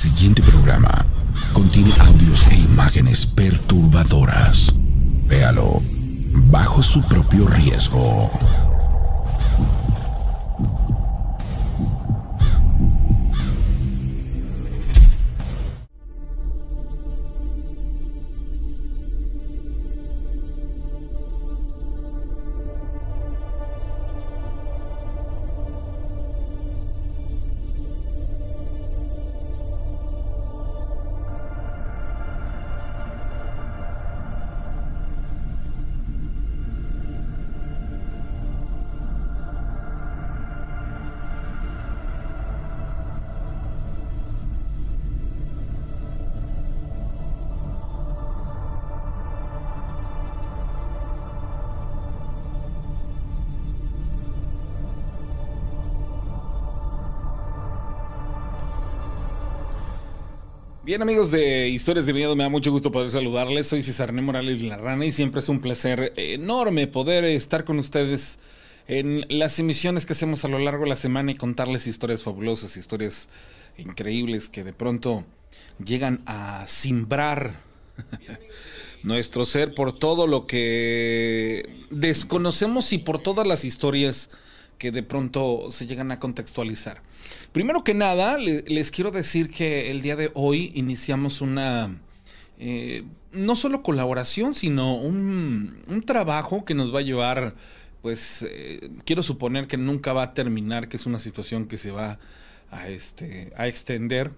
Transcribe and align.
siguiente 0.00 0.40
programa 0.40 1.04
contiene 1.52 1.92
audios 1.98 2.46
e 2.48 2.54
imágenes 2.54 3.26
perturbadoras. 3.26 4.74
Véalo 5.26 5.82
bajo 6.50 6.82
su 6.82 7.02
propio 7.02 7.46
riesgo. 7.46 8.30
Bien 60.90 61.02
amigos 61.02 61.30
de 61.30 61.68
Historias 61.68 62.04
de 62.04 62.12
Miedo, 62.12 62.34
me 62.34 62.42
da 62.42 62.48
mucho 62.48 62.72
gusto 62.72 62.90
poder 62.90 63.12
saludarles. 63.12 63.68
Soy 63.68 63.80
César 63.80 64.12
Né 64.12 64.22
Morales 64.22 64.60
La 64.60 64.76
Rana 64.76 65.04
y 65.04 65.12
siempre 65.12 65.38
es 65.38 65.48
un 65.48 65.60
placer 65.60 66.12
enorme 66.16 66.88
poder 66.88 67.22
estar 67.22 67.64
con 67.64 67.78
ustedes 67.78 68.40
en 68.88 69.24
las 69.28 69.60
emisiones 69.60 70.04
que 70.04 70.14
hacemos 70.14 70.44
a 70.44 70.48
lo 70.48 70.58
largo 70.58 70.82
de 70.82 70.88
la 70.88 70.96
semana 70.96 71.30
y 71.30 71.36
contarles 71.36 71.86
historias 71.86 72.24
fabulosas, 72.24 72.76
historias 72.76 73.28
increíbles 73.78 74.48
que 74.48 74.64
de 74.64 74.72
pronto 74.72 75.24
llegan 75.78 76.22
a 76.26 76.64
simbrar 76.66 77.54
nuestro 79.04 79.46
ser 79.46 79.76
por 79.76 79.96
todo 79.96 80.26
lo 80.26 80.48
que 80.48 81.70
desconocemos 81.90 82.92
y 82.92 82.98
por 82.98 83.22
todas 83.22 83.46
las 83.46 83.64
historias 83.64 84.28
que 84.76 84.90
de 84.90 85.04
pronto 85.04 85.70
se 85.70 85.86
llegan 85.86 86.10
a 86.10 86.18
contextualizar. 86.18 87.00
Primero 87.52 87.84
que 87.84 87.94
nada, 87.94 88.38
les 88.38 88.90
quiero 88.90 89.10
decir 89.10 89.50
que 89.50 89.90
el 89.90 90.02
día 90.02 90.16
de 90.16 90.30
hoy 90.34 90.72
iniciamos 90.74 91.40
una, 91.40 92.00
eh, 92.58 93.04
no 93.32 93.56
solo 93.56 93.82
colaboración, 93.82 94.54
sino 94.54 94.94
un, 94.96 95.82
un, 95.88 96.02
trabajo 96.02 96.64
que 96.64 96.74
nos 96.74 96.94
va 96.94 97.00
a 97.00 97.02
llevar, 97.02 97.54
pues, 98.02 98.46
eh, 98.48 98.90
quiero 99.04 99.22
suponer 99.22 99.66
que 99.66 99.76
nunca 99.76 100.12
va 100.12 100.22
a 100.24 100.34
terminar, 100.34 100.88
que 100.88 100.96
es 100.96 101.06
una 101.06 101.18
situación 101.18 101.66
que 101.66 101.76
se 101.76 101.90
va 101.90 102.18
a, 102.70 102.88
este, 102.88 103.52
a 103.56 103.66
extender. 103.66 104.30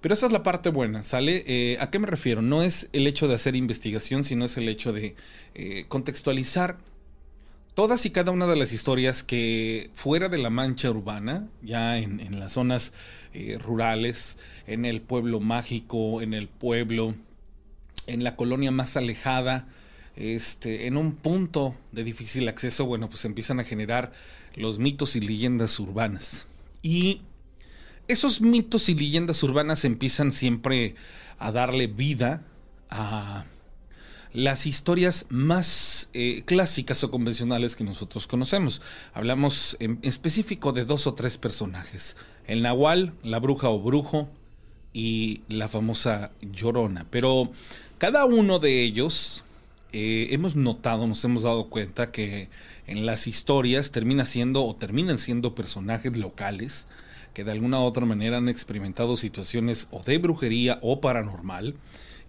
Pero 0.00 0.14
esa 0.14 0.26
es 0.26 0.32
la 0.32 0.42
parte 0.42 0.68
buena, 0.68 1.02
¿sale? 1.02 1.44
Eh, 1.46 1.78
¿A 1.80 1.90
qué 1.90 1.98
me 1.98 2.06
refiero? 2.06 2.42
No 2.42 2.62
es 2.62 2.88
el 2.92 3.06
hecho 3.06 3.26
de 3.28 3.34
hacer 3.34 3.56
investigación, 3.56 4.22
sino 4.22 4.44
es 4.44 4.56
el 4.56 4.68
hecho 4.68 4.92
de 4.92 5.16
contextualizar 5.88 6.76
todas 7.76 8.06
y 8.06 8.10
cada 8.10 8.32
una 8.32 8.46
de 8.46 8.56
las 8.56 8.72
historias 8.72 9.22
que 9.22 9.90
fuera 9.92 10.30
de 10.30 10.38
la 10.38 10.48
mancha 10.48 10.90
urbana, 10.90 11.46
ya 11.62 11.98
en, 11.98 12.40
las 12.40 12.54
zonas 12.54 12.94
eh, 13.34 13.58
rurales, 13.62 14.38
en 14.66 14.86
el 14.86 15.02
pueblo 15.02 15.40
mágico, 15.40 16.22
en 16.22 16.32
el 16.32 16.48
pueblo, 16.48 17.14
en 18.06 18.24
la 18.24 18.34
colonia 18.34 18.70
más 18.70 18.96
alejada, 18.96 19.68
este, 20.16 20.86
en 20.86 20.96
un 20.96 21.12
punto 21.16 21.76
de 21.92 22.02
difícil 22.02 22.48
acceso, 22.48 22.86
bueno, 22.86 23.10
pues 23.10 23.26
empiezan 23.26 23.60
a 23.60 23.64
generar 23.64 24.10
los 24.54 24.78
mitos 24.78 25.14
y 25.14 25.20
leyendas 25.20 25.78
urbanas. 25.78 26.46
Y 26.80 27.20
esos 28.08 28.40
mitos 28.40 28.88
y 28.88 28.94
leyendas 28.94 29.42
urbanas 29.42 29.84
empiezan 29.84 30.32
siempre 30.32 30.94
a 31.38 31.52
darle 31.52 31.88
vida 31.88 32.42
a 32.88 33.44
las 34.36 34.66
historias 34.66 35.24
más 35.30 36.10
eh, 36.12 36.42
clásicas 36.44 37.02
o 37.02 37.10
convencionales 37.10 37.74
que 37.74 37.84
nosotros 37.84 38.26
conocemos. 38.26 38.82
Hablamos 39.14 39.78
en 39.80 39.98
específico 40.02 40.74
de 40.74 40.84
dos 40.84 41.06
o 41.06 41.14
tres 41.14 41.38
personajes. 41.38 42.16
El 42.46 42.60
Nahual, 42.60 43.14
la 43.22 43.38
bruja 43.38 43.70
o 43.70 43.80
brujo 43.80 44.28
y 44.92 45.40
la 45.48 45.68
famosa 45.68 46.32
Llorona. 46.42 47.06
Pero 47.08 47.50
cada 47.96 48.26
uno 48.26 48.58
de 48.58 48.82
ellos 48.82 49.42
eh, 49.94 50.28
hemos 50.32 50.54
notado, 50.54 51.06
nos 51.06 51.24
hemos 51.24 51.44
dado 51.44 51.70
cuenta 51.70 52.12
que 52.12 52.50
en 52.86 53.06
las 53.06 53.26
historias 53.26 53.90
termina 53.90 54.26
siendo 54.26 54.66
o 54.66 54.76
terminan 54.76 55.16
siendo 55.16 55.54
personajes 55.54 56.14
locales 56.14 56.86
que 57.32 57.42
de 57.42 57.52
alguna 57.52 57.80
u 57.80 57.84
otra 57.84 58.04
manera 58.04 58.36
han 58.36 58.50
experimentado 58.50 59.16
situaciones 59.16 59.88
o 59.92 60.02
de 60.02 60.18
brujería 60.18 60.78
o 60.82 61.00
paranormal 61.00 61.74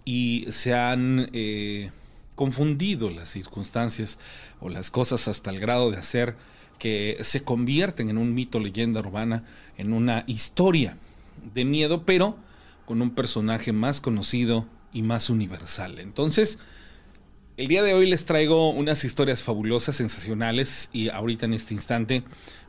y 0.08 0.46
se 0.52 0.72
han 0.72 1.28
eh, 1.34 1.90
confundido 2.34 3.10
las 3.10 3.28
circunstancias 3.28 4.18
o 4.58 4.70
las 4.70 4.90
cosas 4.90 5.28
hasta 5.28 5.50
el 5.50 5.60
grado 5.60 5.90
de 5.90 5.98
hacer 5.98 6.34
que 6.78 7.18
se 7.20 7.42
convierten 7.44 8.08
en 8.08 8.16
un 8.16 8.32
mito, 8.32 8.58
leyenda 8.58 9.00
urbana, 9.00 9.44
en 9.76 9.92
una 9.92 10.24
historia 10.26 10.96
de 11.52 11.66
miedo, 11.66 12.06
pero 12.06 12.38
con 12.86 13.02
un 13.02 13.10
personaje 13.10 13.72
más 13.72 14.00
conocido 14.00 14.66
y 14.94 15.02
más 15.02 15.28
universal. 15.28 15.98
Entonces, 15.98 16.58
el 17.58 17.68
día 17.68 17.82
de 17.82 17.92
hoy 17.92 18.08
les 18.08 18.24
traigo 18.24 18.70
unas 18.70 19.04
historias 19.04 19.42
fabulosas, 19.42 19.96
sensacionales, 19.96 20.88
y 20.90 21.10
ahorita 21.10 21.44
en 21.44 21.52
este 21.52 21.74
instante, 21.74 22.22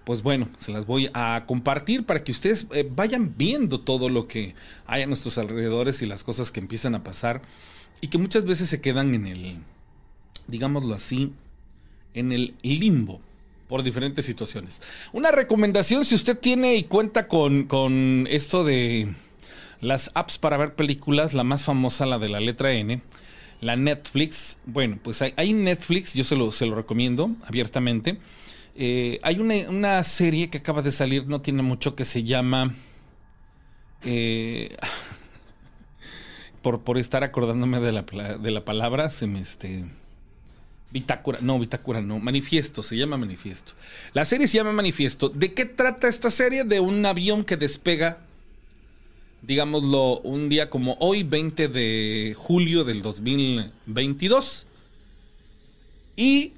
pues 0.09 0.23
bueno, 0.23 0.49
se 0.57 0.71
las 0.71 0.87
voy 0.87 1.11
a 1.13 1.43
compartir 1.45 2.03
para 2.03 2.23
que 2.23 2.31
ustedes 2.31 2.65
eh, 2.73 2.83
vayan 2.95 3.35
viendo 3.37 3.81
todo 3.81 4.09
lo 4.09 4.27
que 4.27 4.55
hay 4.87 5.03
a 5.03 5.05
nuestros 5.05 5.37
alrededores 5.37 6.01
y 6.01 6.07
las 6.07 6.23
cosas 6.23 6.51
que 6.51 6.59
empiezan 6.59 6.95
a 6.95 7.03
pasar 7.03 7.43
y 8.01 8.07
que 8.07 8.17
muchas 8.17 8.43
veces 8.43 8.69
se 8.69 8.81
quedan 8.81 9.13
en 9.13 9.27
el, 9.27 9.57
digámoslo 10.47 10.95
así, 10.95 11.31
en 12.15 12.31
el 12.31 12.55
limbo 12.63 13.21
por 13.67 13.83
diferentes 13.83 14.25
situaciones. 14.25 14.81
Una 15.13 15.29
recomendación, 15.29 16.03
si 16.03 16.15
usted 16.15 16.39
tiene 16.39 16.73
y 16.75 16.85
cuenta 16.85 17.27
con, 17.27 17.65
con 17.65 18.25
esto 18.31 18.63
de 18.63 19.13
las 19.79 20.09
apps 20.15 20.39
para 20.39 20.57
ver 20.57 20.73
películas, 20.73 21.35
la 21.35 21.43
más 21.43 21.65
famosa, 21.65 22.07
la 22.07 22.17
de 22.17 22.29
la 22.29 22.39
letra 22.39 22.73
N, 22.73 22.99
la 23.61 23.75
Netflix, 23.75 24.57
bueno, 24.65 24.97
pues 25.03 25.21
hay, 25.21 25.53
Netflix, 25.53 26.15
yo 26.15 26.23
se 26.23 26.35
lo, 26.35 26.51
se 26.51 26.65
lo 26.65 26.73
recomiendo 26.73 27.29
abiertamente. 27.45 28.17
Eh, 28.75 29.19
hay 29.23 29.39
una, 29.39 30.03
serie 30.03 30.49
que 30.49 30.59
acaba 30.59 30.81
de 30.81 30.91
salir, 30.91 31.27
no 31.27 31.41
tiene 31.41 31.61
mucho, 31.61 31.95
que 31.95 32.05
se 32.05 32.23
llama... 32.23 32.73
Eh, 34.03 34.75
por, 36.61 36.97
estar 36.97 37.23
acordándome 37.23 37.79
de 37.79 37.91
la, 37.91 38.03
de 38.03 38.51
la 38.51 38.65
palabra, 38.65 39.11
se 39.11 39.27
me 39.27 39.41
este... 39.41 39.85
Bitácora, 40.91 41.37
no, 41.41 41.59
Bitácora 41.59 42.01
no, 42.01 42.19
Manifiesto, 42.19 42.81
se 42.81 42.97
llama 42.97 43.17
Manifiesto. 43.17 43.73
La 44.13 44.25
serie 44.25 44.47
se 44.47 44.57
llama 44.57 44.71
Manifiesto. 44.71 45.29
¿De 45.29 45.53
qué 45.53 45.65
trata 45.65 46.07
esta 46.07 46.31
serie? 46.31 46.63
De 46.63 46.79
un 46.79 47.05
avión 47.05 47.43
que 47.43 47.57
despega, 47.57 48.17
digámoslo, 49.43 50.19
un 50.21 50.49
día 50.49 50.71
como 50.71 50.97
hoy, 50.99 51.21
20 51.21 51.67
de 51.67 52.35
julio 52.35 52.85
del 52.85 53.03
2022. 53.03 54.65
Y 56.15 56.53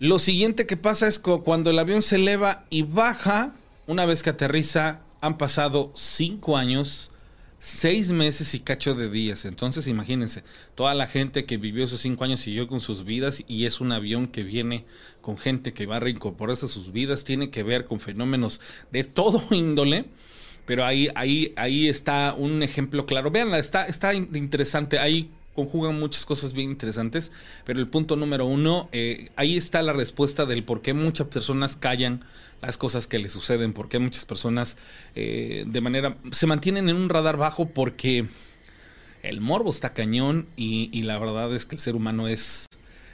lo 0.00 0.18
siguiente 0.18 0.66
que 0.66 0.78
pasa 0.78 1.06
es 1.08 1.18
que 1.18 1.40
cuando 1.44 1.68
el 1.68 1.78
avión 1.78 2.00
se 2.00 2.16
eleva 2.16 2.64
y 2.70 2.82
baja, 2.82 3.52
una 3.86 4.06
vez 4.06 4.22
que 4.22 4.30
aterriza, 4.30 5.02
han 5.20 5.36
pasado 5.36 5.92
cinco 5.94 6.56
años, 6.56 7.12
seis 7.58 8.10
meses 8.10 8.54
y 8.54 8.60
cacho 8.60 8.94
de 8.94 9.10
días. 9.10 9.44
Entonces 9.44 9.86
imagínense, 9.86 10.42
toda 10.74 10.94
la 10.94 11.06
gente 11.06 11.44
que 11.44 11.58
vivió 11.58 11.84
esos 11.84 12.00
cinco 12.00 12.24
años 12.24 12.40
siguió 12.40 12.66
con 12.66 12.80
sus 12.80 13.04
vidas 13.04 13.44
y 13.46 13.66
es 13.66 13.82
un 13.82 13.92
avión 13.92 14.26
que 14.26 14.42
viene 14.42 14.86
con 15.20 15.36
gente 15.36 15.74
que 15.74 15.84
va 15.84 15.96
a 15.96 16.00
reincorporarse 16.00 16.64
a 16.64 16.70
sus 16.70 16.92
vidas, 16.92 17.24
tiene 17.24 17.50
que 17.50 17.62
ver 17.62 17.84
con 17.84 18.00
fenómenos 18.00 18.62
de 18.90 19.04
todo 19.04 19.44
índole. 19.50 20.06
Pero 20.64 20.86
ahí, 20.86 21.08
ahí, 21.14 21.52
ahí 21.56 21.88
está 21.88 22.34
un 22.38 22.62
ejemplo 22.62 23.04
claro. 23.04 23.30
Veanla, 23.30 23.58
está, 23.58 23.84
está 23.84 24.14
interesante. 24.14 24.98
Ahí 24.98 25.30
conjugan 25.60 26.00
muchas 26.00 26.24
cosas 26.24 26.52
bien 26.52 26.70
interesantes, 26.70 27.32
pero 27.64 27.80
el 27.80 27.88
punto 27.88 28.16
número 28.16 28.46
uno, 28.46 28.88
eh, 28.92 29.28
ahí 29.36 29.56
está 29.56 29.82
la 29.82 29.92
respuesta 29.92 30.46
del 30.46 30.64
por 30.64 30.80
qué 30.80 30.94
muchas 30.94 31.26
personas 31.26 31.76
callan 31.76 32.24
las 32.62 32.78
cosas 32.78 33.06
que 33.06 33.18
les 33.18 33.32
suceden, 33.32 33.72
por 33.72 33.88
qué 33.88 33.98
muchas 33.98 34.24
personas 34.24 34.78
eh, 35.14 35.64
de 35.66 35.80
manera 35.80 36.16
se 36.32 36.46
mantienen 36.46 36.88
en 36.88 36.96
un 36.96 37.08
radar 37.08 37.36
bajo 37.36 37.68
porque 37.68 38.26
el 39.22 39.40
morbo 39.40 39.70
está 39.70 39.92
cañón 39.92 40.48
y, 40.56 41.02
la 41.02 41.18
verdad 41.18 41.52
es 41.54 41.66
que 41.66 41.76
el 41.76 41.80
ser 41.80 41.94
humano 41.94 42.28
es 42.28 42.66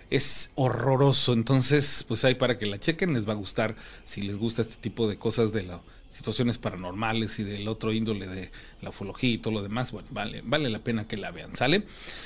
es 0.09 0.51
horroroso. 0.55 1.33
Entonces, 1.33 2.05
pues 2.07 2.25
ahí 2.25 2.37
para 2.37 2.59
que 2.59 2.67
la 2.67 2.79
chequen, 2.79 3.13
les 3.13 3.29
va 3.29 3.33
a 3.33 3.37
gustar 3.37 3.75
si 4.05 4.23
les 4.23 4.39
gusta 4.39 4.63
este 4.63 4.77
tipo 4.77 5.09
de 5.09 5.19
cosas 5.19 5.53
de 5.53 5.65
las 5.65 5.81
situaciones 6.17 6.59
paranormales 6.59 7.39
y 7.39 7.45
del 7.45 7.69
otro 7.69 7.93
índole 7.93 8.27
de 8.27 8.51
la 8.81 8.91
ufología 8.91 9.31
y 9.31 9.39
todo 9.39 9.55
lo 9.55 9.63
demás. 9.63 9.93
Bueno, 9.93 10.09
vale, 10.11 10.43
vale 10.45 10.71
la 10.71 10.81
pena 10.81 11.07
que 11.07 11.17
la 11.17 11.31
vean, 11.31 11.55
¿sale? 11.55 11.85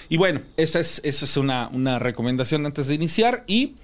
Y 0.09 0.17
bueno, 0.17 0.41
esa 0.57 0.81
es, 0.81 1.01
eso 1.05 1.25
es 1.25 1.37
una, 1.37 1.69
una 1.69 1.99
recomendación 1.99 2.65
antes 2.67 2.87
de 2.89 2.95
iniciar 2.95 3.45
y... 3.47 3.75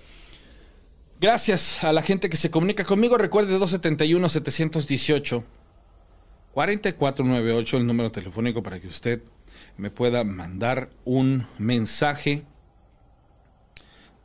Gracias 1.19 1.83
a 1.83 1.95
la 1.95 2.03
gente 2.03 2.29
que 2.29 2.37
se 2.37 2.51
comunica 2.51 2.85
conmigo. 2.85 3.17
Recuerde 3.17 3.59
271-718. 3.59 5.43
4498, 6.53 7.77
el 7.79 7.87
número 7.87 8.11
telefónico 8.13 8.63
para 8.63 8.81
que 8.81 8.89
usted 8.89 9.23
me 9.77 9.91
pueda 9.91 10.25
mandar 10.25 10.89
un 11.05 11.47
mensaje 11.59 12.43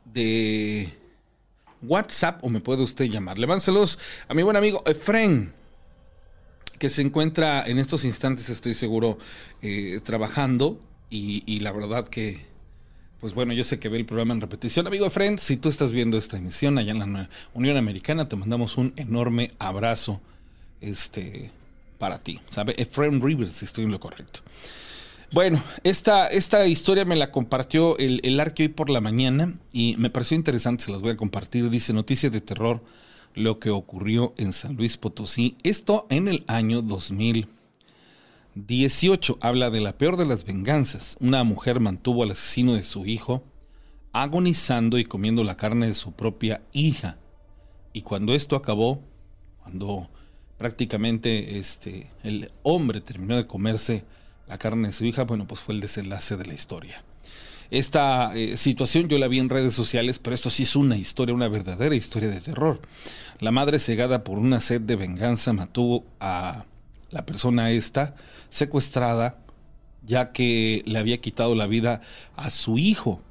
de 0.04 0.96
WhatsApp 1.82 2.42
o 2.42 2.48
me 2.48 2.60
puede 2.60 2.82
usted 2.82 3.06
llamar. 3.06 3.38
Le 3.38 3.60
saludos 3.60 3.98
a 4.28 4.34
mi 4.34 4.42
buen 4.42 4.56
amigo 4.56 4.82
Efren, 4.86 5.52
que 6.82 6.88
se 6.88 7.00
encuentra 7.00 7.64
en 7.64 7.78
estos 7.78 8.04
instantes, 8.04 8.50
estoy 8.50 8.74
seguro, 8.74 9.16
eh, 9.62 10.00
trabajando 10.02 10.80
y, 11.10 11.60
la 11.60 11.70
verdad 11.70 12.08
que, 12.08 12.44
pues 13.20 13.34
bueno, 13.34 13.52
yo 13.52 13.62
sé 13.62 13.78
que 13.78 13.88
ve 13.88 13.98
el 13.98 14.04
programa 14.04 14.34
en 14.34 14.40
repetición. 14.40 14.88
Amigo 14.88 15.06
Efren, 15.06 15.38
si 15.38 15.56
tú 15.56 15.68
estás 15.68 15.92
viendo 15.92 16.18
esta 16.18 16.38
emisión 16.38 16.78
allá 16.78 16.90
en 16.90 16.98
la 16.98 17.28
Unión 17.54 17.76
Americana, 17.76 18.28
te 18.28 18.34
mandamos 18.34 18.78
un 18.78 18.94
enorme 18.96 19.52
abrazo 19.60 20.20
este, 20.80 21.52
para 21.98 22.18
ti. 22.18 22.40
¿Sabe? 22.50 22.74
Efren 22.76 23.22
Rivers, 23.22 23.52
si 23.52 23.64
estoy 23.64 23.84
en 23.84 23.92
lo 23.92 24.00
correcto. 24.00 24.40
Bueno, 25.30 25.62
esta, 25.84 26.26
esta 26.26 26.66
historia 26.66 27.04
me 27.04 27.14
la 27.14 27.30
compartió 27.30 27.96
el, 27.98 28.18
el 28.24 28.40
Arque 28.40 28.64
hoy 28.64 28.70
por 28.70 28.90
la 28.90 29.00
mañana 29.00 29.54
y 29.72 29.94
me 29.98 30.10
pareció 30.10 30.36
interesante, 30.36 30.86
se 30.86 30.90
las 30.90 31.00
voy 31.00 31.12
a 31.12 31.16
compartir. 31.16 31.70
Dice 31.70 31.92
Noticia 31.92 32.28
de 32.28 32.40
Terror, 32.40 32.82
lo 33.34 33.58
que 33.58 33.70
ocurrió 33.70 34.34
en 34.36 34.52
San 34.52 34.76
Luis 34.76 34.96
Potosí. 34.96 35.56
Esto 35.62 36.06
en 36.10 36.28
el 36.28 36.44
año 36.46 36.82
2018. 36.82 39.38
Habla 39.40 39.70
de 39.70 39.80
la 39.80 39.98
peor 39.98 40.16
de 40.16 40.26
las 40.26 40.44
venganzas. 40.44 41.16
Una 41.20 41.42
mujer 41.44 41.80
mantuvo 41.80 42.22
al 42.22 42.32
asesino 42.32 42.74
de 42.74 42.84
su 42.84 43.06
hijo 43.06 43.42
agonizando 44.12 44.98
y 44.98 45.04
comiendo 45.04 45.42
la 45.42 45.56
carne 45.56 45.88
de 45.88 45.94
su 45.94 46.12
propia 46.12 46.62
hija. 46.72 47.16
Y 47.92 48.02
cuando 48.02 48.34
esto 48.34 48.56
acabó, 48.56 49.02
cuando 49.62 50.08
prácticamente 50.58 51.58
este, 51.58 52.10
el 52.22 52.52
hombre 52.62 53.00
terminó 53.00 53.36
de 53.36 53.46
comerse 53.46 54.04
la 54.46 54.58
carne 54.58 54.88
de 54.88 54.94
su 54.94 55.04
hija, 55.04 55.24
bueno, 55.24 55.46
pues 55.46 55.60
fue 55.60 55.74
el 55.74 55.80
desenlace 55.80 56.36
de 56.36 56.46
la 56.46 56.54
historia. 56.54 57.04
Esta 57.72 58.34
eh, 58.34 58.58
situación 58.58 59.08
yo 59.08 59.16
la 59.16 59.28
vi 59.28 59.38
en 59.38 59.48
redes 59.48 59.74
sociales, 59.74 60.18
pero 60.18 60.34
esto 60.34 60.50
sí 60.50 60.64
es 60.64 60.76
una 60.76 60.98
historia, 60.98 61.34
una 61.34 61.48
verdadera 61.48 61.94
historia 61.94 62.28
de 62.28 62.42
terror. 62.42 62.82
La 63.40 63.50
madre 63.50 63.78
cegada 63.78 64.24
por 64.24 64.38
una 64.38 64.60
sed 64.60 64.82
de 64.82 64.94
venganza 64.94 65.54
mató 65.54 66.04
a 66.20 66.66
la 67.10 67.24
persona 67.24 67.70
esta 67.70 68.14
secuestrada 68.50 69.38
ya 70.04 70.32
que 70.32 70.82
le 70.84 70.98
había 70.98 71.22
quitado 71.22 71.54
la 71.54 71.66
vida 71.66 72.02
a 72.36 72.50
su 72.50 72.76
hijo. 72.76 73.22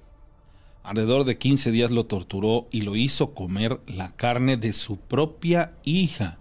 Alrededor 0.82 1.26
de 1.26 1.38
15 1.38 1.70
días 1.70 1.92
lo 1.92 2.08
torturó 2.08 2.68
y 2.72 2.82
lo 2.82 2.96
hizo 2.96 3.36
comer 3.36 3.80
la 3.86 4.10
carne 4.16 4.58
de 4.58 4.74
su 4.74 4.98
propia 4.98 5.74
hija 5.84 6.40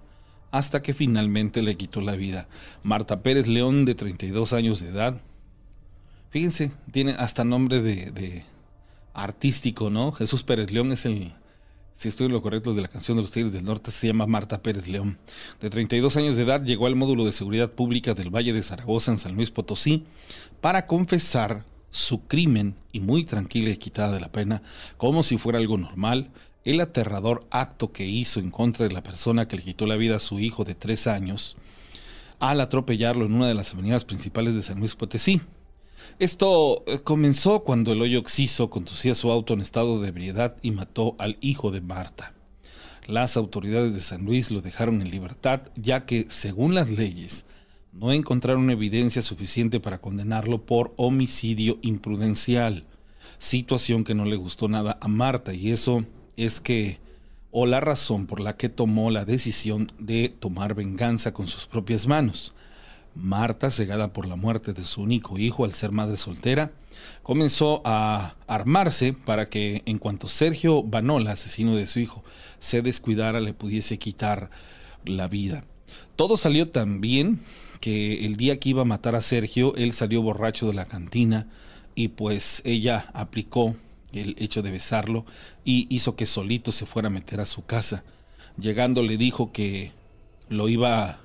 hasta 0.52 0.80
que 0.80 0.94
finalmente 0.94 1.60
le 1.60 1.76
quitó 1.76 2.00
la 2.00 2.16
vida. 2.16 2.48
Marta 2.82 3.20
Pérez 3.20 3.46
León, 3.46 3.84
de 3.84 3.94
32 3.94 4.54
años 4.54 4.80
de 4.80 4.88
edad. 4.88 5.20
Fíjense, 6.30 6.70
tiene 6.92 7.12
hasta 7.12 7.42
nombre 7.44 7.80
de, 7.80 8.44
artístico, 9.14 9.90
¿no? 9.90 10.12
Jesús 10.12 10.44
Pérez 10.44 10.70
León 10.70 10.92
es 10.92 11.04
el, 11.04 11.32
si 11.92 12.08
estoy 12.08 12.26
en 12.26 12.32
lo 12.32 12.40
correcto, 12.40 12.72
de 12.72 12.82
la 12.82 12.88
canción 12.88 13.16
de 13.16 13.22
los 13.22 13.32
Tigres 13.32 13.52
del 13.52 13.64
Norte, 13.64 13.90
se 13.90 14.06
llama 14.06 14.26
Marta 14.26 14.62
Pérez 14.62 14.86
León. 14.86 15.18
De 15.60 15.70
32 15.70 16.16
años 16.16 16.36
de 16.36 16.42
edad 16.42 16.62
llegó 16.62 16.86
al 16.86 16.94
módulo 16.94 17.24
de 17.24 17.32
seguridad 17.32 17.72
pública 17.72 18.14
del 18.14 18.34
Valle 18.34 18.52
de 18.52 18.62
Zaragoza 18.62 19.10
en 19.10 19.18
San 19.18 19.34
Luis 19.34 19.50
Potosí 19.50 20.04
para 20.60 20.86
confesar 20.86 21.64
su 21.90 22.26
crimen 22.28 22.76
y 22.92 23.00
muy 23.00 23.24
tranquila 23.24 23.70
y 23.70 23.76
quitada 23.76 24.12
de 24.12 24.20
la 24.20 24.30
pena, 24.30 24.62
como 24.96 25.24
si 25.24 25.36
fuera 25.36 25.58
algo 25.58 25.78
normal, 25.78 26.30
el 26.64 26.80
aterrador 26.80 27.44
acto 27.50 27.90
que 27.90 28.06
hizo 28.06 28.38
en 28.38 28.52
contra 28.52 28.86
de 28.86 28.94
la 28.94 29.02
persona 29.02 29.48
que 29.48 29.56
le 29.56 29.64
quitó 29.64 29.86
la 29.86 29.96
vida 29.96 30.16
a 30.16 30.20
su 30.20 30.38
hijo 30.38 30.62
de 30.62 30.76
tres 30.76 31.08
años 31.08 31.56
al 32.38 32.60
atropellarlo 32.60 33.26
en 33.26 33.34
una 33.34 33.48
de 33.48 33.54
las 33.54 33.74
avenidas 33.74 34.04
principales 34.04 34.54
de 34.54 34.62
San 34.62 34.78
Luis 34.78 34.94
Potosí. 34.94 35.40
Esto 36.18 36.84
eh, 36.86 36.98
comenzó 36.98 37.60
cuando 37.60 37.92
el 37.92 38.02
hoyo 38.02 38.20
Oxiso 38.20 38.68
conducía 38.68 39.14
su 39.14 39.30
auto 39.30 39.54
en 39.54 39.60
estado 39.60 40.00
de 40.00 40.08
ebriedad 40.08 40.56
y 40.62 40.70
mató 40.70 41.16
al 41.18 41.38
hijo 41.40 41.70
de 41.70 41.80
Marta. 41.80 42.34
Las 43.06 43.36
autoridades 43.36 43.94
de 43.94 44.02
San 44.02 44.24
Luis 44.24 44.50
lo 44.50 44.60
dejaron 44.60 45.00
en 45.02 45.10
libertad 45.10 45.62
ya 45.76 46.04
que, 46.04 46.26
según 46.28 46.74
las 46.74 46.90
leyes, 46.90 47.44
no 47.92 48.12
encontraron 48.12 48.70
evidencia 48.70 49.22
suficiente 49.22 49.80
para 49.80 50.00
condenarlo 50.00 50.64
por 50.64 50.92
homicidio 50.96 51.78
imprudencial, 51.82 52.84
situación 53.38 54.04
que 54.04 54.14
no 54.14 54.26
le 54.26 54.36
gustó 54.36 54.68
nada 54.68 54.98
a 55.00 55.08
Marta 55.08 55.54
y 55.54 55.72
eso 55.72 56.04
es 56.36 56.60
que, 56.60 56.98
o 57.50 57.66
la 57.66 57.80
razón 57.80 58.26
por 58.26 58.40
la 58.40 58.56
que 58.56 58.68
tomó 58.68 59.10
la 59.10 59.24
decisión 59.24 59.88
de 59.98 60.28
tomar 60.28 60.74
venganza 60.74 61.32
con 61.32 61.48
sus 61.48 61.66
propias 61.66 62.06
manos. 62.06 62.54
Marta, 63.14 63.70
cegada 63.70 64.12
por 64.12 64.26
la 64.26 64.36
muerte 64.36 64.72
de 64.72 64.84
su 64.84 65.02
único 65.02 65.38
hijo 65.38 65.64
al 65.64 65.72
ser 65.72 65.92
madre 65.92 66.16
soltera, 66.16 66.72
comenzó 67.22 67.82
a 67.84 68.34
armarse 68.46 69.12
para 69.12 69.46
que 69.46 69.82
en 69.86 69.98
cuanto 69.98 70.28
Sergio 70.28 70.82
Banola, 70.82 71.32
asesino 71.32 71.76
de 71.76 71.86
su 71.86 71.98
hijo, 71.98 72.22
se 72.60 72.82
descuidara, 72.82 73.40
le 73.40 73.52
pudiese 73.52 73.98
quitar 73.98 74.50
la 75.04 75.28
vida. 75.28 75.64
Todo 76.16 76.36
salió 76.36 76.68
tan 76.68 77.00
bien 77.00 77.40
que 77.80 78.26
el 78.26 78.36
día 78.36 78.60
que 78.60 78.70
iba 78.70 78.82
a 78.82 78.86
matar 78.86 79.16
a 79.16 79.22
Sergio, 79.22 79.74
él 79.76 79.92
salió 79.92 80.22
borracho 80.22 80.66
de 80.66 80.74
la 80.74 80.84
cantina 80.84 81.48
y 81.94 82.08
pues 82.08 82.62
ella 82.64 83.10
aplicó 83.14 83.74
el 84.12 84.36
hecho 84.38 84.62
de 84.62 84.70
besarlo 84.70 85.24
y 85.64 85.86
hizo 85.88 86.16
que 86.16 86.26
solito 86.26 86.72
se 86.72 86.86
fuera 86.86 87.08
a 87.08 87.12
meter 87.12 87.40
a 87.40 87.46
su 87.46 87.64
casa. 87.64 88.04
Llegando 88.58 89.02
le 89.02 89.16
dijo 89.16 89.52
que 89.52 89.92
lo 90.48 90.68
iba 90.68 91.20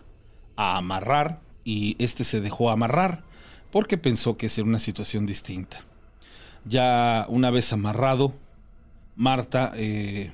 a 0.56 0.78
amarrar 0.78 1.42
y 1.66 1.98
este 2.00 2.24
se 2.24 2.40
dejó 2.40 2.70
amarrar 2.70 3.24
porque 3.72 3.98
pensó 3.98 4.38
que 4.38 4.46
era 4.46 4.64
una 4.64 4.80
situación 4.80 5.26
distinta. 5.26 5.82
Ya 6.64 7.26
una 7.28 7.52
vez 7.52 7.74
amarrado, 7.74 8.34
Marta, 9.18 9.74
eh, 9.76 10.32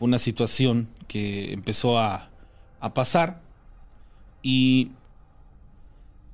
una 0.00 0.18
situación 0.18 0.88
que 1.06 1.52
empezó 1.52 1.98
a, 1.98 2.30
a 2.80 2.94
pasar 2.94 3.42
y 4.42 4.92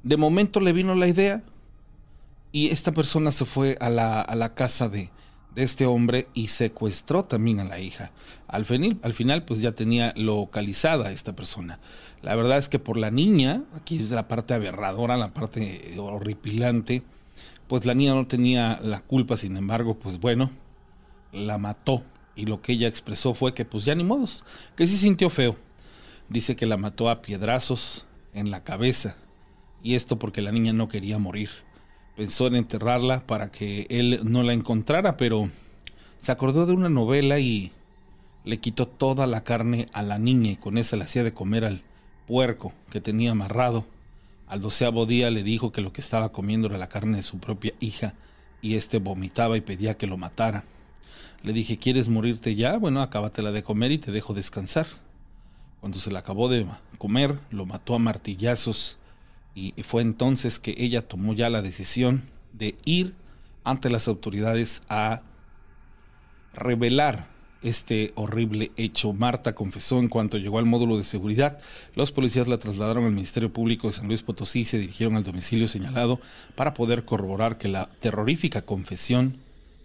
de 0.03 0.17
momento 0.17 0.61
le 0.61 0.73
vino 0.73 0.95
la 0.95 1.09
idea 1.09 1.43
y 2.53 2.69
esta 2.69 2.93
persona 2.93 3.33
se 3.33 3.45
fue 3.45 3.77
a 3.81 3.91
la, 3.91 4.21
a 4.21 4.35
la 4.35 4.55
casa 4.55 4.89
de, 4.89 5.11
de, 5.55 5.63
este 5.63 5.87
hombre 5.87 6.29
y 6.35 6.49
secuestró 6.49 7.25
también 7.25 7.61
a 7.61 7.65
la 7.65 7.79
hija. 7.79 8.13
Al 8.49 8.67
al 9.03 9.15
final, 9.15 9.45
pues 9.45 9.61
ya 9.61 9.73
tenía 9.73 10.13
localizada 10.17 11.09
a 11.09 11.13
esta 11.13 11.35
persona. 11.37 11.79
La 12.23 12.35
verdad 12.35 12.59
es 12.59 12.69
que 12.69 12.79
por 12.79 12.97
la 12.97 13.11
niña, 13.11 13.63
aquí 13.75 14.01
es 14.01 14.11
la 14.11 14.29
parte 14.29 14.55
aberradora, 14.55 15.17
la 15.17 15.33
parte 15.33 15.95
horripilante, 15.99 17.03
pues 17.67 17.87
la 17.87 17.95
niña 17.95 18.15
no 18.15 18.27
tenía 18.27 18.79
la 18.83 19.01
culpa, 19.01 19.37
sin 19.37 19.57
embargo, 19.57 19.99
pues 19.99 20.21
bueno, 20.21 20.51
la 21.33 21.57
mató. 21.59 22.03
Y 22.37 22.47
lo 22.47 22.63
que 22.63 22.73
ella 22.73 22.89
expresó 22.89 23.35
fue 23.35 23.55
que 23.55 23.65
pues 23.65 23.85
ya 23.85 23.95
ni 23.95 24.05
modos, 24.05 24.45
que 24.77 24.87
sí 24.87 24.97
sintió 24.97 25.31
feo. 25.31 25.57
Dice 26.29 26.57
que 26.57 26.67
la 26.67 26.77
mató 26.77 27.09
a 27.09 27.23
piedrazos 27.23 28.07
en 28.35 28.51
la 28.51 28.63
cabeza. 28.63 29.17
Y 29.83 29.95
esto 29.95 30.19
porque 30.19 30.43
la 30.43 30.53
niña 30.53 30.73
no 30.73 30.89
quería 30.89 31.19
morir 31.19 31.51
pensó 32.21 32.47
en 32.47 32.55
enterrarla 32.55 33.21
para 33.21 33.51
que 33.51 33.87
él 33.89 34.21
no 34.25 34.43
la 34.43 34.53
encontrara, 34.53 35.17
pero 35.17 35.49
se 36.19 36.31
acordó 36.31 36.67
de 36.67 36.75
una 36.75 36.91
novela 36.91 37.39
y 37.39 37.73
le 38.45 38.59
quitó 38.59 38.87
toda 38.87 39.27
la 39.27 39.43
carne 39.43 39.87
a 39.95 40.03
la 40.03 40.19
niña 40.19 40.51
y 40.51 40.57
con 40.57 40.77
esa 40.77 40.97
le 40.97 41.05
hacía 41.05 41.25
de 41.25 41.33
comer 41.33 41.65
al 41.65 41.83
puerco 42.31 42.73
que 42.93 43.01
tenía 43.01 43.33
amarrado. 43.33 43.85
Al 44.47 44.61
doceavo 44.61 45.05
día 45.05 45.33
le 45.33 45.43
dijo 45.43 45.73
que 45.73 45.81
lo 45.81 45.93
que 45.93 46.01
estaba 46.01 46.31
comiendo 46.31 46.69
era 46.69 46.79
la 46.79 46.89
carne 46.89 47.17
de 47.17 47.25
su 47.25 47.41
propia 47.41 47.73
hija 47.81 48.15
y 48.63 48.77
éste 48.77 49.01
vomitaba 49.01 49.57
y 49.57 49.63
pedía 49.63 49.97
que 49.97 50.07
lo 50.07 50.17
matara. 50.17 50.63
Le 51.43 51.53
dije, 51.53 51.79
¿quieres 51.79 52.09
morirte 52.09 52.55
ya? 52.55 52.77
Bueno, 52.77 53.03
acábatela 53.03 53.51
de 53.51 53.65
comer 53.65 53.91
y 53.91 53.99
te 53.99 54.13
dejo 54.13 54.33
descansar. 54.33 54.87
Cuando 55.81 55.99
se 55.99 56.13
la 56.13 56.21
acabó 56.21 56.49
de 56.49 56.67
comer, 56.99 57.37
lo 57.51 57.67
mató 57.67 57.97
a 57.97 57.99
martillazos 57.99 58.97
y 59.57 59.73
fue 59.83 60.03
entonces 60.03 60.61
que 60.61 60.77
ella 60.79 61.09
tomó 61.09 61.33
ya 61.33 61.51
la 61.51 61.63
decisión 61.63 62.29
de 62.53 62.77
ir 62.85 63.13
ante 63.65 63.91
las 63.91 64.07
autoridades 64.07 64.83
a 64.89 65.23
revelar 66.55 67.27
este 67.63 68.13
horrible 68.15 68.73
hecho. 68.77 69.13
Marta 69.13 69.55
confesó 69.55 69.99
en 69.99 70.09
cuanto 70.09 70.39
llegó 70.39 70.59
al 70.59 70.67
módulo 70.67 70.97
de 70.97 71.05
seguridad. 71.05 71.59
Los 71.95 72.13
policías 72.13 72.49
la 72.49 72.59
trasladaron 72.59 73.05
al 73.05 73.13
Ministerio 73.13 73.53
Público 73.53 73.89
de 73.89 73.93
San 73.93 74.09
Luis 74.09 74.23
Potosí 74.23 74.61
y 74.61 74.65
se 74.65 74.79
dirigieron 74.79 75.17
al 75.17 75.25
domicilio 75.25 75.69
señalado 75.69 76.21
para 76.55 76.75
poder 76.75 77.05
corroborar 77.05 77.59
que 77.59 77.69
la 77.69 77.91
terrorífica 78.01 78.63
confesión 78.63 79.39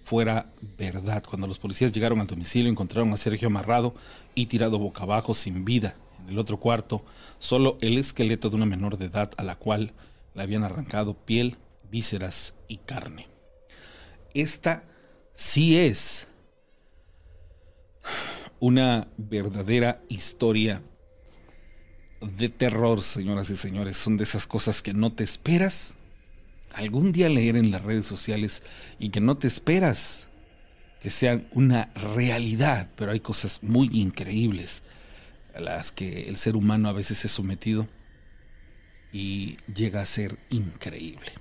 fuera 0.06 0.48
verdad. 0.78 1.24
Cuando 1.28 1.48
los 1.48 1.60
policías 1.60 1.92
llegaron 1.92 2.22
al 2.22 2.28
domicilio 2.28 2.72
encontraron 2.72 3.12
a 3.12 3.18
Sergio 3.18 3.48
amarrado 3.48 3.96
y 4.36 4.46
tirado 4.46 4.80
boca 4.80 5.04
abajo 5.04 5.34
sin 5.34 5.66
vida. 5.66 5.96
En 6.24 6.30
el 6.30 6.40
otro 6.40 6.60
cuarto, 6.60 7.04
solo 7.40 7.78
el 7.82 7.98
esqueleto 7.98 8.50
de 8.50 8.56
una 8.56 8.66
menor 8.66 8.98
de 8.98 9.06
edad 9.06 9.32
a 9.38 9.44
la 9.44 9.56
cual 9.56 9.94
le 10.34 10.42
habían 10.42 10.64
arrancado 10.64 11.14
piel, 11.14 11.58
vísceras 11.92 12.54
y 12.68 12.78
carne. 12.78 13.28
Esta 14.34 14.84
sí 15.34 15.78
es 15.78 16.28
una 18.66 19.08
verdadera 19.18 20.02
historia 20.10 20.82
de 22.20 22.50
terror, 22.50 23.04
señoras 23.04 23.52
y 23.52 23.58
señores. 23.58 23.96
Son 23.96 24.18
de 24.18 24.24
esas 24.24 24.48
cosas 24.48 24.82
que 24.82 24.92
no 24.92 25.14
te 25.14 25.24
esperas 25.24 25.94
algún 26.72 27.12
día 27.12 27.30
leer 27.30 27.58
en 27.58 27.70
las 27.70 27.84
redes 27.84 28.08
sociales 28.08 28.64
y 28.98 29.10
que 29.10 29.22
no 29.22 29.38
te 29.38 29.46
esperas 29.46 30.30
que 31.00 31.12
sean 31.12 31.48
una 31.52 31.92
realidad, 31.94 32.90
pero 32.96 33.12
hay 33.12 33.20
cosas 33.20 33.62
muy 33.62 33.88
increíbles 33.94 34.82
a 35.54 35.60
las 35.60 35.92
que 35.92 36.28
el 36.28 36.36
ser 36.36 36.56
humano 36.56 36.90
a 36.90 36.94
veces 36.94 37.24
es 37.24 37.32
sometido 37.32 37.88
y 39.14 39.58
llega 39.72 40.02
a 40.02 40.08
ser 40.08 40.40
increíble. 40.50 41.34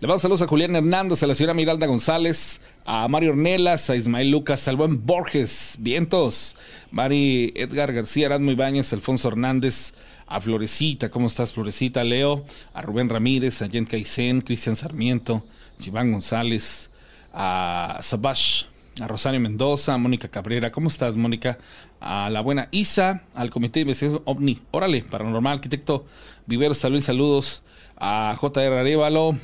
Le 0.00 0.06
mando 0.06 0.20
saludos 0.20 0.42
a 0.42 0.46
Julián 0.46 0.76
Hernández, 0.76 1.22
a 1.22 1.26
la 1.26 1.34
señora 1.34 1.54
Miralda 1.54 1.86
González, 1.86 2.60
a 2.84 3.08
Mario 3.08 3.30
Ornelas, 3.30 3.90
a 3.90 3.96
Ismael 3.96 4.30
Lucas, 4.30 4.68
al 4.68 4.76
buen 4.76 5.04
Borges, 5.04 5.76
Vientos, 5.80 6.56
Mari 6.90 7.52
Edgar 7.56 7.92
García, 7.92 8.26
Erasmo 8.26 8.50
Ibáñez, 8.50 8.92
Alfonso 8.92 9.28
Hernández, 9.28 9.94
a 10.26 10.40
Florecita, 10.40 11.10
¿cómo 11.10 11.26
estás 11.26 11.52
Florecita? 11.52 12.04
Leo, 12.04 12.44
a 12.74 12.82
Rubén 12.82 13.08
Ramírez, 13.08 13.62
a 13.62 13.68
Jen 13.68 13.84
Caicén, 13.84 14.40
Cristian 14.42 14.76
Sarmiento, 14.76 15.44
Chiván 15.78 16.12
González, 16.12 16.90
a 17.32 17.98
Sabash, 18.02 18.64
a 19.00 19.08
Rosario 19.08 19.40
Mendoza, 19.40 19.94
a 19.94 19.98
Mónica 19.98 20.28
Cabrera, 20.28 20.70
¿cómo 20.70 20.88
estás 20.88 21.16
Mónica? 21.16 21.58
A 22.00 22.30
la 22.30 22.40
buena 22.40 22.68
Isa, 22.70 23.22
al 23.34 23.50
Comité 23.50 23.80
de 23.80 23.82
Investigación 23.82 24.22
OVNI, 24.24 24.60
órale, 24.70 25.02
Paranormal, 25.02 25.54
Arquitecto 25.54 26.06
Vivero, 26.46 26.74
saludos, 26.74 27.04
saludos, 27.04 27.62
a 27.96 28.36
JR 28.40 28.72
Arevalo, 28.72 29.36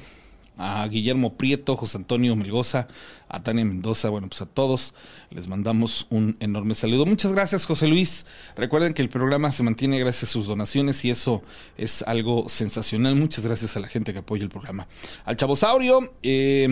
a 0.57 0.87
Guillermo 0.87 1.35
Prieto, 1.35 1.77
José 1.77 1.99
Antonio 1.99 2.37
Melgoza, 2.37 2.87
a 3.29 3.43
Tania 3.43 3.65
Mendoza, 3.65 4.09
bueno, 4.09 4.29
pues 4.29 4.41
a 4.41 4.47
todos 4.47 4.95
les 5.31 5.49
mandamos 5.49 6.07
un 6.11 6.37
enorme 6.41 6.75
saludo. 6.75 7.07
Muchas 7.07 7.33
gracias, 7.33 7.67
José 7.67 7.89
Luis. 7.89 8.27
Recuerden 8.57 8.95
que 8.95 9.03
el 9.03 9.09
programa 9.09 9.51
se 9.51 9.63
mantiene 9.63 9.99
gracias 9.99 10.31
a 10.31 10.33
sus 10.33 10.47
donaciones 10.47 11.05
y 11.05 11.11
eso 11.11 11.43
es 11.77 12.03
algo 12.03 12.49
sensacional. 12.49 13.17
Muchas 13.17 13.45
gracias 13.45 13.77
a 13.77 13.81
la 13.81 13.89
gente 13.89 14.13
que 14.13 14.21
apoya 14.21 14.45
el 14.45 14.51
programa. 14.51 14.87
Al 15.25 15.37
Chavosaurio 15.37 16.01
eh, 16.23 16.69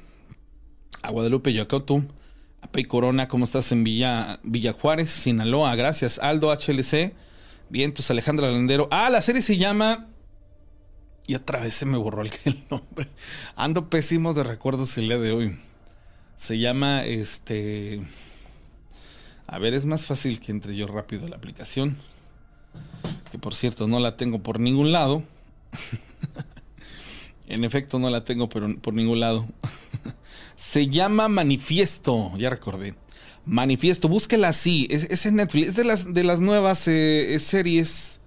a 1.02 1.10
Guadalupe 1.12 1.52
Yacotu 1.54 2.04
Pei 2.72 2.86
Corona, 2.86 3.28
¿cómo 3.28 3.46
estás 3.46 3.72
en 3.72 3.84
Villa, 3.84 4.40
Villa 4.44 4.74
Juárez, 4.74 5.12
Sinaloa? 5.12 5.76
Gracias. 5.76 6.20
Aldo 6.20 6.52
HLC. 6.52 7.14
Vientos, 7.70 8.12
Alejandra 8.12 8.52
Landero. 8.52 8.88
Ah, 8.92 9.10
la 9.10 9.22
serie 9.22 9.42
se 9.42 9.58
llama. 9.58 10.08
Y 11.28 11.36
otra 11.36 11.60
vez 11.60 11.74
se 11.74 11.86
me 11.86 11.98
borró 11.98 12.22
el, 12.46 12.64
nombre. 12.70 13.08
Ando 13.56 13.90
pésimo 13.90 14.34
de 14.34 14.44
recuerdos 14.44 14.98
el 14.98 15.08
día 15.08 15.18
de 15.18 15.32
hoy. 15.32 15.58
Se 16.38 16.60
llama 16.60 17.04
este. 17.04 18.02
A 19.48 19.60
ver, 19.60 19.74
es 19.74 19.86
más 19.86 20.06
fácil 20.06 20.40
que 20.40 20.52
entre 20.52 20.76
yo 20.76 20.88
rápido 20.88 21.28
la 21.28 21.38
aplicación. 21.38 21.98
Que 23.32 23.40
por 23.40 23.56
cierto, 23.56 23.88
no 23.88 24.00
la 24.00 24.18
tengo 24.18 24.40
por 24.40 24.60
ningún 24.60 24.92
lado. 24.92 25.24
en 27.48 27.64
efecto, 27.64 28.00
no 28.00 28.10
la 28.10 28.26
tengo 28.26 28.50
pero 28.50 28.80
por 28.80 28.94
ningún 28.94 29.20
lado. 29.20 29.48
Se 30.56 30.88
llama 30.88 31.28
Manifiesto, 31.28 32.32
ya 32.38 32.50
recordé. 32.50 32.96
Manifiesto, 33.46 34.08
búsquela 34.10 34.50
así. 34.50 34.88
Es, 34.90 35.26
en 35.26 35.36
Netflix. 35.36 35.70
Es 35.70 35.76
de 35.76 35.84
las, 35.84 36.14
de 36.14 36.24
las 36.24 36.40
nuevas 36.40 36.88
eh, 36.88 37.38
series. 37.40 38.20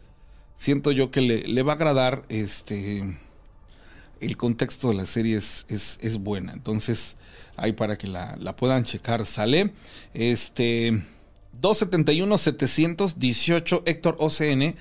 Siento 0.56 0.90
yo 0.92 1.10
que 1.10 1.20
le, 1.20 1.62
va 1.62 1.72
a 1.72 1.76
agradar. 1.76 2.22
Este. 2.28 3.16
El 4.20 4.36
contexto 4.36 4.88
de 4.88 4.94
la 4.94 5.06
serie 5.06 5.36
es, 5.36 5.66
es, 5.68 6.18
buena. 6.18 6.52
Entonces, 6.52 7.16
ahí 7.56 7.72
para 7.72 7.98
que 7.98 8.06
la, 8.06 8.36
puedan 8.56 8.84
checar. 8.84 9.26
Sale. 9.26 9.72
Este. 10.14 11.02
271-718 11.60 13.82
Héctor 13.84 14.16
OCN 14.20 14.76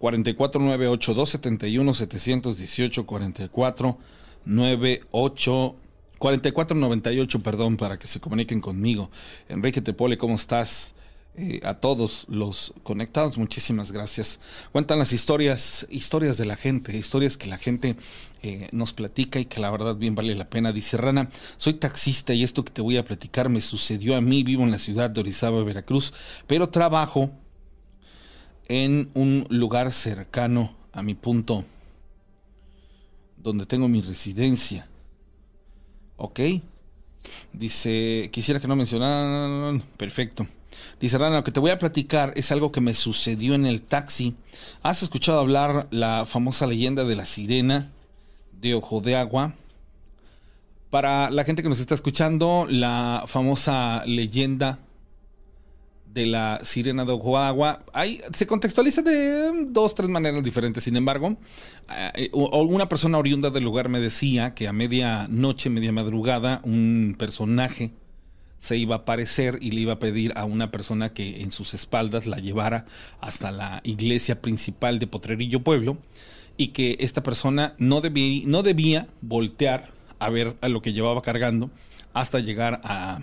4498 0.00 1.14
271 1.14 1.94
718 1.94 3.06
4498 3.06 5.76
4498, 6.18 7.42
perdón, 7.42 7.76
para 7.76 7.98
que 7.98 8.08
se 8.08 8.20
comuniquen 8.20 8.60
conmigo. 8.60 9.10
Enrique 9.48 9.80
Tepole, 9.80 10.18
¿cómo 10.18 10.34
estás? 10.34 10.94
Eh, 11.40 11.60
a 11.62 11.74
todos 11.74 12.26
los 12.28 12.74
conectados, 12.82 13.38
muchísimas 13.38 13.92
gracias. 13.92 14.40
Cuentan 14.72 14.98
las 14.98 15.12
historias, 15.12 15.86
historias 15.88 16.36
de 16.36 16.44
la 16.44 16.56
gente, 16.56 16.96
historias 16.96 17.36
que 17.36 17.46
la 17.46 17.58
gente 17.58 17.94
eh, 18.42 18.68
nos 18.72 18.92
platica 18.92 19.38
y 19.38 19.44
que 19.44 19.60
la 19.60 19.70
verdad 19.70 19.94
bien 19.94 20.16
vale 20.16 20.34
la 20.34 20.50
pena. 20.50 20.72
Dice 20.72 20.96
Rana, 20.96 21.30
soy 21.56 21.74
taxista 21.74 22.34
y 22.34 22.42
esto 22.42 22.64
que 22.64 22.72
te 22.72 22.82
voy 22.82 22.96
a 22.96 23.04
platicar 23.04 23.50
me 23.50 23.60
sucedió 23.60 24.16
a 24.16 24.20
mí, 24.20 24.42
vivo 24.42 24.64
en 24.64 24.72
la 24.72 24.80
ciudad 24.80 25.10
de 25.10 25.20
Orizaba, 25.20 25.62
Veracruz, 25.62 26.12
pero 26.48 26.70
trabajo 26.70 27.30
en 28.66 29.08
un 29.14 29.46
lugar 29.48 29.92
cercano 29.92 30.74
a 30.92 31.04
mi 31.04 31.14
punto 31.14 31.64
donde 33.36 33.64
tengo 33.64 33.86
mi 33.86 34.00
residencia. 34.00 34.88
Ok. 36.18 36.40
Dice, 37.52 38.28
quisiera 38.32 38.60
que 38.60 38.68
no 38.68 38.76
mencionaran. 38.76 39.82
Perfecto. 39.96 40.46
Dice 41.00 41.16
Rana, 41.16 41.36
lo 41.36 41.44
que 41.44 41.52
te 41.52 41.60
voy 41.60 41.70
a 41.70 41.78
platicar 41.78 42.32
es 42.36 42.52
algo 42.52 42.72
que 42.72 42.80
me 42.80 42.94
sucedió 42.94 43.54
en 43.54 43.66
el 43.66 43.82
taxi. 43.82 44.34
¿Has 44.82 45.02
escuchado 45.02 45.40
hablar 45.40 45.86
la 45.90 46.26
famosa 46.26 46.66
leyenda 46.66 47.04
de 47.04 47.16
la 47.16 47.24
sirena 47.24 47.92
de 48.60 48.74
Ojo 48.74 49.00
de 49.00 49.16
Agua? 49.16 49.54
Para 50.90 51.30
la 51.30 51.44
gente 51.44 51.62
que 51.62 51.68
nos 51.68 51.80
está 51.80 51.94
escuchando, 51.94 52.66
la 52.68 53.24
famosa 53.26 54.02
leyenda 54.06 54.80
de 56.18 56.26
la 56.26 56.58
sirena 56.64 57.04
de 57.04 57.12
Ojoagua 57.12 57.84
hay, 57.92 58.20
se 58.34 58.44
contextualiza 58.48 59.02
de 59.02 59.66
dos, 59.68 59.94
tres 59.94 60.08
maneras 60.08 60.42
diferentes. 60.42 60.82
Sin 60.82 60.96
embargo, 60.96 61.36
eh, 62.16 62.28
una 62.32 62.88
persona 62.88 63.18
oriunda 63.18 63.50
del 63.50 63.62
lugar 63.62 63.88
me 63.88 64.00
decía 64.00 64.52
que 64.52 64.66
a 64.66 64.72
media 64.72 65.28
noche, 65.30 65.70
media 65.70 65.92
madrugada, 65.92 66.60
un 66.64 67.14
personaje 67.16 67.92
se 68.58 68.76
iba 68.76 68.96
a 68.96 68.98
aparecer 68.98 69.58
y 69.60 69.70
le 69.70 69.82
iba 69.82 69.92
a 69.92 69.98
pedir 70.00 70.32
a 70.34 70.44
una 70.44 70.72
persona 70.72 71.12
que 71.12 71.40
en 71.42 71.52
sus 71.52 71.72
espaldas 71.72 72.26
la 72.26 72.38
llevara 72.38 72.86
hasta 73.20 73.52
la 73.52 73.80
iglesia 73.84 74.42
principal 74.42 74.98
de 74.98 75.06
Potrerillo 75.06 75.62
Pueblo 75.62 75.98
y 76.56 76.68
que 76.68 76.96
esta 76.98 77.22
persona 77.22 77.76
no 77.78 78.00
debía, 78.00 78.42
no 78.46 78.64
debía 78.64 79.06
voltear 79.22 79.92
a 80.18 80.30
ver 80.30 80.56
a 80.62 80.68
lo 80.68 80.82
que 80.82 80.92
llevaba 80.92 81.22
cargando 81.22 81.70
hasta 82.12 82.40
llegar 82.40 82.80
a 82.82 83.20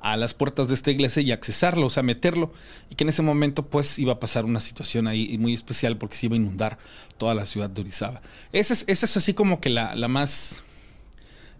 a 0.00 0.16
las 0.16 0.34
puertas 0.34 0.68
de 0.68 0.74
esta 0.74 0.90
iglesia 0.90 1.22
y 1.22 1.32
accesarlo, 1.32 1.86
o 1.86 1.90
sea, 1.90 2.02
meterlo, 2.02 2.52
y 2.90 2.94
que 2.94 3.04
en 3.04 3.10
ese 3.10 3.22
momento 3.22 3.66
pues 3.66 3.98
iba 3.98 4.14
a 4.14 4.20
pasar 4.20 4.44
una 4.44 4.60
situación 4.60 5.08
ahí 5.08 5.36
muy 5.38 5.54
especial 5.54 5.96
porque 5.96 6.16
se 6.16 6.26
iba 6.26 6.34
a 6.34 6.36
inundar 6.36 6.78
toda 7.16 7.34
la 7.34 7.46
ciudad 7.46 7.68
de 7.68 7.80
Orizaba. 7.80 8.22
Esa 8.52 8.74
es, 8.74 8.84
esa 8.86 9.06
es 9.06 9.16
así 9.16 9.34
como 9.34 9.60
que 9.60 9.70
la, 9.70 9.96
más 10.08 10.62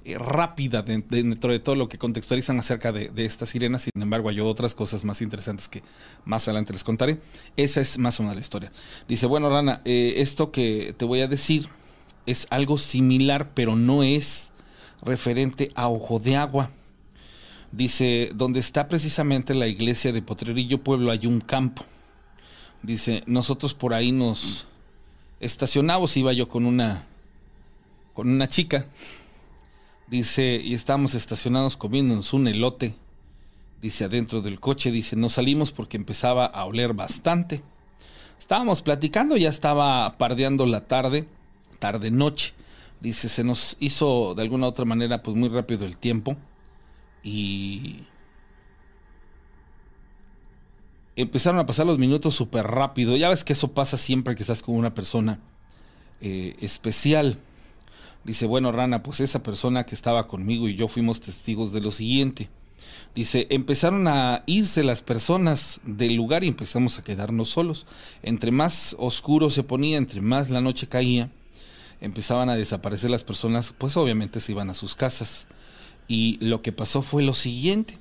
eh, 0.05 0.17
rápida 0.19 0.83
dentro 0.83 1.51
de 1.51 1.59
todo 1.59 1.75
lo 1.75 1.89
que 1.89 1.99
contextualizan 1.99 2.59
acerca 2.61 2.93
de, 2.93 3.11
esta 3.25 3.45
sirena, 3.45 3.79
sin 3.79 3.91
embargo 4.01 4.29
hay 4.29 4.41
otras 4.41 4.75
cosas 4.75 5.05
más 5.05 5.21
interesantes 5.21 5.69
que 5.69 5.83
más 6.25 6.47
adelante 6.47 6.73
les 6.73 6.85
contaré. 6.85 7.19
Esa 7.57 7.81
es 7.81 7.99
más 7.99 8.21
o 8.21 8.23
menos 8.23 8.37
la 8.37 8.43
historia. 8.43 8.73
Dice, 9.09 9.27
bueno, 9.27 9.51
Rana, 9.51 9.83
eh, 9.85 10.15
esto 10.19 10.53
que 10.53 10.95
te 10.97 11.05
voy 11.05 11.21
a 11.23 11.29
decir 11.29 11.67
es 12.27 12.47
algo 12.51 12.79
similar, 12.79 13.51
pero 13.55 13.75
no 13.75 14.05
es 14.05 14.53
referente 15.03 15.73
a 15.75 15.89
Ojo 15.89 16.19
de 16.19 16.37
Agua 16.37 16.71
Dice, 17.71 18.31
donde 18.35 18.61
está 18.61 18.89
precisamente 18.89 19.55
la 19.55 19.67
iglesia 19.67 20.13
de 20.13 20.23
Potrerillo 20.23 20.83
Pueblo 20.83 21.11
hay 21.11 21.27
un 21.27 21.41
campo. 21.41 21.85
Dice, 22.83 23.23
nosotros 23.27 23.75
por 23.75 23.93
ahí 23.93 24.11
nos 24.11 24.67
estacionamos, 25.41 26.17
iba 26.17 26.33
yo 26.33 26.49
con 26.49 26.65
una 26.65 27.05
con 28.15 28.29
una 28.31 28.49
chica. 28.49 28.87
Dice, 30.09 30.61
y 30.65 30.75
estábamos 30.75 31.15
estacionados 31.15 31.77
comiéndonos 31.77 32.33
un 32.33 32.49
elote. 32.49 32.95
dice 33.83 34.05
adentro 34.05 34.41
del 34.41 34.59
coche, 34.59 34.91
dice, 34.91 35.15
no 35.15 35.29
salimos 35.29 35.71
porque 35.71 35.99
empezaba 35.99 36.47
a 36.47 36.65
oler 36.65 36.95
bastante. 36.95 37.63
Estábamos 38.41 38.83
platicando, 38.83 39.37
ya 39.37 39.51
estaba 39.51 40.17
pardeando 40.17 40.65
la 40.67 40.87
tarde, 40.87 41.29
tarde 41.79 42.11
noche. 42.11 42.55
Dice, 43.01 43.29
se 43.29 43.45
nos 43.45 43.77
hizo 43.79 44.35
de 44.35 44.43
alguna 44.43 44.67
otra 44.67 44.87
manera 44.87 45.23
pues 45.23 45.37
muy 45.37 45.51
rápido 45.51 45.85
el 45.85 45.99
tiempo 45.99 46.37
y 47.23 48.05
empezaron 51.17 51.59
a 51.59 51.67
pasar 51.67 51.87
los 51.87 51.99
minutos 51.99 52.35
súper 52.35 52.67
rápido. 52.67 53.17
Ya 53.17 53.29
ves 53.29 53.45
que 53.45 53.53
eso 53.53 53.73
pasa 53.73 53.99
siempre 53.99 54.37
que 54.37 54.43
estás 54.43 54.63
con 54.63 54.77
una 54.77 54.95
persona 54.95 55.41
eh, 56.21 56.57
especial. 56.61 57.39
Dice, 58.25 58.47
bueno, 58.47 58.73
Rana, 58.73 59.03
pues 59.03 59.21
esa 59.21 59.43
persona 59.43 59.85
que 59.85 59.95
estaba 59.95 60.29
conmigo 60.29 60.69
y 60.69 60.77
yo 60.77 60.87
fuimos 60.87 61.21
testigos 61.21 61.73
de 61.73 61.81
lo 61.81 61.91
siguiente. 61.91 62.49
Dice, 63.15 63.49
empezaron 63.51 64.07
a 64.07 64.45
irse 64.47 64.85
las 64.85 65.03
personas 65.03 65.81
del 65.85 66.15
lugar 66.15 66.45
y 66.45 66.49
empezamos 66.49 66.99
a 66.99 67.03
quedarnos 67.03 67.51
solos. 67.51 67.87
Entre 68.23 68.53
más 68.53 68.95
oscuro 68.99 69.51
se 69.51 69.65
ponía, 69.65 69.99
entre 69.99 70.21
más 70.21 70.51
la 70.51 70.61
noche 70.61 70.87
caía, 70.87 71.31
empezaban 72.01 72.49
a 72.49 72.57
desaparecer 72.57 73.11
las 73.11 73.25
personas, 73.25 73.75
pues 73.77 73.97
obviamente 73.97 74.39
se 74.39 74.53
iban 74.53 74.71
a 74.71 74.75
sus 74.75 74.95
casas. 74.95 75.47
Y 76.09 76.39
lo 76.45 76.63
que 76.63 76.73
pasó 76.73 77.03
fue 77.03 77.23
lo 77.23 77.35
siguiente. 77.35 77.99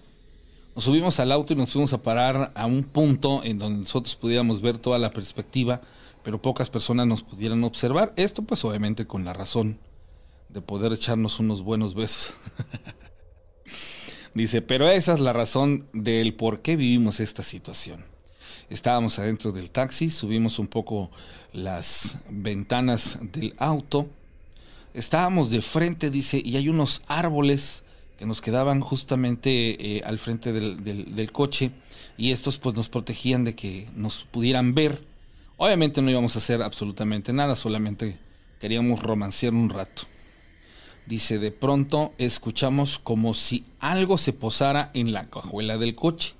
Nos 0.73 0.85
subimos 0.85 1.19
al 1.19 1.31
auto 1.31 1.53
y 1.53 1.55
nos 1.55 1.71
fuimos 1.71 1.91
a 1.93 2.01
parar 2.01 2.51
a 2.55 2.65
un 2.65 2.83
punto 2.83 3.43
en 3.43 3.59
donde 3.59 3.81
nosotros 3.81 4.15
pudiéramos 4.15 4.61
ver 4.61 4.77
toda 4.77 4.97
la 4.97 5.11
perspectiva, 5.11 5.81
pero 6.23 6.41
pocas 6.41 6.69
personas 6.69 7.05
nos 7.05 7.23
pudieran 7.23 7.63
observar. 7.63 8.13
Esto 8.15 8.43
pues 8.43 8.63
obviamente 8.63 9.05
con 9.05 9.25
la 9.25 9.33
razón 9.33 9.79
de 10.49 10.61
poder 10.61 10.93
echarnos 10.93 11.39
unos 11.39 11.61
buenos 11.61 11.93
besos. 11.93 12.33
Dice, 14.33 14.61
pero 14.61 14.87
esa 14.87 15.15
es 15.15 15.19
la 15.19 15.33
razón 15.33 15.87
del 15.93 16.35
por 16.35 16.61
qué 16.61 16.75
vivimos 16.75 17.19
esta 17.19 17.41
situación. 17.41 18.05
Estábamos 18.69 19.17
adentro 19.17 19.51
del 19.51 19.71
taxi, 19.71 20.11
subimos 20.11 20.59
un 20.59 20.67
poco 20.67 21.09
las 21.53 22.19
ventanas 22.29 23.17
del 23.21 23.55
auto. 23.57 24.07
Estábamos 24.93 25.49
de 25.49 25.63
frente, 25.63 26.11
dice, 26.11 26.39
y 26.43 26.55
hay 26.57 26.69
unos 26.69 27.01
árboles 27.07 27.83
que 28.17 28.25
nos 28.25 28.41
quedaban 28.41 28.81
justamente 28.81 29.97
eh, 29.97 30.01
al 30.05 30.17
frente 30.17 30.51
del, 30.51 30.83
del, 30.83 31.31
coche 31.31 31.71
y 32.17 32.31
estos 32.31 32.57
pues 32.57 32.75
nos 32.75 32.89
protegían 32.89 33.43
de 33.43 33.55
que 33.55 33.87
nos 33.95 34.25
pudieran 34.31 34.73
ver. 34.73 35.03
Obviamente 35.57 36.01
no 36.01 36.09
íbamos 36.09 36.35
a 36.35 36.39
hacer 36.39 36.61
absolutamente 36.61 37.31
nada, 37.31 37.55
solamente 37.55 38.17
queríamos 38.59 39.03
romancear 39.03 39.53
un 39.53 39.69
rato. 39.69 40.03
Dice, 41.05 41.39
de 41.39 41.51
pronto 41.51 42.13
escuchamos 42.17 42.99
como 42.99 43.33
si 43.33 43.63
algo 43.79 44.17
se 44.17 44.33
posara 44.33 44.91
en 44.93 45.13
la 45.13 45.29
cajuela 45.29 45.77
del 45.77 45.95
coche. 45.95 46.33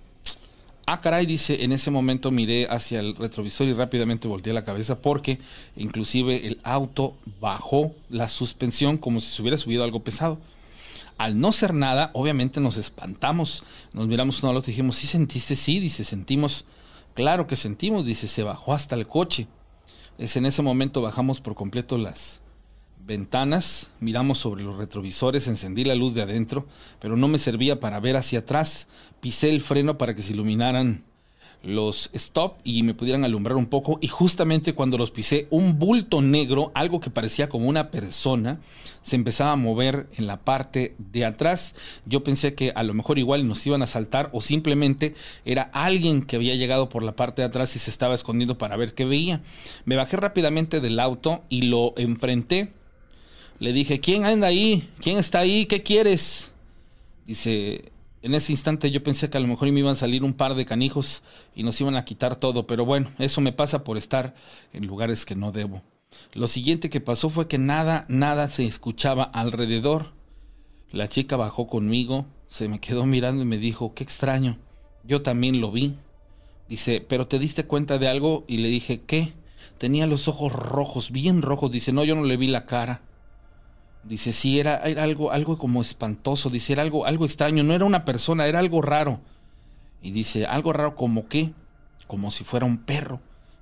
Ah, 0.85 0.99
caray, 1.01 1.25
dice, 1.25 1.63
en 1.63 1.73
ese 1.73 1.91
momento 1.91 2.31
miré 2.31 2.67
hacia 2.69 3.01
el 3.01 3.15
retrovisor 3.15 3.67
y 3.67 3.73
rápidamente 3.73 4.27
volteé 4.27 4.53
la 4.53 4.63
cabeza 4.63 5.01
porque 5.01 5.39
inclusive 5.75 6.47
el 6.47 6.59
auto 6.63 7.15
bajó 7.39 7.93
la 8.09 8.29
suspensión 8.29 8.97
como 8.97 9.19
si 9.19 9.35
se 9.35 9.41
hubiera 9.41 9.57
subido 9.57 9.83
algo 9.83 10.01
pesado. 10.01 10.39
Al 11.17 11.39
no 11.39 11.51
ser 11.51 11.73
nada, 11.73 12.11
obviamente 12.13 12.59
nos 12.59 12.77
espantamos, 12.77 13.63
nos 13.93 14.07
miramos 14.07 14.41
uno 14.43 14.51
al 14.51 14.57
otro 14.57 14.69
y 14.69 14.73
dijimos, 14.73 14.97
¿sí 14.97 15.07
sentiste? 15.07 15.55
Sí, 15.55 15.79
dice, 15.79 16.03
sentimos, 16.03 16.65
claro 17.15 17.47
que 17.47 17.55
sentimos, 17.55 18.05
dice, 18.05 18.27
se 18.27 18.43
bajó 18.43 18.73
hasta 18.73 18.95
el 18.95 19.07
coche. 19.07 19.47
Es 20.17 20.35
en 20.35 20.45
ese 20.45 20.61
momento 20.61 21.01
bajamos 21.01 21.41
por 21.41 21.55
completo 21.55 21.97
las, 21.97 22.39
ventanas, 23.07 23.87
miramos 24.01 24.37
sobre 24.37 24.63
los 24.63 24.77
retrovisores, 24.77 25.47
encendí 25.47 25.85
la 25.85 25.95
luz 25.95 26.13
de 26.13 26.21
adentro, 26.21 26.67
pero 26.99 27.15
no 27.15 27.29
me 27.29 27.39
servía 27.39 27.79
para 27.79 27.99
ver 28.01 28.17
hacia 28.17 28.39
atrás. 28.39 28.87
Pisé 29.21 29.49
el 29.49 29.61
freno 29.61 29.97
para 29.97 30.13
que 30.13 30.21
se 30.21 30.33
iluminaran 30.33 31.05
los 31.63 32.09
stop 32.13 32.57
y 32.63 32.83
me 32.83 32.93
pudieran 32.93 33.25
alumbrar 33.25 33.57
un 33.57 33.65
poco 33.65 33.97
y 34.01 34.07
justamente 34.07 34.73
cuando 34.73 34.97
los 34.97 35.11
pisé 35.11 35.47
un 35.49 35.79
bulto 35.79 36.21
negro, 36.21 36.71
algo 36.73 36.99
que 36.99 37.09
parecía 37.09 37.49
como 37.49 37.67
una 37.67 37.91
persona, 37.91 38.59
se 39.01 39.15
empezaba 39.15 39.51
a 39.51 39.57
mover 39.57 40.07
en 40.17 40.27
la 40.27 40.37
parte 40.37 40.95
de 40.97 41.25
atrás. 41.25 41.75
Yo 42.05 42.23
pensé 42.23 42.55
que 42.55 42.71
a 42.75 42.83
lo 42.83 42.93
mejor 42.93 43.19
igual 43.19 43.47
nos 43.47 43.65
iban 43.65 43.81
a 43.81 43.87
saltar 43.87 44.29
o 44.33 44.41
simplemente 44.41 45.15
era 45.45 45.63
alguien 45.73 46.23
que 46.23 46.35
había 46.35 46.55
llegado 46.55 46.89
por 46.89 47.03
la 47.03 47.15
parte 47.15 47.41
de 47.41 47.47
atrás 47.47 47.75
y 47.75 47.79
se 47.79 47.89
estaba 47.89 48.15
escondiendo 48.15 48.57
para 48.57 48.77
ver 48.77 48.93
qué 48.93 49.05
veía. 49.05 49.41
Me 49.85 49.95
bajé 49.95 50.17
rápidamente 50.17 50.79
del 50.79 50.99
auto 50.99 51.43
y 51.49 51.63
lo 51.63 51.93
enfrenté 51.97 52.73
le 53.59 53.73
dije, 53.73 53.99
¿quién 53.99 54.25
anda 54.25 54.47
ahí? 54.47 54.87
¿Quién 55.01 55.17
está 55.17 55.39
ahí? 55.39 55.65
¿Qué 55.65 55.81
quieres? 55.81 56.51
Dice, 57.25 57.91
en 58.27 58.35
ese 58.35 58.51
instante 58.51 58.91
yo 58.91 59.01
pensé 59.01 59.29
que 59.29 59.37
a 59.37 59.41
lo 59.41 59.47
mejor 59.47 59.71
me 59.71 59.79
iban 59.79 59.93
a 59.93 59.95
salir 59.95 60.23
un 60.25 60.33
par 60.33 60.53
de 60.55 60.65
canijos 60.65 61.23
y 61.55 61.63
nos 61.63 61.79
iban 61.79 61.95
a 61.95 62.03
quitar 62.03 62.35
todo, 62.35 62.67
pero 62.67 62.85
bueno, 62.85 63.09
eso 63.19 63.39
me 63.39 63.53
pasa 63.53 63.85
por 63.85 63.97
estar 63.97 64.35
en 64.73 64.85
lugares 64.85 65.25
que 65.25 65.35
no 65.35 65.53
debo. 65.53 65.81
Lo 66.33 66.49
siguiente 66.49 66.89
que 66.89 66.99
pasó 66.99 67.29
fue 67.29 67.47
que 67.47 67.57
nada, 67.57 68.05
nada 68.09 68.49
se 68.49 68.65
escuchaba 68.65 69.23
alrededor. 69.23 70.11
La 70.91 71.07
chica 71.07 71.37
bajó 71.37 71.67
conmigo, 71.67 72.25
se 72.47 72.67
me 72.67 72.81
quedó 72.81 73.05
mirando 73.05 73.43
y 73.43 73.45
me 73.45 73.57
dijo, 73.57 73.93
qué 73.93 74.03
extraño, 74.03 74.57
yo 75.05 75.21
también 75.21 75.61
lo 75.61 75.71
vi. 75.71 75.95
Dice, 76.67 76.99
pero 77.07 77.27
te 77.27 77.39
diste 77.39 77.63
cuenta 77.63 77.97
de 77.97 78.09
algo 78.09 78.43
y 78.45 78.57
le 78.57 78.67
dije, 78.67 79.03
¿qué? 79.07 79.31
Tenía 79.77 80.05
los 80.05 80.27
ojos 80.27 80.51
rojos, 80.51 81.11
bien 81.11 81.41
rojos. 81.41 81.71
Dice, 81.71 81.93
no, 81.93 82.03
yo 82.03 82.13
no 82.13 82.25
le 82.25 82.35
vi 82.35 82.47
la 82.47 82.65
cara. 82.65 83.03
Dice, 84.03 84.31
sí, 84.31 84.59
era, 84.59 84.75
algo, 84.75 85.31
algo 85.31 85.57
como 85.57 85.81
espantoso, 85.81 86.49
dice, 86.49 86.73
era 86.73 86.81
algo, 86.81 87.05
algo 87.05 87.25
extraño, 87.25 87.63
no 87.63 87.73
era 87.73 87.85
una 87.85 88.05
persona, 88.05 88.47
era 88.47 88.59
algo 88.59 88.81
raro. 88.81 89.19
Y 90.01 90.11
dice, 90.11 90.45
algo 90.45 90.71
raro 90.71 90.95
como 90.95 91.27
qué, 91.27 91.51
como 92.07 92.31
si 92.31 92.43
fuera 92.43 92.65
un 92.65 92.77
perro. 92.77 93.19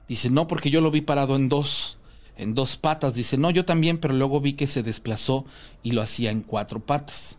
Dice, 0.08 0.30
no, 0.30 0.48
porque 0.48 0.70
yo 0.70 0.82
lo 0.82 0.92
vi 0.92 1.02
parado 1.02 1.36
en 1.36 1.50
dos, 1.50 1.98
en 2.38 2.54
dos 2.54 2.78
patas. 2.78 3.16
Dice, 3.16 3.38
no, 3.38 3.50
yo 3.50 3.66
también, 3.66 3.98
pero 3.98 4.14
luego 4.14 4.40
vi 4.40 4.54
que 4.54 4.68
se 4.68 4.84
desplazó 4.84 5.46
y 5.82 5.92
lo 5.92 6.02
hacía 6.02 6.32
en 6.32 6.42
cuatro 6.42 6.80
patas. 6.80 7.38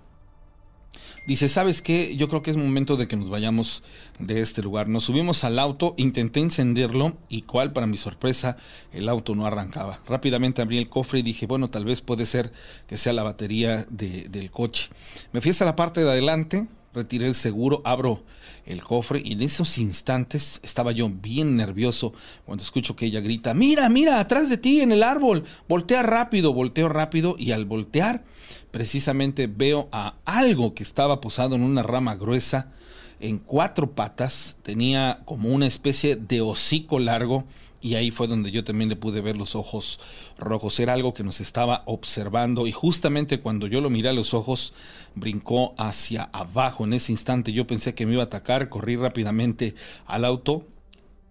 Dice, 1.27 1.49
¿sabes 1.49 1.83
qué? 1.83 2.15
Yo 2.17 2.29
creo 2.29 2.43
que 2.43 2.53
es 2.53 2.57
momento 2.57 2.97
de 2.97 3.09
que 3.09 3.17
nos 3.17 3.29
vayamos 3.29 3.83
de 4.21 4.41
este 4.43 4.63
lugar. 4.63 4.87
Nos 4.87 5.05
subimos 5.05 5.43
al 5.43 5.59
auto, 5.59 5.95
intenté 5.97 6.39
encenderlo 6.39 7.17
y 7.29 7.43
cual 7.43 7.73
para 7.73 7.89
mi 7.89 7.97
sorpresa 7.97 8.59
el 8.93 9.09
auto 9.09 9.35
no 9.35 9.45
arrancaba. 9.45 9.99
Rápidamente 10.07 10.63
abrí 10.63 10.79
el 10.79 10.89
cofre 10.89 11.19
y 11.19 11.23
dije, 11.23 11.47
bueno, 11.47 11.69
tal 11.69 11.85
vez 11.85 12.01
puede 12.01 12.27
ser 12.27 12.53
que 12.87 12.97
sea 12.97 13.13
la 13.13 13.25
batería 13.25 13.85
del 13.91 14.53
coche. 14.53 14.89
Me 15.33 15.41
fui 15.41 15.51
hasta 15.51 15.65
la 15.65 15.75
parte 15.75 16.05
de 16.05 16.11
adelante, 16.11 16.69
retiré 16.95 17.27
el 17.27 17.35
seguro, 17.35 17.83
abro 17.85 18.23
el 18.67 18.83
cofre 18.83 19.23
y 19.25 19.33
en 19.33 19.43
esos 19.43 19.79
instantes 19.79 20.61
estaba 20.63 20.93
yo 20.93 21.09
bien 21.09 21.57
nervioso 21.57 22.13
cuando 22.45 22.63
escucho 22.63 22.97
que 22.97 23.07
ella 23.07 23.21
grita, 23.21 23.55
mira, 23.55 23.89
mira, 23.89 24.21
atrás 24.21 24.51
de 24.51 24.59
ti 24.59 24.81
en 24.81 24.93
el 24.93 25.03
árbol, 25.03 25.45
voltea 25.69 26.03
rápido, 26.03 26.53
volteo 26.53 26.89
rápido 26.89 27.37
y 27.39 27.53
al 27.53 27.65
voltear 27.65 28.25
precisamente 28.71 29.47
veo 29.47 29.89
a 29.93 30.17
algo 30.25 30.75
que 30.75 30.83
estaba 30.83 31.21
posado 31.21 31.55
en 31.55 31.63
una 31.63 31.83
rama 31.83 32.17
gruesa, 32.17 32.73
en 33.21 33.39
cuatro 33.39 33.93
patas, 33.93 34.57
tenía 34.63 35.23
como 35.25 35.49
una 35.49 35.67
especie 35.67 36.17
de 36.17 36.43
hocico 36.43 36.99
largo 36.99 37.45
y 37.81 37.95
ahí 37.95 38.11
fue 38.11 38.27
donde 38.27 38.51
yo 38.51 38.65
también 38.65 38.91
le 38.91 38.97
pude 38.97 39.21
ver 39.21 39.37
los 39.37 39.55
ojos 39.55 40.01
rojos. 40.39 40.79
Era 40.81 40.93
algo 40.93 41.15
que 41.15 41.23
nos 41.23 41.41
estaba 41.41 41.83
observando 41.87 42.67
y 42.67 42.73
justamente 42.73 43.41
cuando 43.41 43.67
yo 43.69 43.81
lo 43.81 43.91
miré 43.91 44.09
a 44.09 44.13
los 44.13 44.35
ojos 44.35 44.73
brincó 45.17 45.75
hacia 45.77 46.31
abajo. 46.33 46.85
En 46.85 46.93
ese 46.93 47.11
instante 47.11 47.53
yo 47.53 47.67
pensé 47.67 47.95
que 47.95 48.07
me 48.07 48.13
iba 48.13 48.23
a 48.23 48.27
atacar, 48.27 48.69
corrí 48.69 48.95
rápidamente 48.95 49.75
al 50.07 50.25
auto 50.25 50.65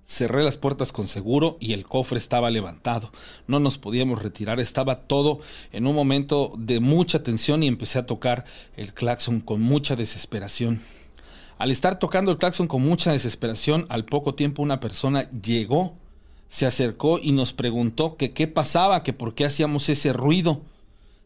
Cerré 0.07 0.43
las 0.43 0.57
puertas 0.57 0.91
con 0.91 1.07
seguro 1.07 1.57
y 1.59 1.73
el 1.73 1.83
cofre 1.83 2.19
estaba 2.19 2.51
levantado. 2.51 3.11
No 3.47 3.59
nos 3.59 3.79
podíamos 3.79 4.21
retirar, 4.21 4.59
estaba 4.59 5.07
todo 5.07 5.39
en 5.71 5.87
un 5.87 5.95
momento 5.95 6.53
de 6.59 6.79
mucha 6.79 7.23
tensión 7.23 7.63
y 7.63 7.67
empecé 7.67 7.97
a 7.97 8.05
tocar 8.05 8.45
el 8.77 8.93
claxon 8.93 9.41
con 9.41 9.61
mucha 9.61 9.95
desesperación. 9.95 10.79
Al 11.57 11.71
estar 11.71 11.97
tocando 11.97 12.31
el 12.31 12.37
claxon 12.37 12.67
con 12.67 12.83
mucha 12.83 13.13
desesperación, 13.13 13.87
al 13.89 14.05
poco 14.05 14.35
tiempo 14.35 14.61
una 14.61 14.79
persona 14.79 15.27
llegó, 15.31 15.95
se 16.49 16.67
acercó 16.67 17.17
y 17.17 17.31
nos 17.31 17.53
preguntó 17.53 18.15
que 18.15 18.31
qué 18.31 18.45
pasaba, 18.45 19.01
que 19.01 19.13
por 19.13 19.33
qué 19.33 19.45
hacíamos 19.45 19.89
ese 19.89 20.13
ruido. 20.13 20.61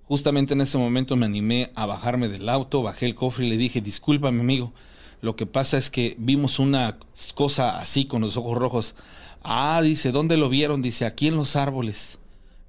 Justamente 0.10 0.56
en 0.56 0.62
ese 0.62 0.80
momento 0.80 1.15
me 1.15 1.28
animé 1.28 1.69
a 1.76 1.86
bajarme 1.86 2.30
del 2.30 2.50
auto, 2.50 2.82
bajé 2.82 3.06
el 3.06 3.13
cofre 3.13 3.45
y 3.45 3.50
le 3.52 3.58
dije, 3.58 3.80
discúlpame 3.80 4.41
amigo, 4.41 4.74
lo 5.22 5.36
que 5.36 5.45
pasa 5.45 5.78
es 5.78 5.91
que 5.91 6.15
vimos 6.17 6.58
una 6.58 6.98
cosa 7.36 7.78
así 7.78 8.06
con 8.06 8.22
los 8.22 8.36
ojos 8.36 8.58
rojos. 8.58 8.95
Ah, 9.43 9.80
dice, 9.84 10.12
¿dónde 10.12 10.36
lo 10.36 10.50
vieron? 10.50 10.82
Dice, 10.82 11.06
aquí 11.06 11.28
en 11.28 11.36
los 11.36 11.56
árboles. 11.56 12.17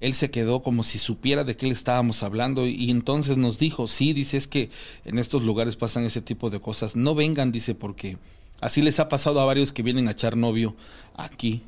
Él 0.01 0.13
se 0.13 0.29
quedó 0.29 0.61
como 0.61 0.83
si 0.83 0.99
supiera 0.99 1.43
de 1.43 1.57
qué 1.57 1.65
le 1.65 1.73
estábamos 1.73 2.21
hablando 2.21 2.67
y, 2.67 2.91
entonces 2.91 3.37
nos 3.37 3.57
dijo, 3.57 3.87
sí, 3.87 4.13
dice, 4.13 4.37
es 4.37 4.47
que 4.47 4.69
en 5.03 5.17
estos 5.17 5.41
lugares 5.41 5.75
pasan 5.75 6.03
ese 6.03 6.21
tipo 6.21 6.51
de 6.51 6.59
cosas. 6.59 6.95
No 6.95 7.15
vengan, 7.15 7.51
dice, 7.51 7.73
porque 7.73 8.19
así 8.59 8.83
les 8.83 8.99
ha 8.99 9.09
pasado 9.09 9.41
a 9.41 9.45
varios 9.45 9.73
que 9.73 9.81
vienen 9.81 10.07
a 10.07 10.11
echar 10.11 10.37
novio 10.37 10.75
aquí. 11.15 11.63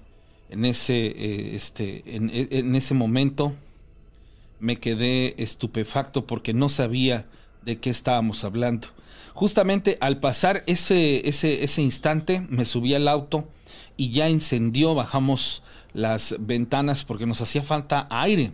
En 0.51 0.65
ese, 0.65 1.07
eh, 1.07 1.55
este, 1.55 2.03
en, 2.15 2.29
en 2.31 2.75
ese 2.75 2.93
momento 2.93 3.53
me 4.63 4.77
quedé 4.77 5.35
estupefacto 5.43 6.25
porque 6.25 6.53
no 6.53 6.69
sabía 6.69 7.25
de 7.63 7.79
qué 7.79 7.89
estábamos 7.89 8.45
hablando. 8.45 8.87
Justamente 9.33 9.97
al 9.99 10.21
pasar 10.21 10.63
ese, 10.67 11.27
ese, 11.27 11.65
ese 11.65 11.81
instante, 11.81 12.47
me 12.49 12.63
subí 12.63 12.93
al 12.93 13.09
auto 13.09 13.45
y 13.97 14.11
ya 14.11 14.29
incendió, 14.29 14.95
bajamos 14.95 15.63
las 15.91 16.37
ventanas 16.39 17.03
porque 17.03 17.25
nos 17.25 17.41
hacía 17.41 17.61
falta 17.61 18.07
aire. 18.09 18.53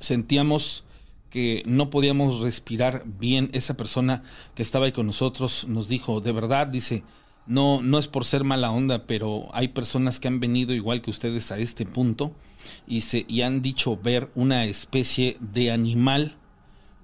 Sentíamos 0.00 0.82
que 1.30 1.62
no 1.66 1.88
podíamos 1.88 2.40
respirar 2.40 3.04
bien. 3.06 3.48
Esa 3.52 3.76
persona 3.76 4.24
que 4.56 4.64
estaba 4.64 4.86
ahí 4.86 4.92
con 4.92 5.06
nosotros 5.06 5.68
nos 5.68 5.86
dijo, 5.86 6.20
de 6.20 6.32
verdad, 6.32 6.66
dice, 6.66 7.04
no, 7.46 7.80
no 7.80 8.00
es 8.00 8.08
por 8.08 8.24
ser 8.24 8.42
mala 8.42 8.72
onda, 8.72 9.06
pero 9.06 9.50
hay 9.52 9.68
personas 9.68 10.18
que 10.18 10.26
han 10.26 10.40
venido 10.40 10.74
igual 10.74 11.00
que 11.00 11.10
ustedes 11.12 11.52
a 11.52 11.58
este 11.58 11.86
punto 11.86 12.34
y, 12.86 13.02
se, 13.02 13.26
han 13.44 13.62
dicho 13.62 13.96
ver 13.96 14.30
una 14.34 14.64
especie 14.64 15.36
de 15.40 15.70
animal, 15.70 16.36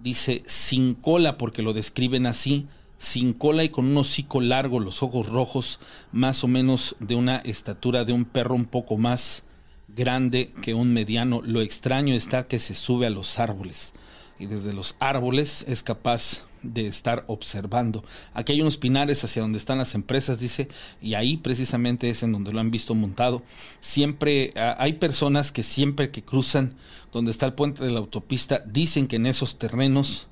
dice, 0.00 0.42
sin 0.46 0.94
cola, 0.94 1.38
porque 1.38 1.62
lo 1.62 1.72
describen 1.72 2.26
así, 2.26 2.66
sin 2.98 3.32
cola 3.32 3.64
y 3.64 3.68
con 3.68 3.86
un 3.86 3.96
hocico 3.96 4.40
largo, 4.40 4.80
los 4.80 5.02
ojos 5.02 5.28
rojos, 5.28 5.80
más 6.12 6.44
o 6.44 6.48
menos 6.48 6.96
de 7.00 7.14
una 7.14 7.36
estatura 7.38 8.04
de 8.04 8.12
un 8.12 8.24
perro 8.24 8.54
un 8.54 8.66
poco 8.66 8.96
más 8.96 9.44
grande 9.88 10.52
que 10.62 10.74
un 10.74 10.92
mediano. 10.92 11.40
Lo 11.44 11.60
extraño 11.60 12.14
está 12.14 12.46
que 12.46 12.58
se 12.58 12.74
sube 12.74 13.06
a 13.06 13.10
los 13.10 13.38
árboles 13.38 13.94
y 14.38 14.46
desde 14.46 14.72
los 14.72 14.96
árboles 14.98 15.64
es 15.68 15.82
capaz 15.82 16.42
de 16.62 16.86
estar 16.86 17.24
observando. 17.28 18.04
Aquí 18.34 18.52
hay 18.52 18.60
unos 18.60 18.76
pinares 18.76 19.22
hacia 19.24 19.42
donde 19.42 19.58
están 19.58 19.78
las 19.78 19.94
empresas, 19.94 20.40
dice, 20.40 20.68
y 21.00 21.14
ahí 21.14 21.36
precisamente 21.36 22.10
es 22.10 22.22
en 22.22 22.32
donde 22.32 22.52
lo 22.52 22.60
han 22.60 22.70
visto 22.70 22.94
montado. 22.94 23.42
Siempre 23.80 24.52
hay 24.56 24.94
personas 24.94 25.52
que 25.52 25.62
siempre 25.62 26.10
que 26.10 26.22
cruzan 26.22 26.76
donde 27.12 27.30
está 27.30 27.46
el 27.46 27.54
puente 27.54 27.84
de 27.84 27.90
la 27.90 28.00
autopista 28.00 28.62
dicen 28.66 29.06
que 29.06 29.16
en 29.16 29.26
esos 29.26 29.58
terrenos 29.58 30.26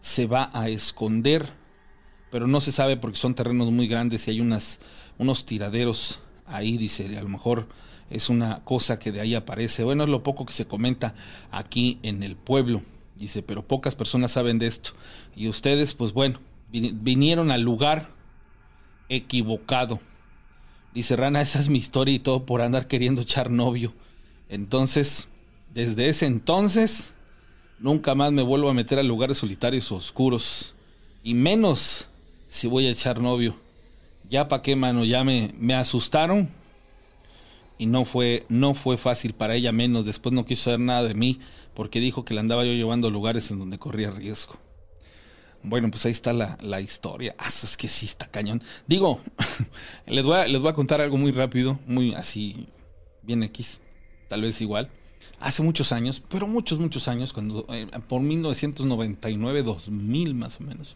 se 0.00 0.26
va 0.26 0.50
a 0.52 0.68
esconder, 0.68 1.50
pero 2.30 2.46
no 2.46 2.60
se 2.60 2.72
sabe 2.72 2.96
porque 2.96 3.18
son 3.18 3.34
terrenos 3.34 3.70
muy 3.70 3.86
grandes 3.86 4.26
y 4.26 4.32
hay 4.32 4.40
unos 4.40 5.46
tiraderos 5.46 6.20
ahí, 6.46 6.78
dice, 6.78 7.16
a 7.16 7.22
lo 7.22 7.28
mejor 7.28 7.68
es 8.10 8.28
una 8.28 8.62
cosa 8.64 8.98
que 8.98 9.12
de 9.12 9.20
ahí 9.20 9.34
aparece. 9.34 9.84
Bueno, 9.84 10.04
es 10.04 10.10
lo 10.10 10.22
poco 10.22 10.46
que 10.46 10.52
se 10.52 10.66
comenta 10.66 11.14
aquí 11.50 11.98
en 12.02 12.22
el 12.22 12.36
pueblo. 12.36 12.82
Dice, 13.22 13.40
pero 13.40 13.62
pocas 13.62 13.94
personas 13.94 14.32
saben 14.32 14.58
de 14.58 14.66
esto. 14.66 14.94
Y 15.36 15.46
ustedes, 15.46 15.94
pues 15.94 16.12
bueno, 16.12 16.40
vinieron 16.72 17.52
al 17.52 17.62
lugar 17.62 18.08
equivocado. 19.08 20.00
Dice 20.92 21.14
Rana, 21.14 21.40
esa 21.40 21.60
es 21.60 21.68
mi 21.68 21.78
historia 21.78 22.16
y 22.16 22.18
todo 22.18 22.44
por 22.44 22.62
andar 22.62 22.88
queriendo 22.88 23.22
echar 23.22 23.48
novio. 23.48 23.94
Entonces, 24.48 25.28
desde 25.72 26.08
ese 26.08 26.26
entonces, 26.26 27.12
nunca 27.78 28.16
más 28.16 28.32
me 28.32 28.42
vuelvo 28.42 28.68
a 28.68 28.74
meter 28.74 28.98
a 28.98 29.04
lugares 29.04 29.38
solitarios 29.38 29.92
o 29.92 29.94
oscuros. 29.94 30.74
Y 31.22 31.34
menos 31.34 32.08
si 32.48 32.66
voy 32.66 32.88
a 32.88 32.90
echar 32.90 33.22
novio. 33.22 33.54
Ya 34.28 34.48
pa' 34.48 34.62
qué 34.62 34.74
mano, 34.74 35.04
ya 35.04 35.22
me, 35.22 35.54
me 35.60 35.74
asustaron. 35.74 36.50
Y 37.82 37.86
no 37.86 38.04
fue, 38.04 38.46
no 38.48 38.74
fue 38.74 38.96
fácil 38.96 39.34
para 39.34 39.56
ella, 39.56 39.72
menos. 39.72 40.04
Después 40.04 40.32
no 40.32 40.46
quiso 40.46 40.62
saber 40.70 40.78
nada 40.78 41.02
de 41.02 41.14
mí 41.14 41.40
porque 41.74 41.98
dijo 41.98 42.24
que 42.24 42.32
la 42.32 42.40
andaba 42.40 42.64
yo 42.64 42.70
llevando 42.74 43.08
a 43.08 43.10
lugares 43.10 43.50
en 43.50 43.58
donde 43.58 43.76
corría 43.76 44.12
riesgo. 44.12 44.54
Bueno, 45.64 45.90
pues 45.90 46.06
ahí 46.06 46.12
está 46.12 46.32
la, 46.32 46.80
historia. 46.80 47.34
Ah, 47.38 47.48
es 47.48 47.76
que 47.76 47.88
sí 47.88 48.06
está 48.06 48.28
cañón. 48.28 48.62
Digo, 48.86 49.18
les, 50.06 50.22
voy 50.22 50.36
a, 50.36 50.46
les 50.46 50.60
voy 50.60 50.70
a 50.70 50.74
contar 50.74 51.00
algo 51.00 51.16
muy 51.16 51.32
rápido, 51.32 51.80
muy 51.84 52.14
así, 52.14 52.68
bien 53.22 53.42
X, 53.42 53.80
tal 54.28 54.42
vez 54.42 54.60
igual. 54.60 54.88
Hace 55.40 55.64
muchos 55.64 55.90
años, 55.90 56.22
pero 56.28 56.46
muchos, 56.46 56.78
muchos 56.78 57.08
años, 57.08 57.32
cuando 57.32 57.66
eh, 57.70 57.88
por 58.06 58.20
1999, 58.20 59.64
2000 59.64 60.34
más 60.36 60.60
o 60.60 60.62
menos. 60.62 60.94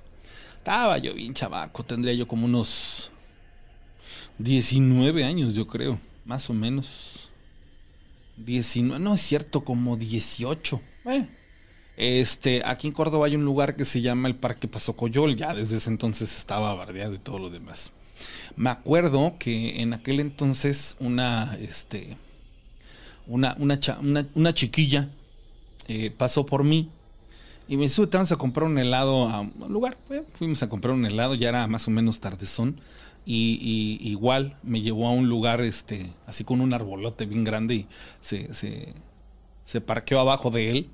Estaba 0.58 0.98
yo 0.98 1.14
bien 1.14 1.34
chavaco, 1.34 1.82
tendría 1.82 2.14
yo 2.14 2.28
como 2.28 2.44
unos 2.44 3.10
19 4.38 5.24
años, 5.24 5.56
yo 5.56 5.66
creo, 5.66 5.98
más 6.26 6.50
o 6.50 6.52
menos. 6.52 7.30
19, 8.36 9.02
no 9.02 9.14
es 9.14 9.22
cierto, 9.22 9.64
como 9.64 9.96
18. 9.96 10.80
Eh. 11.06 11.28
Este, 11.96 12.62
aquí 12.66 12.88
en 12.88 12.92
Córdoba 12.92 13.26
hay 13.26 13.36
un 13.36 13.44
lugar 13.44 13.76
que 13.76 13.86
se 13.86 14.02
llama 14.02 14.28
el 14.28 14.34
Parque 14.34 14.68
Pasocoyol, 14.68 15.36
ya 15.36 15.54
desde 15.54 15.76
ese 15.76 15.88
entonces 15.88 16.36
estaba 16.36 16.74
bardeado 16.74 17.14
y 17.14 17.18
todo 17.18 17.38
lo 17.38 17.48
demás. 17.48 17.92
Me 18.54 18.68
acuerdo 18.68 19.36
que 19.38 19.80
en 19.80 19.94
aquel 19.94 20.20
entonces 20.20 20.96
una, 21.00 21.56
este, 21.60 22.18
una, 23.26 23.56
una, 23.58 23.78
una, 24.34 24.54
chiquilla 24.54 25.08
eh, 25.88 26.10
pasó 26.10 26.44
por 26.44 26.64
mí 26.64 26.90
y 27.68 27.76
me 27.76 27.84
dijo, 27.84 28.08
te 28.08 28.18
vamos 28.18 28.32
a 28.32 28.36
comprar 28.36 28.66
un 28.66 28.78
helado 28.78 29.28
a 29.28 29.40
un 29.40 29.72
lugar. 29.72 29.96
Eh, 30.10 30.22
fuimos 30.38 30.62
a 30.62 30.68
comprar 30.68 30.92
un 30.92 31.06
helado, 31.06 31.34
ya 31.34 31.48
era 31.48 31.66
más 31.66 31.88
o 31.88 31.90
menos 31.90 32.20
tardezón 32.20 32.76
y, 33.26 33.98
igual 34.00 34.56
me 34.62 34.80
llevó 34.80 35.08
a 35.08 35.10
un 35.10 35.28
lugar 35.28 35.60
este 35.60 36.12
así 36.26 36.44
con 36.44 36.60
un 36.60 36.72
arbolote 36.72 37.26
bien 37.26 37.42
grande 37.42 37.74
y 37.74 37.86
se, 38.20 38.54
se, 38.54 38.94
se 39.64 39.80
parqueó 39.80 40.20
abajo 40.20 40.50
de 40.50 40.70
él. 40.70 40.88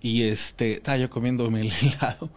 Y 0.00 0.22
este 0.22 0.74
estaba 0.74 0.96
yo 0.96 1.10
comiéndome 1.10 1.60
el 1.60 1.72
helado. 1.82 2.30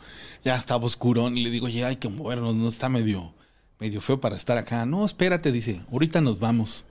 Ya 0.43 0.55
estaba 0.55 0.85
oscurón 0.85 1.37
y 1.37 1.43
le 1.43 1.51
digo 1.51 1.67
ya 1.67 1.87
hay 1.87 1.97
que 1.97 2.09
movernos 2.09 2.55
no 2.55 2.67
está 2.67 2.89
medio 2.89 3.33
medio 3.79 3.99
feo 3.99 4.21
para 4.21 4.35
estar 4.35 4.57
acá 4.57 4.85
no 4.85 5.03
espérate 5.03 5.51
dice 5.51 5.81
ahorita 5.91 6.21
nos 6.21 6.39
vamos 6.39 6.85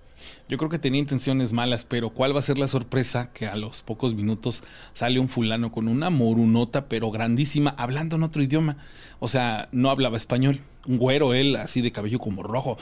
yo 0.48 0.58
creo 0.58 0.70
que 0.70 0.78
tenía 0.78 1.00
intenciones 1.00 1.52
malas, 1.52 1.84
pero 1.84 2.10
¿cuál 2.10 2.34
va 2.34 2.40
a 2.40 2.42
ser 2.42 2.58
la 2.58 2.68
sorpresa? 2.68 3.32
Que 3.32 3.46
a 3.46 3.56
los 3.56 3.82
pocos 3.82 4.14
minutos 4.14 4.62
sale 4.92 5.18
un 5.18 5.28
fulano 5.28 5.72
con 5.72 5.88
una 5.88 6.10
morunota, 6.10 6.88
pero 6.88 7.10
grandísima, 7.10 7.74
hablando 7.78 8.16
en 8.16 8.22
otro 8.22 8.42
idioma. 8.42 8.76
O 9.20 9.28
sea, 9.28 9.68
no 9.72 9.90
hablaba 9.90 10.16
español. 10.16 10.60
Un 10.86 10.98
güero 10.98 11.34
él, 11.34 11.56
así 11.56 11.80
de 11.80 11.92
cabello 11.92 12.18
como 12.18 12.42
rojo. 12.42 12.76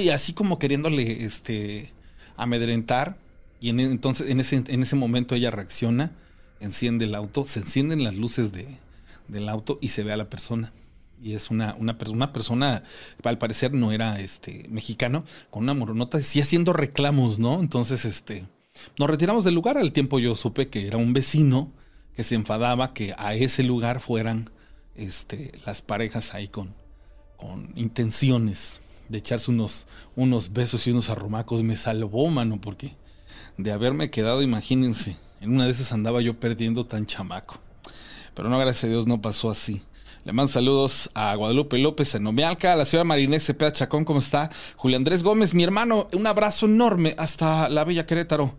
Y 0.00 0.10
así 0.10 0.32
como 0.32 0.58
queriéndole 0.58 1.24
este, 1.24 1.92
amedrentar. 2.36 3.16
Y 3.60 3.70
en, 3.70 3.80
entonces 3.80 4.28
en 4.28 4.40
ese, 4.40 4.62
en 4.66 4.82
ese 4.82 4.96
momento 4.96 5.34
ella 5.34 5.50
reacciona, 5.50 6.12
enciende 6.60 7.06
el 7.06 7.14
auto, 7.14 7.46
se 7.46 7.60
encienden 7.60 8.04
las 8.04 8.14
luces 8.16 8.52
de, 8.52 8.78
del 9.28 9.48
auto 9.48 9.78
y 9.80 9.88
se 9.88 10.04
ve 10.04 10.12
a 10.12 10.16
la 10.16 10.28
persona 10.28 10.72
y 11.20 11.34
es 11.34 11.50
una, 11.50 11.74
una, 11.78 11.96
una, 12.08 12.32
persona, 12.32 12.82
al 13.22 13.38
parecer 13.38 13.72
no 13.72 13.92
era 13.92 14.20
este 14.20 14.66
mexicano, 14.68 15.24
con 15.50 15.64
una 15.64 15.74
moronota, 15.74 16.22
sí 16.22 16.40
haciendo 16.40 16.72
reclamos, 16.72 17.38
¿no? 17.38 17.60
Entonces, 17.60 18.04
este, 18.04 18.46
nos 18.98 19.08
retiramos 19.08 19.44
del 19.44 19.54
lugar. 19.54 19.78
Al 19.78 19.92
tiempo 19.92 20.18
yo 20.18 20.34
supe 20.34 20.68
que 20.68 20.86
era 20.86 20.96
un 20.96 21.12
vecino 21.12 21.72
que 22.14 22.24
se 22.24 22.34
enfadaba 22.34 22.94
que 22.94 23.14
a 23.18 23.34
ese 23.34 23.62
lugar 23.62 24.00
fueran 24.00 24.50
este, 24.94 25.52
las 25.66 25.82
parejas 25.82 26.34
ahí 26.34 26.48
con, 26.48 26.74
con 27.36 27.72
intenciones 27.76 28.80
de 29.08 29.18
echarse 29.18 29.50
unos, 29.50 29.86
unos 30.16 30.52
besos 30.52 30.86
y 30.86 30.90
unos 30.90 31.10
arrumacos. 31.10 31.62
Me 31.62 31.76
salvó, 31.76 32.28
mano, 32.28 32.60
porque 32.60 32.92
de 33.56 33.72
haberme 33.72 34.10
quedado, 34.10 34.42
imagínense, 34.42 35.16
en 35.40 35.52
una 35.52 35.66
de 35.66 35.72
esas 35.72 35.92
andaba 35.92 36.20
yo 36.20 36.38
perdiendo 36.38 36.86
tan 36.86 37.06
chamaco. 37.06 37.58
Pero 38.34 38.48
no, 38.48 38.58
gracias 38.58 38.84
a 38.84 38.88
Dios, 38.88 39.06
no 39.06 39.20
pasó 39.20 39.50
así. 39.50 39.82
Le 40.26 40.32
mando 40.32 40.50
saludos 40.50 41.08
a 41.14 41.36
Guadalupe 41.36 41.78
López 41.78 42.16
en 42.16 42.26
Omealca, 42.26 42.72
a 42.72 42.76
la 42.76 42.84
ciudad 42.84 43.04
Marinés 43.04 43.46
Cepeda 43.46 43.70
Chacón, 43.70 44.04
¿cómo 44.04 44.18
está? 44.18 44.50
Julio 44.74 44.96
Andrés 44.96 45.22
Gómez, 45.22 45.54
mi 45.54 45.62
hermano, 45.62 46.08
un 46.14 46.26
abrazo 46.26 46.66
enorme 46.66 47.14
hasta 47.16 47.68
la 47.68 47.84
Bella 47.84 48.06
Querétaro. 48.06 48.52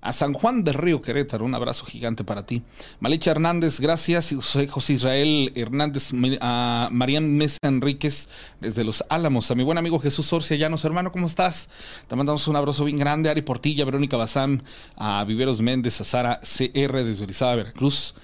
A 0.00 0.14
San 0.14 0.32
Juan 0.32 0.64
del 0.64 0.72
Río 0.72 1.02
Querétaro, 1.02 1.44
un 1.44 1.54
abrazo 1.54 1.84
gigante 1.84 2.24
para 2.24 2.46
ti. 2.46 2.62
Malicha 3.00 3.32
Hernández, 3.32 3.80
gracias. 3.80 4.34
José 4.70 4.94
Israel 4.94 5.52
Hernández, 5.54 6.10
a 6.40 6.88
Marian 6.90 7.36
Mesa 7.36 7.58
Enríquez, 7.64 8.30
desde 8.62 8.82
Los 8.82 9.04
Álamos. 9.10 9.50
A 9.50 9.54
mi 9.54 9.62
buen 9.62 9.76
amigo 9.76 10.00
Jesús 10.00 10.32
Orcia 10.32 10.56
Llanos, 10.56 10.86
hermano, 10.86 11.12
¿cómo 11.12 11.26
estás? 11.26 11.68
Te 12.08 12.16
mandamos 12.16 12.48
un 12.48 12.56
abrazo 12.56 12.86
bien 12.86 12.96
grande. 12.96 13.28
Ari 13.28 13.42
Portilla, 13.42 13.84
Verónica 13.84 14.16
Bazán, 14.16 14.62
a 14.96 15.22
Viveros 15.24 15.60
Méndez, 15.60 16.00
a 16.00 16.04
Sara 16.04 16.40
CR 16.40 17.04
desde 17.04 17.24
Orizaba, 17.24 17.56
Veracruz 17.56 18.14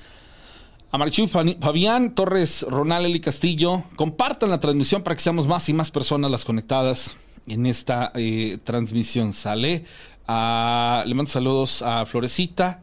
a 0.97 0.99
Marichu 0.99 1.29
Fabián 1.29 2.15
Torres, 2.15 2.65
Ronald 2.67 3.05
Eli 3.05 3.21
Castillo. 3.21 3.85
Compartan 3.97 4.49
la 4.49 4.61
transmisión 4.61 5.03
para 5.03 5.15
que 5.15 5.23
seamos 5.23 5.47
más 5.47 5.69
y 5.69 5.75
más 5.75 5.91
personas 5.91 6.31
las 6.31 6.47
conectadas 6.47 7.17
en 7.47 7.67
esta 7.67 8.13
eh, 8.15 8.57
transmisión. 8.65 9.35
Sale. 9.35 9.85
le 10.27 11.15
mando 11.15 11.27
saludos 11.27 11.83
a 11.83 12.07
Florecita. 12.07 12.83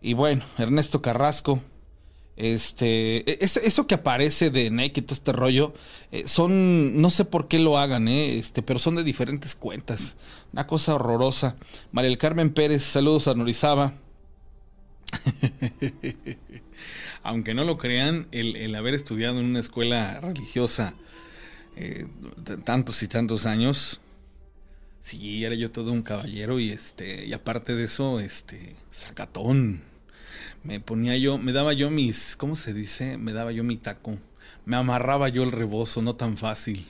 Y 0.00 0.14
bueno, 0.14 0.44
Ernesto 0.58 1.02
Carrasco. 1.02 1.60
Este, 2.36 3.28
e, 3.28 3.38
eso 3.40 3.86
que 3.88 3.96
aparece 3.96 4.50
de 4.50 4.70
Naked, 4.70 5.02
todo 5.02 5.14
este 5.14 5.32
rollo, 5.32 5.74
eh, 6.12 6.28
son, 6.28 7.02
no 7.02 7.10
sé 7.10 7.24
por 7.24 7.48
qué 7.48 7.58
lo 7.58 7.78
hagan, 7.78 8.06
eh, 8.06 8.38
este, 8.38 8.62
pero 8.62 8.78
son 8.78 8.94
de 8.94 9.02
diferentes 9.02 9.56
cuentas. 9.56 10.14
Una 10.52 10.68
cosa 10.68 10.94
horrorosa. 10.94 11.56
María 11.90 12.16
Carmen 12.16 12.54
Pérez, 12.54 12.84
saludos 12.84 13.26
a 13.26 13.34
Norizaba. 13.34 13.94
aunque 17.22 17.54
no 17.54 17.64
lo 17.64 17.78
crean, 17.78 18.26
el, 18.32 18.74
haber 18.74 18.94
estudiado 18.94 19.38
en 19.40 19.46
una 19.46 19.60
escuela 19.60 20.20
religiosa 20.20 20.94
eh, 21.76 22.06
tantos 22.64 23.02
y 23.02 23.08
tantos 23.08 23.46
años, 23.46 24.00
sí, 25.00 25.44
era 25.44 25.54
yo 25.54 25.70
todo 25.70 25.92
un 25.92 26.02
caballero 26.02 26.58
y 26.60 26.70
este, 26.70 27.26
y 27.26 27.32
aparte 27.32 27.74
de 27.74 27.84
eso, 27.84 28.20
este, 28.20 28.74
sacatón. 28.90 29.82
me 30.62 30.80
ponía 30.80 31.16
yo, 31.16 31.38
me 31.38 31.52
daba 31.52 31.72
yo 31.72 31.90
mis, 31.90 32.36
¿cómo 32.36 32.54
se 32.54 32.74
dice? 32.74 33.18
Me 33.18 33.32
daba 33.32 33.52
yo 33.52 33.64
mi 33.64 33.76
taco. 33.76 34.18
Me 34.66 34.76
amarraba 34.76 35.28
yo 35.28 35.42
el 35.42 35.52
rebozo, 35.52 36.02
no 36.02 36.16
tan 36.16 36.36
fácil. 36.36 36.86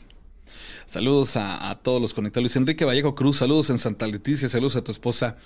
Saludos 0.87 1.37
a, 1.37 1.79
todos 1.83 2.03
los 2.03 2.14
conectados. 2.14 2.43
Luis 2.43 2.57
Enrique 2.57 2.85
Vallejo 2.85 3.14
Cruz, 3.14 3.38
saludos 3.38 3.71
en 3.71 3.79
Santa 3.79 4.07
Leticia, 4.07 4.49
saludos 4.49 4.77
a 4.77 4.83
tu 4.83 4.90
esposa 4.90 5.37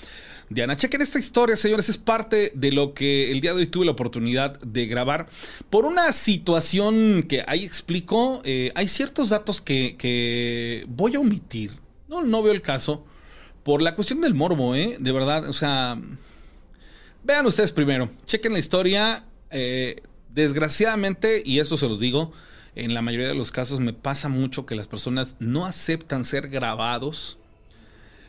Diana. 0.50 0.76
Chequen 0.76 1.02
esta 1.02 1.18
historia, 1.18 1.56
señores, 1.56 1.88
es 1.88 1.98
parte 1.98 2.52
de 2.54 2.72
lo 2.72 2.94
que 2.94 3.30
el 3.30 3.40
día 3.40 3.52
de 3.52 3.60
hoy 3.60 3.66
tuve 3.66 3.86
la 3.86 3.92
oportunidad 3.92 4.60
de 4.60 4.86
grabar. 4.86 5.26
Por 5.70 5.84
una 5.84 6.12
situación 6.12 7.24
que 7.28 7.44
ahí 7.46 7.64
explico, 7.64 8.40
eh, 8.44 8.72
hay 8.74 8.88
ciertos 8.88 9.30
datos 9.30 9.60
que, 9.60 10.84
voy 10.88 11.14
a 11.16 11.20
omitir. 11.20 11.72
No, 12.08 12.22
no 12.22 12.42
veo 12.42 12.52
el 12.52 12.62
caso. 12.62 13.04
Por 13.62 13.80
la 13.80 13.94
cuestión 13.94 14.20
del 14.20 14.34
morbo, 14.34 14.74
¿eh? 14.74 14.96
De 14.98 15.12
verdad, 15.12 15.48
o 15.48 15.52
sea... 15.52 15.98
Vean 17.22 17.46
ustedes 17.46 17.72
primero, 17.72 18.10
chequen 18.26 18.52
la 18.52 18.58
historia. 18.58 19.24
Eh, 19.50 20.02
desgraciadamente, 20.28 21.42
y 21.44 21.60
esto 21.60 21.78
se 21.78 21.88
los 21.88 21.98
digo, 21.98 22.32
en 22.74 22.92
la 22.92 23.02
mayoría 23.02 23.28
de 23.28 23.34
los 23.34 23.50
casos 23.50 23.80
me 23.80 23.92
pasa 23.92 24.28
mucho 24.28 24.66
que 24.66 24.74
las 24.74 24.88
personas 24.88 25.36
no 25.38 25.64
aceptan 25.64 26.24
ser 26.24 26.48
grabados. 26.48 27.38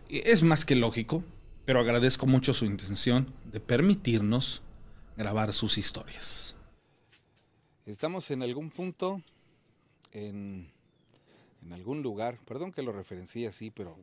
Es 0.07 0.43
más 0.43 0.63
que 0.63 0.75
lógico, 0.75 1.23
pero 1.65 1.79
agradezco 1.79 2.27
mucho 2.27 2.53
su 2.53 2.65
intención 2.65 3.33
de 3.51 3.59
permitirnos 3.59 4.61
grabar 5.17 5.51
sus 5.51 5.77
historias. 5.77 6.55
Estamos 7.85 8.29
en 8.31 8.43
algún 8.43 8.69
punto, 8.69 9.21
en, 10.11 10.69
algún 11.71 12.03
lugar, 12.03 12.37
perdón 12.45 12.71
que 12.71 12.83
lo 12.83 12.91
referencie 12.91 13.47
así, 13.47 13.71
pero 13.71 13.97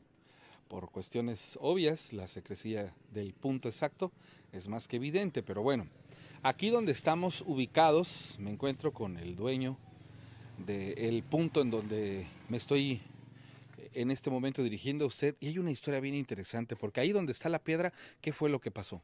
por 0.68 0.90
cuestiones 0.90 1.58
obvias, 1.60 2.12
la 2.12 2.26
secrecía 2.26 2.94
del 3.12 3.32
punto 3.32 3.68
exacto 3.68 4.10
es 4.52 4.68
más 4.68 4.88
que 4.88 4.96
evidente, 4.96 5.42
pero 5.42 5.62
bueno, 5.62 5.86
aquí 6.42 6.70
donde 6.70 6.92
estamos 6.92 7.42
ubicados, 7.46 8.36
me 8.38 8.50
encuentro 8.50 8.92
con 8.92 9.16
el 9.18 9.36
dueño 9.36 9.76
del 10.58 11.22
punto 11.22 11.60
en 11.60 11.70
donde 11.70 12.26
me 12.48 12.56
estoy 12.56 13.00
en 13.94 14.10
este 14.10 14.30
momento 14.30 14.62
dirigiendo 14.62 15.04
a 15.04 15.08
usted. 15.08 15.36
Y 15.40 15.48
hay 15.48 15.58
una 15.58 15.70
historia 15.70 16.00
bien 16.00 16.14
interesante, 16.14 16.76
porque 16.76 17.00
ahí 17.00 17.12
donde 17.12 17.32
está 17.32 17.48
la 17.48 17.62
piedra, 17.62 17.92
¿qué 18.20 18.32
fue 18.32 18.50
lo 18.50 18.60
que 18.60 18.70
pasó? 18.70 19.02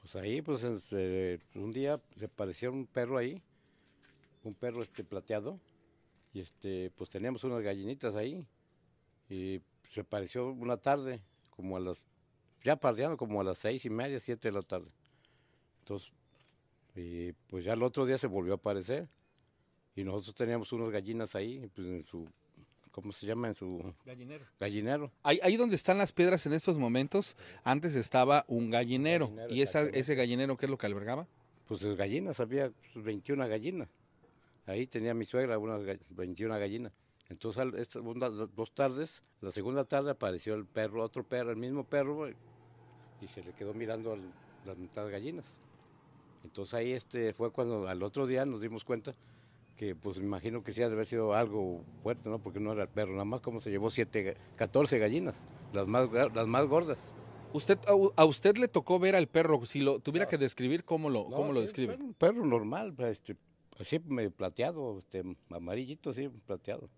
Pues 0.00 0.16
ahí, 0.16 0.42
pues 0.42 0.62
este, 0.62 1.40
un 1.54 1.72
día 1.72 2.00
se 2.18 2.26
apareció 2.26 2.72
un 2.72 2.86
perro 2.86 3.18
ahí, 3.18 3.40
un 4.42 4.54
perro 4.54 4.82
este 4.82 5.02
plateado, 5.02 5.58
y 6.32 6.40
este, 6.40 6.90
pues 6.96 7.08
teníamos 7.08 7.44
unas 7.44 7.62
gallinitas 7.62 8.14
ahí, 8.14 8.46
y 9.30 9.60
se 9.90 10.00
apareció 10.00 10.48
una 10.48 10.76
tarde, 10.76 11.20
como 11.50 11.76
a 11.76 11.80
las, 11.80 11.98
ya 12.62 12.76
pardeando 12.76 13.16
como 13.16 13.40
a 13.40 13.44
las 13.44 13.58
seis 13.58 13.84
y 13.84 13.90
media, 13.90 14.20
siete 14.20 14.48
de 14.48 14.52
la 14.52 14.62
tarde. 14.62 14.90
Entonces, 15.80 16.12
y 16.94 17.32
pues 17.48 17.64
ya 17.64 17.72
el 17.72 17.82
otro 17.82 18.06
día 18.06 18.18
se 18.18 18.26
volvió 18.26 18.52
a 18.52 18.56
aparecer 18.56 19.08
y 19.96 20.04
nosotros 20.04 20.34
teníamos 20.34 20.72
unas 20.72 20.90
gallinas 20.90 21.34
ahí, 21.34 21.68
pues 21.74 21.86
en 21.88 22.04
su, 22.04 22.28
¿cómo 22.94 23.10
se 23.12 23.26
llama? 23.26 23.48
En 23.48 23.54
su 23.54 23.92
gallinero. 24.06 24.46
Gallinero. 24.58 25.10
Ahí, 25.24 25.40
ahí 25.42 25.56
donde 25.56 25.74
están 25.74 25.98
las 25.98 26.12
piedras 26.12 26.46
en 26.46 26.52
estos 26.52 26.78
momentos, 26.78 27.36
antes 27.64 27.96
estaba 27.96 28.44
un 28.46 28.70
gallinero. 28.70 29.32
¿Y 29.50 29.62
esa, 29.62 29.82
ese 29.82 30.14
gallinero 30.14 30.56
qué 30.56 30.66
es 30.66 30.70
lo 30.70 30.78
que 30.78 30.86
albergaba? 30.86 31.26
Pues 31.66 31.84
gallinas, 31.96 32.38
había 32.38 32.72
21 32.94 33.42
pues, 33.42 33.50
gallinas. 33.50 33.88
Ahí 34.66 34.86
tenía 34.86 35.12
mi 35.12 35.24
suegra 35.24 35.58
unas 35.58 35.82
21 36.10 36.56
gallinas. 36.56 36.92
Entonces, 37.28 37.88
dos 38.54 38.72
tardes, 38.72 39.22
la 39.40 39.50
segunda 39.50 39.84
tarde 39.84 40.12
apareció 40.12 40.54
el 40.54 40.64
perro, 40.64 41.02
otro 41.02 41.24
perro, 41.24 41.50
el 41.50 41.56
mismo 41.56 41.82
perro, 41.84 42.28
y 42.28 43.26
se 43.26 43.42
le 43.42 43.52
quedó 43.54 43.74
mirando 43.74 44.16
las 44.64 44.78
mitad 44.78 45.10
gallinas. 45.10 45.46
Entonces 46.44 46.74
ahí 46.74 46.92
este 46.92 47.32
fue 47.32 47.50
cuando 47.50 47.88
al 47.88 48.02
otro 48.02 48.26
día 48.26 48.44
nos 48.44 48.60
dimos 48.60 48.84
cuenta 48.84 49.14
que 49.76 49.94
pues 49.94 50.18
me 50.18 50.24
imagino 50.24 50.62
que 50.62 50.72
sí 50.72 50.82
ha 50.82 50.88
de 50.88 50.94
haber 50.94 51.06
sido 51.06 51.34
algo 51.34 51.84
fuerte, 52.02 52.28
¿no? 52.28 52.38
Porque 52.38 52.60
no 52.60 52.72
era 52.72 52.82
el 52.82 52.88
perro, 52.88 53.12
nada 53.12 53.24
más 53.24 53.40
como 53.40 53.60
se 53.60 53.70
llevó 53.70 53.90
siete, 53.90 54.36
14 54.56 54.98
gallinas, 54.98 55.46
las 55.72 55.86
más, 55.86 56.08
las 56.12 56.46
más 56.46 56.66
gordas. 56.66 57.14
¿Usted, 57.52 57.78
a, 58.16 58.24
usted 58.24 58.56
le 58.56 58.66
tocó 58.66 58.98
ver 58.98 59.14
al 59.14 59.28
perro? 59.28 59.64
Si 59.64 59.80
lo 59.80 60.00
tuviera 60.00 60.26
que 60.26 60.38
describir, 60.38 60.84
¿cómo 60.84 61.08
lo, 61.08 61.26
cómo 61.26 61.52
lo 61.52 61.60
describe? 61.60 61.94
Un 61.94 62.14
perro, 62.14 62.44
normal, 62.44 62.94
este, 62.98 63.36
así 63.78 64.00
medio 64.00 64.32
plateado, 64.32 64.98
este, 64.98 65.22
amarillito, 65.50 66.10
así, 66.10 66.28
plateado. 66.28 66.90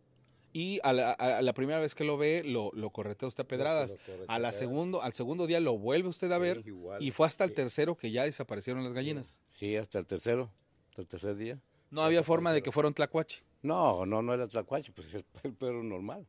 Y 0.54 0.80
a 0.82 0.94
la, 0.94 1.52
primera 1.52 1.78
vez 1.78 1.94
que 1.94 2.04
lo 2.04 2.16
ve, 2.16 2.42
lo, 2.42 2.70
lo 2.72 2.88
corretea 2.88 3.28
usted 3.28 3.44
a 3.44 3.46
pedradas. 3.46 3.94
a 4.26 4.38
la 4.38 4.52
segundo, 4.52 5.02
al 5.02 5.12
segundo 5.12 5.46
día 5.46 5.60
lo 5.60 5.76
vuelve 5.76 6.08
usted 6.08 6.32
a 6.32 6.38
ver. 6.38 6.64
y 7.00 7.10
fue 7.10 7.26
hasta 7.26 7.44
el 7.44 7.52
tercero 7.52 7.94
que 7.94 8.10
ya 8.10 8.24
desaparecieron 8.24 8.82
las 8.82 8.94
gallinas. 8.94 9.38
Sí, 9.50 9.76
hasta 9.76 9.98
el 9.98 10.06
tercero, 10.06 10.50
hasta 10.88 11.02
el 11.02 11.08
tercer 11.08 11.36
día. 11.36 11.60
No 11.90 12.02
había 12.02 12.22
forma 12.22 12.52
de 12.52 12.62
que 12.62 12.72
fuera 12.72 12.88
un 12.88 12.94
tlacuache. 12.94 13.42
No, 13.62 14.06
no, 14.06 14.22
no 14.22 14.34
era 14.34 14.46
tlacuache, 14.46 14.92
pues 14.92 15.08
es 15.08 15.24
el, 15.42 15.52
perro 15.54 15.82
normal. 15.82 16.26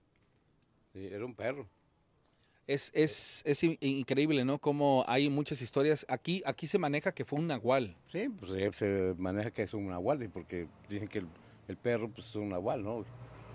era 0.94 1.26
un 1.26 1.36
perro. 1.36 1.68
Es, 2.68 2.92
es, 2.94 3.42
es, 3.46 3.64
increíble, 3.64 4.44
¿no? 4.44 4.60
Como 4.60 5.06
hay 5.08 5.30
muchas 5.30 5.62
historias. 5.62 6.06
Aquí, 6.10 6.44
aquí 6.46 6.68
se 6.68 6.78
maneja 6.78 7.14
que 7.14 7.24
fue 7.24 7.40
un 7.40 7.48
nahual. 7.48 7.96
Sí, 8.08 8.28
pues 8.28 8.76
se 8.76 9.16
maneja 9.18 9.52
que 9.52 9.64
es 9.64 9.74
un 9.74 9.88
nahual, 9.88 10.30
porque 10.34 10.68
dicen 10.90 11.08
que 11.08 11.24
el, 11.68 11.78
perro 11.78 12.10
pues, 12.10 12.28
es 12.28 12.36
un 12.36 12.50
nahual, 12.50 12.84
¿no? 12.84 13.06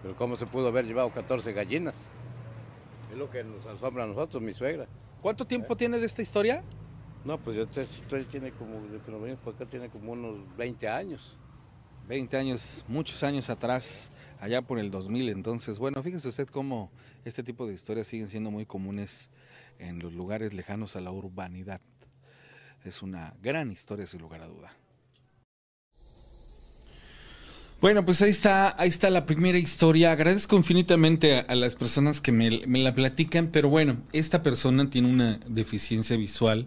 Pero 0.03 0.17
¿cómo 0.17 0.35
se 0.35 0.47
pudo 0.47 0.69
haber 0.69 0.87
llevado 0.87 1.11
14 1.11 1.53
gallinas? 1.53 2.11
Es 3.11 3.19
lo 3.19 3.29
que 3.31 3.45
nos 3.45 3.67
asombra 3.67 4.05
a 4.05 4.07
nosotros, 4.07 4.43
mi 4.43 4.55
suegra. 4.55 4.87
¿Cuánto 5.21 5.47
tiempo 5.47 5.77
tiene 5.77 5.99
de 5.99 6.07
esta 6.07 6.23
historia? 6.23 6.65
No, 7.25 7.39
pues 7.39 7.57
yo 7.57 7.65
esta 7.65 7.83
historia 7.83 8.27
tiene 8.27 8.51
como, 8.53 8.81
de 8.89 8.99
que 8.99 9.11
nos 9.11 9.21
venimos 9.21 9.43
por 9.45 9.55
acá, 9.55 9.67
tiene 9.67 9.91
como 9.91 10.13
unos 10.13 10.39
20 10.57 10.89
años. 10.89 11.37
20 12.09 12.37
años, 12.37 12.85
muchos 12.89 13.23
años 13.23 13.51
atrás, 13.51 14.11
allá 14.41 14.63
por 14.63 14.79
el 14.79 14.91
2000. 14.91 15.29
Entonces, 15.29 15.79
bueno, 15.79 16.03
fíjese 16.03 16.29
usted 16.29 16.49
cómo 16.49 16.91
este 17.25 17.43
tipo 17.43 17.67
de 17.67 17.75
historias 17.75 18.09
siguen 18.09 18.29
siendo 18.29 18.51
muy 18.51 18.67
comunes 18.67 19.31
en 19.79 19.99
los 19.99 20.13
lugares 20.13 20.55
lejanos 20.55 20.97
a 20.97 21.01
la 21.01 21.13
urbanidad. 21.13 21.81
Es 22.85 23.03
una 23.03 23.35
gran 23.43 23.71
historia, 23.71 24.07
sin 24.07 24.21
lugar 24.21 24.43
a 24.43 24.49
duda. 24.49 24.77
Bueno, 27.81 28.05
pues 28.05 28.23
ahí 28.23 28.31
está, 28.31 28.81
ahí 28.81 28.89
está 28.89 29.11
la 29.11 29.27
primera 29.27 29.59
historia. 29.59 30.13
Agradezco 30.13 30.57
infinitamente 30.57 31.39
a, 31.39 31.55
las 31.57 31.75
personas 31.75 32.21
que 32.21 32.31
me, 32.31 32.51
la 32.51 32.95
platican, 32.95 33.49
pero 33.49 33.69
bueno, 33.69 33.97
esta 34.13 34.45
persona 34.45 34.89
tiene 34.89 35.11
una 35.11 35.41
deficiencia 35.49 36.17
visual 36.17 36.67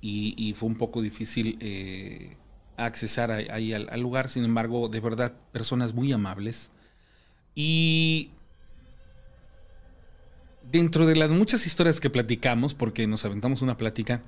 y, 0.00 0.54
fue 0.58 0.68
un 0.68 0.76
poco 0.76 1.02
difícil 1.02 1.58
eh, 1.60 2.36
accesar 2.76 3.30
ahí 3.30 3.72
al, 3.72 4.00
lugar. 4.00 4.28
Sin 4.28 4.44
embargo, 4.44 4.88
de 4.88 5.00
verdad, 5.00 5.32
personas 5.52 5.94
muy 5.94 6.12
amables. 6.12 6.70
Y 7.54 8.30
dentro 10.70 11.06
de 11.06 11.16
las 11.16 11.30
muchas 11.30 11.66
historias 11.66 12.00
que 12.00 12.10
platicamos, 12.10 12.74
porque 12.74 13.06
nos 13.06 13.24
aventamos 13.24 13.62
una 13.62 13.76
plática, 13.76 14.22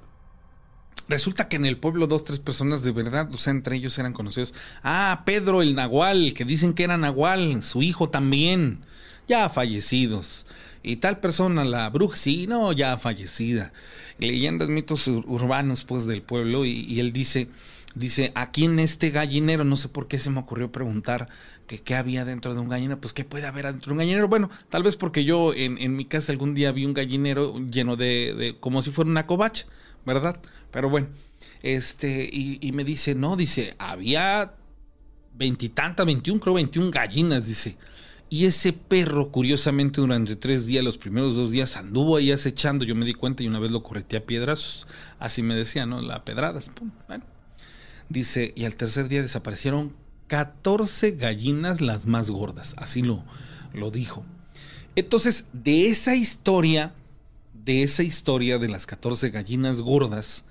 resulta 1.08 1.48
que 1.48 1.56
en 1.56 1.66
el 1.66 1.78
pueblo 1.78 2.06
dos, 2.06 2.24
tres 2.24 2.38
personas 2.38 2.82
de 2.82 2.92
verdad, 2.92 3.32
o 3.32 3.38
sea, 3.38 3.50
entre 3.50 3.76
ellos 3.76 3.98
eran 3.98 4.12
conocidos. 4.12 4.54
Ah, 4.82 5.22
Pedro 5.26 5.62
el 5.62 5.74
Nahual, 5.74 6.34
que 6.34 6.44
dicen 6.44 6.74
que 6.74 6.84
era 6.84 6.96
Nahual, 6.96 7.62
su 7.62 7.82
hijo 7.82 8.10
también, 8.10 8.84
ya 9.28 9.48
fallecidos. 9.48 10.46
Y 10.82 10.96
tal 10.96 11.18
persona, 11.18 11.64
la 11.64 11.90
bruja, 11.90 12.16
sí, 12.16 12.46
no, 12.46 12.70
ya 12.72 12.96
fallecida. 12.96 13.72
Leyendas, 14.18 14.68
mitos 14.68 15.08
urbanos, 15.08 15.82
pues, 15.82 16.06
del 16.06 16.22
pueblo. 16.22 16.64
y 16.64 17.00
él 17.00 17.12
dice, 17.12 17.48
Dice, 17.96 18.30
aquí 18.34 18.66
en 18.66 18.78
este 18.78 19.08
gallinero, 19.08 19.64
no 19.64 19.74
sé 19.74 19.88
por 19.88 20.06
qué 20.06 20.18
se 20.18 20.28
me 20.28 20.38
ocurrió 20.38 20.70
preguntar 20.70 21.30
que 21.66 21.80
qué 21.80 21.94
había 21.94 22.26
dentro 22.26 22.52
de 22.52 22.60
un 22.60 22.68
gallinero, 22.68 23.00
pues 23.00 23.14
qué 23.14 23.24
puede 23.24 23.46
haber 23.46 23.64
dentro 23.64 23.88
de 23.88 23.92
un 23.92 23.98
gallinero. 24.00 24.28
Bueno, 24.28 24.50
tal 24.68 24.82
vez 24.82 24.96
porque 24.96 25.24
yo 25.24 25.54
en, 25.54 25.96
mi 25.96 26.04
casa 26.04 26.30
algún 26.30 26.52
día 26.52 26.72
vi 26.72 26.84
un 26.84 26.92
gallinero 26.92 27.58
lleno 27.58 27.96
de, 27.96 28.58
como 28.60 28.82
si 28.82 28.90
fuera 28.90 29.10
una 29.10 29.26
covacha, 29.26 29.64
¿verdad? 30.04 30.38
Pero 30.70 30.90
bueno, 30.90 31.08
este, 31.62 32.28
y, 32.30 32.70
me 32.72 32.84
dice, 32.84 33.14
no, 33.14 33.34
dice, 33.34 33.74
había 33.78 34.52
veintitantas, 35.32 36.04
veintiún, 36.04 36.38
creo 36.38 36.52
veintiún 36.52 36.90
gallinas, 36.90 37.46
dice. 37.46 37.78
Y 38.28 38.44
ese 38.44 38.74
perro, 38.74 39.32
curiosamente, 39.32 40.02
durante 40.02 40.36
tres 40.36 40.66
días, 40.66 40.84
los 40.84 40.98
primeros 40.98 41.34
dos 41.34 41.50
días, 41.50 41.78
anduvo 41.78 42.16
ahí 42.16 42.30
acechando. 42.30 42.84
Yo 42.84 42.94
me 42.94 43.06
di 43.06 43.14
cuenta 43.14 43.42
y 43.42 43.48
una 43.48 43.58
vez 43.58 43.70
lo 43.70 43.82
correté 43.82 44.18
a 44.18 44.26
piedrazos. 44.26 44.86
Así 45.18 45.42
me 45.42 45.54
decía, 45.54 45.86
¿no? 45.86 46.02
La 46.02 46.24
pedradas. 46.24 46.68
Pum, 46.68 46.90
bueno. 47.08 47.35
Dice, 48.08 48.52
y 48.54 48.64
al 48.64 48.76
tercer 48.76 49.08
día 49.08 49.22
desaparecieron 49.22 49.94
14 50.28 51.12
gallinas 51.12 51.80
las 51.80 52.06
más 52.06 52.30
gordas. 52.30 52.74
Así 52.78 53.02
lo, 53.02 53.24
lo 53.72 53.90
dijo. 53.90 54.24
Entonces, 54.94 55.46
de 55.52 55.88
esa 55.88 56.14
historia, 56.14 56.94
de 57.52 57.82
esa 57.82 58.02
historia 58.02 58.58
de 58.58 58.68
las 58.68 58.86
14 58.86 59.30
gallinas 59.30 59.80
gordas, 59.80 60.44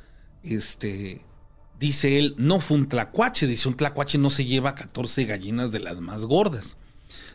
este, 0.43 1.21
dice 1.79 2.19
él, 2.19 2.35
no 2.37 2.59
fue 2.59 2.77
un 2.77 2.87
tlacuache. 2.87 3.47
Dice, 3.47 3.67
un 3.67 3.77
tlacuache 3.77 4.17
no 4.17 4.29
se 4.29 4.45
lleva 4.45 4.75
14 4.75 5.25
gallinas 5.25 5.71
de 5.71 5.79
las 5.79 5.99
más 5.99 6.25
gordas. 6.25 6.77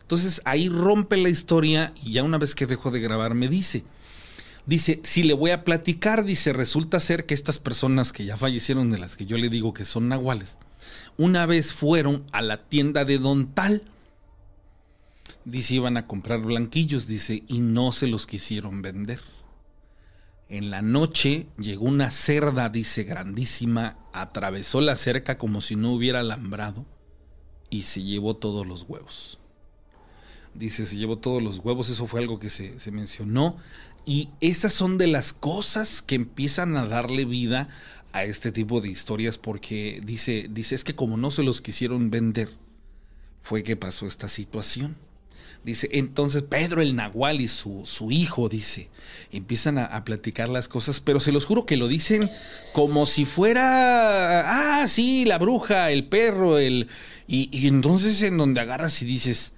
Entonces 0.02 0.42
ahí 0.44 0.68
rompe 0.68 1.16
la 1.16 1.28
historia 1.28 1.92
y 2.02 2.12
ya 2.12 2.24
una 2.24 2.38
vez 2.38 2.56
que 2.56 2.66
dejó 2.66 2.90
de 2.90 3.00
grabar 3.00 3.35
me 3.35 3.46
dice, 3.46 3.85
Dice, 4.66 5.01
si 5.05 5.23
le 5.23 5.33
voy 5.33 5.51
a 5.51 5.64
platicar, 5.64 6.25
dice, 6.25 6.53
resulta 6.53 7.01
ser 7.01 7.27
que 7.27 7.35
estas 7.35 7.59
personas 7.59 8.12
que 8.12 8.25
ya 8.25 8.37
fallecieron, 8.37 8.90
de 8.90 8.99
las 8.99 9.16
que 9.16 9.27
yo 9.27 9.38
le 9.38 9.49
digo 9.49 9.73
que 9.73 9.85
son 9.85 10.09
nahuales, 10.09 10.59
una 11.16 11.46
vez 11.46 11.73
fueron 11.73 12.25
a 12.33 12.42
la 12.42 12.68
tienda 12.68 13.05
de 13.05 13.18
Don 13.18 13.53
Tal. 13.55 13.83
Dice, 15.44 15.77
iban 15.77 15.96
a 15.96 16.07
comprar 16.07 16.40
blanquillos, 16.40 17.07
dice, 17.07 17.42
y 17.49 17.61
no 17.61 17.92
se 17.92 18.07
los 18.07 18.27
quisieron 18.27 18.83
vender. 18.83 19.20
En 20.49 20.70
la 20.70 20.83
noche 20.83 21.46
llegó 21.59 21.87
una 21.87 22.11
cerda, 22.11 22.68
dice, 22.68 23.05
grandísima, 23.05 23.96
atravesó 24.12 24.81
la 24.81 24.96
cerca 24.96 25.38
como 25.38 25.61
si 25.61 25.77
no 25.77 25.92
hubiera 25.92 26.20
alambrado 26.20 26.85
y 27.70 27.83
se 27.83 28.03
llevó 28.03 28.37
todos 28.37 28.66
los 28.66 28.85
huevos. 28.88 29.38
Dice, 30.53 30.85
se 30.85 30.96
llevó 30.96 31.18
todos 31.18 31.40
los 31.40 31.59
huevos, 31.61 31.88
eso 31.88 32.09
fue 32.09 32.20
algo 32.20 32.40
que 32.40 32.51
se, 32.51 32.81
se 32.81 32.90
mencionó. 32.90 33.59
Y 34.04 34.28
esas 34.40 34.72
son 34.72 34.98
de 34.98 35.06
las 35.06 35.32
cosas 35.32 36.02
que 36.02 36.14
empiezan 36.14 36.76
a 36.76 36.86
darle 36.86 37.24
vida 37.24 37.68
a 38.12 38.24
este 38.24 38.50
tipo 38.50 38.80
de 38.80 38.88
historias 38.88 39.38
porque 39.38 40.00
dice, 40.04 40.46
dice, 40.50 40.74
es 40.74 40.84
que 40.84 40.94
como 40.94 41.16
no 41.16 41.30
se 41.30 41.42
los 41.42 41.60
quisieron 41.60 42.10
vender, 42.10 42.50
fue 43.42 43.62
que 43.62 43.76
pasó 43.76 44.06
esta 44.06 44.28
situación. 44.28 44.96
Dice, 45.62 45.90
entonces 45.92 46.42
Pedro 46.42 46.80
el 46.80 46.96
Nahual 46.96 47.42
y 47.42 47.48
su, 47.48 47.82
su 47.84 48.10
hijo, 48.10 48.48
dice, 48.48 48.88
empiezan 49.30 49.76
a, 49.76 50.04
platicar 50.04 50.48
las 50.48 50.68
cosas, 50.68 51.00
pero 51.00 51.20
se 51.20 51.32
los 51.32 51.44
juro 51.44 51.66
que 51.66 51.76
lo 51.76 51.86
dicen 51.86 52.30
como 52.72 53.04
si 53.04 53.26
fuera, 53.26 54.80
ah, 54.80 54.88
sí, 54.88 55.26
la 55.26 55.36
bruja, 55.36 55.90
el 55.90 56.06
perro, 56.08 56.58
el... 56.58 56.88
Y, 57.28 57.68
entonces 57.68 58.22
en 58.22 58.38
donde 58.38 58.60
agarras 58.60 59.02
y 59.02 59.04
dices, 59.04 59.52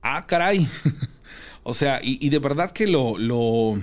ah, 0.00 0.26
caray. 0.26 0.68
o 1.68 1.74
sea, 1.74 1.98
y, 2.00 2.28
de 2.28 2.38
verdad 2.38 2.70
que 2.70 2.86
lo, 2.86 3.18
lo, 3.18 3.76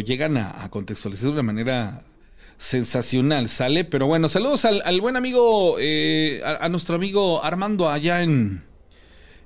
llegan 0.00 0.36
a, 0.36 0.70
contextualizar 0.70 1.26
de 1.26 1.32
una 1.32 1.42
manera 1.42 2.04
sensacional, 2.58 3.48
¿sale? 3.48 3.84
Pero 3.84 4.06
bueno, 4.06 4.28
saludos 4.28 4.64
al, 4.64 5.00
buen 5.00 5.16
amigo, 5.16 5.78
eh, 5.80 6.40
a, 6.44 6.68
nuestro 6.68 6.94
amigo 6.94 7.42
Armando 7.42 7.90
allá 7.90 8.22
en, 8.22 8.62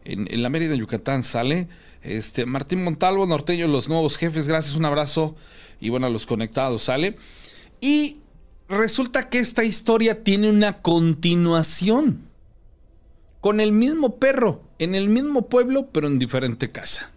en, 0.04 0.42
la 0.42 0.50
Mérida, 0.50 0.74
Yucatán, 0.74 1.22
¿sale? 1.22 1.68
Este, 2.02 2.44
Martín 2.44 2.84
Montalvo, 2.84 3.26
norteño, 3.26 3.68
los 3.68 3.88
nuevos 3.88 4.18
jefes, 4.18 4.46
gracias, 4.46 4.76
un 4.76 4.84
abrazo 4.84 5.34
y 5.80 5.88
bueno, 5.88 6.08
a 6.08 6.10
los 6.10 6.26
conectados, 6.26 6.82
¿sale? 6.82 7.16
Y 7.80 8.18
resulta 8.68 9.30
que 9.30 9.38
esta 9.38 9.64
historia 9.64 10.22
tiene 10.22 10.50
una 10.50 10.82
continuación 10.82 12.27
con 13.48 13.60
el 13.60 13.72
mismo 13.72 14.16
perro, 14.16 14.60
en 14.78 14.94
el 14.94 15.08
mismo 15.08 15.48
pueblo, 15.48 15.86
pero 15.90 16.06
en 16.06 16.18
diferente 16.18 16.70
casa. 16.70 17.10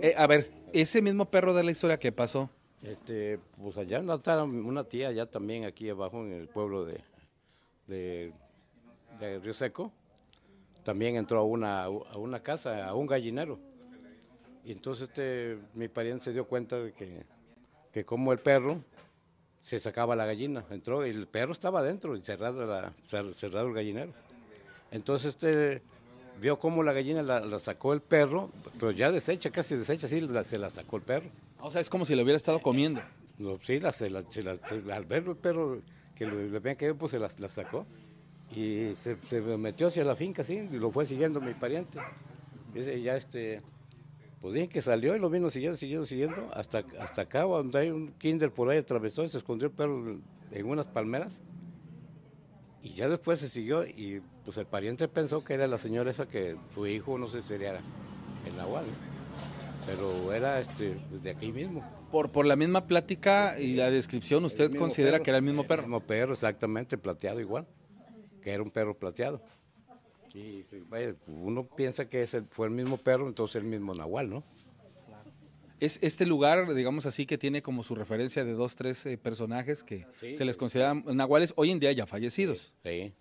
Eh, 0.00 0.14
a 0.16 0.28
ver, 0.28 0.48
ese 0.72 1.02
mismo 1.02 1.24
perro 1.24 1.54
de 1.54 1.64
la 1.64 1.72
historia 1.72 1.98
que 1.98 2.12
pasó. 2.12 2.48
Este, 2.84 3.40
pues 3.60 3.76
allá 3.76 3.98
está 4.14 4.44
una 4.44 4.84
tía 4.84 5.08
allá 5.08 5.26
también 5.26 5.64
aquí 5.64 5.88
abajo 5.88 6.24
en 6.24 6.34
el 6.34 6.46
pueblo 6.46 6.84
de, 6.84 7.00
de, 7.88 8.32
de 9.18 9.40
Río 9.40 9.54
Seco. 9.54 9.90
También 10.84 11.16
entró 11.16 11.40
a 11.40 11.42
una, 11.42 11.82
a 11.82 12.16
una 12.16 12.40
casa, 12.44 12.86
a 12.86 12.94
un 12.94 13.08
gallinero. 13.08 13.58
Y 14.64 14.70
entonces 14.70 15.08
este, 15.08 15.58
mi 15.74 15.88
pariente 15.88 16.26
se 16.26 16.32
dio 16.32 16.46
cuenta 16.46 16.78
de 16.78 16.92
que, 16.92 17.24
que 17.90 18.04
como 18.04 18.30
el 18.32 18.38
perro 18.38 18.84
se 19.62 19.80
sacaba 19.80 20.14
la 20.14 20.26
gallina, 20.26 20.64
entró 20.70 21.04
y 21.04 21.10
el 21.10 21.26
perro 21.26 21.50
estaba 21.50 21.80
adentro 21.80 22.14
y 22.14 22.22
cerrado, 22.22 22.66
la, 22.66 22.92
cerrado 23.34 23.66
el 23.66 23.74
gallinero. 23.74 24.12
Entonces 24.92 25.34
este 25.34 25.82
vio 26.40 26.58
cómo 26.58 26.82
la 26.82 26.92
gallina 26.92 27.22
la, 27.22 27.58
sacó 27.58 27.92
el 27.92 28.00
perro, 28.02 28.50
pero 28.78 28.90
ya 28.90 29.10
deshecha, 29.10 29.50
casi 29.50 29.74
deshecha, 29.76 30.08
sí, 30.08 30.26
se 30.44 30.58
la 30.58 30.70
sacó 30.70 30.96
el 30.96 31.02
perro. 31.02 31.30
O 31.60 31.70
sea, 31.70 31.80
es 31.80 31.88
como 31.88 32.04
si 32.04 32.14
lo 32.14 32.22
hubiera 32.22 32.36
estado 32.36 32.60
comiendo. 32.60 33.00
No, 33.38 33.58
sí, 33.62 33.80
la, 33.80 33.92
se 33.92 34.10
la, 34.10 34.24
al 34.92 35.04
ver 35.06 35.24
el 35.26 35.36
perro 35.36 35.80
que 36.14 36.26
le, 36.26 36.56
habían 36.56 36.76
caído, 36.76 36.96
pues 36.96 37.12
se 37.12 37.18
la, 37.18 37.30
sacó. 37.30 37.86
Y 38.54 38.94
se, 38.96 39.40
metió 39.40 39.86
hacia 39.86 40.04
la 40.04 40.14
finca, 40.14 40.44
sí, 40.44 40.68
y 40.70 40.76
lo 40.76 40.90
fue 40.90 41.06
siguiendo 41.06 41.40
mi 41.40 41.54
pariente. 41.54 41.98
Dice, 42.74 43.00
ya 43.00 43.16
este, 43.16 43.62
pues 44.40 44.52
bien 44.52 44.68
que 44.68 44.82
salió 44.82 45.16
y 45.16 45.18
lo 45.18 45.30
vino 45.30 45.48
siguiendo, 45.48 45.76
siguiendo, 45.76 46.04
siguiendo, 46.06 46.50
hasta, 46.52 46.84
hasta 47.00 47.22
acá, 47.22 47.42
donde 47.42 47.78
hay 47.78 47.90
un 47.90 48.12
kinder 48.18 48.50
por 48.50 48.68
ahí, 48.68 48.78
atravesó 48.78 49.24
y 49.24 49.28
se 49.28 49.38
escondió 49.38 49.68
el 49.68 49.74
perro 49.74 50.18
en 50.50 50.66
unas 50.66 50.88
palmeras. 50.88 51.40
Y 52.82 52.94
ya 52.94 53.08
después 53.08 53.38
se 53.38 53.48
siguió 53.48 53.86
y 53.86 54.20
pues 54.44 54.56
el 54.56 54.66
pariente 54.66 55.08
pensó 55.08 55.44
que 55.44 55.54
era 55.54 55.66
la 55.66 55.78
señora 55.78 56.10
esa 56.10 56.26
que 56.26 56.56
su 56.74 56.86
hijo, 56.86 57.18
no 57.18 57.28
sé 57.28 57.42
si 57.42 57.48
sería 57.48 57.80
el 58.46 58.56
Nahual 58.56 58.84
pero 59.86 60.32
era 60.32 60.60
este, 60.60 60.96
de 61.10 61.30
aquí 61.30 61.52
mismo. 61.52 61.84
Por, 62.10 62.30
por 62.30 62.46
la 62.46 62.56
misma 62.56 62.86
plática 62.86 63.58
y 63.58 63.74
la 63.74 63.90
descripción, 63.90 64.44
¿usted 64.44 64.74
considera 64.76 65.20
que 65.20 65.30
era 65.30 65.38
el 65.38 65.44
mismo 65.44 65.66
perro? 65.66 65.82
El 65.82 65.88
mismo 65.88 66.00
perro, 66.00 66.32
exactamente, 66.34 66.98
plateado 66.98 67.40
igual, 67.40 67.66
que 68.42 68.52
era 68.52 68.62
un 68.62 68.70
perro 68.70 68.96
plateado. 68.96 69.42
Y 70.34 70.64
uno 71.26 71.66
piensa 71.66 72.08
que 72.08 72.22
ese 72.22 72.42
fue 72.42 72.66
el 72.66 72.72
mismo 72.72 72.96
perro, 72.96 73.28
entonces 73.28 73.56
el 73.56 73.64
mismo 73.64 73.94
Nahual, 73.94 74.30
¿no? 74.30 74.44
Es 75.78 75.98
este 76.00 76.26
lugar, 76.26 76.72
digamos 76.74 77.06
así, 77.06 77.26
que 77.26 77.38
tiene 77.38 77.60
como 77.60 77.82
su 77.82 77.94
referencia 77.96 78.44
de 78.44 78.52
dos, 78.52 78.76
tres 78.76 79.04
eh, 79.04 79.18
personajes 79.18 79.82
que 79.82 80.06
se 80.20 80.44
les 80.44 80.56
consideran 80.56 81.02
nahuales 81.06 81.52
hoy 81.56 81.72
en 81.72 81.80
día 81.80 81.90
ya 81.90 82.06
fallecidos. 82.06 82.72
Sí. 82.84 83.12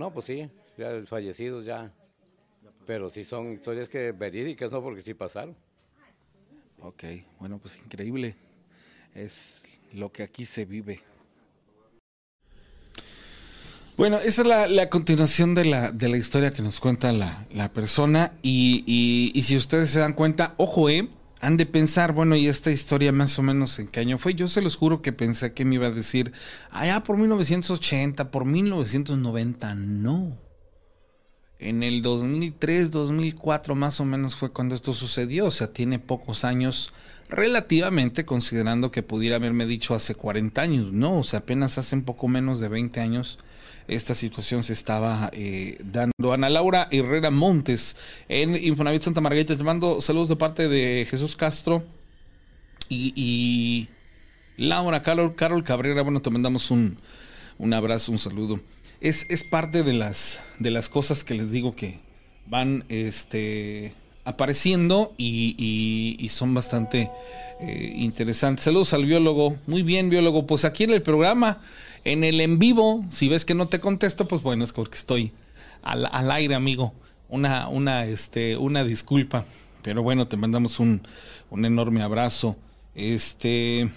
No, 0.00 0.10
pues 0.10 0.24
sí, 0.24 0.48
ya 0.78 1.02
fallecidos 1.06 1.66
ya 1.66 1.92
pero 2.86 3.10
sí 3.10 3.22
son 3.22 3.52
historias 3.52 3.90
que 3.90 4.12
verídicas, 4.12 4.72
¿no? 4.72 4.82
Porque 4.82 5.02
sí 5.02 5.12
pasaron. 5.12 5.54
Ok, 6.80 7.04
bueno, 7.38 7.58
pues 7.58 7.76
increíble. 7.76 8.34
Es 9.14 9.62
lo 9.92 10.10
que 10.10 10.22
aquí 10.22 10.46
se 10.46 10.64
vive. 10.64 11.02
Bueno, 13.98 14.16
esa 14.16 14.40
es 14.40 14.70
la, 14.70 14.88
continuación 14.88 15.54
de 15.54 15.66
la, 15.66 15.92
de 15.92 16.08
la, 16.08 16.16
historia 16.16 16.54
que 16.54 16.62
nos 16.62 16.80
cuenta 16.80 17.12
la, 17.12 17.72
persona. 17.74 18.32
Y, 18.40 18.82
y, 19.34 19.42
si 19.42 19.58
ustedes 19.58 19.90
se 19.90 19.98
dan 19.98 20.14
cuenta, 20.14 20.54
ojo, 20.56 20.88
eh, 20.88 21.10
han 21.40 21.56
de 21.56 21.66
pensar, 21.66 22.12
bueno, 22.12 22.36
y 22.36 22.48
esta 22.48 22.70
historia 22.70 23.12
más 23.12 23.38
o 23.38 23.42
menos 23.42 23.78
en 23.78 23.88
qué 23.88 24.00
año 24.00 24.18
fue. 24.18 24.34
Yo 24.34 24.48
se 24.48 24.62
los 24.62 24.76
juro 24.76 25.02
que 25.02 25.12
pensé 25.12 25.54
que 25.54 25.64
me 25.64 25.76
iba 25.76 25.86
a 25.86 25.90
decir, 25.90 26.32
allá 26.70 27.02
por 27.02 27.16
1980, 27.16 28.30
por 28.30 28.44
1990. 28.44 29.74
No 29.74 30.50
en 31.60 31.82
el 31.82 32.00
2003, 32.02 32.90
2004 32.90 33.74
más 33.74 34.00
o 34.00 34.04
menos 34.04 34.34
fue 34.34 34.50
cuando 34.50 34.74
esto 34.74 34.92
sucedió, 34.94 35.46
o 35.46 35.50
sea, 35.50 35.72
tiene 35.72 35.98
pocos 35.98 36.44
años 36.44 36.92
relativamente, 37.28 38.24
considerando 38.24 38.90
que 38.90 39.02
pudiera 39.02 39.36
haberme 39.36 39.66
dicho 39.66 39.94
hace 39.94 40.14
40 40.14 40.60
años, 40.60 40.92
no, 40.92 41.18
o 41.18 41.22
sea, 41.22 41.40
apenas 41.40 41.76
hace 41.78 41.94
un 41.94 42.02
poco 42.02 42.28
menos 42.28 42.60
de 42.60 42.68
20 42.68 43.00
años 43.00 43.38
esta 43.94 44.14
situación 44.14 44.62
se 44.62 44.72
estaba 44.72 45.30
eh, 45.32 45.78
dando. 45.84 46.32
Ana 46.32 46.48
Laura 46.48 46.88
Herrera 46.90 47.30
Montes 47.30 47.96
en 48.28 48.56
Infonavit 48.56 49.02
Santa 49.02 49.20
Margarita, 49.20 49.56
te 49.56 49.62
mando 49.62 50.00
saludos 50.00 50.28
de 50.28 50.36
parte 50.36 50.68
de 50.68 51.06
Jesús 51.10 51.36
Castro 51.36 51.84
y, 52.88 53.88
Laura, 54.56 55.02
Carol, 55.02 55.34
Carol 55.34 55.62
Cabrera, 55.62 56.02
bueno, 56.02 56.20
te 56.20 56.30
mandamos 56.30 56.70
un, 56.70 56.98
un 57.58 57.72
abrazo, 57.72 58.12
un 58.12 58.18
saludo 58.18 58.60
es, 59.00 59.26
es 59.30 59.44
parte 59.44 59.82
de 59.82 59.92
las, 59.92 60.40
de 60.58 60.70
las 60.70 60.88
cosas 60.88 61.24
que 61.24 61.34
les 61.34 61.50
digo 61.50 61.74
que 61.74 62.00
van 62.46 62.84
este, 62.88 63.94
apareciendo 64.24 65.14
y, 65.16 66.26
son 66.30 66.54
bastante 66.54 67.10
eh, 67.60 67.92
interesantes. 67.96 68.64
Saludos 68.64 68.92
al 68.92 69.06
biólogo. 69.06 69.56
Muy 69.66 69.82
bien, 69.82 70.10
biólogo. 70.10 70.46
Pues 70.46 70.64
aquí 70.64 70.84
en 70.84 70.90
el 70.90 71.02
programa, 71.02 71.60
en 72.04 72.24
el 72.24 72.40
en 72.40 72.58
vivo, 72.58 73.04
si 73.10 73.28
ves 73.28 73.44
que 73.44 73.54
no 73.54 73.68
te 73.68 73.80
contesto, 73.80 74.26
pues 74.26 74.42
bueno, 74.42 74.64
es 74.64 74.72
porque 74.72 74.96
estoy 74.98 75.32
al, 75.82 76.06
al 76.10 76.30
aire, 76.30 76.54
amigo. 76.54 76.92
Una, 77.28 77.68
una, 77.68 78.04
este, 78.04 78.56
una 78.56 78.84
disculpa. 78.84 79.44
Pero 79.82 80.02
bueno, 80.02 80.26
te 80.26 80.36
mandamos 80.36 80.80
un, 80.80 81.02
un 81.50 81.64
enorme 81.64 82.02
abrazo. 82.02 82.56
Este. 82.94 83.88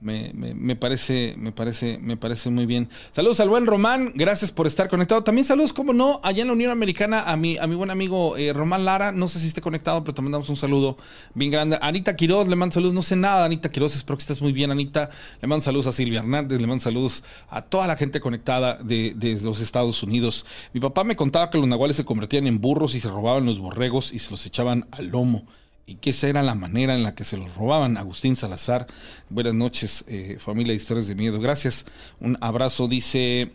Me, 0.02 0.76
parece, 0.76 1.36
me 1.38 1.52
parece, 1.52 1.98
me 2.00 2.16
parece 2.18 2.50
muy 2.50 2.66
bien. 2.66 2.89
Saludos 3.12 3.39
al 3.39 3.50
buen 3.50 3.66
Román, 3.66 4.12
gracias 4.14 4.52
por 4.52 4.68
estar 4.68 4.88
conectado. 4.89 5.24
También 5.24 5.46
saludos, 5.46 5.74
como 5.74 5.93
no, 5.93 6.20
allá 6.22 6.41
en 6.41 6.48
la 6.48 6.54
Unión 6.54 6.70
Americana 6.70 7.22
a 7.22 7.38
mi, 7.38 7.58
a 7.58 7.66
mi 7.66 7.76
buen 7.76 7.89
amigo 7.89 8.38
eh, 8.38 8.54
Román 8.54 8.86
Lara. 8.86 9.12
No 9.12 9.28
sé 9.28 9.39
si 9.39 9.48
esté 9.48 9.62
conectado, 9.62 10.04
pero 10.04 10.14
te 10.14 10.22
mandamos 10.22 10.50
un 10.50 10.58
saludo 10.58 10.98
bien 11.34 11.50
grande. 11.50 11.80
Anita 11.82 12.16
Quiroz, 12.16 12.48
le 12.48 12.56
mando 12.56 12.74
saludos. 12.74 12.93
No 12.93 13.02
sé 13.02 13.16
nada, 13.16 13.46
Anita 13.46 13.72
Quiroz, 13.72 13.96
espero 13.96 14.18
que 14.18 14.22
estés 14.22 14.41
muy 14.41 14.52
bien, 14.52 14.70
Anita. 14.70 15.10
Le 15.41 15.48
mando 15.48 15.64
saludos 15.64 15.88
a 15.88 15.91
Silvia 15.91 16.20
Hernández, 16.20 16.60
le 16.60 16.68
mando 16.68 16.84
saludos 16.84 17.24
a 17.50 17.64
toda 17.64 17.88
la 17.88 17.96
gente 17.96 18.20
conectada 18.20 18.76
de, 18.76 19.14
de 19.16 19.39
los 19.41 19.60
Estados 19.60 20.04
Unidos. 20.04 20.46
Mi 20.74 20.82
papá 20.82 21.04
me 21.04 21.16
contaba 21.16 21.50
que 21.50 21.58
los 21.58 21.68
nahuales 21.68 21.96
se 21.96 22.06
convertían 22.06 22.46
en 22.48 22.60
burros 22.60 22.96
y 22.96 23.00
se 23.00 23.10
robaban 23.10 23.46
los 23.46 23.60
borregos 23.60 24.14
y 24.14 24.20
se 24.20 24.30
los 24.30 24.46
echaban 24.46 24.88
al 24.91 25.08
lomo 25.08 25.46
y 25.88 25.96
que 25.96 26.10
esa 26.10 26.28
era 26.28 26.42
la 26.42 26.56
manera 26.56 26.96
en 26.96 27.04
la 27.04 27.14
que 27.16 27.24
se 27.24 27.38
los 27.38 27.56
robaban. 27.56 27.98
Agustín 27.98 28.36
Salazar, 28.36 28.88
buenas 29.30 29.54
noches, 29.54 30.04
eh, 30.08 30.38
familia 30.40 30.72
de 30.72 30.78
historias 30.78 31.08
de 31.08 31.16
miedo. 31.16 31.40
Gracias, 31.40 31.86
un 32.20 32.38
abrazo, 32.42 32.88
dice... 32.88 33.52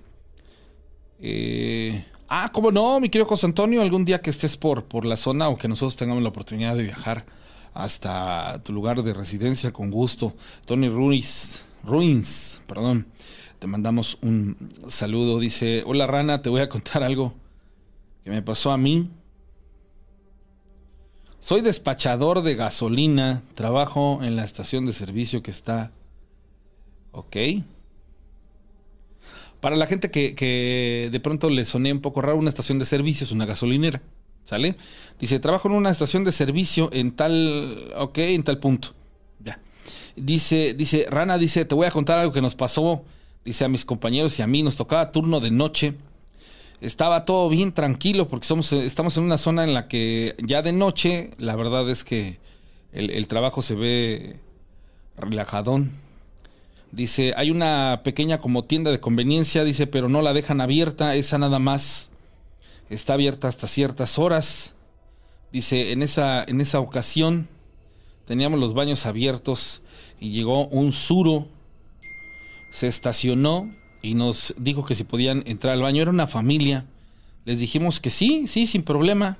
Eh, 1.22 2.04
ah, 2.28 2.50
¿cómo 2.52 2.70
no, 2.70 2.98
mi 2.98 3.10
querido 3.10 3.28
José 3.28 3.46
Antonio? 3.46 3.82
Algún 3.82 4.04
día 4.04 4.22
que 4.22 4.30
estés 4.30 4.56
por, 4.56 4.84
por 4.84 5.04
la 5.04 5.16
zona 5.16 5.48
o 5.48 5.56
que 5.56 5.68
nosotros 5.68 5.96
tengamos 5.96 6.22
la 6.22 6.30
oportunidad 6.30 6.76
de 6.76 6.84
viajar 6.84 7.26
hasta 7.74 8.62
tu 8.62 8.72
lugar 8.72 9.02
de 9.02 9.12
residencia, 9.12 9.72
con 9.72 9.90
gusto. 9.90 10.34
Tony 10.66 10.88
Ruiz, 10.88 11.64
Ruins, 11.84 12.60
perdón, 12.66 13.06
te 13.58 13.66
mandamos 13.66 14.18
un 14.22 14.56
saludo. 14.88 15.40
Dice, 15.40 15.82
hola 15.84 16.06
Rana, 16.06 16.42
te 16.42 16.48
voy 16.48 16.62
a 16.62 16.68
contar 16.68 17.02
algo 17.02 17.34
que 18.24 18.30
me 18.30 18.40
pasó 18.40 18.70
a 18.70 18.78
mí 18.78 19.10
soy 21.40 21.62
despachador 21.62 22.42
de 22.42 22.54
gasolina, 22.54 23.42
trabajo 23.54 24.20
en 24.22 24.36
la 24.36 24.44
estación 24.44 24.86
de 24.86 24.92
servicio 24.92 25.42
que 25.42 25.50
está... 25.50 25.90
Ok. 27.12 27.36
Para 29.60 29.76
la 29.76 29.86
gente 29.86 30.10
que, 30.10 31.08
de 31.10 31.20
pronto 31.20 31.50
le 31.50 31.64
soné 31.64 31.92
un 31.92 32.00
poco 32.00 32.20
raro, 32.20 32.38
una 32.38 32.50
estación 32.50 32.78
de 32.78 32.84
servicio 32.84 33.24
es 33.24 33.32
una 33.32 33.46
gasolinera. 33.46 34.00
¿Sale? 34.44 34.76
Dice, 35.18 35.38
trabajo 35.38 35.68
en 35.68 35.74
una 35.74 35.90
estación 35.90 36.24
de 36.24 36.32
servicio 36.32 36.90
en 36.92 37.12
tal... 37.12 37.92
Ok, 37.96 38.18
en 38.18 38.42
tal 38.42 38.58
punto. 38.58 38.94
Ya. 39.42 39.60
Dice, 40.16 40.74
dice, 40.74 41.06
Rana 41.08 41.38
dice, 41.38 41.64
te 41.64 41.74
voy 41.74 41.86
a 41.86 41.90
contar 41.90 42.18
algo 42.18 42.32
que 42.32 42.42
nos 42.42 42.54
pasó. 42.54 43.04
Dice 43.44 43.64
a 43.64 43.68
mis 43.68 43.84
compañeros 43.84 44.38
y 44.38 44.42
a 44.42 44.46
mí, 44.46 44.62
nos 44.62 44.76
tocaba 44.76 45.10
turno 45.10 45.40
de 45.40 45.50
noche 45.50 45.94
estaba 46.80 47.24
todo 47.24 47.48
bien 47.48 47.72
tranquilo 47.72 48.28
porque 48.28 48.46
somos, 48.46 48.72
estamos 48.72 49.16
en 49.16 49.24
una 49.24 49.38
zona 49.38 49.64
en 49.64 49.74
la 49.74 49.88
que 49.88 50.34
ya 50.42 50.62
de 50.62 50.72
noche 50.72 51.30
la 51.38 51.56
verdad 51.56 51.88
es 51.90 52.04
que 52.04 52.38
el, 52.92 53.28
trabajo 53.28 53.62
se 53.62 53.74
ve 53.74 54.36
relajadón. 55.16 55.92
Dice, 56.90 57.34
hay 57.36 57.50
una 57.50 58.00
pequeña 58.02 58.38
como 58.38 58.64
tienda 58.64 58.90
de 58.90 58.98
conveniencia, 58.98 59.62
dice, 59.62 59.86
pero 59.86 60.08
no 60.08 60.22
la 60.22 60.32
dejan 60.32 60.60
abierta, 60.60 61.14
esa 61.14 61.38
nada 61.38 61.60
más 61.60 62.10
está 62.88 63.14
abierta 63.14 63.46
hasta 63.46 63.68
ciertas 63.68 64.18
horas. 64.18 64.72
Dice, 65.52 65.92
en 65.92 66.02
esa, 66.02 66.42
en 66.42 66.60
esa 66.60 66.80
ocasión 66.80 67.48
teníamos 68.26 68.58
los 68.58 68.74
baños 68.74 69.06
abiertos 69.06 69.82
y 70.18 70.30
llegó 70.30 70.66
un 70.66 70.92
suro, 70.92 71.46
se 72.72 72.88
estacionó 72.88 73.70
y 74.02 74.14
nos 74.14 74.54
dijo 74.56 74.84
que 74.84 74.94
si 74.94 75.04
podían 75.04 75.42
entrar 75.46 75.74
al 75.74 75.82
baño. 75.82 76.02
Era 76.02 76.10
una 76.10 76.26
familia. 76.26 76.86
Les 77.44 77.58
dijimos 77.58 78.00
que 78.00 78.10
sí, 78.10 78.46
sí, 78.48 78.66
sin 78.66 78.82
problema. 78.82 79.38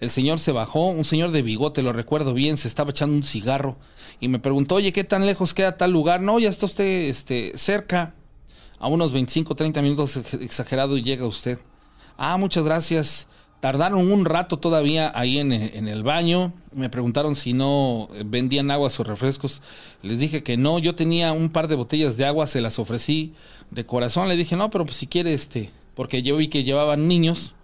El 0.00 0.10
señor 0.10 0.40
se 0.40 0.50
bajó, 0.50 0.88
un 0.88 1.04
señor 1.04 1.30
de 1.30 1.42
bigote, 1.42 1.80
lo 1.80 1.92
recuerdo 1.92 2.34
bien, 2.34 2.56
se 2.56 2.66
estaba 2.66 2.90
echando 2.90 3.14
un 3.14 3.22
cigarro 3.22 3.76
y 4.18 4.26
me 4.26 4.40
preguntó, 4.40 4.74
oye, 4.76 4.92
¿qué 4.92 5.04
tan 5.04 5.26
lejos 5.26 5.54
queda 5.54 5.76
tal 5.76 5.92
lugar? 5.92 6.20
No, 6.20 6.40
ya 6.40 6.48
está 6.48 6.66
usted 6.66 7.08
este, 7.08 7.56
cerca, 7.56 8.14
a 8.80 8.88
unos 8.88 9.12
25, 9.12 9.54
30 9.54 9.80
minutos 9.80 10.16
exagerado 10.16 10.96
y 10.96 11.02
llega 11.02 11.24
usted. 11.24 11.58
Ah, 12.16 12.36
muchas 12.36 12.64
gracias. 12.64 13.28
Tardaron 13.60 14.10
un 14.10 14.24
rato 14.24 14.58
todavía 14.58 15.12
ahí 15.14 15.38
en, 15.38 15.52
en, 15.52 15.86
el 15.86 16.02
baño. 16.02 16.52
Me 16.74 16.88
preguntaron 16.88 17.34
si 17.34 17.52
no 17.52 18.08
vendían 18.24 18.70
aguas 18.70 18.98
o 19.00 19.04
refrescos. 19.04 19.62
Les 20.02 20.18
dije 20.18 20.42
que 20.42 20.56
no. 20.56 20.78
Yo 20.78 20.94
tenía 20.94 21.32
un 21.32 21.50
par 21.50 21.68
de 21.68 21.76
botellas 21.76 22.16
de 22.16 22.24
agua, 22.24 22.46
se 22.46 22.60
las 22.60 22.78
ofrecí 22.78 23.34
de 23.72 23.86
corazón 23.86 24.28
le 24.28 24.36
dije, 24.36 24.54
no, 24.54 24.70
pero 24.70 24.84
pues 24.84 24.98
si 24.98 25.06
quiere, 25.06 25.32
este, 25.32 25.70
porque 25.94 26.22
yo 26.22 26.36
vi 26.36 26.48
que 26.48 26.62
llevaban 26.62 27.08
niños. 27.08 27.54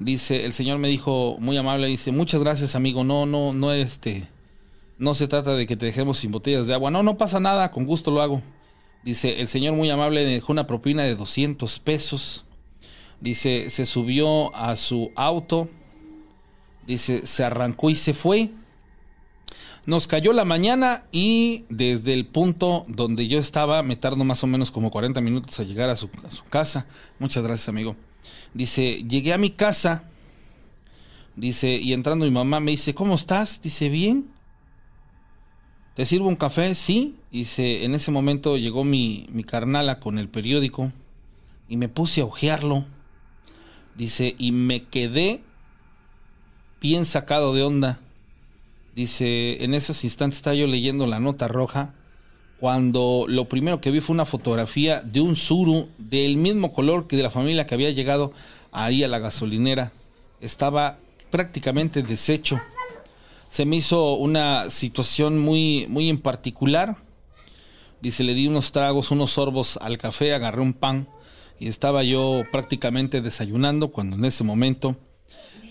Dice, 0.00 0.44
el 0.44 0.52
señor 0.52 0.78
me 0.78 0.88
dijo, 0.88 1.36
muy 1.38 1.56
amable, 1.56 1.86
dice, 1.86 2.10
muchas 2.10 2.42
gracias, 2.42 2.74
amigo, 2.74 3.04
no, 3.04 3.26
no, 3.26 3.52
no, 3.52 3.72
este, 3.72 4.28
no 4.98 5.14
se 5.14 5.28
trata 5.28 5.54
de 5.54 5.66
que 5.66 5.76
te 5.76 5.86
dejemos 5.86 6.18
sin 6.18 6.32
botellas 6.32 6.66
de 6.66 6.74
agua. 6.74 6.90
No, 6.90 7.02
no 7.02 7.16
pasa 7.16 7.38
nada, 7.38 7.70
con 7.70 7.86
gusto 7.86 8.10
lo 8.10 8.22
hago. 8.22 8.42
Dice, 9.04 9.40
el 9.40 9.48
señor 9.48 9.74
muy 9.74 9.88
amable 9.88 10.24
me 10.24 10.32
dejó 10.32 10.52
una 10.52 10.66
propina 10.66 11.04
de 11.04 11.14
200 11.14 11.78
pesos. 11.78 12.44
Dice, 13.20 13.70
se 13.70 13.86
subió 13.86 14.54
a 14.54 14.76
su 14.76 15.12
auto. 15.14 15.68
Dice, 16.90 17.24
se 17.24 17.44
arrancó 17.44 17.88
y 17.88 17.94
se 17.94 18.14
fue. 18.14 18.50
Nos 19.86 20.08
cayó 20.08 20.32
la 20.32 20.44
mañana 20.44 21.04
y 21.12 21.64
desde 21.68 22.14
el 22.14 22.26
punto 22.26 22.84
donde 22.88 23.28
yo 23.28 23.38
estaba 23.38 23.84
me 23.84 23.94
tardo 23.94 24.24
más 24.24 24.42
o 24.42 24.48
menos 24.48 24.72
como 24.72 24.90
40 24.90 25.20
minutos 25.20 25.60
a 25.60 25.62
llegar 25.62 25.88
a 25.88 25.94
su, 25.94 26.10
casa. 26.50 26.86
Muchas 27.20 27.44
gracias, 27.44 27.68
amigo. 27.68 27.94
Dice, 28.54 29.04
llegué 29.08 29.32
a 29.32 29.38
mi 29.38 29.50
casa. 29.50 30.02
Dice, 31.36 31.76
y 31.76 31.92
entrando 31.92 32.24
mi 32.24 32.32
mamá 32.32 32.58
me 32.58 32.72
dice, 32.72 32.92
¿cómo 32.92 33.14
estás? 33.14 33.62
Dice, 33.62 33.88
bien. 33.88 34.28
¿Te 35.94 36.04
sirvo 36.06 36.26
un 36.26 36.34
café? 36.34 36.74
Sí. 36.74 37.14
Dice, 37.30 37.84
en 37.84 37.94
ese 37.94 38.10
momento 38.10 38.56
llegó 38.56 38.82
mi, 38.82 39.28
mi 39.30 39.44
carnala 39.44 40.00
con 40.00 40.18
el 40.18 40.28
periódico 40.28 40.90
y 41.68 41.76
me 41.76 41.88
puse 41.88 42.22
a 42.22 42.24
ojearlo. 42.24 42.84
Dice, 43.94 44.34
y 44.38 44.50
me 44.50 44.86
quedé 44.86 45.44
bien 46.80 47.06
sacado 47.06 47.54
de 47.54 47.62
onda. 47.62 47.98
Dice, 48.94 49.62
en 49.62 49.74
esos 49.74 50.02
instantes 50.04 50.38
estaba 50.38 50.54
yo 50.54 50.66
leyendo 50.66 51.06
la 51.06 51.20
nota 51.20 51.46
roja 51.48 51.94
cuando 52.58 53.24
lo 53.28 53.46
primero 53.46 53.80
que 53.80 53.90
vi 53.90 54.00
fue 54.00 54.14
una 54.14 54.26
fotografía 54.26 55.00
de 55.00 55.20
un 55.20 55.36
suru 55.36 55.88
del 55.96 56.36
mismo 56.36 56.72
color 56.72 57.06
que 57.06 57.16
de 57.16 57.22
la 57.22 57.30
familia 57.30 57.66
que 57.66 57.74
había 57.74 57.90
llegado 57.90 58.32
ahí 58.72 59.02
a 59.02 59.08
la 59.08 59.18
gasolinera. 59.18 59.92
Estaba 60.40 60.98
prácticamente 61.30 62.02
deshecho. 62.02 62.58
Se 63.48 63.64
me 63.64 63.76
hizo 63.76 64.14
una 64.14 64.70
situación 64.70 65.38
muy, 65.38 65.86
muy 65.88 66.08
en 66.08 66.20
particular. 66.20 66.96
Dice, 68.02 68.24
le 68.24 68.34
di 68.34 68.46
unos 68.46 68.72
tragos, 68.72 69.10
unos 69.10 69.32
sorbos 69.32 69.78
al 69.80 69.98
café, 69.98 70.34
agarré 70.34 70.60
un 70.60 70.72
pan 70.72 71.06
y 71.58 71.68
estaba 71.68 72.02
yo 72.02 72.42
prácticamente 72.50 73.20
desayunando 73.20 73.88
cuando 73.88 74.16
en 74.16 74.24
ese 74.24 74.44
momento 74.44 74.96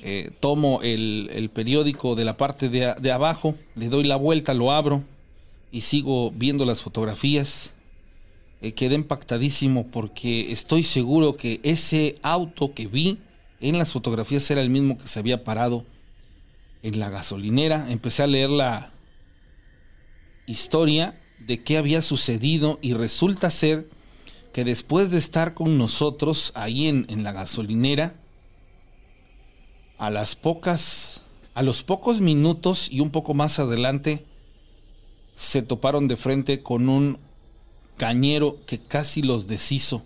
eh, 0.02 0.32
tomo 0.40 0.82
el, 0.82 1.50
periódico 1.54 2.16
de 2.16 2.26
la 2.26 2.38
parte 2.38 2.70
de, 2.70 3.12
abajo, 3.12 3.56
le 3.76 3.90
doy 3.90 4.04
la 4.04 4.16
vuelta, 4.16 4.54
lo 4.54 4.72
abro 4.72 5.04
y 5.72 5.82
sigo 5.82 6.32
viendo 6.32 6.66
las 6.66 6.82
fotografías. 6.82 7.74
Eh, 8.62 8.74
quedé 8.74 8.96
impactadísimo 8.96 9.88
porque 9.88 10.52
estoy 10.52 10.84
seguro 10.84 11.38
que 11.38 11.60
ese 11.64 12.18
auto 12.22 12.74
que 12.74 12.88
vi 12.88 13.20
en 13.62 13.78
las 13.78 13.92
fotografías 13.92 14.50
era 14.52 14.62
el 14.62 14.70
mismo 14.70 14.98
que 14.98 15.08
se 15.08 15.20
había 15.20 15.44
parado 15.44 15.86
en 16.82 17.00
la 17.00 17.10
gasolinera. 17.10 17.92
Empecé 17.92 18.24
a 18.24 18.28
leer 18.28 18.50
la 18.50 18.92
historia 20.46 21.20
de 21.40 21.62
qué 21.64 21.78
había 21.78 22.02
sucedido 22.02 22.80
y 22.82 22.94
resulta 22.94 23.50
ser 23.50 23.88
que 24.54 24.64
después 24.64 25.12
de 25.12 25.18
estar 25.18 25.54
con 25.54 25.78
nosotros 25.78 26.52
ahí 26.56 26.88
en, 26.88 27.06
en 27.10 27.24
la 27.24 27.32
gasolinera, 27.32 28.16
a 30.00 30.10
las 30.10 30.36
pocas, 30.36 31.22
a 31.54 31.62
los 31.62 31.84
pocos 31.84 32.22
minutos 32.22 32.88
y 32.90 33.02
un 33.02 33.12
poco 33.12 33.34
más 33.34 33.60
adelante, 33.60 34.26
se 35.36 35.62
toparon 35.62 36.08
de 36.08 36.18
frente 36.18 36.64
con 36.64 36.90
un 36.90 37.20
cañero 37.98 38.58
que 38.66 38.80
casi 38.80 39.22
los 39.22 39.46
deshizo. 39.46 40.02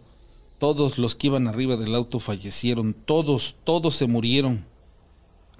Todos 0.59 0.97
los 0.97 1.15
que 1.15 1.27
iban 1.27 1.47
arriba 1.47 1.77
del 1.77 1.95
auto 1.95 2.19
fallecieron, 2.19 2.93
todos, 2.93 3.55
todos 3.63 3.95
se 3.95 4.07
murieron. 4.07 4.65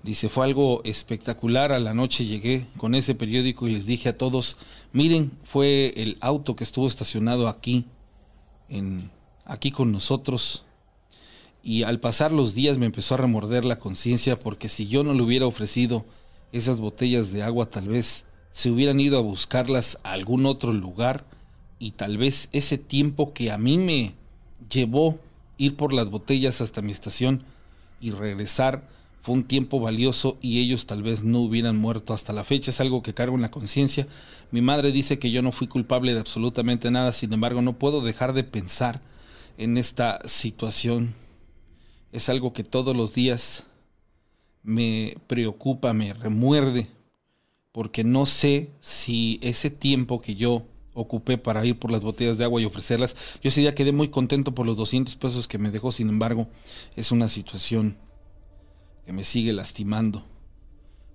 Dice, 0.02 0.30
fue 0.30 0.46
algo 0.46 0.82
espectacular. 0.84 1.72
A 1.72 1.80
la 1.80 1.94
noche 1.94 2.26
llegué 2.26 2.66
con 2.78 2.96
ese 2.96 3.16
periódico 3.16 3.68
y 3.68 3.74
les 3.74 3.86
dije 3.86 4.10
a 4.10 4.18
todos, 4.18 4.58
miren, 4.92 5.32
fue 5.46 5.94
el 5.96 6.18
auto 6.22 6.56
que 6.56 6.64
estuvo 6.64 6.88
estacionado 6.88 7.48
aquí, 7.48 7.86
en, 8.68 9.10
aquí 9.46 9.72
con 9.72 9.92
nosotros. 9.92 10.64
Y 11.64 11.84
al 11.84 12.02
pasar 12.02 12.34
los 12.34 12.54
días 12.54 12.78
me 12.78 12.86
empezó 12.86 13.14
a 13.14 13.18
remorder 13.18 13.64
la 13.64 13.80
conciencia 13.80 14.38
porque 14.38 14.68
si 14.68 14.88
yo 14.88 15.04
no 15.04 15.14
le 15.14 15.24
hubiera 15.24 15.48
ofrecido 15.48 16.06
esas 16.52 16.80
botellas 16.80 17.32
de 17.32 17.42
agua, 17.42 17.70
tal 17.70 17.88
vez 17.88 18.26
se 18.52 18.70
hubieran 18.70 19.00
ido 19.00 19.18
a 19.18 19.22
buscarlas 19.22 19.98
a 20.04 20.12
algún 20.12 20.46
otro 20.46 20.74
lugar 20.74 21.26
y 21.80 21.92
tal 21.92 22.18
vez 22.18 22.50
ese 22.52 22.78
tiempo 22.78 23.34
que 23.34 23.50
a 23.50 23.58
mí 23.58 23.78
me 23.78 24.14
llevó 24.70 25.20
ir 25.58 25.76
por 25.76 25.94
las 25.94 26.10
botellas 26.10 26.62
hasta 26.62 26.82
mi 26.82 26.92
estación 26.92 27.44
y 28.02 28.12
regresar 28.12 28.88
fue 29.24 29.36
un 29.36 29.46
tiempo 29.46 29.80
valioso 29.80 30.38
y 30.42 30.60
ellos 30.60 30.86
tal 30.86 31.02
vez 31.02 31.24
no 31.24 31.40
hubieran 31.40 31.78
muerto 31.78 32.14
hasta 32.14 32.34
la 32.34 32.44
fecha. 32.44 32.72
Es 32.72 32.82
algo 32.82 33.02
que 33.02 33.14
cargo 33.14 33.36
en 33.36 33.42
la 33.42 33.52
conciencia. 33.52 34.06
Mi 34.52 34.62
madre 34.62 34.92
dice 34.92 35.18
que 35.18 35.32
yo 35.32 35.42
no 35.42 35.54
fui 35.54 35.68
culpable 35.68 36.14
de 36.14 36.20
absolutamente 36.20 36.92
nada, 36.92 37.14
sin 37.14 37.32
embargo 37.32 37.62
no 37.62 37.80
puedo 37.80 38.02
dejar 38.02 38.34
de 38.34 38.44
pensar 38.44 39.02
en 39.58 39.78
esta 39.78 40.20
situación. 40.26 41.16
Es 42.14 42.30
algo 42.30 42.54
que 42.54 42.64
todos 42.64 42.96
los 42.96 43.16
días 43.16 43.64
me 44.62 45.18
preocupa, 45.26 45.94
me 45.94 46.14
remuerde, 46.14 46.90
porque 47.72 48.04
no 48.04 48.28
sé 48.28 48.70
si 48.82 49.40
ese 49.42 49.72
tiempo 49.72 50.22
que 50.22 50.36
yo 50.36 50.64
ocupé 50.94 51.40
para 51.40 51.66
ir 51.66 51.80
por 51.80 51.90
las 51.90 52.02
botellas 52.02 52.38
de 52.38 52.44
agua 52.44 52.62
y 52.62 52.66
ofrecerlas, 52.66 53.16
yo 53.42 53.50
ese 53.50 53.62
día 53.62 53.74
quedé 53.74 53.92
muy 53.92 54.10
contento 54.10 54.54
por 54.54 54.68
los 54.68 54.78
200 54.78 55.16
pesos 55.16 55.48
que 55.48 55.58
me 55.58 55.72
dejó, 55.72 55.92
sin 55.92 56.08
embargo, 56.08 56.48
es 56.96 57.12
una 57.12 57.28
situación 57.28 57.98
que 59.08 59.12
me 59.12 59.24
sigue 59.24 59.52
lastimando, 59.52 60.24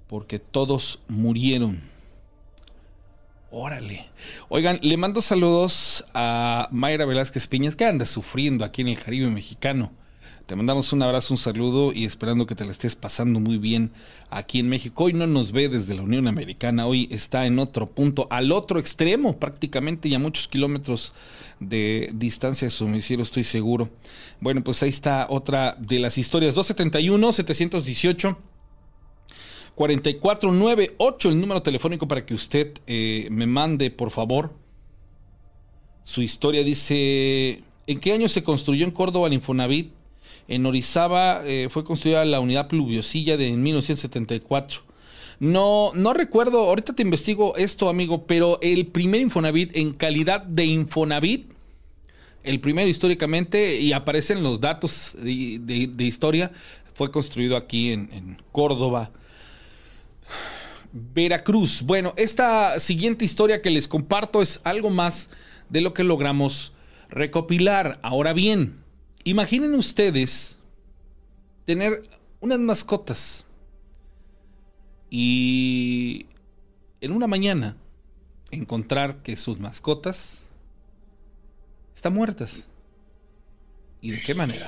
porque 0.09 0.41
todos 0.41 0.99
murieron. 1.07 1.81
Órale. 3.53 4.07
Oigan, 4.49 4.81
le 4.83 4.97
mando 4.97 5.23
saludos 5.23 6.05
a 6.13 6.69
Mayra 6.73 7.07
Velázquez 7.07 7.47
Piñas, 7.47 7.77
que 7.77 7.85
anda 7.85 8.05
sufriendo 8.05 8.65
aquí 8.65 8.83
en 8.83 8.89
el 8.89 8.99
Caribe 8.99 9.31
mexicano. 9.31 9.93
Te 10.49 10.57
mandamos 10.57 10.95
un 10.95 11.03
abrazo, 11.03 11.35
un 11.35 11.39
saludo 11.39 11.93
y 11.93 12.07
esperando 12.07 12.47
que 12.47 12.55
te 12.55 12.65
la 12.65 12.73
estés 12.73 12.97
pasando 12.97 13.39
muy 13.39 13.59
bien 13.59 13.91
aquí 14.31 14.61
en 14.61 14.71
México. 14.71 15.05
Hoy 15.05 15.13
no 15.13 15.27
nos 15.27 15.53
ve 15.53 15.69
desde 15.69 15.95
la 15.95 16.01
Unión 16.01 16.27
Americana, 16.27 16.87
hoy 16.87 17.07
está 17.11 17.45
en 17.45 17.59
otro 17.59 17.87
punto, 17.87 18.27
al 18.31 18.51
otro 18.51 18.79
extremo 18.79 19.39
prácticamente 19.39 20.09
y 20.09 20.15
a 20.15 20.19
muchos 20.19 20.49
kilómetros 20.49 21.13
de 21.61 22.11
distancia 22.15 22.65
de 22.67 22.71
su 22.71 22.87
domicilio, 22.87 23.25
estoy 23.25 23.45
seguro. 23.45 23.91
Bueno, 24.41 24.65
pues 24.65 24.83
ahí 24.83 24.89
está 24.89 25.27
otra 25.29 25.77
de 25.79 25.99
las 25.99 26.17
historias. 26.17 26.57
271-718. 26.57 28.35
4498, 29.75 31.29
el 31.29 31.41
número 31.43 31.61
telefónico 31.61 32.09
para 32.09 32.25
que 32.25 32.33
usted 32.33 32.73
eh, 32.87 33.29
me 33.31 33.47
mande, 33.47 33.91
por 33.91 34.11
favor, 34.11 34.55
su 36.05 36.23
historia. 36.23 36.65
Dice, 36.65 37.63
¿en 37.87 38.01
qué 38.01 38.15
año 38.15 38.31
se 38.31 38.43
construyó 38.43 38.87
en 38.87 38.93
Córdoba 38.93 39.27
el 39.27 39.35
Infonavit? 39.35 39.98
En 40.49 40.67
Orizaba 40.67 41.43
eh, 41.45 41.69
fue 41.71 41.85
construida 41.85 42.25
la 42.25 42.41
unidad 42.41 42.69
pluviosilla 42.69 43.37
de 43.37 43.53
1974. 43.53 44.81
No, 45.41 45.93
no 45.95 46.15
recuerdo, 46.15 46.61
ahorita 46.61 46.95
te 46.95 47.03
investigo 47.03 47.57
esto, 47.57 47.89
amigo, 47.89 48.27
pero 48.27 48.59
el 48.61 48.87
primer 48.89 49.21
Infonavit 49.21 49.77
en 49.77 49.93
calidad 49.93 50.41
de 50.41 50.65
Infonavit, 50.65 51.53
el 52.43 52.61
primero 52.61 52.89
históricamente, 52.89 53.81
y 53.81 53.93
aparecen 53.93 54.43
los 54.43 54.61
datos 54.61 55.15
de, 55.23 55.95
historia, 55.99 56.51
fue 56.95 57.13
construido 57.13 57.57
aquí 57.57 57.93
en 57.93 58.39
Córdoba. 58.51 59.13
Veracruz. 60.93 61.83
Bueno, 61.83 62.15
esta 62.17 62.81
siguiente 62.81 63.25
historia 63.25 63.63
que 63.63 63.71
les 63.71 63.89
comparto 63.89 64.43
es 64.43 64.61
algo 64.65 64.91
más 64.91 65.31
de 65.69 65.81
lo 65.81 65.93
que 65.95 66.05
logramos 66.05 66.73
recopilar. 67.11 67.99
Ahora 68.03 68.33
bien, 68.33 68.77
imaginen 69.25 69.75
ustedes 69.75 70.59
tener 71.65 72.03
unas 72.41 72.59
mascotas 72.59 73.45
y 75.11 76.27
en 77.01 77.13
una 77.13 77.27
mañana 77.27 77.77
encontrar 78.51 79.23
que 79.23 79.37
sus 79.37 79.61
mascotas 79.61 80.47
están 81.95 82.15
muertas. 82.15 82.67
¿Y 84.01 84.13
de 84.13 84.21
qué 84.25 84.35
manera? 84.35 84.67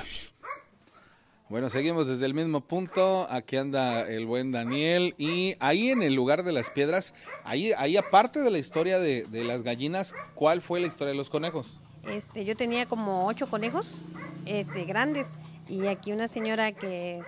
Bueno, 1.49 1.69
seguimos 1.69 2.07
desde 2.07 2.25
el 2.25 2.33
mismo 2.33 2.61
punto. 2.61 3.27
Aquí 3.29 3.57
anda 3.57 4.07
el 4.07 4.25
buen 4.25 4.51
Daniel. 4.51 5.15
Y 5.17 5.55
ahí 5.59 5.89
en 5.89 6.01
el 6.01 6.13
lugar 6.13 6.43
de 6.43 6.51
las 6.51 6.69
piedras, 6.69 7.13
ahí, 7.43 7.71
ahí 7.73 7.97
aparte 7.97 8.41
de 8.41 8.51
la 8.51 8.57
historia 8.57 8.99
de, 8.99 9.23
de 9.23 9.43
las 9.43 9.63
gallinas, 9.63 10.13
¿cuál 10.33 10.61
fue 10.61 10.79
la 10.79 10.87
historia 10.87 11.11
de 11.11 11.17
los 11.17 11.29
conejos? 11.29 11.79
Este, 12.03 12.45
yo 12.45 12.55
tenía 12.55 12.87
como 12.87 13.27
ocho 13.27 13.49
conejos 13.49 14.03
este, 14.45 14.85
grandes. 14.85 15.27
Y 15.67 15.87
aquí 15.87 16.11
una 16.11 16.27
señora 16.27 16.71
que 16.71 17.23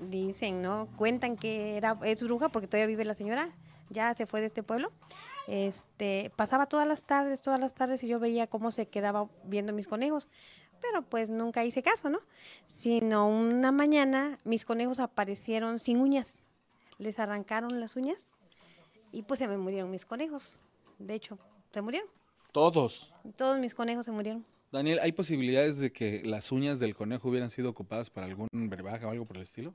dicen, 0.00 0.62
¿no? 0.62 0.88
Cuentan 0.96 1.36
que 1.36 1.76
era, 1.76 1.98
es 2.04 2.22
bruja 2.22 2.48
porque 2.48 2.68
todavía 2.68 2.86
vive 2.86 3.04
la 3.04 3.14
señora, 3.14 3.50
ya 3.90 4.14
se 4.14 4.26
fue 4.26 4.40
de 4.40 4.46
este 4.46 4.62
pueblo. 4.62 4.90
Este, 5.46 6.30
pasaba 6.36 6.66
todas 6.66 6.86
las 6.86 7.04
tardes, 7.04 7.40
todas 7.42 7.58
las 7.58 7.74
tardes 7.74 8.02
y 8.02 8.08
yo 8.08 8.18
veía 8.18 8.46
cómo 8.46 8.70
se 8.70 8.86
quedaba 8.86 9.28
viendo 9.44 9.72
mis 9.72 9.88
conejos, 9.88 10.28
pero 10.82 11.02
pues 11.02 11.30
nunca 11.30 11.64
hice 11.64 11.82
caso, 11.82 12.10
¿no? 12.10 12.20
Sino 12.66 13.26
una 13.26 13.72
mañana 13.72 14.38
mis 14.44 14.64
conejos 14.64 15.00
aparecieron 15.00 15.78
sin 15.78 16.00
uñas, 16.00 16.40
les 16.98 17.18
arrancaron 17.18 17.80
las 17.80 17.96
uñas 17.96 18.18
y 19.10 19.22
pues 19.22 19.38
se 19.38 19.48
me 19.48 19.56
murieron 19.56 19.90
mis 19.90 20.04
conejos. 20.04 20.56
De 20.98 21.14
hecho, 21.14 21.38
se 21.72 21.80
murieron. 21.80 22.17
Todos. 22.52 23.12
Todos 23.36 23.58
mis 23.58 23.74
conejos 23.74 24.06
se 24.06 24.12
murieron. 24.12 24.44
Daniel, 24.70 24.98
¿hay 25.00 25.12
posibilidades 25.12 25.78
de 25.78 25.92
que 25.92 26.22
las 26.24 26.52
uñas 26.52 26.78
del 26.78 26.94
conejo 26.94 27.28
hubieran 27.28 27.50
sido 27.50 27.70
ocupadas 27.70 28.10
para 28.10 28.26
algún 28.26 28.48
brebaje 28.52 29.04
o 29.06 29.10
algo 29.10 29.24
por 29.24 29.36
el 29.36 29.42
estilo? 29.42 29.74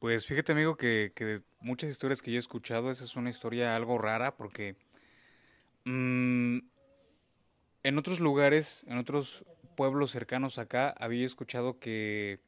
Pues 0.00 0.26
fíjate 0.26 0.50
amigo 0.50 0.76
que, 0.76 1.12
que 1.14 1.42
muchas 1.60 1.90
historias 1.90 2.22
que 2.22 2.32
yo 2.32 2.38
he 2.38 2.40
escuchado, 2.40 2.90
esa 2.90 3.04
es 3.04 3.14
una 3.14 3.30
historia 3.30 3.76
algo 3.76 3.98
rara 3.98 4.36
porque 4.36 4.74
mm, 5.84 6.58
en 7.84 7.98
otros 7.98 8.20
lugares, 8.20 8.84
en 8.88 8.98
otros 8.98 9.44
pueblos 9.76 10.10
cercanos 10.10 10.58
acá, 10.58 10.94
había 10.98 11.24
escuchado 11.24 11.78
que, 11.78 12.40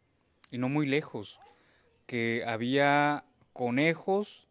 y 0.51 0.59
no 0.59 0.69
muy 0.69 0.87
lejos, 0.87 1.41
que 2.07 2.45
había 2.47 3.25
conejos, 3.53 4.47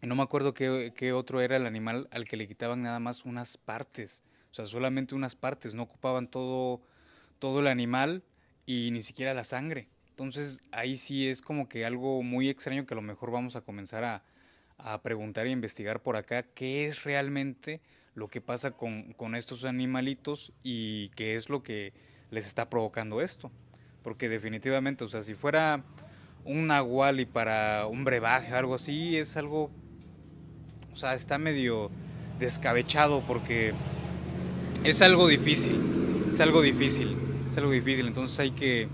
y 0.00 0.06
no 0.06 0.14
me 0.14 0.22
acuerdo 0.22 0.54
qué, 0.54 0.92
qué 0.94 1.12
otro 1.12 1.40
era 1.40 1.56
el 1.56 1.66
animal 1.66 2.08
al 2.10 2.26
que 2.26 2.36
le 2.36 2.46
quitaban 2.46 2.82
nada 2.82 3.00
más 3.00 3.24
unas 3.24 3.56
partes, 3.56 4.22
sea, 4.58 4.66
solamente 4.66 5.14
unas 5.14 5.36
partes, 5.36 5.74
no 5.74 5.84
ocupaban 5.84 6.28
todo, 6.28 6.80
todo 7.38 7.60
el 7.60 7.68
animal 7.68 8.24
y 8.66 8.90
ni 8.90 9.02
siquiera 9.02 9.34
la 9.34 9.44
sangre. 9.44 9.88
Entonces 10.10 10.62
ahí 10.72 10.96
sí 10.96 11.28
es 11.28 11.42
como 11.42 11.68
que 11.68 11.86
algo 11.86 12.24
muy 12.24 12.48
extraño 12.48 12.86
que 12.86 12.94
a 12.94 12.96
lo 12.96 13.02
mejor 13.02 13.30
vamos 13.30 13.54
a 13.54 13.60
comenzar 13.60 14.04
a, 14.04 14.22
preguntar 15.02 15.46
e 15.46 15.50
investigar 15.50 16.02
por 16.02 16.16
acá 16.16 16.42
qué 16.42 16.84
es 16.84 17.02
realmente 17.02 17.80
lo 18.14 18.28
que 18.28 18.40
pasa 18.40 18.72
con, 18.72 19.34
estos 19.34 19.64
animalitos 19.64 20.52
y 20.62 21.08
qué 21.10 21.34
es 21.34 21.48
lo 21.48 21.62
que 21.62 21.92
les 22.30 22.46
está 22.46 22.68
provocando 22.68 23.20
esto. 23.20 23.50
Porque 24.02 24.28
definitivamente, 24.28 25.04
o 25.04 25.08
sea, 25.08 25.22
si 25.22 25.34
fuera 25.34 25.84
un 26.44 26.66
nahual 26.66 27.20
y 27.20 27.26
para 27.26 27.86
un 27.86 28.04
brebaje 28.04 28.52
o 28.52 28.56
algo 28.56 28.74
así, 28.74 29.16
es 29.16 29.36
algo, 29.36 29.70
o 30.92 30.96
sea, 30.96 31.14
está 31.14 31.38
medio 31.38 31.90
descabechado 32.38 33.22
porque 33.26 33.72
es 34.84 35.02
algo 35.02 35.26
difícil, 35.28 35.76
es 36.32 36.40
algo 36.40 36.62
difícil, 36.62 37.16
es 37.50 37.56
algo 37.58 37.70
difícil, 37.70 38.06
entonces 38.06 38.38
hay 38.40 38.50
que 38.52 38.88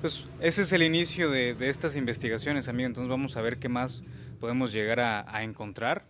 pues 0.00 0.26
ese 0.40 0.62
es 0.62 0.72
el 0.72 0.82
inicio 0.82 1.30
de, 1.30 1.54
estas 1.60 1.94
investigaciones, 1.94 2.68
amigo. 2.68 2.86
Entonces 2.86 3.10
vamos 3.10 3.36
a 3.36 3.42
ver 3.42 3.58
qué 3.58 3.68
más 3.68 4.02
podemos 4.40 4.72
llegar 4.72 5.00
a, 5.00 5.42
encontrar 5.42 6.06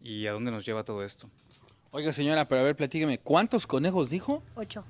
y 0.00 0.26
a 0.26 0.32
dónde 0.32 0.50
nos 0.50 0.64
lleva 0.64 0.84
todo 0.84 1.04
esto. 1.04 1.28
Oiga, 1.90 2.12
señora, 2.12 2.48
pero 2.48 2.62
a 2.62 2.64
ver, 2.64 2.76
platíqueme, 2.76 3.18
¿cuántos 3.18 3.66
conejos 3.66 4.08
dijo? 4.08 4.42
Ocho. 4.54 4.84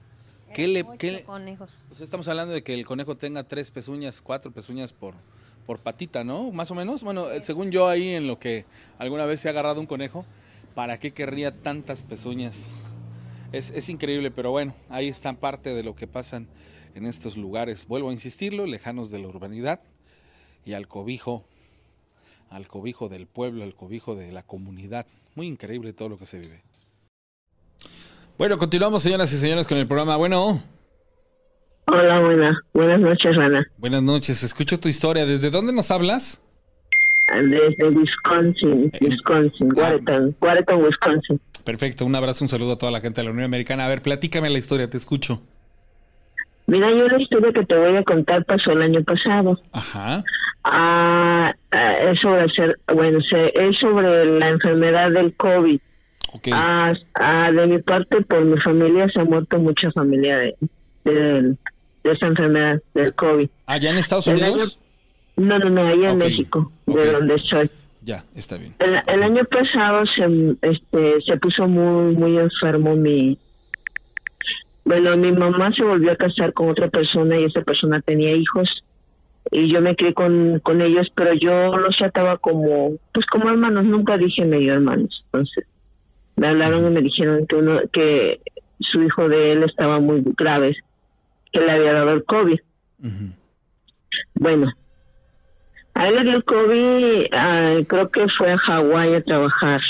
¿Qué 0.55 0.69
le, 0.69 0.85
Ocho 0.85 1.25
conejos. 1.25 1.87
Pues 1.89 2.01
estamos 2.01 2.29
hablando 2.29 2.55
de 2.55 2.63
que 2.63 2.73
el 2.73 2.87
conejo 2.87 3.17
tenga 3.17 3.43
tres 3.43 3.73
pezuñas, 3.73 4.23
cuatro 4.23 4.53
pezuñas 4.53 4.93
por, 4.93 5.15
por 5.67 5.81
patita, 5.81 6.23
¿no? 6.23 6.53
Más 6.53 6.71
o 6.71 6.77
menos. 6.77 7.03
Bueno, 7.03 7.27
según 7.43 7.73
yo 7.73 7.89
ahí 7.89 8.11
en 8.11 8.29
lo 8.29 8.39
que 8.39 8.65
alguna 8.99 9.27
vez 9.27 9.41
se 9.41 9.49
ha 9.49 9.51
agarrado 9.51 9.81
un 9.81 9.87
conejo, 9.87 10.25
¿para 10.77 11.01
qué 11.01 11.13
querría 11.13 11.51
tantas 11.51 12.05
pezuñas? 12.05 12.83
Es, 13.57 13.71
es 13.71 13.89
increíble, 13.89 14.31
pero 14.31 14.51
bueno, 14.51 14.75
ahí 14.91 15.09
está 15.09 15.33
parte 15.33 15.73
de 15.73 15.83
lo 15.83 15.97
que 15.97 16.07
pasan 16.07 16.47
en 16.95 17.07
estos 17.07 17.39
lugares, 17.39 17.87
vuelvo 17.87 18.11
a 18.11 18.13
insistirlo, 18.13 18.67
lejanos 18.67 19.11
de 19.11 19.19
la 19.19 19.29
urbanidad 19.29 19.81
y 20.67 20.75
al 20.75 20.89
cobijo, 20.89 21.43
al 22.51 22.69
cobijo 22.69 23.09
del 23.09 23.27
pueblo, 23.27 23.65
al 23.65 23.75
cobijo 23.75 24.15
de 24.15 24.31
la 24.31 24.43
comunidad. 24.43 25.07
Muy 25.35 25.47
increíble 25.47 25.95
todo 25.95 26.11
lo 26.11 26.19
que 26.19 26.27
se 26.27 26.39
vive. 26.39 26.63
Bueno, 28.37 28.59
continuamos, 28.59 29.03
señoras 29.03 29.33
y 29.33 29.39
señores, 29.39 29.67
con 29.67 29.79
el 29.79 29.87
programa. 29.87 30.17
Bueno. 30.17 30.63
Hola, 31.87 32.21
buenas. 32.21 32.59
Buenas 32.75 33.01
noches, 33.01 33.37
Rana. 33.37 33.67
Buenas 33.79 34.03
noches. 34.03 34.43
Escucho 34.43 34.79
tu 34.79 34.89
historia. 34.89 35.25
¿Desde 35.25 35.49
dónde 35.49 35.73
nos 35.73 35.91
hablas? 35.91 36.43
Desde 37.35 37.89
Wisconsin, 37.89 38.93
Wisconsin, 39.01 39.73
Watertown, 39.75 40.37
Watertown, 40.41 40.85
Wisconsin. 40.85 41.41
Perfecto, 41.65 42.05
un 42.05 42.15
abrazo, 42.15 42.45
un 42.45 42.49
saludo 42.49 42.73
a 42.73 42.79
toda 42.79 42.93
la 42.93 43.01
gente 43.01 43.21
de 43.21 43.25
la 43.25 43.33
Unión 43.33 43.47
Americana. 43.47 43.87
A 43.87 43.89
ver, 43.89 44.03
platícame 44.03 44.49
la 44.51 44.59
historia, 44.59 44.89
te 44.89 44.97
escucho. 44.97 45.43
Mira, 46.69 46.91
yo 46.91 47.09
la 47.09 47.21
historia 47.21 47.53
que 47.53 47.65
te 47.65 47.77
voy 47.77 47.97
a 47.97 48.03
contar 48.03 48.45
pasó 48.45 48.73
el 48.73 48.83
año 48.83 49.03
pasado. 49.03 49.61
Ajá. 49.73 50.25
Ah, 50.65 51.55
ah, 51.71 51.93
es 51.93 52.21
sobre 52.21 52.49
ser, 52.51 52.79
bueno, 52.93 53.19
es 53.19 53.79
sobre 53.79 54.39
la 54.39 54.49
enfermedad 54.49 55.11
del 55.11 55.35
COVID. 55.35 55.81
Ah, 56.53 56.93
ah, 57.15 57.51
de 57.53 57.67
mi 57.67 57.79
parte, 57.83 58.21
por 58.23 58.45
mi 58.45 58.59
familia 58.61 59.09
se 59.09 59.21
ha 59.21 59.25
muerto 59.25 59.59
mucha 59.59 59.91
familia 59.93 60.39
de, 60.39 60.57
de, 61.05 61.57
de 62.05 62.13
esa 62.13 62.27
enfermedad 62.27 62.81
del 62.95 63.15
COVID. 63.15 63.49
¿Allá 63.67 63.91
en 63.91 63.99
Estados 63.99 64.27
Unidos? 64.27 64.79
No, 65.37 65.59
no, 65.59 65.71
no, 65.71 65.87
allá 65.87 66.11
en 66.11 66.19
México, 66.19 66.73
de 66.87 67.13
donde 67.13 67.35
estoy. 67.35 67.71
Ya, 68.03 68.25
está 68.35 68.57
bien. 68.57 68.75
El, 68.79 69.03
el 69.07 69.23
año 69.23 69.45
pasado 69.45 70.05
se, 70.07 70.57
este, 70.63 71.21
se 71.23 71.37
puso 71.39 71.67
muy, 71.67 72.15
muy 72.15 72.39
enfermo 72.39 72.95
mi... 72.95 73.39
Bueno, 74.85 75.17
mi 75.17 75.33
mamá 75.33 75.73
se 75.73 75.83
volvió 75.83 76.13
a 76.13 76.17
casar 76.17 76.53
con 76.53 76.71
otra 76.71 76.89
persona 76.89 77.39
y 77.39 77.45
esa 77.45 77.63
persona 77.63 78.01
tenía 78.01 78.33
hijos 78.33 78.69
y 79.51 79.73
yo 79.73 79.81
me 79.81 79.95
crié 79.95 80.15
con, 80.15 80.61
con 80.61 80.81
ellos, 80.83 81.09
pero 81.15 81.33
yo 81.35 81.77
los 81.77 81.97
trataba 81.97 82.39
como, 82.39 82.97
pues 83.13 83.27
como 83.27 83.49
hermanos, 83.49 83.85
nunca 83.85 84.17
dije 84.17 84.45
medio 84.45 84.75
hermanos. 84.75 85.25
Entonces, 85.27 85.67
me 86.37 86.49
hablaron 86.49 86.87
y 86.87 86.91
me 86.91 87.01
dijeron 87.01 87.47
que 87.47 87.57
uno, 87.57 87.81
que 87.93 88.41
su 88.81 89.03
hijo 89.03 89.29
de 89.29 89.53
él 89.53 89.63
estaba 89.63 90.01
muy 90.01 90.23
grave, 90.37 90.77
que 91.53 91.61
le 91.61 91.71
había 91.71 91.93
dado 91.93 92.13
el 92.13 92.25
COVID. 92.25 92.59
Bueno, 94.35 94.73
a 95.97 96.09
él 96.09 96.15
le 96.17 96.25
dio 96.25 96.37
el 96.37 96.45
COVID, 96.45 97.27
ah, 97.33 97.75
creo 97.89 98.11
que 98.11 98.29
fue 98.29 98.53
a 98.53 98.59
Hawái 98.59 99.15
a 99.15 99.23
trabajar. 99.23 99.81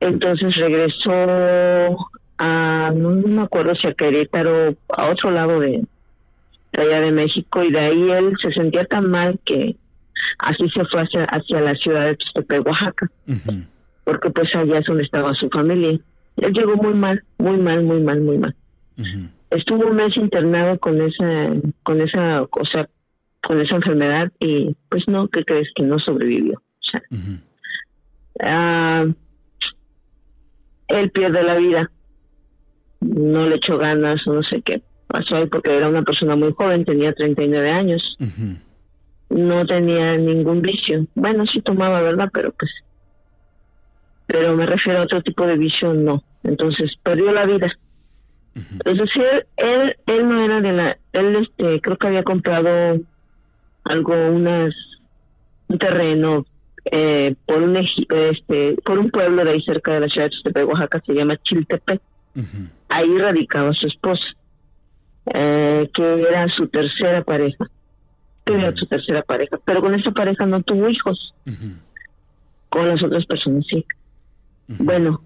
Entonces 0.00 0.56
regresó 0.56 1.96
a, 2.38 2.92
no, 2.94 3.10
me 3.10 3.42
acuerdo 3.42 3.76
si 3.76 3.86
a 3.86 3.94
Querétaro, 3.94 4.74
a 4.88 5.10
otro 5.10 5.30
lado 5.30 5.60
de, 5.60 5.84
de 6.72 6.82
allá 6.82 7.00
de 7.00 7.12
México, 7.12 7.62
y 7.62 7.70
de 7.70 7.78
ahí 7.78 8.10
él 8.10 8.32
se 8.42 8.52
sentía 8.52 8.84
tan 8.86 9.08
mal 9.08 9.38
que 9.44 9.76
así 10.40 10.68
se 10.70 10.84
fue 10.86 11.02
hacia, 11.02 11.22
hacia 11.24 11.60
la 11.60 11.74
ciudad 11.76 12.06
de 12.06 12.16
Tuxtepec, 12.16 12.66
Oaxaca, 12.66 13.08
porque 14.02 14.30
pues 14.30 14.52
allá 14.56 14.78
es 14.80 14.86
donde 14.86 15.04
estaba 15.04 15.32
su 15.34 15.48
familia. 15.48 15.96
Él 16.38 16.52
llegó 16.52 16.74
muy 16.74 16.94
mal, 16.94 17.22
muy 17.38 17.56
mal, 17.58 17.84
muy 17.84 18.00
mal, 18.00 18.20
muy 18.20 18.38
mal. 18.38 18.56
Estuvo 19.50 19.86
un 19.86 19.94
mes 19.94 20.16
internado 20.16 20.76
con 20.80 21.00
esa, 21.00 21.52
con 21.84 22.00
esa, 22.00 22.42
o 22.42 22.64
sea, 22.66 22.88
con 23.46 23.60
esa 23.60 23.76
enfermedad 23.76 24.32
y 24.40 24.74
pues 24.88 25.06
no, 25.06 25.28
¿qué 25.28 25.44
crees? 25.44 25.68
Que 25.74 25.82
no 25.82 25.98
sobrevivió. 25.98 26.58
O 26.58 26.90
sea, 26.90 27.02
ah, 28.42 29.06
él 30.88 31.10
pierde 31.10 31.42
la 31.42 31.56
vida. 31.56 31.90
No 33.00 33.46
le 33.46 33.56
echó 33.56 33.76
ganas 33.76 34.26
o 34.26 34.32
no 34.34 34.42
sé 34.42 34.62
qué 34.62 34.82
pasó 35.14 35.36
ahí 35.36 35.46
porque 35.46 35.76
era 35.76 35.88
una 35.88 36.02
persona 36.02 36.34
muy 36.34 36.52
joven, 36.52 36.84
tenía 36.84 37.12
39 37.12 37.70
años, 37.70 38.16
Ujú. 38.18 38.58
no 39.30 39.64
tenía 39.66 40.16
ningún 40.16 40.60
vicio. 40.60 41.06
Bueno, 41.14 41.46
sí 41.46 41.60
tomaba, 41.60 42.00
¿verdad? 42.00 42.28
Pero 42.32 42.52
pues, 42.58 42.70
pero 44.26 44.56
me 44.56 44.66
refiero 44.66 45.00
a 45.00 45.04
otro 45.04 45.22
tipo 45.22 45.46
de 45.46 45.56
vicio, 45.56 45.94
no. 45.94 46.24
Entonces 46.42 46.92
perdió 47.02 47.30
la 47.32 47.46
vida. 47.46 47.70
Entonces 48.84 49.10
él, 49.16 49.46
él, 49.56 49.96
él 50.06 50.28
no 50.28 50.44
era 50.44 50.60
de 50.60 50.72
la, 50.72 50.98
él 51.12 51.36
este, 51.36 51.80
creo 51.80 51.96
que 51.96 52.06
había 52.06 52.22
comprado 52.22 52.98
algo, 53.84 54.14
unas, 54.14 54.74
un 55.68 55.78
terreno 55.78 56.44
eh, 56.84 57.34
por 57.46 57.62
un 57.62 57.76
este, 57.76 58.76
por 58.84 58.98
un 58.98 59.10
pueblo 59.10 59.44
de 59.44 59.52
ahí 59.52 59.62
cerca 59.62 59.94
de 59.94 60.00
la 60.00 60.08
ciudad 60.08 60.26
de 60.26 60.30
Tuxtepec, 60.30 60.68
Oaxaca, 60.68 61.02
se 61.06 61.14
llama 61.14 61.36
Chiltepec. 61.38 62.00
Ahí 62.88 63.18
radicaba 63.18 63.72
su 63.72 63.86
esposa, 63.86 64.26
eh, 65.32 65.88
que 65.92 66.22
era 66.22 66.48
su 66.48 66.68
tercera 66.68 67.22
pareja, 67.22 67.66
que 68.44 68.54
era 68.54 68.72
su 68.72 68.86
tercera 68.86 69.22
pareja, 69.22 69.58
pero 69.64 69.80
con 69.80 69.94
esa 69.94 70.10
pareja 70.10 70.44
no 70.44 70.62
tuvo 70.62 70.88
hijos, 70.88 71.34
con 72.68 72.88
las 72.88 73.02
otras 73.02 73.24
personas 73.26 73.64
sí. 73.70 73.84
Bueno, 74.66 75.22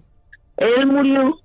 él 0.57 0.85
murió 0.85 1.39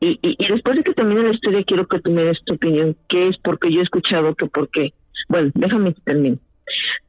y, 0.00 0.18
y, 0.22 0.36
y 0.38 0.52
después 0.52 0.76
de 0.76 0.82
que 0.84 0.94
termine 0.94 1.22
la 1.22 1.34
historia 1.34 1.64
quiero 1.64 1.86
que 1.86 2.00
tú 2.00 2.10
me 2.10 2.22
des 2.22 2.38
tu 2.44 2.54
opinión, 2.54 2.96
qué 3.08 3.28
es 3.28 3.36
porque 3.38 3.72
yo 3.72 3.80
he 3.80 3.84
escuchado 3.84 4.34
que 4.34 4.46
por 4.46 4.68
qué. 4.68 4.92
Bueno, 5.28 5.50
déjame 5.54 5.94
que 5.94 6.00
termine. 6.02 6.38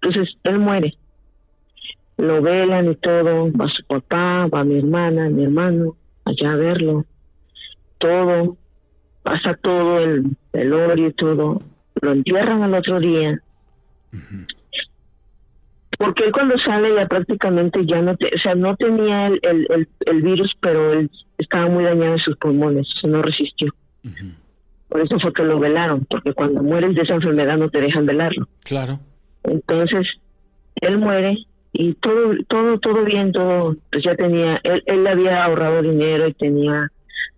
Entonces, 0.01 0.35
él 0.43 0.59
muere. 0.59 0.93
Lo 2.17 2.41
velan 2.41 2.91
y 2.91 2.95
todo, 2.95 3.51
va 3.51 3.67
su 3.67 3.83
papá, 3.85 4.47
va 4.47 4.63
mi 4.63 4.77
hermana, 4.77 5.29
mi 5.29 5.43
hermano, 5.43 5.95
allá 6.23 6.53
a 6.53 6.55
verlo. 6.55 7.05
Todo, 7.97 8.57
pasa 9.23 9.53
todo 9.55 9.99
el 9.99 10.37
velorio 10.53 11.07
y 11.07 11.13
todo. 11.13 11.61
Lo 12.01 12.11
entierran 12.11 12.63
al 12.63 12.73
otro 12.73 12.99
día. 12.99 13.39
Porque 15.97 16.25
él 16.25 16.31
cuando 16.31 16.57
sale 16.59 16.93
ya 16.95 17.07
prácticamente 17.07 17.85
ya 17.85 18.01
no, 18.01 18.15
te, 18.15 18.27
o 18.35 18.39
sea, 18.39 18.55
no 18.55 18.75
tenía 18.75 19.27
el, 19.27 19.39
el, 19.43 19.87
el, 20.05 20.21
virus, 20.21 20.53
pero 20.59 20.93
él 20.93 21.09
estaba 21.37 21.67
muy 21.67 21.83
dañado 21.83 22.13
en 22.13 22.19
sus 22.19 22.35
pulmones, 22.37 22.87
no 23.03 23.21
resistió. 23.21 23.73
Ujú. 24.03 24.44
Por 24.95 25.03
eso 25.03 25.19
fue 25.19 25.33
que 25.33 25.43
lo 25.43 25.59
velaron, 25.59 26.05
porque 26.05 26.31
cuando 26.31 26.63
mueres 26.63 26.95
de 26.95 27.01
esa 27.01 27.15
enfermedad 27.15 27.57
no 27.57 27.69
te 27.69 27.81
dejan 27.81 28.05
velarlo. 28.05 28.47
Claro. 28.63 28.97
Entonces, 29.43 30.07
él 30.75 30.99
muere 30.99 31.35
y 31.73 31.95
todo, 31.95 32.33
todo, 32.47 32.79
todo 32.79 33.03
bien, 33.03 33.33
todo, 33.33 33.75
pues 33.91 34.05
ya 34.05 34.15
tenía, 34.15 34.61
él, 34.63 34.81
él 34.85 35.05
había 35.05 35.43
ahorrado 35.43 35.81
dinero 35.81 36.29
y 36.29 36.33
tenía, 36.35 36.89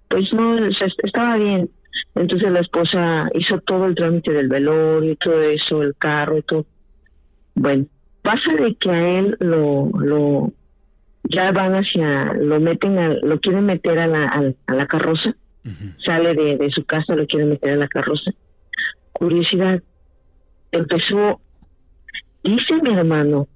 pues 0.08 0.32
no, 0.34 0.54
o 0.54 0.72
sea, 0.72 0.88
estaba 1.04 1.38
bien. 1.38 1.68
Entonces 2.14 2.52
la 2.52 2.60
esposa 2.60 3.28
hizo 3.34 3.60
todo 3.62 3.88
el 3.88 3.96
trámite 3.96 4.32
del 4.34 4.50
velorio 4.50 5.14
y 5.14 5.16
todo 5.16 5.42
eso, 5.42 5.82
el 5.82 5.96
carro 5.96 6.38
y 6.38 6.44
todo. 6.44 6.68
Bueno, 7.56 7.88
pasa 8.22 8.54
de 8.54 8.76
que 8.76 8.92
a 8.92 9.18
él 9.18 9.36
lo, 9.40 9.90
lo, 9.98 10.52
ya 11.24 11.52
van 11.54 11.74
hacia, 11.74 12.34
lo 12.34 12.60
meten, 12.60 13.00
a, 13.00 13.16
lo 13.16 13.40
quieren 13.40 13.66
meter 13.66 13.98
a 13.98 14.06
la, 14.06 14.26
a, 14.26 14.44
a 14.68 14.76
la 14.76 14.86
carroza, 14.86 15.36
Sale 16.04 16.34
de, 16.34 16.58
de 16.58 16.72
su 16.72 16.86
casa, 16.86 17.16
lo 17.16 17.26
quieren 17.28 17.50
meter 17.50 17.72
a 17.72 17.76
la 17.76 17.88
carroza. 17.88 18.32
Curiosidad, 19.12 19.82
empezó, 20.72 21.42
dice 22.44 22.76
mi 22.82 22.94
hermano 22.94 23.48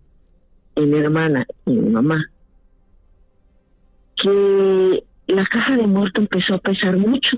y 0.75 0.81
mi 0.81 0.99
hermana 0.99 1.45
y 1.65 1.71
mi 1.71 1.89
mamá, 1.89 2.25
que 4.15 5.03
la 5.27 5.45
caja 5.45 5.77
de 5.77 5.87
muerto 5.87 6.21
empezó 6.21 6.55
a 6.55 6.59
pesar 6.59 6.97
mucho. 6.97 7.37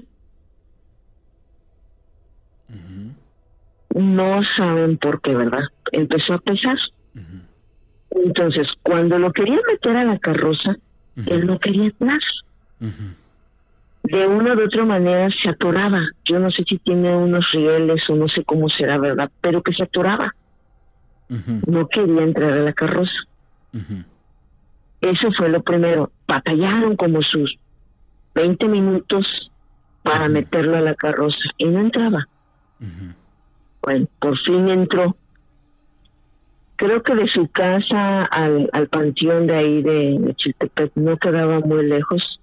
No 3.96 4.42
saben 4.58 4.98
por 4.98 5.22
qué, 5.22 5.36
¿verdad? 5.36 5.66
Empezó 5.92 6.34
a 6.34 6.40
pesar. 6.40 6.78
Entonces, 8.10 8.68
cuando 8.82 9.20
lo 9.20 9.32
querían 9.32 9.60
meter 9.68 9.96
a 9.96 10.04
la 10.04 10.18
carroza, 10.18 10.78
él 11.28 11.46
no 11.46 11.60
quería 11.60 11.86
entrar. 11.86 12.20
De 14.04 14.28
una 14.28 14.54
u 14.54 14.66
otra 14.66 14.84
manera 14.86 15.30
se 15.42 15.50
atoraba. 15.50 16.02
Yo 16.26 16.38
no 16.38 16.52
sé 16.52 16.64
si 16.68 16.78
tiene 16.78 17.16
unos 17.16 17.50
rieles 17.52 18.08
o 18.10 18.16
no 18.16 18.28
sé 18.28 18.44
cómo 18.44 18.68
será, 18.70 18.98
¿verdad? 18.98 19.32
Pero 19.42 19.62
que 19.62 19.74
se 19.74 19.84
atoraba. 19.84 20.34
No 21.66 21.88
quería 21.88 22.22
entrar 22.22 22.52
a 22.52 22.64
la 22.64 22.74
carroza. 22.74 23.16
Eso 25.02 25.32
fue 25.32 25.50
lo 25.50 25.64
primero. 25.64 26.12
Batallaron 26.28 26.96
como 26.96 27.22
sus 27.22 27.58
20 28.36 28.68
minutos 28.68 29.52
para 30.04 30.28
meterlo 30.28 30.78
a 30.78 30.82
la 30.82 30.96
carroza 30.96 31.50
y 31.58 31.66
no 31.66 31.80
entraba. 31.80 32.28
Bueno, 33.82 34.08
por 34.20 34.38
fin 34.40 34.70
entró. 34.70 35.16
Creo 36.76 37.02
que 37.04 37.16
de 37.16 37.28
su 37.28 37.48
casa 37.48 38.26
al, 38.26 38.70
al 38.74 38.88
panteón 38.88 39.48
de 39.48 39.56
ahí 39.56 39.82
de, 39.82 40.18
de 40.20 40.36
Chiltepec 40.36 40.92
no 40.96 41.18
quedaba 41.18 41.62
muy 41.62 41.86
lejos 41.86 42.40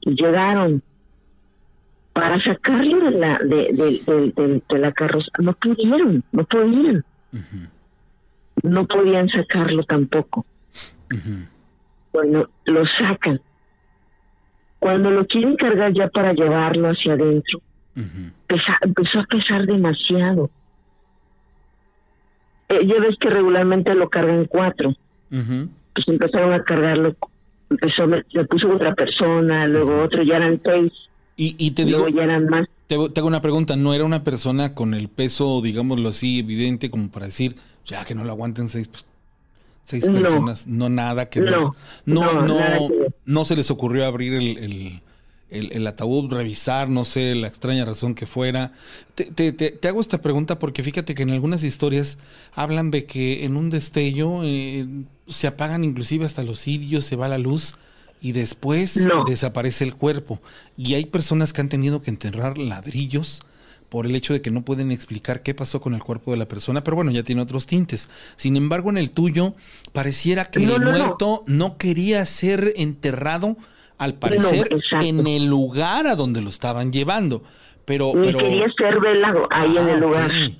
y 0.00 0.14
llegaron 0.14 0.82
para 2.12 2.40
sacarlo 2.42 3.10
de 3.10 3.10
la 3.18 3.38
de, 3.38 3.56
de, 3.72 4.00
de- 4.06 4.32
de- 4.36 4.62
de 4.68 4.78
la 4.78 4.92
carroza. 4.92 5.30
No 5.38 5.52
pudieron, 5.54 6.22
no 6.32 6.44
podían, 6.44 7.04
no 8.62 8.86
podían 8.86 9.28
sacarlo 9.28 9.82
tampoco. 9.84 10.44
Bueno, 12.12 12.48
lo 12.66 12.86
sacan. 12.86 13.40
Cuando 14.78 15.10
lo 15.10 15.26
quieren 15.26 15.56
cargar 15.56 15.92
ya 15.92 16.08
para 16.08 16.32
llevarlo 16.32 16.88
hacia 16.90 17.12
adentro, 17.14 17.60
Ujú. 17.96 18.30
pesa- 18.46 18.78
empezó 18.82 19.20
a 19.20 19.24
pesar 19.24 19.64
demasiado. 19.64 20.50
Eh, 22.68 22.86
ya 22.86 23.00
ves 23.00 23.16
que 23.18 23.30
regularmente 23.30 23.94
lo 23.94 24.08
cargan 24.10 24.46
cuatro. 24.46 24.94
Pues 25.30 26.08
empezaron 26.08 26.52
a 26.52 26.62
cargarlo, 26.62 27.16
empezó, 27.70 28.06
le 28.06 28.44
puso 28.44 28.70
otra 28.70 28.94
persona, 28.94 29.66
luego 29.66 30.02
otro, 30.02 30.22
ya 30.22 30.36
eran 30.36 30.60
seis, 30.62 30.92
Y, 31.44 31.56
y 31.58 31.70
te 31.72 31.84
digo, 31.84 32.06
eran 32.06 32.46
más. 32.46 32.66
te, 32.86 32.96
te 33.08 33.20
hago 33.20 33.26
una 33.26 33.42
pregunta, 33.42 33.74
¿no 33.74 33.94
era 33.94 34.04
una 34.04 34.22
persona 34.22 34.74
con 34.74 34.94
el 34.94 35.08
peso, 35.08 35.60
digámoslo 35.60 36.08
así, 36.10 36.38
evidente 36.38 36.88
como 36.90 37.10
para 37.10 37.26
decir, 37.26 37.56
ya 37.84 38.04
que 38.04 38.14
no 38.14 38.22
lo 38.24 38.30
aguanten 38.32 38.68
seis? 38.68 38.88
Seis 39.84 40.06
No. 40.06 40.12
personas, 40.12 40.66
no 40.68 40.88
nada 40.88 41.28
que 41.28 41.40
ver. 41.40 41.50
No, 41.56 41.74
No, 42.06 42.32
no, 42.32 42.46
no, 42.46 42.88
no 43.24 43.44
se 43.44 43.56
les 43.56 43.70
ocurrió 43.72 44.06
abrir 44.06 44.34
el, 44.34 44.58
el- 44.58 45.00
el- 45.50 45.72
el 45.72 45.86
ataúd, 45.86 46.32
revisar, 46.32 46.88
no 46.88 47.04
sé, 47.04 47.34
la 47.34 47.48
extraña 47.48 47.84
razón 47.84 48.14
que 48.14 48.26
fuera. 48.26 48.72
Te, 49.16 49.24
te- 49.24 49.52
te- 49.52 49.70
te 49.72 49.88
hago 49.88 50.00
esta 50.00 50.22
pregunta 50.22 50.58
porque 50.60 50.82
fíjate 50.84 51.14
que 51.16 51.24
en 51.24 51.30
algunas 51.30 51.64
historias 51.64 52.18
hablan 52.54 52.90
de 52.92 53.04
que 53.04 53.44
en 53.44 53.56
un 53.56 53.68
destello 53.68 54.44
eh, 54.44 54.86
se 55.26 55.46
apagan 55.48 55.82
inclusive 55.84 56.24
hasta 56.24 56.44
los 56.44 56.60
cirios, 56.60 57.04
se 57.04 57.16
va 57.16 57.26
la 57.28 57.38
luz 57.38 57.74
y 58.22 58.32
después 58.32 58.96
No. 59.04 59.24
desaparece 59.24 59.84
el 59.84 59.94
cuerpo. 59.94 60.40
Y 60.76 60.94
hay 60.94 61.06
personas 61.06 61.52
que 61.52 61.60
han 61.60 61.68
tenido 61.68 62.00
que 62.02 62.10
enterrar 62.10 62.56
ladrillos 62.56 63.42
por 63.88 64.06
el 64.06 64.14
hecho 64.16 64.32
de 64.32 64.40
que 64.40 64.50
no 64.50 64.62
pueden 64.62 64.90
explicar 64.90 65.42
qué 65.42 65.52
pasó 65.54 65.82
con 65.82 65.92
el 65.94 66.02
cuerpo 66.02 66.30
de 66.30 66.38
la 66.38 66.46
persona, 66.48 66.82
pero 66.82 66.94
bueno, 66.96 67.10
ya 67.10 67.24
tiene 67.24 67.42
otros 67.42 67.66
tintes. 67.66 68.08
Sin 68.36 68.56
embargo, 68.56 68.88
en 68.88 68.96
el 68.96 69.10
tuyo 69.10 69.54
pareciera 69.92 70.46
que 70.46 70.60
No, 70.60 70.76
el 70.76 70.82
no, 70.84 70.90
muerto 70.92 71.42
no 71.46 71.76
quería 71.76 72.24
ser 72.24 72.72
enterrado, 72.76 73.56
al 73.98 74.14
parecer, 74.14 74.68
en 75.02 75.26
el 75.26 75.44
lugar 75.46 76.06
a 76.06 76.16
donde 76.16 76.40
lo 76.40 76.48
estaban 76.50 76.90
llevando. 76.90 77.42
Pero, 77.84 78.12
Ni 78.14 78.22
pero... 78.24 78.38
quería 78.38 78.66
ser 78.76 78.98
velado 79.00 79.46
ahí 79.50 79.76
en 79.76 79.84
Ah, 79.84 79.92
el 79.92 80.00
lugar. 80.00 80.26
ok. 80.30 80.56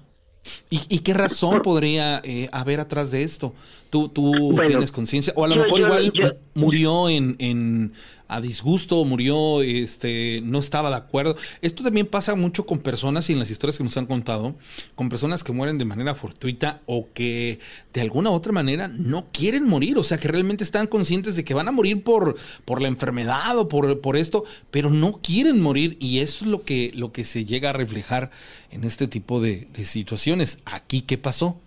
¿Y, 0.70 0.80
y 0.88 0.98
qué 1.00 1.14
razón 1.14 1.62
podría 1.62 2.20
eh, 2.24 2.48
haber 2.52 2.80
atrás 2.80 3.10
de 3.10 3.22
esto? 3.22 3.52
¿Tú, 3.90 4.08
tú 4.08 4.32
Bueno, 4.52 4.64
tienes 4.64 4.90
conciencia? 4.90 5.32
O 5.36 5.44
a 5.44 5.48
lo 5.48 5.54
yo- 5.56 5.62
mejor 5.62 5.80
yo- 5.80 5.86
igual 5.86 6.12
yo- 6.12 6.30
murió 6.54 7.08
en, 7.08 7.36
en 7.38 7.92
a 8.34 8.40
disgusto, 8.40 9.04
murió, 9.04 9.62
este, 9.62 10.40
no 10.44 10.58
estaba 10.58 10.90
de 10.90 10.96
acuerdo. 10.96 11.36
Esto 11.60 11.82
también 11.82 12.06
pasa 12.06 12.34
mucho 12.34 12.66
con 12.66 12.78
personas 12.78 13.28
y 13.28 13.32
en 13.32 13.38
las 13.38 13.50
historias 13.50 13.78
que 13.78 13.84
nos 13.84 13.96
han 13.96 14.06
contado, 14.06 14.54
con 14.94 15.08
personas 15.08 15.44
que 15.44 15.52
mueren 15.52 15.78
de 15.78 15.84
manera 15.84 16.14
fortuita 16.14 16.80
o 16.86 17.08
que 17.12 17.60
de 17.92 18.00
alguna 18.00 18.30
u 18.30 18.34
otra 18.34 18.52
manera 18.52 18.88
no 18.88 19.26
quieren 19.32 19.68
morir, 19.68 19.98
o 19.98 20.04
sea, 20.04 20.18
que 20.18 20.28
realmente 20.28 20.64
están 20.64 20.86
conscientes 20.86 21.36
de 21.36 21.44
que 21.44 21.54
van 21.54 21.68
a 21.68 21.72
morir 21.72 22.02
por, 22.02 22.36
por 22.64 22.80
la 22.80 22.88
enfermedad 22.88 23.56
o 23.58 23.68
por, 23.68 24.00
por 24.00 24.16
esto, 24.16 24.44
pero 24.70 24.90
no 24.90 25.20
quieren 25.22 25.60
morir 25.60 25.96
y 26.00 26.20
eso 26.20 26.44
es 26.44 26.50
lo 26.50 26.62
que, 26.62 26.92
lo 26.94 27.12
que 27.12 27.24
se 27.24 27.44
llega 27.44 27.70
a 27.70 27.74
reflejar 27.74 28.30
en 28.70 28.84
este 28.84 29.08
tipo 29.08 29.40
de, 29.40 29.66
de 29.76 29.84
situaciones. 29.84 30.58
Aquí, 30.64 31.02
¿qué 31.02 31.18
pasó? 31.18 31.58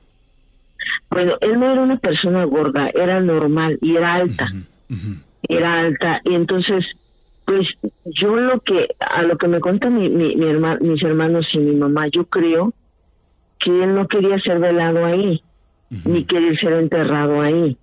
Bueno, 1.10 1.34
él 1.42 1.60
no 1.60 1.72
era 1.72 1.82
una 1.82 1.98
persona 1.98 2.44
gorda, 2.46 2.90
era 2.94 3.20
normal 3.20 3.78
y 3.82 3.96
era 3.96 4.16
alta. 4.16 4.50
Era 5.50 5.80
alta. 5.82 6.22
Y 6.24 6.34
entonces, 6.36 6.86
pues 7.46 7.68
yo 8.06 8.36
lo 8.36 8.60
que, 8.62 8.88
a 9.00 9.22
lo 9.24 9.38
que 9.38 9.48
me 9.48 9.60
cuenta 9.60 9.90
mi, 9.90 10.10
mi, 10.10 10.36
mi 10.36 10.46
herma- 10.46 10.80
mis 10.80 11.02
hermanos 11.04 11.46
y 11.54 11.60
mi 11.60 11.76
mamá, 11.76 12.08
yo 12.08 12.26
creo 12.26 12.74
que 13.60 13.70
él 13.72 13.96
no 13.96 14.08
quería 14.08 14.38
ser 14.40 14.60
velado 14.60 15.06
ahí, 15.06 15.42
ni 16.06 16.26
quería 16.26 16.58
ser 16.60 16.74
enterrado 16.74 17.42
ahí. 17.42 17.78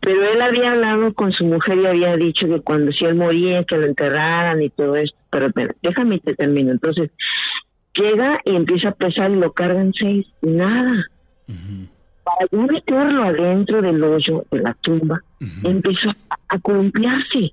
Pero 0.00 0.22
él 0.32 0.42
había 0.42 0.72
hablado 0.72 1.14
con 1.14 1.32
su 1.32 1.44
mujer 1.44 1.78
y 1.78 1.86
había 1.86 2.16
dicho 2.16 2.46
que 2.48 2.60
cuando 2.60 2.90
si 2.92 3.04
él 3.04 3.14
moría, 3.14 3.64
que 3.64 3.76
lo 3.76 3.86
enterraran 3.86 4.60
y 4.62 4.70
todo 4.70 4.96
esto. 4.96 5.16
Pero 5.30 5.46
espera, 5.46 5.74
déjame 5.82 6.18
te 6.18 6.34
termino. 6.34 6.72
Entonces, 6.72 7.10
llega 7.94 8.40
y 8.44 8.56
empieza 8.56 8.88
a 8.90 8.94
pesar 8.94 9.30
y 9.30 9.36
lo 9.36 9.52
cargan 9.52 9.92
seis. 9.94 10.26
Nada. 10.42 11.04
Para 12.26 12.48
yo 12.50 12.58
meterlo 12.58 13.22
adentro 13.22 13.80
del 13.80 14.02
hoyo 14.02 14.44
de 14.50 14.58
la 14.60 14.74
tumba, 14.80 15.22
empezó 15.62 16.10
a, 16.48 16.58
columpiarse, 16.58 17.52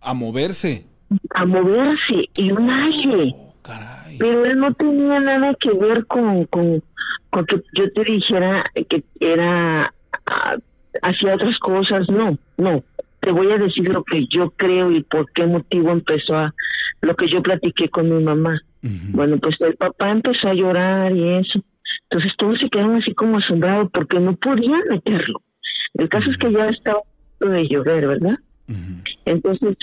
A 0.00 0.14
moverse. 0.14 0.86
a 1.34 1.44
moverse 1.44 2.28
y 2.36 2.52
un 2.52 2.70
aire. 2.70 3.34
Caray. 3.62 4.16
Pero 4.18 4.44
él 4.44 4.58
no 4.58 4.72
tenía 4.74 5.18
nada 5.18 5.52
que 5.58 5.72
ver 5.72 6.06
con, 6.06 6.44
con, 6.44 6.80
con 7.30 7.46
que 7.46 7.60
yo 7.72 7.90
te 7.92 8.04
dijera 8.04 8.62
que 8.88 9.02
era 9.18 9.92
ah, 10.26 10.56
hacía 11.02 11.34
otras 11.34 11.58
cosas. 11.58 12.08
No, 12.08 12.38
no. 12.56 12.84
Te 13.18 13.32
voy 13.32 13.50
a 13.50 13.58
decir 13.58 13.88
lo 13.88 14.04
que 14.04 14.26
yo 14.28 14.50
creo 14.50 14.92
y 14.92 15.02
por 15.02 15.28
qué 15.32 15.44
motivo 15.44 15.90
empezó 15.90 16.36
a 16.36 16.54
lo 17.00 17.16
que 17.16 17.26
yo 17.28 17.42
platiqué 17.42 17.88
con 17.88 18.14
mi 18.14 18.22
mamá. 18.22 18.60
Bueno, 19.10 19.38
pues 19.38 19.60
el 19.60 19.74
papá 19.74 20.10
empezó 20.10 20.48
a 20.48 20.54
llorar 20.54 21.10
y 21.16 21.38
eso. 21.38 21.60
Entonces 22.10 22.32
todos 22.36 22.58
se 22.58 22.68
quedaron 22.70 22.96
así 22.96 23.14
como 23.14 23.38
asombrados 23.38 23.90
porque 23.92 24.20
no 24.20 24.34
podían 24.36 24.82
meterlo. 24.90 25.40
El 25.94 26.08
caso 26.08 26.30
es 26.30 26.36
que 26.36 26.52
ya 26.52 26.68
estaba 26.68 27.00
de 27.40 27.68
llover, 27.68 28.06
¿verdad? 28.08 28.36
Entonces, 29.26 29.76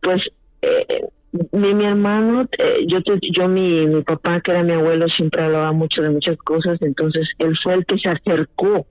pues 0.00 0.22
eh, 0.62 1.06
mi, 1.52 1.74
mi 1.74 1.84
hermano, 1.86 2.42
eh, 2.58 2.84
yo, 2.86 3.02
te- 3.02 3.18
yo 3.30 3.48
mi, 3.48 3.86
mi 3.86 4.02
papá, 4.02 4.40
que 4.40 4.50
era 4.50 4.62
mi 4.62 4.72
abuelo, 4.72 5.08
siempre 5.08 5.42
hablaba 5.42 5.72
mucho 5.72 6.02
de 6.02 6.10
muchas 6.10 6.36
cosas, 6.38 6.80
entonces 6.82 7.28
él 7.38 7.56
fue 7.62 7.74
el 7.74 7.86
que 7.86 7.98
se 7.98 8.08
acercó 8.10 8.86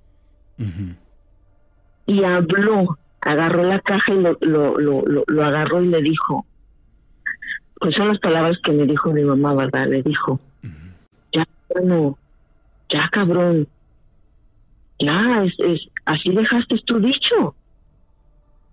y 2.08 2.24
habló, 2.24 2.98
agarró 3.22 3.64
la 3.64 3.80
caja 3.80 4.14
y 4.14 4.20
lo, 4.22 4.38
lo, 4.42 4.78
lo, 4.78 5.02
lo, 5.06 5.24
lo 5.28 5.44
agarró 5.46 5.82
y 5.84 5.88
le 5.88 6.02
dijo, 6.02 6.46
pues 7.80 7.96
son 7.96 8.10
las 8.10 8.20
palabras 8.20 8.58
que 8.64 8.72
me 8.72 8.86
dijo 8.86 9.12
mi 9.12 9.24
mamá, 9.24 9.54
¿verdad? 9.56 9.88
Le 9.88 10.02
dijo, 10.04 10.40
bueno, 11.74 12.18
ya 12.90 13.10
cabrón, 13.12 13.68
ya, 15.00 15.44
es, 15.44 15.54
es, 15.60 15.82
así 16.06 16.32
dejaste 16.32 16.78
tu 16.86 17.00
dicho, 17.00 17.56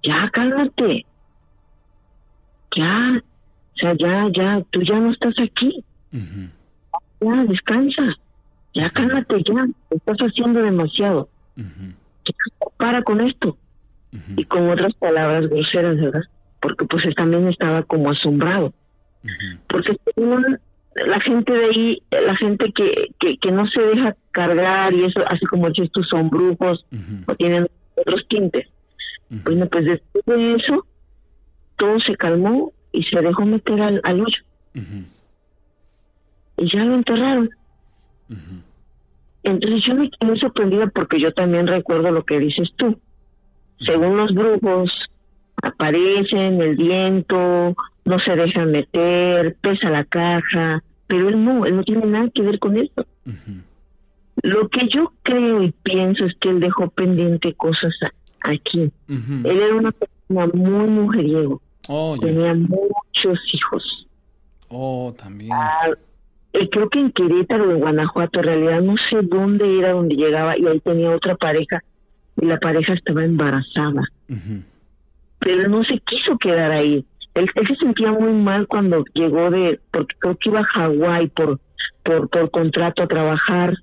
ya, 0.02 0.28
cálmate, 0.30 1.06
ya, 2.76 3.22
o 3.74 3.78
sea, 3.78 3.94
ya, 3.94 4.28
ya, 4.32 4.62
tú 4.70 4.82
ya 4.82 4.98
no 4.98 5.12
estás 5.12 5.34
aquí, 5.40 5.84
ya, 6.12 7.44
descansa, 7.44 8.16
ya, 8.74 8.90
cálmate, 8.90 9.42
ya, 9.42 9.66
estás 9.90 10.18
haciendo 10.18 10.62
demasiado, 10.62 11.28
ya, 11.56 12.66
para 12.76 13.02
con 13.02 13.20
esto, 13.20 13.56
y 14.36 14.44
con 14.44 14.70
otras 14.70 14.94
palabras 14.94 15.48
groseras, 15.48 15.96
¿verdad? 15.96 16.22
Porque 16.60 16.84
pues 16.86 17.04
él 17.04 17.14
también 17.14 17.46
estaba 17.48 17.82
como 17.84 18.10
asombrado, 18.10 18.72
porque 19.68 19.96
según 20.04 20.58
la 21.06 21.20
gente 21.20 21.52
de 21.52 21.64
ahí, 21.64 22.02
la 22.10 22.36
gente 22.36 22.72
que, 22.72 23.10
que, 23.18 23.38
que 23.38 23.50
no 23.50 23.66
se 23.68 23.80
deja 23.80 24.16
cargar 24.30 24.92
y 24.94 25.04
eso, 25.04 25.22
así 25.28 25.44
como 25.46 25.68
dices 25.68 25.90
tú, 25.92 26.02
son 26.04 26.30
brujos 26.30 26.84
o 27.26 27.34
tienen 27.34 27.68
otros 27.96 28.26
tintes. 28.28 28.66
Bueno, 29.28 29.66
pues 29.66 29.84
después 29.84 30.24
de 30.26 30.54
eso, 30.54 30.86
todo 31.76 32.00
se 32.00 32.16
calmó 32.16 32.72
y 32.92 33.02
se 33.04 33.20
dejó 33.20 33.44
meter 33.44 33.80
al, 33.80 34.00
al 34.04 34.20
hoyo. 34.20 34.42
Y 36.56 36.70
ya 36.70 36.84
lo 36.84 36.94
enterraron. 36.94 37.50
Entonces 39.42 39.84
yo 39.86 39.94
me 39.94 40.10
quedé 40.10 40.38
sorprendida 40.38 40.86
porque 40.88 41.20
yo 41.20 41.32
también 41.32 41.66
recuerdo 41.66 42.10
lo 42.10 42.24
que 42.24 42.38
dices 42.38 42.70
tú. 42.76 42.98
Según 43.80 44.16
los 44.16 44.34
brujos, 44.34 44.92
aparecen, 45.62 46.60
el 46.60 46.76
viento, 46.76 47.76
no 48.08 48.18
se 48.18 48.34
dejan 48.34 48.72
meter, 48.72 49.56
pesa 49.60 49.90
la 49.90 50.04
caja, 50.04 50.82
pero 51.06 51.28
él 51.28 51.44
no, 51.44 51.66
él 51.66 51.76
no 51.76 51.84
tiene 51.84 52.06
nada 52.06 52.28
que 52.32 52.42
ver 52.42 52.58
con 52.58 52.76
eso. 52.76 53.06
Lo 54.42 54.68
que 54.68 54.88
yo 54.88 55.12
creo 55.22 55.62
y 55.62 55.72
pienso 55.82 56.24
es 56.24 56.34
que 56.40 56.48
él 56.48 56.60
dejó 56.60 56.88
pendiente 56.88 57.52
cosas 57.54 57.94
aquí. 58.42 58.90
Él 59.08 59.60
era 59.60 59.74
una 59.74 59.92
persona 59.92 60.46
muy 60.54 60.86
mujeriego, 60.88 61.60
Oh, 61.90 62.18
tenía 62.20 62.52
muchos 62.54 63.38
hijos. 63.52 64.06
Oh, 64.68 65.14
también. 65.16 65.50
Ah, 65.54 65.88
creo 66.70 66.88
que 66.90 66.98
en 66.98 67.12
Querétaro, 67.12 67.70
en 67.70 67.80
Guanajuato, 67.80 68.40
en 68.40 68.44
realidad 68.44 68.82
no 68.82 68.96
sé 69.08 69.22
dónde 69.22 69.78
era 69.78 69.92
donde 69.92 70.14
llegaba 70.14 70.58
y 70.58 70.66
ahí 70.66 70.80
tenía 70.80 71.10
otra 71.10 71.34
pareja 71.36 71.82
y 72.40 72.44
la 72.44 72.58
pareja 72.58 72.92
estaba 72.92 73.24
embarazada. 73.24 74.02
Pero 75.38 75.62
él 75.62 75.70
no 75.70 75.82
se 75.84 75.98
quiso 76.00 76.36
quedar 76.36 76.72
ahí. 76.72 77.06
Él, 77.38 77.50
él 77.54 77.66
se 77.66 77.76
sentía 77.76 78.12
muy 78.12 78.32
mal 78.32 78.66
cuando 78.66 79.04
llegó 79.14 79.50
de, 79.50 79.80
porque 79.90 80.16
creo 80.18 80.36
que 80.36 80.48
iba 80.48 80.60
a 80.60 80.64
Hawái 80.64 81.28
por, 81.28 81.60
por, 82.02 82.28
por 82.28 82.50
contrato 82.50 83.02
a 83.02 83.08
trabajar 83.08 83.74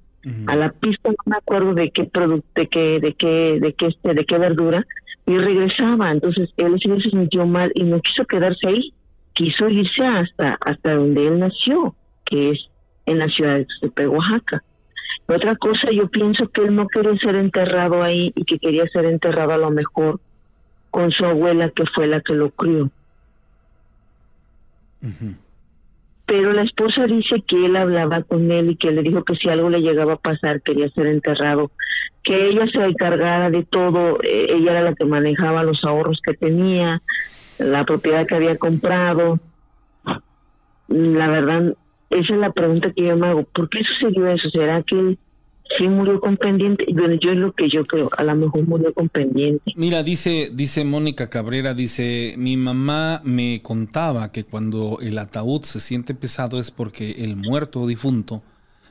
a 0.48 0.56
la 0.56 0.72
pista, 0.72 1.10
no 1.10 1.16
me 1.26 1.38
acuerdo 1.38 1.76
de 1.76 1.92
qué 1.92 2.06
producto, 2.06 2.48
de 2.56 2.68
qué, 2.68 3.00
de 3.00 3.14
qué, 3.14 3.60
de 3.62 3.74
qué, 3.74 3.88
este, 3.88 4.14
de 4.16 4.26
qué 4.26 4.38
verdura, 4.40 4.84
y 5.28 5.38
regresaba. 5.38 6.12
Entonces 6.12 6.50
él 6.58 6.76
sí 6.82 6.90
se 7.04 7.12
sintió 7.12 7.46
mal 7.46 7.72
y 7.76 7.84
no 7.84 8.02
quiso 8.02 8.26
quedarse 8.26 8.68
ahí, 8.68 8.94
quiso 9.34 9.70
irse 9.70 10.04
hasta, 10.04 10.58
hasta 10.62 10.96
donde 10.96 11.28
él 11.28 11.40
nació, 11.40 11.96
que 12.24 12.52
es 12.52 12.60
en 13.06 13.20
la 13.20 13.30
ciudad 13.30 13.56
de 13.56 13.66
Tuxtepec, 13.66 14.12
Oaxaca. 14.12 14.64
Otra 15.28 15.56
cosa, 15.56 15.92
yo 15.92 16.08
pienso 16.08 16.48
que 16.50 16.62
él 16.62 16.76
no 16.76 16.88
quería 16.88 17.16
ser 17.18 17.36
enterrado 17.36 18.02
ahí 18.02 18.32
y 18.36 18.46
que 18.46 18.60
quería 18.60 18.88
ser 18.88 19.06
enterrado 19.06 19.54
a 19.54 19.58
lo 19.58 19.72
mejor 19.72 20.20
con 20.92 21.12
su 21.12 21.26
abuela, 21.26 21.70
que 21.70 21.86
fue 21.86 22.08
la 22.08 22.22
que 22.22 22.34
lo 22.34 22.50
crió. 22.52 22.90
Pero 26.26 26.54
la 26.54 26.64
esposa 26.64 27.06
dice 27.06 27.44
que 27.46 27.66
él 27.66 27.76
hablaba 27.76 28.24
con 28.24 28.52
él 28.52 28.72
y 28.72 28.76
que 28.76 28.92
le 28.92 29.04
dijo 29.04 29.24
que 29.24 29.36
si 29.36 29.48
algo 29.48 29.70
le 29.70 29.82
llegaba 29.82 30.14
a 30.14 30.18
pasar 30.18 30.62
quería 30.62 30.90
ser 30.90 31.08
enterrado, 31.08 31.72
que 32.24 32.50
ella 32.50 32.66
se 32.68 32.84
encargara 32.84 33.52
de 33.52 33.64
todo, 33.64 34.20
eh, 34.24 34.48
ella 34.50 34.72
era 34.72 34.82
la 34.82 34.96
que 34.96 35.06
manejaba 35.06 35.64
los 35.64 35.84
ahorros 35.84 36.20
que 36.26 36.34
tenía, 36.34 37.02
la 37.60 37.86
propiedad 37.86 38.26
que 38.26 38.36
había 38.36 38.58
comprado. 38.58 39.40
La 40.88 41.28
verdad, 41.28 41.76
esa 42.10 42.34
es 42.34 42.40
la 42.40 42.52
pregunta 42.52 42.92
que 42.92 43.06
yo 43.06 43.16
me 43.16 43.28
hago, 43.28 43.44
¿por 43.44 43.70
qué 43.70 43.84
sucedió 43.84 44.28
eso? 44.28 44.50
¿Será 44.50 44.82
que 44.82 44.98
él 44.98 45.20
sí 45.78 45.88
murió 45.88 46.20
con 46.20 46.38
pendiente. 46.38 46.86
Bueno, 46.94 47.16
yo 47.16 47.32
es 47.32 47.38
lo 47.38 47.52
que 47.52 47.70
yo 47.70 47.86
creo, 47.86 48.10
a 48.18 48.24
lo 48.24 48.36
mejor 48.36 48.68
murió 48.68 48.94
con 48.94 49.10
pendiente. 49.10 49.74
Mira, 49.76 50.04
dice, 50.04 50.50
dice 50.54 50.84
Mónica 50.86 51.30
Cabrera, 51.30 51.74
dice, 51.74 52.36
mi 52.38 52.58
mamá 52.58 53.22
me 53.24 53.62
contaba 53.62 54.32
que 54.32 54.44
cuando 54.44 55.00
el 55.02 55.18
ataúd 55.18 55.64
se 55.64 55.80
siente 55.80 56.14
pesado 56.14 56.60
es 56.60 56.72
porque 56.72 57.24
el 57.24 57.36
muerto 57.36 57.82
o 57.82 57.88
difunto 57.88 58.42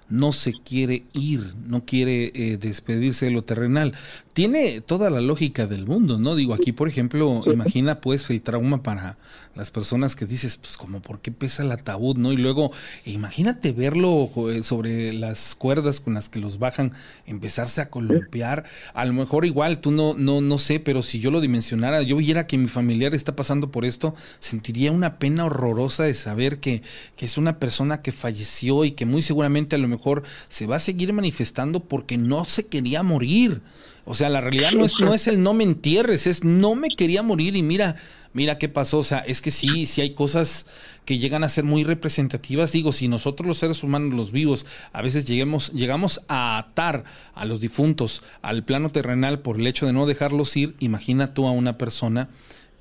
no 0.09 0.33
se 0.33 0.53
quiere 0.53 1.05
ir, 1.13 1.55
no 1.67 1.85
quiere 1.85 2.31
eh, 2.35 2.59
despedirse 2.59 3.27
de 3.27 3.31
lo 3.33 3.43
terrenal. 3.43 3.95
Tiene 4.35 4.81
toda 4.81 5.11
la 5.11 5.21
lógica 5.21 5.69
del 5.69 5.87
mundo, 5.87 6.19
¿no? 6.19 6.35
Digo, 6.35 6.55
aquí, 6.55 6.73
por 6.73 6.89
ejemplo, 6.89 7.45
imagina 7.47 8.01
pues 8.01 8.29
el 8.31 8.43
trauma 8.43 8.83
para 8.83 9.17
las 9.55 9.71
personas 9.71 10.17
que 10.17 10.27
dices, 10.27 10.57
pues 10.57 10.77
como, 10.77 11.01
¿por 11.01 11.21
qué 11.21 11.31
pesa 11.31 11.63
el 11.63 11.71
ataúd, 11.71 12.17
no? 12.17 12.33
Y 12.33 12.37
luego, 12.37 12.73
imagínate 13.07 13.71
verlo 13.71 14.29
eh, 14.51 14.65
sobre 14.65 15.13
las 15.13 15.55
cuerdas 15.55 16.01
con 16.01 16.15
las 16.15 16.29
que 16.29 16.41
los 16.41 16.59
bajan, 16.59 16.95
empezarse 17.27 17.81
a 17.81 17.91
columpiar. 17.91 18.65
A 18.93 19.05
lo 19.05 19.13
mejor 19.13 19.45
igual, 19.45 19.81
tú 19.81 19.93
no, 19.93 20.15
no, 20.15 20.41
no 20.41 20.59
sé, 20.59 20.81
pero 20.81 21.05
si 21.05 21.21
yo 21.21 21.31
lo 21.31 21.41
dimensionara, 21.41 22.03
yo 22.03 22.17
viera 22.17 22.49
que 22.49 22.59
mi 22.59 22.67
familiar 22.67 23.15
está 23.15 23.37
pasando 23.37 23.71
por 23.71 23.85
esto, 23.85 24.17
sentiría 24.41 24.91
una 24.91 25.21
pena 25.21 25.45
horrorosa 25.45 26.03
de 26.03 26.15
saber 26.15 26.59
que, 26.59 26.83
que 27.17 27.27
es 27.27 27.39
una 27.39 27.61
persona 27.61 28.03
que 28.03 28.11
falleció 28.11 28.85
y 28.85 28.91
que 28.91 29.07
muy 29.07 29.23
seguramente 29.23 29.77
a 29.77 29.79
lo 29.79 29.87
mejor 29.87 30.25
se 30.49 30.67
va 30.67 30.75
a 30.75 30.81
seguir 30.81 31.13
manifestando 31.13 31.79
porque 31.79 32.19
no 32.19 32.45
se 32.47 32.67
quería 32.67 33.05
morir. 33.05 33.63
O 34.07 34.15
sea, 34.15 34.29
la 34.29 34.41
realidad 34.41 34.73
no 34.73 34.85
es, 34.85 34.99
no 35.01 35.15
es 35.15 35.27
el 35.29 35.43
no 35.43 35.55
me 35.55 35.65
entierres, 35.65 36.27
es 36.27 36.45
no 36.45 36.75
me 36.75 36.89
quería 36.89 37.23
morir 37.23 37.57
y 37.57 37.63
mira, 37.63 37.97
mira 38.35 38.59
qué 38.59 38.69
pasó. 38.69 38.99
O 38.99 39.03
sea, 39.03 39.21
es 39.21 39.41
que 39.41 39.51
sí, 39.51 39.87
sí 39.87 40.03
hay 40.03 40.15
cosas 40.15 40.67
que 41.07 41.19
llegan 41.19 41.43
a 41.43 41.49
ser 41.49 41.65
muy 41.65 41.85
representativas. 41.85 42.73
Digo, 42.73 42.93
si 42.93 43.09
nosotros 43.09 43.47
los 43.47 43.59
seres 43.59 43.83
humanos, 43.83 44.13
los 44.13 44.31
vivos, 44.31 44.67
a 44.93 45.01
veces 45.01 45.25
lleguemos, 45.25 45.73
llegamos 45.73 46.21
a 46.29 46.59
atar 46.59 47.05
a 47.35 47.47
los 47.47 47.61
difuntos 47.61 48.23
al 48.43 48.65
plano 48.65 48.91
terrenal 48.91 49.41
por 49.41 49.59
el 49.59 49.67
hecho 49.67 49.87
de 49.87 49.95
no 49.95 50.05
dejarlos 50.05 50.55
ir, 50.57 50.75
imagina 50.81 51.33
tú 51.33 51.47
a 51.47 51.53
una 51.53 51.79
persona 51.79 52.29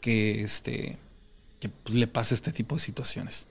que, 0.01 0.41
este, 0.41 0.97
que 1.61 1.69
pues, 1.69 1.95
le 1.95 2.07
pase 2.07 2.35
este 2.35 2.51
tipo 2.51 2.75
de 2.75 2.81
situaciones. 2.81 3.47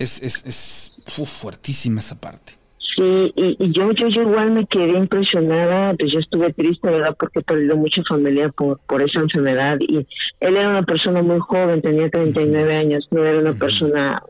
Es, 0.00 0.20
es, 0.20 0.42
es 0.44 0.92
fuertísima 1.04 2.00
esa 2.00 2.20
parte. 2.20 2.63
Sí, 2.96 3.32
y, 3.34 3.56
y 3.58 3.72
yo, 3.72 3.90
yo, 3.92 4.08
yo 4.08 4.22
igual 4.22 4.52
me 4.52 4.66
quedé 4.66 4.96
impresionada, 4.96 5.94
pues 5.94 6.12
yo 6.12 6.20
estuve 6.20 6.52
triste, 6.52 6.88
¿verdad? 6.88 7.16
Porque 7.18 7.40
he 7.40 7.42
perdido 7.42 7.76
mucha 7.76 8.02
familia 8.04 8.50
por, 8.50 8.78
por 8.86 9.02
esa 9.02 9.20
enfermedad 9.20 9.78
y 9.80 10.06
él 10.40 10.56
era 10.56 10.68
una 10.68 10.82
persona 10.84 11.22
muy 11.22 11.40
joven, 11.40 11.82
tenía 11.82 12.08
39 12.08 12.76
años, 12.76 13.08
no 13.10 13.24
era 13.24 13.38
una 13.38 13.52
persona 13.54 14.22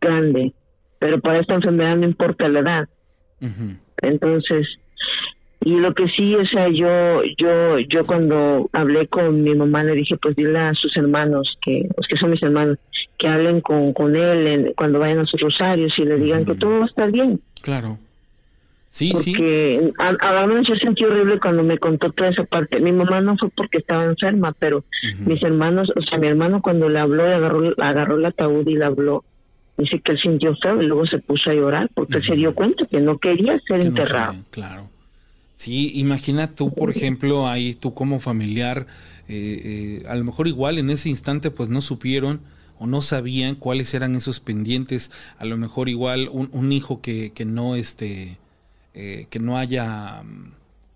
grande, 0.00 0.52
pero 0.98 1.20
para 1.20 1.40
esta 1.40 1.54
enfermedad 1.54 1.96
no 1.96 2.06
importa 2.06 2.48
la 2.48 2.60
edad. 2.60 2.88
Entonces, 4.02 4.66
y 5.60 5.76
lo 5.76 5.94
que 5.94 6.08
sí, 6.08 6.34
o 6.34 6.46
sea, 6.46 6.68
yo, 6.70 7.22
yo, 7.38 7.78
yo 7.80 8.04
cuando 8.04 8.68
hablé 8.72 9.06
con 9.06 9.42
mi 9.42 9.54
mamá 9.54 9.84
le 9.84 9.94
dije, 9.94 10.16
pues 10.16 10.34
dile 10.34 10.58
a 10.58 10.74
sus 10.74 10.96
hermanos, 10.96 11.56
que, 11.60 11.88
los 11.96 12.06
que 12.08 12.16
son 12.16 12.30
mis 12.30 12.42
hermanos, 12.42 12.78
que 13.20 13.28
hablen 13.28 13.60
con, 13.60 13.92
con 13.92 14.16
él 14.16 14.72
cuando 14.74 14.98
vayan 14.98 15.18
a 15.18 15.26
sus 15.26 15.38
rosarios 15.38 15.92
y 15.98 16.04
le 16.06 16.16
digan 16.16 16.46
que 16.46 16.54
todo 16.54 16.78
va 16.78 16.84
a 16.86 16.88
estar 16.88 17.12
bien. 17.12 17.38
Claro. 17.60 17.98
Sí, 18.88 19.12
sí. 19.18 19.32
Porque 19.32 19.92
a, 19.98 20.40
a 20.42 20.46
menos 20.46 20.66
yo 20.66 20.74
sentí 20.76 21.04
horrible 21.04 21.38
cuando 21.38 21.62
me 21.62 21.76
contó 21.76 22.10
toda 22.10 22.30
esa 22.30 22.44
parte. 22.44 22.80
Mi 22.80 22.92
mamá 22.92 23.20
no 23.20 23.36
fue 23.36 23.50
porque 23.50 23.78
estaba 23.78 24.04
enferma, 24.06 24.54
pero 24.58 24.84
mis 25.26 25.42
hermanos, 25.42 25.92
o 25.94 26.02
sea, 26.02 26.18
mi 26.18 26.28
hermano 26.28 26.62
cuando 26.62 26.88
le 26.88 26.98
habló, 26.98 27.26
le 27.26 27.34
agarró, 27.34 27.74
agarró 27.78 28.16
el 28.16 28.24
ataúd 28.24 28.66
y 28.66 28.76
le 28.76 28.86
habló, 28.86 29.22
dice 29.76 30.00
que 30.00 30.12
él 30.12 30.18
sintió 30.18 30.56
feo 30.56 30.80
y 30.82 30.86
luego 30.86 31.06
se 31.06 31.18
puso 31.18 31.50
a 31.50 31.54
llorar 31.54 31.90
porque 31.94 32.22
se 32.22 32.34
dio 32.34 32.54
cuenta 32.54 32.86
que 32.86 33.00
no 33.00 33.18
quería 33.18 33.60
ser 33.60 33.82
enterrado. 33.82 34.34
claro. 34.50 34.88
Sí, 35.54 35.92
imagina 35.96 36.54
tú, 36.54 36.72
por 36.72 36.88
ejemplo, 36.88 37.46
ahí 37.46 37.74
tú 37.74 37.92
como 37.92 38.18
familiar, 38.18 38.86
eh, 39.28 40.00
eh, 40.02 40.06
a 40.08 40.16
lo 40.16 40.24
mejor 40.24 40.48
igual 40.48 40.78
en 40.78 40.88
ese 40.88 41.10
instante 41.10 41.50
pues 41.50 41.68
no 41.68 41.82
supieron 41.82 42.40
o 42.80 42.86
no 42.86 43.02
sabían 43.02 43.56
cuáles 43.56 43.92
eran 43.92 44.16
esos 44.16 44.40
pendientes, 44.40 45.10
a 45.38 45.44
lo 45.44 45.58
mejor 45.58 45.90
igual 45.90 46.30
un, 46.32 46.48
un 46.52 46.72
hijo 46.72 47.02
que, 47.02 47.32
que, 47.32 47.44
no 47.44 47.76
este 47.76 48.38
eh, 48.94 49.26
que 49.28 49.38
no 49.38 49.58
haya 49.58 50.22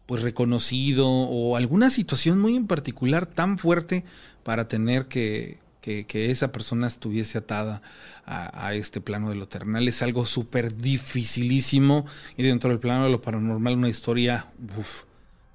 pues 0.07 0.23
reconocido 0.23 1.07
o 1.07 1.57
alguna 1.57 1.91
situación 1.91 2.41
muy 2.41 2.57
en 2.57 2.67
particular 2.67 3.27
tan 3.27 3.59
fuerte 3.59 4.03
para 4.43 4.67
tener 4.67 5.07
que, 5.07 5.59
que, 5.83 6.07
que 6.07 6.31
esa 6.31 6.53
persona 6.53 6.87
estuviese 6.87 7.37
atada 7.37 7.83
a, 8.25 8.73
este 8.73 9.03
plano 9.03 9.29
de 9.29 9.37
lo 9.37 9.47
terrenal. 9.47 9.87
Es 9.87 10.01
algo 10.01 10.25
súper 10.25 10.75
dificilísimo 10.75 12.07
y 12.39 12.45
dentro 12.45 12.71
del 12.71 12.79
plano 12.79 13.05
de 13.05 13.11
lo 13.11 13.21
paranormal 13.21 13.77
una 13.77 13.91
historia 13.91 14.47
uf, 14.79 15.03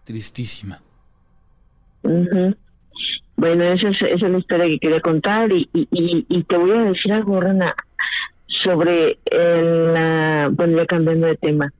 tristísima. 0.03 0.83
Bueno, 3.39 3.63
esa 3.63 3.87
es, 3.87 4.01
esa 4.01 4.25
es, 4.25 4.31
la 4.33 4.37
historia 4.37 4.65
que 4.65 4.79
quería 4.79 4.99
contar 4.99 5.49
y, 5.53 5.69
y, 5.73 6.25
y 6.27 6.43
te 6.43 6.57
voy 6.57 6.71
a 6.71 6.81
decir 6.81 7.13
algo, 7.13 7.39
Rana, 7.39 7.73
sobre 8.47 9.17
el, 9.31 9.93
uh, 9.93 10.53
bueno, 10.53 10.77
ya 10.79 10.85
cambiando 10.85 11.27
de 11.27 11.37
tema. 11.37 11.71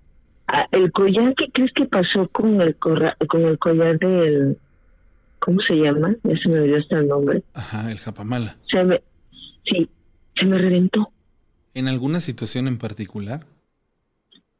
Uh, 0.48 0.78
el 0.78 0.90
collar, 0.94 1.36
¿qué 1.36 1.52
crees 1.52 1.74
que 1.74 1.84
pasó 1.84 2.30
con 2.30 2.62
el, 2.62 2.78
corra, 2.78 3.18
con 3.28 3.44
el 3.44 3.60
collar 3.60 4.00
del, 4.00 4.58
¿cómo 5.40 5.60
se 5.60 5.76
llama? 5.76 6.16
Ya 6.24 6.38
se 6.38 6.48
me 6.48 6.62
olvidó 6.62 6.78
hasta 6.78 6.98
el 7.00 7.10
nombre. 7.10 7.44
Ajá, 7.54 7.92
el 7.92 7.98
japamala. 7.98 8.56
Se 8.72 8.82
me, 8.82 9.02
sí, 9.66 9.90
se 10.38 10.46
me 10.46 10.60
reventó. 10.60 11.12
¿En 11.74 11.90
alguna 11.90 12.22
situación 12.22 12.70
en 12.70 12.78
particular? 12.78 13.42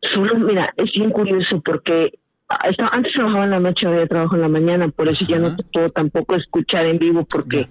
Solo, 0.02 0.38
mira, 0.38 0.74
es 0.76 0.92
bien 0.92 1.12
curioso 1.12 1.62
porque 1.62 2.20
antes 2.50 3.14
trabajaba 3.14 3.46
en 3.46 3.52
la 3.52 3.60
noche, 3.60 3.86
ahora 3.86 4.08
trabajo 4.08 4.36
en 4.36 4.42
la 4.42 4.48
mañana, 4.48 4.88
por 4.90 5.08
eso 5.08 5.24
Ajá. 5.24 5.34
ya 5.34 5.40
no 5.40 5.56
te 5.56 5.64
puedo 5.64 5.90
tampoco 5.92 6.36
escuchar 6.36 6.86
en 6.88 6.98
vivo 6.98 7.26
porque 7.30 7.68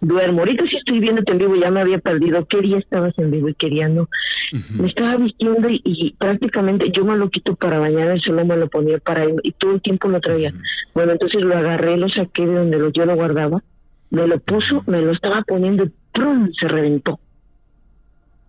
duermo. 0.00 0.40
Ahorita 0.40 0.64
sí 0.66 0.76
estoy 0.76 1.00
viéndote 1.00 1.32
en 1.32 1.38
vivo, 1.38 1.56
ya 1.56 1.70
me 1.70 1.80
había 1.80 1.98
perdido 1.98 2.44
qué 2.46 2.60
día 2.60 2.78
estabas 2.78 3.12
en 3.18 3.30
vivo 3.30 3.48
y 3.50 3.54
qué 3.54 3.68
día 3.68 3.88
no. 3.88 4.02
Uh 4.02 4.56
-huh. 4.56 4.80
Me 4.80 4.88
estaba 4.88 5.16
vistiendo 5.16 5.68
y, 5.68 5.80
y, 5.84 6.14
prácticamente 6.14 6.90
yo 6.90 7.04
me 7.04 7.16
lo 7.16 7.28
quito 7.28 7.54
para 7.54 7.78
bañar, 7.78 8.18
solo 8.20 8.44
me 8.46 8.56
lo 8.56 8.68
ponía 8.68 8.98
para 8.98 9.24
ir 9.24 9.34
y 9.42 9.52
todo 9.52 9.72
el 9.72 9.82
tiempo 9.82 10.08
lo 10.08 10.20
traía. 10.20 10.50
Uh 10.50 10.52
-huh. 10.52 10.62
Bueno, 10.94 11.12
entonces 11.12 11.44
lo 11.44 11.56
agarré, 11.56 11.96
lo 11.98 12.08
saqué 12.08 12.46
de 12.46 12.54
donde 12.54 12.78
lo, 12.78 12.90
yo 12.90 13.04
lo 13.04 13.14
guardaba, 13.16 13.62
me 14.10 14.26
lo 14.26 14.38
puso, 14.38 14.82
me 14.86 15.02
lo 15.02 15.12
estaba 15.12 15.42
poniendo 15.42 15.84
y 15.84 15.90
¡prum! 16.12 16.50
se 16.58 16.68
reventó. 16.68 17.18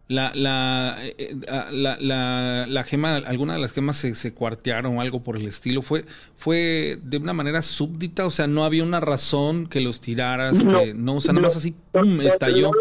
La, 0.07 0.31
la, 0.35 0.97
eh, 1.17 1.35
la, 1.71 1.97
la, 1.99 2.67
la, 2.67 2.83
gema, 2.83 3.15
alguna 3.15 3.55
de 3.55 3.59
las 3.59 3.73
gemas 3.73 3.97
se, 3.97 4.13
se, 4.13 4.35
cuartearon 4.35 4.97
o 4.97 5.01
algo 5.01 5.23
por 5.23 5.35
el 5.35 5.47
estilo. 5.47 5.81
¿Fue, 5.81 6.05
¿Fue 6.35 6.99
de 7.01 7.17
una 7.17 7.33
manera 7.33 7.63
súbdita? 7.63 8.27
O 8.27 8.31
sea, 8.31 8.45
no 8.45 8.63
había 8.63 8.83
una 8.83 8.99
razón 8.99 9.65
que 9.65 9.81
los 9.81 10.01
tiraras, 10.01 10.63
no, 10.63 10.79
que 10.79 10.93
no, 10.93 11.15
o 11.15 11.21
sea, 11.21 11.33
nada 11.33 11.47
más 11.47 11.57
así, 11.57 11.73
¡pum! 11.91 12.21
estalló. 12.21 12.71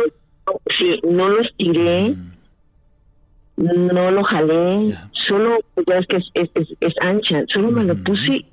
No, 0.46 0.60
sí, 0.78 1.00
no 1.02 1.28
los 1.30 1.46
tiré, 1.56 2.10
mm. 3.56 3.86
no 3.86 4.10
lo 4.10 4.22
jalé, 4.24 4.94
solo, 5.26 5.60
ya 5.86 5.98
es 5.98 6.06
que 6.06 6.16
es, 6.18 6.24
es, 6.34 6.50
es, 6.54 6.68
es 6.80 6.94
ancha, 7.00 7.42
solo 7.48 7.70
mm. 7.70 7.74
me 7.74 7.84
lo 7.84 7.96
puse 7.96 8.44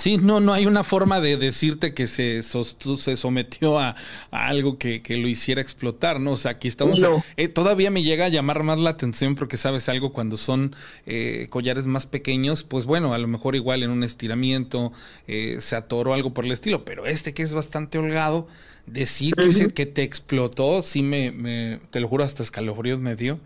Sí, 0.00 0.18
no, 0.18 0.40
no 0.40 0.52
hay 0.52 0.66
una 0.66 0.84
forma 0.84 1.20
de 1.20 1.36
decirte 1.36 1.94
que 1.94 2.06
se, 2.06 2.42
se 2.42 3.16
sometió 3.16 3.78
a, 3.78 3.96
a 4.30 4.46
algo 4.46 4.78
que, 4.78 5.02
que, 5.02 5.16
lo 5.16 5.28
hiciera 5.28 5.60
explotar, 5.60 6.20
¿no? 6.20 6.32
O 6.32 6.36
sea, 6.36 6.52
aquí 6.52 6.68
estamos. 6.68 7.00
No. 7.00 7.16
A, 7.16 7.24
eh, 7.36 7.48
todavía 7.48 7.90
me 7.90 8.02
llega 8.02 8.26
a 8.26 8.28
llamar 8.28 8.62
más 8.62 8.78
la 8.78 8.90
atención 8.90 9.34
porque 9.34 9.56
sabes 9.56 9.88
algo 9.88 10.12
cuando 10.12 10.36
son 10.36 10.74
eh, 11.06 11.46
collares 11.50 11.86
más 11.86 12.06
pequeños, 12.06 12.64
pues 12.64 12.84
bueno, 12.84 13.14
a 13.14 13.18
lo 13.18 13.28
mejor 13.28 13.56
igual 13.56 13.82
en 13.82 13.90
un 13.90 14.02
estiramiento 14.02 14.92
eh, 15.26 15.58
se 15.60 15.76
atoró 15.76 16.14
algo 16.14 16.34
por 16.34 16.44
el 16.44 16.52
estilo, 16.52 16.84
pero 16.84 17.06
este 17.06 17.34
que 17.34 17.42
es 17.42 17.54
bastante 17.54 17.98
holgado, 17.98 18.46
decir 18.86 19.34
uh 19.36 19.40
-huh. 19.42 19.46
que, 19.46 19.52
se, 19.52 19.68
que 19.72 19.86
te 19.86 20.02
explotó, 20.02 20.82
sí 20.82 21.02
me, 21.02 21.30
me, 21.30 21.80
te 21.90 22.00
lo 22.00 22.08
juro, 22.08 22.24
hasta 22.24 22.42
escalofríos 22.42 23.00
me 23.00 23.16
dio. 23.16 23.38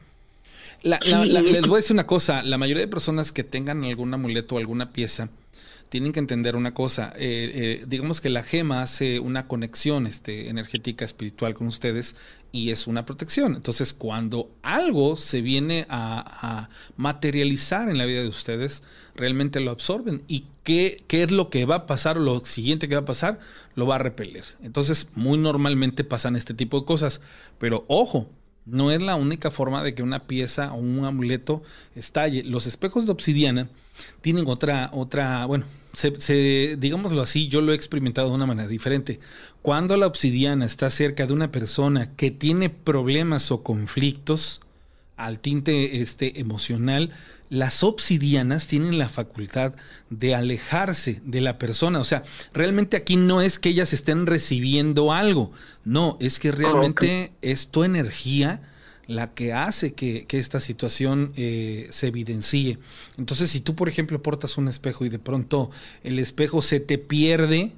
La, 0.82 1.00
la, 1.02 1.24
la, 1.24 1.40
les 1.40 1.62
voy 1.62 1.74
a 1.74 1.76
decir 1.76 1.94
una 1.94 2.06
cosa, 2.06 2.42
la 2.44 2.56
mayoría 2.56 2.82
de 2.82 2.88
personas 2.88 3.32
que 3.32 3.42
tengan 3.42 3.82
algún 3.84 4.14
amuleto 4.14 4.54
o 4.54 4.58
alguna 4.58 4.92
pieza, 4.92 5.28
tienen 5.88 6.12
que 6.12 6.20
entender 6.20 6.56
una 6.56 6.74
cosa. 6.74 7.12
Eh, 7.16 7.80
eh, 7.80 7.84
digamos 7.86 8.20
que 8.20 8.28
la 8.28 8.42
gema 8.42 8.82
hace 8.82 9.20
una 9.20 9.46
conexión 9.46 10.06
este, 10.06 10.48
energética, 10.48 11.04
espiritual 11.04 11.54
con 11.54 11.66
ustedes 11.66 12.14
y 12.52 12.70
es 12.70 12.86
una 12.86 13.04
protección. 13.04 13.54
Entonces, 13.54 13.92
cuando 13.92 14.50
algo 14.62 15.16
se 15.16 15.40
viene 15.40 15.86
a, 15.88 16.68
materializar 16.96 17.88
en 17.88 17.98
la 17.98 18.06
vida 18.06 18.22
de 18.22 18.28
ustedes, 18.28 18.82
realmente 19.14 19.60
lo 19.60 19.70
absorben. 19.70 20.22
¿Y 20.28 20.46
qué, 20.64 21.02
qué, 21.06 21.22
es 21.22 21.30
lo 21.30 21.50
que 21.50 21.64
va 21.64 21.76
a 21.76 21.86
pasar 21.86 22.18
o 22.18 22.20
lo 22.20 22.44
siguiente 22.44 22.88
que 22.88 22.94
va 22.94 23.02
a 23.02 23.06
pasar? 23.06 23.38
Lo 23.74 23.86
va 23.86 23.96
a 23.96 23.98
repeler. 23.98 24.44
Entonces, 24.62 25.08
muy 25.14 25.38
normalmente 25.38 26.04
pasan 26.04 26.36
este 26.36 26.54
tipo 26.54 26.80
de 26.80 26.86
cosas. 26.86 27.20
Pero 27.58 27.84
ojo, 27.88 28.30
no 28.66 28.90
es 28.90 29.00
la 29.02 29.16
única 29.16 29.50
forma 29.50 29.82
de 29.82 29.94
que 29.94 30.02
una 30.02 30.26
pieza 30.26 30.72
o 30.72 30.76
un 30.76 31.04
amuleto 31.04 31.62
estalle. 31.94 32.44
Los 32.44 32.66
espejos 32.66 33.06
de 33.06 33.12
obsidiana 33.12 33.68
tienen 34.20 34.46
otra, 34.46 34.90
otra, 34.92 35.46
bueno, 35.46 35.64
se, 35.92 36.20
se, 36.20 36.76
digámoslo 36.78 37.22
así, 37.22 37.48
yo 37.48 37.60
lo 37.60 37.72
he 37.72 37.74
experimentado 37.74 38.28
de 38.28 38.34
una 38.34 38.46
manera 38.46 38.68
diferente. 38.68 39.20
Cuando 39.62 39.96
la 39.96 40.06
obsidiana 40.06 40.64
está 40.64 40.90
cerca 40.90 41.26
de 41.26 41.32
una 41.32 41.50
persona 41.50 42.14
que 42.14 42.30
tiene 42.30 42.70
problemas 42.70 43.50
o 43.50 43.62
conflictos, 43.62 44.60
al 45.18 45.40
tinte 45.40 46.00
este, 46.00 46.40
emocional, 46.40 47.10
las 47.50 47.82
obsidianas 47.82 48.66
tienen 48.66 48.98
la 48.98 49.08
facultad 49.08 49.74
de 50.10 50.34
alejarse 50.34 51.20
de 51.24 51.40
la 51.40 51.58
persona. 51.58 52.00
O 52.00 52.04
sea, 52.04 52.22
realmente 52.54 52.96
aquí 52.96 53.16
no 53.16 53.42
es 53.42 53.58
que 53.58 53.70
ellas 53.70 53.92
estén 53.92 54.26
recibiendo 54.26 55.12
algo, 55.12 55.52
no, 55.84 56.16
es 56.20 56.38
que 56.38 56.52
realmente 56.52 57.32
es 57.42 57.68
tu 57.68 57.84
energía 57.84 58.62
la 59.08 59.32
que 59.32 59.54
hace 59.54 59.94
que, 59.94 60.26
esta 60.30 60.60
situación 60.60 61.32
eh, 61.34 61.88
se 61.90 62.08
evidencie. 62.08 62.78
Entonces, 63.16 63.50
si 63.50 63.60
tú, 63.60 63.74
por 63.74 63.88
ejemplo, 63.88 64.22
portas 64.22 64.58
un 64.58 64.68
espejo 64.68 65.04
y 65.04 65.08
de 65.08 65.18
pronto 65.18 65.70
el 66.04 66.18
espejo 66.18 66.62
se 66.62 66.78
te 66.78 66.98
pierde, 66.98 67.72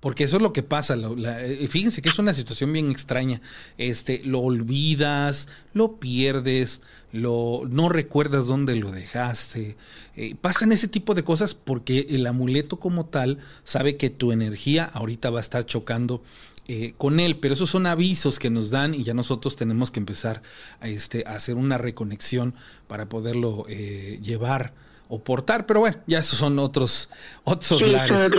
porque 0.00 0.24
eso 0.24 0.36
es 0.36 0.42
lo 0.42 0.52
que 0.52 0.62
pasa. 0.62 0.96
Eh, 0.96 1.66
fíjense 1.68 2.02
que 2.02 2.10
es 2.10 2.18
una 2.18 2.34
situación 2.34 2.72
bien 2.72 2.90
extraña. 2.90 3.40
Este, 3.78 4.20
lo 4.22 4.40
olvidas, 4.40 5.48
lo 5.72 5.96
pierdes, 5.96 6.82
lo, 7.10 7.62
no 7.68 7.88
recuerdas 7.88 8.46
dónde 8.46 8.76
lo 8.76 8.92
dejaste. 8.92 9.76
Eh, 10.14 10.34
pasan 10.38 10.72
ese 10.72 10.88
tipo 10.88 11.14
de 11.14 11.24
cosas 11.24 11.54
porque 11.54 12.06
el 12.10 12.26
amuleto 12.26 12.78
como 12.78 13.06
tal 13.06 13.38
sabe 13.64 13.96
que 13.96 14.10
tu 14.10 14.30
energía 14.30 14.84
ahorita 14.84 15.30
va 15.30 15.38
a 15.38 15.42
estar 15.42 15.64
chocando 15.64 16.22
eh, 16.68 16.94
con 16.98 17.20
él, 17.20 17.36
pero 17.36 17.54
esos 17.54 17.70
son 17.70 17.86
avisos 17.86 18.38
que 18.38 18.50
nos 18.50 18.70
dan 18.70 18.94
y 18.94 19.04
ya 19.04 19.14
nosotros 19.14 19.56
tenemos 19.56 19.90
que 19.90 20.00
empezar 20.00 20.42
a, 20.80 20.88
este, 20.88 21.24
a 21.26 21.34
hacer 21.34 21.54
una 21.54 21.78
reconexión 21.78 22.54
para 22.88 23.08
poderlo 23.08 23.66
eh, 23.68 24.18
llevar 24.22 24.72
o 25.08 25.22
portar, 25.22 25.66
pero 25.66 25.80
bueno, 25.80 25.98
ya 26.06 26.18
esos 26.18 26.38
son 26.38 26.58
otros 26.58 27.08
otros 27.44 27.80
lares. 27.86 28.30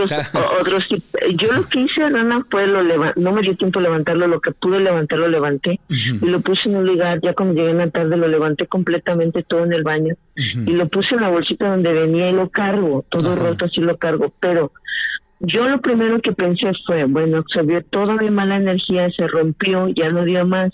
Otros, 0.60 0.88
Yo 1.36 1.54
lo 1.54 1.64
que 1.68 1.80
hice, 1.80 2.10
Rana, 2.10 2.46
fue 2.50 2.68
lo 2.68 2.84
no 3.16 3.32
me 3.32 3.42
dio 3.42 3.56
tiempo 3.56 3.80
levantarlo, 3.80 4.28
lo 4.28 4.42
que 4.42 4.52
pude 4.52 4.80
levantar 4.80 5.20
lo 5.20 5.30
levanté 5.30 5.80
y 5.88 6.26
lo 6.26 6.42
puse 6.42 6.68
en 6.68 6.76
un 6.76 6.86
lugar, 6.86 7.22
ya 7.22 7.34
cuando 7.34 7.56
llegué 7.56 7.72
en 7.72 7.78
la 7.78 7.90
tarde 7.90 8.18
lo 8.18 8.28
levanté 8.28 8.68
completamente 8.68 9.44
todo 9.44 9.64
en 9.64 9.72
el 9.72 9.84
baño 9.84 10.16
y 10.36 10.72
lo 10.74 10.88
puse 10.90 11.16
en 11.16 11.22
la 11.22 11.30
bolsita 11.30 11.70
donde 11.70 11.94
venía 11.94 12.30
y 12.30 12.34
lo 12.34 12.50
cargo, 12.50 13.06
todo 13.08 13.36
roto 13.36 13.66
así 13.66 13.80
lo 13.80 13.98
cargo, 13.98 14.34
pero 14.40 14.74
yo 15.40 15.68
lo 15.68 15.80
primero 15.82 16.20
que 16.20 16.32
pensé 16.32 16.72
fue, 16.86 17.06
bueno, 17.06 17.38
absorbió 17.38 17.84
toda 17.84 18.16
mi 18.16 18.30
mala 18.30 18.58
energía, 18.58 19.10
se 19.12 19.28
rompió, 19.28 19.88
ya 19.90 20.10
no 20.10 20.26
dio 20.26 20.46
más. 20.46 20.74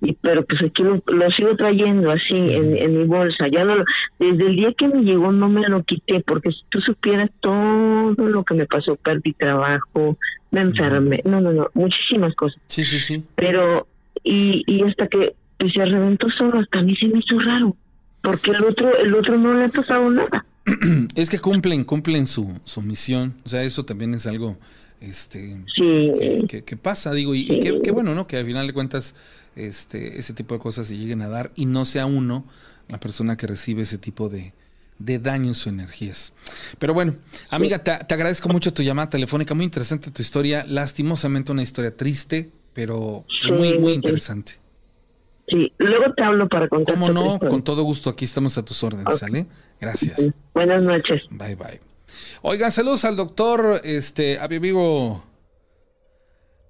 Y 0.00 0.12
pero 0.14 0.44
pues 0.44 0.62
aquí 0.62 0.82
lo, 0.82 1.30
sigo 1.30 1.56
trayendo 1.56 2.10
así 2.10 2.34
en, 2.34 2.98
mi 2.98 3.04
bolsa 3.04 3.48
ya 3.48 3.64
no 3.64 3.76
desde 4.18 4.46
el 4.48 4.56
día 4.56 4.72
que 4.76 4.86
me 4.86 5.02
llegó 5.02 5.32
no 5.32 5.48
me 5.48 5.66
lo 5.66 5.82
quité 5.82 6.20
porque 6.20 6.50
si 6.50 6.58
tú 6.68 6.80
supieras 6.82 7.30
todo 7.40 8.12
lo 8.18 8.44
que 8.44 8.52
me 8.52 8.66
pasó 8.66 8.96
perdí 8.96 9.32
trabajo 9.32 10.18
me 10.50 10.60
enfermé 10.60 11.22
no 11.24 11.40
no 11.40 11.52
no 11.52 11.70
muchísimas 11.72 12.34
cosas. 12.34 12.60
Sí 12.68 12.84
sí 12.84 13.00
sí. 13.00 13.24
Pero 13.34 13.86
y, 14.22 14.62
y 14.66 14.82
hasta 14.82 15.06
que 15.06 15.34
pues, 15.56 15.72
se 15.72 15.84
reventó 15.86 16.28
solo 16.36 16.58
hasta 16.58 16.80
a 16.80 16.82
mí 16.82 16.94
se 16.96 17.08
me 17.08 17.20
hizo 17.20 17.38
raro 17.38 17.74
porque 18.20 18.50
el 18.50 18.62
otro 18.62 18.94
el 18.98 19.14
otro 19.14 19.38
no 19.38 19.54
le 19.54 19.64
ha 19.64 19.68
pasado 19.68 20.10
nada 20.10 20.44
es 21.14 21.30
que 21.30 21.38
cumplen 21.38 21.84
cumplen 21.84 22.26
su 22.26 22.60
su 22.64 22.82
misión. 22.82 23.34
O 23.44 23.48
sea 23.48 23.62
eso 23.62 23.84
también 23.84 24.14
es 24.14 24.26
algo 24.26 24.56
este 25.00 25.58
que, 26.48 26.76
pasa 26.76 27.12
digo 27.12 27.34
y, 27.34 27.46
qué 27.60 27.90
bueno 27.90 28.14
no 28.14 28.26
que 28.26 28.38
al 28.38 28.46
final 28.46 28.66
de 28.66 28.72
cuentas 28.72 29.14
este, 29.56 30.18
ese 30.18 30.32
tipo 30.32 30.54
de 30.54 30.60
cosas 30.60 30.88
se 30.88 30.96
lleguen 30.96 31.22
a 31.22 31.28
dar 31.28 31.52
y 31.54 31.66
no 31.66 31.84
sea 31.84 32.06
uno 32.06 32.44
la 32.88 32.98
persona 32.98 33.36
que 33.36 33.46
recibe 33.46 33.82
ese 33.82 33.98
tipo 33.98 34.28
de, 34.28 34.52
de 34.98 35.18
daños 35.18 35.66
o 35.66 35.70
energías. 35.70 36.32
Pero 36.78 36.94
bueno, 36.94 37.16
amiga, 37.48 37.78
te, 37.78 37.92
agradezco 37.92 38.48
mucho 38.48 38.72
tu 38.72 38.82
llamada 38.82 39.10
telefónica, 39.10 39.54
muy 39.54 39.64
interesante 39.64 40.10
tu 40.10 40.22
historia, 40.22 40.64
lastimosamente 40.68 41.52
una 41.52 41.62
historia 41.62 41.96
triste, 41.96 42.50
pero 42.74 43.24
muy, 43.48 43.78
muy 43.78 43.92
interesante. 43.92 44.63
Sí, 45.48 45.72
luego 45.78 46.12
te 46.14 46.22
hablo 46.22 46.48
para 46.48 46.68
contar. 46.68 46.94
¿Cómo 46.94 47.10
no? 47.10 47.38
Con 47.38 47.62
todo 47.62 47.82
gusto, 47.82 48.10
aquí 48.10 48.24
estamos 48.24 48.56
a 48.58 48.64
tus 48.64 48.82
órdenes, 48.82 49.18
¿sale? 49.18 49.46
Gracias. 49.80 50.30
Buenas 50.54 50.82
noches. 50.82 51.22
Bye, 51.30 51.54
bye. 51.54 51.80
Oigan, 52.42 52.72
saludos 52.72 53.04
al 53.04 53.16
doctor, 53.16 53.80
este, 53.84 54.38
a 54.38 54.48
mi 54.48 54.56
amigo 54.56 55.22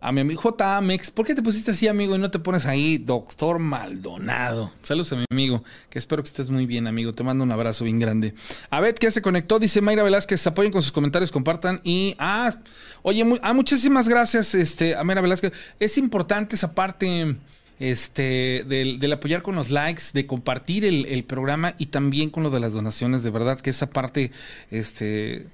a 0.04 0.12
mi 0.12 0.20
amigo 0.20 0.42
J. 0.42 0.82
¿Por 1.14 1.26
qué 1.26 1.34
te 1.34 1.42
pusiste 1.42 1.70
así, 1.70 1.88
amigo, 1.88 2.14
y 2.14 2.18
no 2.18 2.30
te 2.30 2.38
pones 2.38 2.66
ahí, 2.66 2.98
doctor 2.98 3.58
Maldonado? 3.58 4.70
Saludos 4.82 5.14
a 5.14 5.16
mi 5.16 5.24
amigo, 5.30 5.64
que 5.88 5.98
espero 5.98 6.22
que 6.22 6.28
estés 6.28 6.50
muy 6.50 6.66
bien, 6.66 6.86
amigo. 6.86 7.14
Te 7.14 7.24
mando 7.24 7.42
un 7.42 7.50
abrazo 7.50 7.84
bien 7.84 7.98
grande. 7.98 8.34
A 8.68 8.80
ver, 8.80 8.94
¿qué 8.96 9.10
se 9.10 9.22
conectó? 9.22 9.58
Dice 9.58 9.80
Mayra 9.80 10.02
Velázquez, 10.02 10.46
apoyen 10.46 10.72
con 10.72 10.82
sus 10.82 10.92
comentarios, 10.92 11.32
compartan. 11.32 11.80
Y, 11.84 12.16
ah, 12.18 12.54
oye, 13.00 13.24
ah, 13.40 13.54
muchísimas 13.54 14.06
gracias, 14.06 14.54
este, 14.54 14.94
a 14.94 15.02
Mayra 15.04 15.22
Velázquez. 15.22 15.54
Es 15.80 15.96
importante 15.96 16.56
esa 16.56 16.74
parte 16.74 17.36
este, 17.80 18.64
del, 18.66 19.12
apoyar 19.12 19.42
con 19.42 19.56
los 19.56 19.70
likes, 19.70 20.04
de 20.12 20.26
compartir 20.26 20.84
el, 20.84 21.06
el, 21.06 21.24
programa 21.24 21.74
y 21.78 21.86
también 21.86 22.30
con 22.30 22.42
lo 22.42 22.50
de 22.50 22.60
las 22.60 22.72
donaciones, 22.72 23.22
de 23.22 23.30
verdad 23.30 23.60
que 23.60 23.70
esa 23.70 23.90
parte, 23.90 24.30
este, 24.70 25.46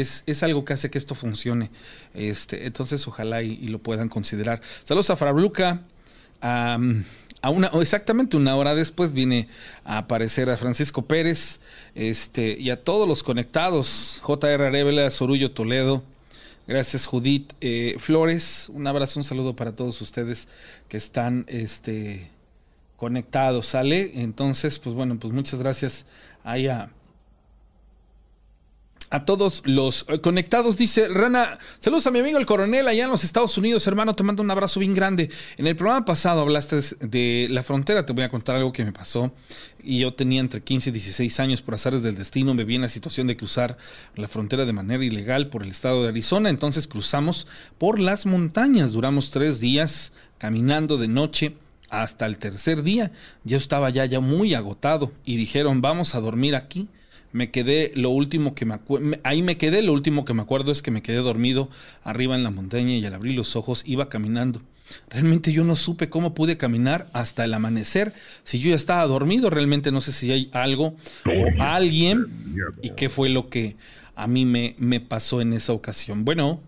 es, 0.00 0.42
algo 0.42 0.64
que 0.64 0.72
hace 0.72 0.90
que 0.90 0.98
esto 0.98 1.14
funcione. 1.14 1.70
Este, 2.14 2.66
entonces, 2.66 3.06
ojalá 3.06 3.42
y, 3.42 3.68
lo 3.68 3.78
puedan 3.78 4.08
considerar. 4.08 4.60
Saludos 4.84 5.10
a 5.10 5.16
Farabluca. 5.16 5.82
a 6.40 6.78
una, 7.50 7.68
exactamente 7.80 8.36
una 8.36 8.56
hora 8.56 8.74
después 8.74 9.12
viene 9.12 9.48
a 9.84 9.98
aparecer 9.98 10.50
a 10.50 10.56
Francisco 10.56 11.06
Pérez 11.06 11.60
este, 11.94 12.56
y 12.58 12.70
a 12.70 12.82
todos 12.82 13.08
los 13.08 13.22
conectados. 13.22 14.20
JR 14.22 14.62
Arevela, 14.62 15.10
Sorullo 15.10 15.52
Toledo. 15.52 16.02
Gracias, 16.66 17.06
Judith 17.06 17.52
eh, 17.60 17.96
Flores. 17.98 18.68
Un 18.72 18.86
abrazo, 18.86 19.20
un 19.20 19.24
saludo 19.24 19.54
para 19.54 19.76
todos 19.76 20.00
ustedes 20.00 20.48
que 20.88 20.96
están 20.96 21.44
este, 21.48 22.28
conectados. 22.96 23.68
¿Sale? 23.68 24.20
Entonces, 24.22 24.78
pues 24.78 24.94
bueno, 24.94 25.18
pues 25.18 25.32
muchas 25.32 25.60
gracias 25.60 26.06
ahí 26.42 26.66
a, 26.66 26.90
a 29.10 29.24
todos 29.24 29.62
los 29.64 30.04
eh, 30.08 30.20
conectados. 30.20 30.76
Dice 30.76 31.08
Rana, 31.08 31.58
saludos 31.78 32.06
a 32.06 32.10
mi 32.10 32.18
amigo 32.18 32.38
el 32.38 32.46
coronel 32.46 32.88
allá 32.88 33.04
en 33.04 33.10
los 33.10 33.24
Estados 33.24 33.56
Unidos, 33.58 33.86
hermano, 33.86 34.14
te 34.14 34.22
mando 34.22 34.42
un 34.42 34.50
abrazo 34.50 34.80
bien 34.80 34.94
grande. 34.94 35.30
En 35.56 35.66
el 35.66 35.76
programa 35.76 36.04
pasado 36.04 36.40
hablaste 36.40 36.80
de 37.00 37.46
la 37.50 37.62
frontera, 37.62 38.06
te 38.06 38.12
voy 38.12 38.24
a 38.24 38.30
contar 38.30 38.56
algo 38.56 38.72
que 38.72 38.84
me 38.84 38.92
pasó. 38.92 39.32
Y 39.82 40.00
yo 40.00 40.14
tenía 40.14 40.40
entre 40.40 40.62
15 40.62 40.90
y 40.90 40.92
16 40.92 41.40
años, 41.40 41.62
por 41.62 41.74
azares 41.74 42.02
del 42.02 42.16
destino, 42.16 42.54
me 42.54 42.64
vi 42.64 42.74
en 42.74 42.82
la 42.82 42.88
situación 42.88 43.26
de 43.26 43.36
cruzar 43.36 43.78
la 44.16 44.28
frontera 44.28 44.64
de 44.64 44.72
manera 44.72 45.04
ilegal 45.04 45.48
por 45.48 45.62
el 45.62 45.70
estado 45.70 46.02
de 46.02 46.08
Arizona. 46.08 46.50
Entonces 46.50 46.88
cruzamos 46.88 47.46
por 47.78 48.00
las 48.00 48.26
montañas, 48.26 48.92
duramos 48.92 49.30
tres 49.30 49.60
días 49.60 50.12
caminando 50.38 50.98
de 50.98 51.08
noche 51.08 51.56
hasta 51.88 52.26
el 52.26 52.38
tercer 52.38 52.82
día. 52.82 53.12
Yo 53.44 53.58
estaba 53.58 53.90
ya, 53.90 54.04
ya 54.06 54.20
muy 54.20 54.54
agotado 54.54 55.12
y 55.24 55.36
dijeron, 55.36 55.80
vamos 55.80 56.14
a 56.14 56.20
dormir 56.20 56.56
aquí 56.56 56.88
me 57.32 57.50
quedé, 57.50 57.92
lo 57.94 58.10
último 58.10 58.54
que 58.54 58.64
me 58.64 58.74
acuerdo, 58.74 59.16
ahí 59.22 59.42
me 59.42 59.56
quedé, 59.58 59.82
lo 59.82 59.92
último 59.92 60.24
que 60.24 60.34
me 60.34 60.42
acuerdo 60.42 60.72
es 60.72 60.82
que 60.82 60.90
me 60.90 61.02
quedé 61.02 61.18
dormido 61.18 61.68
arriba 62.02 62.34
en 62.34 62.42
la 62.42 62.50
montaña 62.50 62.94
y 62.94 63.04
al 63.04 63.14
abrir 63.14 63.34
los 63.34 63.56
ojos 63.56 63.82
iba 63.86 64.08
caminando. 64.08 64.62
Realmente 65.10 65.52
yo 65.52 65.64
no 65.64 65.74
supe 65.76 66.08
cómo 66.08 66.32
pude 66.34 66.56
caminar 66.56 67.08
hasta 67.12 67.44
el 67.44 67.54
amanecer. 67.54 68.12
Si 68.44 68.60
yo 68.60 68.70
ya 68.70 68.76
estaba 68.76 69.04
dormido, 69.06 69.50
realmente 69.50 69.90
no 69.90 70.00
sé 70.00 70.12
si 70.12 70.30
hay 70.30 70.48
algo 70.52 70.96
o 71.24 71.62
alguien 71.62 72.26
y 72.82 72.90
qué 72.90 73.08
fue 73.08 73.28
lo 73.28 73.48
que 73.48 73.76
a 74.14 74.26
mí 74.26 74.44
me, 74.44 74.76
me 74.78 75.00
pasó 75.00 75.40
en 75.40 75.52
esa 75.52 75.72
ocasión. 75.72 76.24
Bueno, 76.24 76.60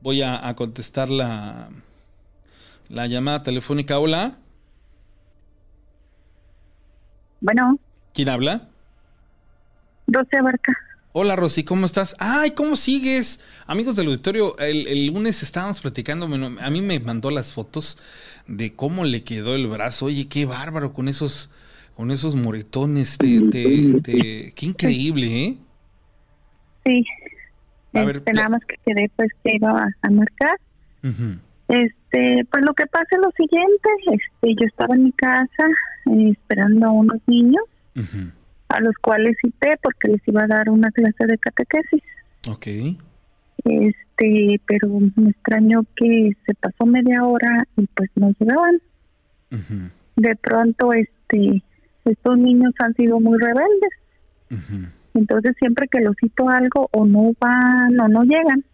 voy 0.00 0.22
a, 0.22 0.46
a 0.48 0.56
contestar 0.56 1.10
la, 1.10 1.68
la 2.88 3.06
llamada 3.06 3.42
telefónica. 3.42 3.98
Hola. 3.98 4.38
Bueno. 7.40 7.78
¿Quién 8.14 8.28
habla? 8.28 8.68
Rosy 10.06 10.36
Abarca. 10.36 10.76
Hola 11.12 11.34
Rosy, 11.34 11.64
¿cómo 11.64 11.86
estás? 11.86 12.14
Ay, 12.18 12.50
¿cómo 12.50 12.76
sigues? 12.76 13.40
Amigos 13.66 13.96
del 13.96 14.08
auditorio, 14.08 14.54
el, 14.58 15.06
lunes 15.06 15.42
estábamos 15.42 15.80
platicando, 15.80 16.26
a 16.26 16.70
mí 16.70 16.82
me 16.82 17.00
mandó 17.00 17.30
las 17.30 17.54
fotos 17.54 17.98
de 18.46 18.74
cómo 18.74 19.02
le 19.04 19.24
quedó 19.24 19.54
el 19.54 19.66
brazo. 19.66 20.06
Oye, 20.06 20.28
qué 20.28 20.44
bárbaro 20.44 20.92
con 20.92 21.08
esos, 21.08 21.50
con 21.94 22.10
esos 22.10 22.34
moretones. 22.34 23.16
qué 23.16 24.52
increíble, 24.60 25.44
¿eh? 25.44 25.56
Sí. 26.84 27.04
A 27.94 28.04
ver, 28.04 28.16
este, 28.16 28.32
nada 28.34 28.50
más 28.50 28.60
que 28.66 28.76
quedé 28.84 29.10
pues 29.16 29.30
que 29.42 29.56
iba 29.56 29.70
a, 30.02 30.10
marcar. 30.10 30.60
Este, 31.68 32.44
pues 32.50 32.62
lo 32.62 32.74
que 32.74 32.86
pasa 32.86 33.08
es 33.10 33.18
lo 33.18 33.30
siguiente, 33.30 33.88
este, 34.12 34.54
yo 34.54 34.66
estaba 34.66 34.94
en 34.94 35.04
mi 35.04 35.12
casa 35.12 35.66
eh, 36.06 36.30
esperando 36.30 36.86
a 36.86 36.92
unos 36.92 37.18
niños, 37.26 37.62
a 38.68 38.80
los 38.80 38.94
cuales 38.96 39.36
cité 39.40 39.76
porque 39.82 40.08
les 40.08 40.28
iba 40.28 40.42
a 40.44 40.46
dar 40.46 40.70
una 40.70 40.90
clase 40.90 41.26
de 41.26 41.38
catequesis. 41.38 42.02
Ok. 42.48 42.66
Este, 43.64 44.60
pero 44.66 44.88
me 45.16 45.30
extrañó 45.30 45.84
que 45.96 46.30
se 46.44 46.54
pasó 46.54 46.86
media 46.86 47.24
hora 47.24 47.66
y 47.76 47.86
pues 47.94 48.10
no 48.14 48.32
llegaban. 48.38 48.80
De 50.16 50.36
pronto, 50.36 50.92
este, 50.92 51.62
estos 52.04 52.38
niños 52.38 52.72
han 52.78 52.94
sido 52.94 53.20
muy 53.20 53.38
rebeldes. 53.38 54.80
Entonces 55.14 55.54
siempre 55.58 55.88
que 55.88 56.00
los 56.00 56.14
cito 56.20 56.48
algo 56.48 56.88
o 56.92 57.06
no 57.06 57.32
van 57.40 57.98
o 58.00 58.08
no 58.08 58.22
llegan. 58.22 58.64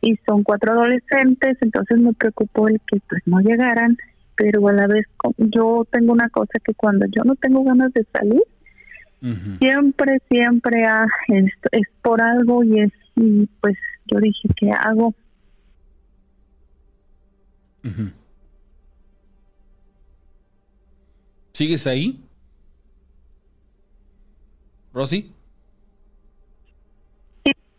y 0.00 0.16
son 0.26 0.42
cuatro 0.42 0.72
adolescentes, 0.72 1.56
entonces 1.60 1.98
me 1.98 2.12
preocupó 2.12 2.68
el 2.68 2.80
que 2.86 3.00
pues 3.08 3.22
no 3.26 3.40
llegaran, 3.40 3.96
pero 4.38 4.68
a 4.68 4.72
la 4.72 4.86
vez 4.86 5.04
yo 5.38 5.84
tengo 5.90 6.12
una 6.12 6.30
cosa 6.30 6.52
que 6.64 6.72
cuando 6.74 7.06
yo 7.06 7.24
no 7.24 7.34
tengo 7.34 7.64
ganas 7.64 7.92
de 7.92 8.06
salir, 8.12 8.42
siempre, 9.58 10.18
siempre 10.30 10.84
ah, 10.84 11.06
es, 11.26 11.52
es, 11.72 11.88
por 12.00 12.22
algo 12.22 12.62
y 12.62 12.80
es, 12.80 12.92
y 13.16 13.46
pues 13.60 13.76
yo 14.06 14.18
dije, 14.20 14.48
¿qué 14.56 14.70
hago? 14.70 15.12
¿Sigues 21.52 21.86
ahí? 21.88 22.24
¿Rosy? 24.92 25.32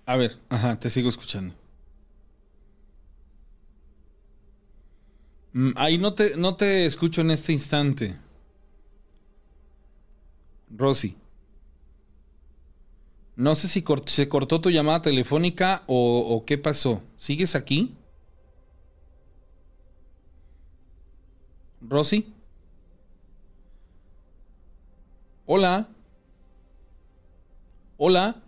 A 0.06 0.18
ver, 0.18 0.38
ajá, 0.50 0.78
te 0.78 0.90
sigo 0.90 1.08
escuchando. 1.08 1.54
Ahí 5.76 5.98
no 5.98 6.14
te, 6.14 6.38
no 6.38 6.56
te 6.56 6.86
escucho 6.86 7.22
en 7.22 7.32
este 7.32 7.54
instante. 7.54 8.18
Rosy. 10.70 11.18
No 13.36 13.56
sé 13.56 13.68
si 13.68 13.84
se 14.08 14.30
cortó 14.30 14.60
tu 14.62 14.70
llamada 14.70 15.02
telefónica 15.02 15.84
o, 15.88 16.20
o, 16.20 16.46
qué 16.46 16.58
pasó. 16.58 17.02
¿Sigues 17.16 17.56
aquí? 17.56 17.96
Rosy. 21.82 22.34
Hola. 25.46 25.88
Hola. 27.98 28.42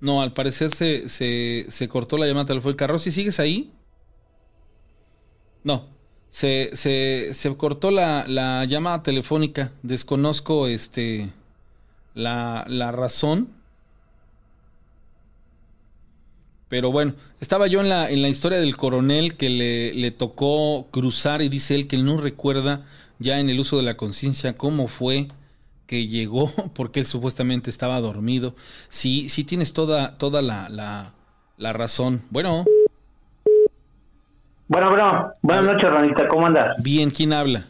No, 0.00 0.20
al 0.22 0.32
parecer 0.32 0.70
se, 0.74 1.08
se, 1.08 1.66
se 1.68 1.88
cortó 1.88 2.16
la 2.16 2.26
llamada 2.26 2.46
telefónica. 2.46 2.86
Rosy, 2.86 3.10
¿sigues 3.12 3.38
ahí? 3.38 3.72
No. 5.64 5.86
Se, 6.28 6.70
se, 6.74 7.34
se 7.34 7.56
cortó 7.56 7.90
la, 7.90 8.24
la, 8.26 8.64
llamada 8.64 9.02
telefónica. 9.02 9.72
Desconozco 9.82 10.66
este 10.66 11.30
la, 12.14 12.64
la 12.68 12.90
razón. 12.90 13.48
Pero 16.68 16.90
bueno, 16.90 17.14
estaba 17.40 17.66
yo 17.66 17.80
en 17.80 17.90
la, 17.90 18.08
en 18.08 18.22
la 18.22 18.30
historia 18.30 18.58
del 18.58 18.78
coronel 18.78 19.36
que 19.36 19.50
le, 19.50 19.92
le 19.92 20.10
tocó 20.10 20.88
cruzar 20.90 21.42
y 21.42 21.50
dice 21.50 21.74
él 21.74 21.86
que 21.86 21.96
él 21.96 22.06
no 22.06 22.16
recuerda 22.16 22.86
ya 23.18 23.38
en 23.38 23.50
el 23.50 23.60
uso 23.60 23.76
de 23.76 23.82
la 23.82 23.98
conciencia 23.98 24.56
cómo 24.56 24.88
fue 24.88 25.28
que 25.86 26.06
llegó, 26.06 26.50
porque 26.74 27.00
él 27.00 27.06
supuestamente 27.06 27.68
estaba 27.68 28.00
dormido. 28.00 28.54
Sí, 28.88 29.28
sí 29.28 29.44
tienes 29.44 29.74
toda, 29.74 30.16
toda 30.16 30.40
la, 30.40 30.70
la, 30.70 31.12
la 31.58 31.72
razón. 31.74 32.22
Bueno. 32.30 32.64
Bueno, 34.72 34.88
bueno, 34.88 35.32
buenas 35.42 35.64
noches, 35.64 35.90
Ranita, 35.90 36.26
¿cómo 36.28 36.46
andas? 36.46 36.82
Bien, 36.82 37.10
¿quién 37.10 37.34
habla? 37.34 37.62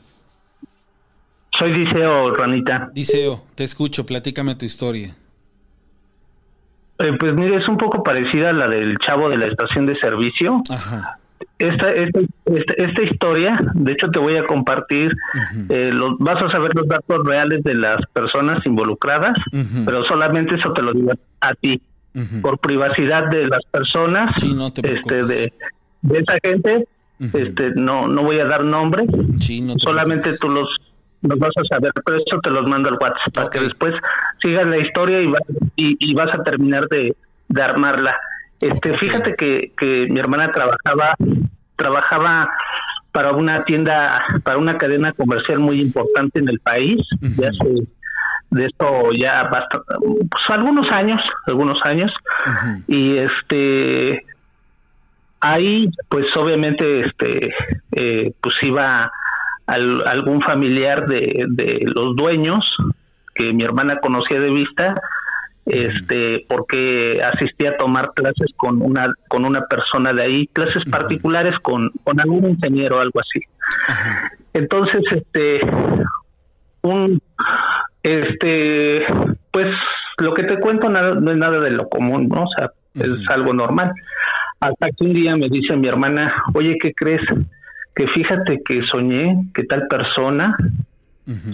Soy 1.59 1.73
Diceo, 1.73 2.33
Ranita. 2.33 2.91
Diceo, 2.95 3.43
te 3.57 3.65
escucho, 3.65 4.07
platícame 4.07 4.55
tu 4.55 4.65
historia. 4.65 5.09
Eh, 7.01 7.13
pues 7.19 7.35
mire, 7.35 7.57
es 7.57 7.67
un 7.67 7.77
poco 7.77 8.05
parecida 8.05 8.51
a 8.51 8.53
la 8.53 8.69
del 8.69 8.97
chavo 8.99 9.29
de 9.29 9.37
la 9.37 9.49
estación 9.49 9.85
de 9.87 9.97
servicio. 9.97 10.63
Ajá 10.71 11.19
esta, 11.59 11.91
esta, 11.91 12.21
esta, 12.77 13.03
historia, 13.03 13.59
de 13.75 13.93
hecho 13.93 14.09
te 14.09 14.19
voy 14.19 14.37
a 14.37 14.45
compartir, 14.47 15.13
eh, 15.69 15.91
los, 15.93 16.19
vas 16.19 16.43
a 16.43 16.51
saber 16.51 16.75
los 16.75 16.89
datos 16.89 17.25
reales 17.25 17.63
de 17.63 17.75
las 17.75 18.05
personas 18.13 18.65
involucradas, 18.67 19.37
pero 19.85 20.05
solamente 20.05 20.55
eso 20.55 20.73
te 20.73 20.83
lo 20.83 20.93
digo 20.93 21.13
a 21.41 21.55
ti, 21.55 21.81
por 22.43 22.59
privacidad 22.59 23.29
de 23.29 23.47
las 23.47 23.65
personas, 23.71 24.31
este, 24.83 25.25
de, 25.25 25.53
de 26.03 26.19
esa 26.19 26.35
gente, 26.43 26.87
este, 27.19 27.71
no, 27.77 28.07
no 28.07 28.23
voy 28.23 28.41
a 28.41 28.45
dar 28.45 28.65
nombre, 28.65 29.05
solamente 29.79 30.37
tú 30.39 30.49
los, 30.49 30.69
los 31.23 31.39
vas 31.39 31.53
a 31.57 31.65
saber, 31.75 31.93
pero 32.05 32.19
eso 32.19 32.41
te 32.43 32.51
los 32.51 32.69
mando 32.69 32.89
al 32.89 32.99
WhatsApp 33.01 33.33
para 33.35 33.51
que 33.51 33.61
después 33.61 33.95
sigas 34.41 34.67
la 34.67 34.79
historia 34.79 35.21
y, 35.23 35.27
y, 35.77 35.97
y 36.11 36.15
vas 36.15 36.35
a 36.35 36.43
terminar 36.43 36.89
de, 36.89 37.15
de 37.49 37.63
armarla. 37.63 38.17
Este, 38.61 38.97
fíjate 38.99 39.35
que, 39.35 39.73
que 39.77 40.07
mi 40.09 40.21
hermana 40.21 40.51
trabajaba, 40.53 41.15
trabajaba 41.77 42.51
para 43.13 43.33
una 43.33 43.63
tienda, 43.65 44.25
para 44.43 44.59
una 44.59 44.79
cadena 44.79 45.13
comercial 45.13 45.59
muy 45.59 45.81
importante 45.81 46.39
en 46.41 46.49
el 46.49 46.59
país, 46.61 46.97
ya 47.39 47.49
hace 47.49 47.87
de 48.51 48.67
esto 48.67 49.13
ya 49.13 49.45
bastante, 49.45 49.87
pues 50.31 50.45
algunos 50.49 50.91
años, 50.91 51.21
algunos 51.47 51.79
años, 51.85 52.13
y 52.87 53.17
este 53.17 54.25
ahí 55.43 55.91
pues 56.09 56.27
obviamente 56.37 57.01
este 57.01 57.55
eh, 57.93 58.33
pues 58.41 58.55
iba 58.63 59.11
algún 59.67 60.43
familiar 60.43 61.07
de, 61.07 61.47
de 61.49 61.81
los 61.85 62.17
dueños 62.17 62.65
que 63.35 63.53
mi 63.53 63.65
hermana 63.65 63.99
conocía 64.01 64.41
de 64.41 64.51
vista 64.51 64.95
este 65.67 66.45
porque 66.49 67.23
asistí 67.23 67.67
a 67.67 67.77
tomar 67.77 68.13
clases 68.15 68.51
con 68.57 68.83
una 68.83 69.13
con 69.29 69.45
una 69.45 69.63
persona 69.67 70.13
de 70.13 70.23
ahí 70.23 70.47
clases 70.49 70.85
particulares 70.91 71.59
con 71.61 71.91
con 72.05 72.21
algún 72.21 72.51
ingeniero 72.51 72.97
o 72.97 73.01
algo 73.01 73.21
así. 73.21 73.41
Entonces 74.53 75.03
este 75.11 75.61
un 76.83 77.21
este 78.03 79.07
pues 79.51 79.69
lo 80.19 80.35
que 80.35 80.43
te 80.45 80.59
cuento 80.59 80.89
nada, 80.89 81.15
no 81.15 81.31
es 81.31 81.37
nada 81.37 81.61
de 81.61 81.71
lo 81.71 81.89
común 81.89 82.29
no 82.29 82.43
o 82.43 82.49
sea 82.57 82.71
es 82.95 83.29
algo 83.31 83.55
normal 83.55 83.93
hasta 84.63 84.91
que 84.91 85.05
un 85.05 85.13
día 85.13 85.37
me 85.37 85.49
dice 85.49 85.77
mi 85.77 85.89
hermana 85.89 86.33
oye 86.55 86.79
qué 86.81 86.93
crees 86.95 87.23
que 87.95 88.07
fíjate 88.07 88.63
que 88.65 88.83
soñé 88.87 89.47
que 89.53 89.65
tal 89.65 89.87
persona 89.89 90.57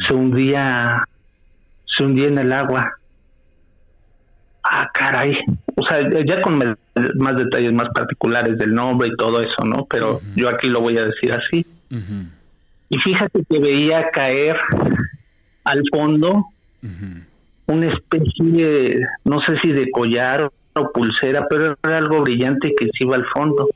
se 0.06 0.14
hundía 0.14 1.02
se 1.86 2.04
hundía 2.04 2.28
en 2.28 2.38
el 2.38 2.52
agua 2.52 2.98
ah, 4.70 4.90
caray, 4.92 5.38
o 5.76 5.82
sea, 5.84 5.98
ya 6.24 6.40
con 6.42 6.59
más 6.59 7.36
detalles 7.36 7.72
más 7.72 7.88
particulares 7.94 8.59
del 8.59 8.74
nombre 8.74 9.09
y 9.09 9.16
todo 9.16 9.40
eso, 9.40 9.64
¿no? 9.64 9.86
Pero 9.88 10.20
yo 10.34 10.48
aquí 10.48 10.68
lo 10.68 10.80
voy 10.80 10.98
a 10.98 11.04
decir 11.04 11.32
así. 11.32 11.64
Y 12.90 12.98
fíjate 12.98 13.44
que 13.48 13.59
veía 13.59 14.11
caer 14.11 14.56
al 15.64 15.82
fondo 15.92 16.46
una 17.66 17.92
especie 17.92 18.44
de, 18.44 19.00
no 19.24 19.40
sé 19.42 19.59
si 19.61 19.72
de 19.72 19.90
collar 19.90 20.50
o 20.78 20.92
pulsera, 20.92 21.46
pero 21.48 21.76
era 21.82 21.98
algo 21.98 22.22
brillante 22.22 22.74
que 22.78 22.86
se 22.86 23.04
iba 23.04 23.16
al 23.16 23.26
fondo. 23.26 23.68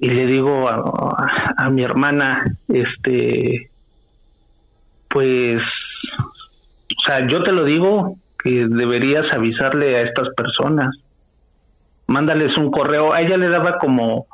y, 0.00 0.08
le 0.08 0.26
digo 0.26 0.68
a, 0.68 1.54
a 1.56 1.70
mi 1.70 1.82
hermana, 1.82 2.44
este, 2.68 3.70
pues, 5.08 5.62
o 6.20 7.06
sea, 7.06 7.26
yo 7.26 7.42
te 7.42 7.52
lo 7.52 7.64
digo 7.64 8.18
que 8.44 8.66
deberías 8.68 9.32
avisarle 9.32 9.96
a 9.96 10.02
estas 10.02 10.28
personas. 10.34 10.94
Mándales 12.06 12.56
un 12.58 12.70
correo. 12.70 13.14
A 13.14 13.22
ella 13.22 13.38
le 13.38 13.48
daba 13.48 13.78
como, 13.78 14.26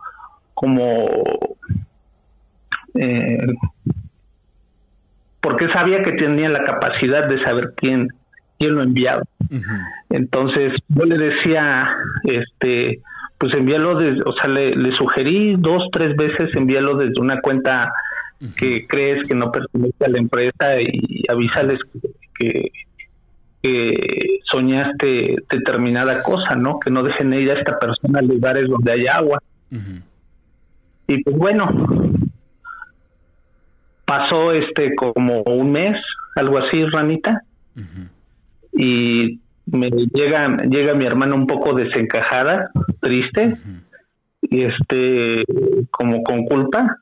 como, 0.55 1.07
eh, 2.95 3.39
porque 5.41 5.69
sabía 5.69 6.03
que 6.03 6.13
tenía 6.13 6.49
la 6.49 6.65
capacidad 6.65 7.29
de 7.29 7.41
saber 7.43 7.75
quién, 7.77 8.09
quién 8.61 8.75
lo 8.75 8.83
enviaba. 8.83 9.23
Entonces 10.11 10.75
yo 10.89 11.05
le 11.05 11.17
decía, 11.17 11.89
este, 12.25 13.01
pues 13.39 13.55
envíalo, 13.55 13.99
de, 13.99 14.23
o 14.25 14.35
sea, 14.35 14.49
le, 14.49 14.73
le, 14.73 14.95
sugerí 14.95 15.57
dos, 15.59 15.89
tres 15.91 16.15
veces 16.15 16.55
envíalo 16.55 16.97
desde 16.97 17.21
una 17.21 17.41
cuenta 17.41 17.91
que 18.57 18.87
crees 18.87 19.27
que 19.27 19.35
no 19.35 19.51
pertenece 19.51 20.05
a 20.05 20.09
la 20.09 20.19
empresa 20.19 20.81
y 20.81 21.23
avísales 21.29 21.79
que, 22.39 22.71
que 23.63 24.41
soñaste 24.45 25.37
determinada 25.51 26.23
cosa, 26.23 26.55
¿no? 26.55 26.79
Que 26.81 26.91
no 26.91 27.03
dejen 27.03 27.33
ir 27.33 27.51
a 27.51 27.59
esta 27.59 27.79
persona 27.79 28.19
a 28.19 28.23
lugares 28.23 28.69
donde 28.69 28.93
hay 28.93 29.07
agua. 29.07 29.43
Y 31.07 31.23
pues 31.23 31.37
bueno, 31.37 31.71
pasó 34.05 34.53
este 34.53 34.95
como 34.95 35.43
un 35.43 35.73
mes, 35.73 35.97
algo 36.37 36.59
así, 36.59 36.85
ranita, 36.87 37.43
y 38.73 39.41
me 39.67 39.91
llega 39.91 40.57
llega 40.65 40.95
mi 40.95 41.07
hermana 41.07 41.35
un 41.35 41.47
poco 41.47 41.75
desencajada, 41.75 42.71
triste, 43.01 43.57
y 44.43 44.63
este 44.63 45.45
como 45.91 46.23
con 46.23 46.45
culpa, 46.45 46.99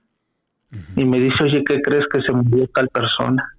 y 0.96 1.04
me 1.04 1.20
dice, 1.20 1.44
oye, 1.44 1.64
¿qué 1.64 1.80
crees 1.80 2.06
que 2.08 2.20
se 2.22 2.32
murió 2.32 2.66
tal 2.68 2.88
persona? 2.88 3.54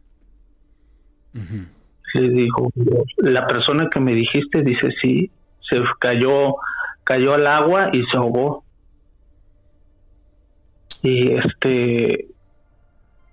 le 2.13 2.29
digo, 2.29 2.71
la 3.17 3.45
persona 3.45 3.87
que 3.89 3.99
me 3.99 4.13
dijiste 4.13 4.63
dice 4.63 4.89
sí, 5.01 5.31
se 5.69 5.81
cayó, 5.99 6.55
cayó 7.03 7.33
al 7.33 7.47
agua 7.47 7.89
y 7.93 8.03
se 8.11 8.17
ahogó. 8.17 8.63
Y 11.01 11.33
este, 11.33 12.27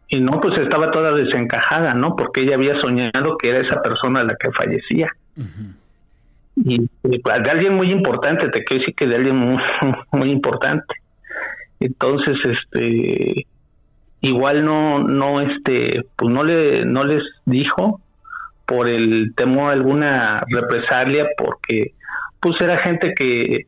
y 0.09 0.21
no, 0.21 0.41
pues 0.41 0.59
estaba 0.61 0.91
toda 0.91 1.13
desencajada, 1.13 1.95
¿no? 1.95 2.15
Porque 2.15 2.43
ella 2.43 2.55
había 2.55 2.79
soñado 2.81 3.37
que 3.39 3.49
era 3.49 3.61
esa 3.61 3.83
persona 3.83 4.23
la 4.23 4.37
que 4.37 4.53
fallecía. 4.53 5.09
y, 6.57 6.89
pues, 7.19 7.43
de 7.43 7.51
alguien 7.51 7.75
muy 7.75 7.91
importante, 7.91 8.49
te 8.49 8.65
quiero 8.65 8.81
decir 8.81 8.95
que 8.95 9.07
de 9.07 9.17
alguien 9.17 9.37
muy, 9.37 9.63
muy 10.13 10.31
importante. 10.31 10.95
Entonces, 11.81 12.37
este, 12.45 13.47
igual 14.21 14.65
no, 14.65 15.01
no, 15.01 15.41
este, 15.41 16.05
pues 16.15 16.33
no 16.33 16.45
le, 16.45 16.85
no 16.85 17.05
les 17.05 17.23
dijo 17.45 18.01
por 18.65 18.89
el 18.89 19.33
temor 19.37 19.71
a 19.71 19.73
alguna 19.75 20.43
represalia, 20.49 21.27
porque 21.37 21.93
pues 22.41 22.61
era 22.61 22.79
gente 22.79 23.13
que, 23.15 23.67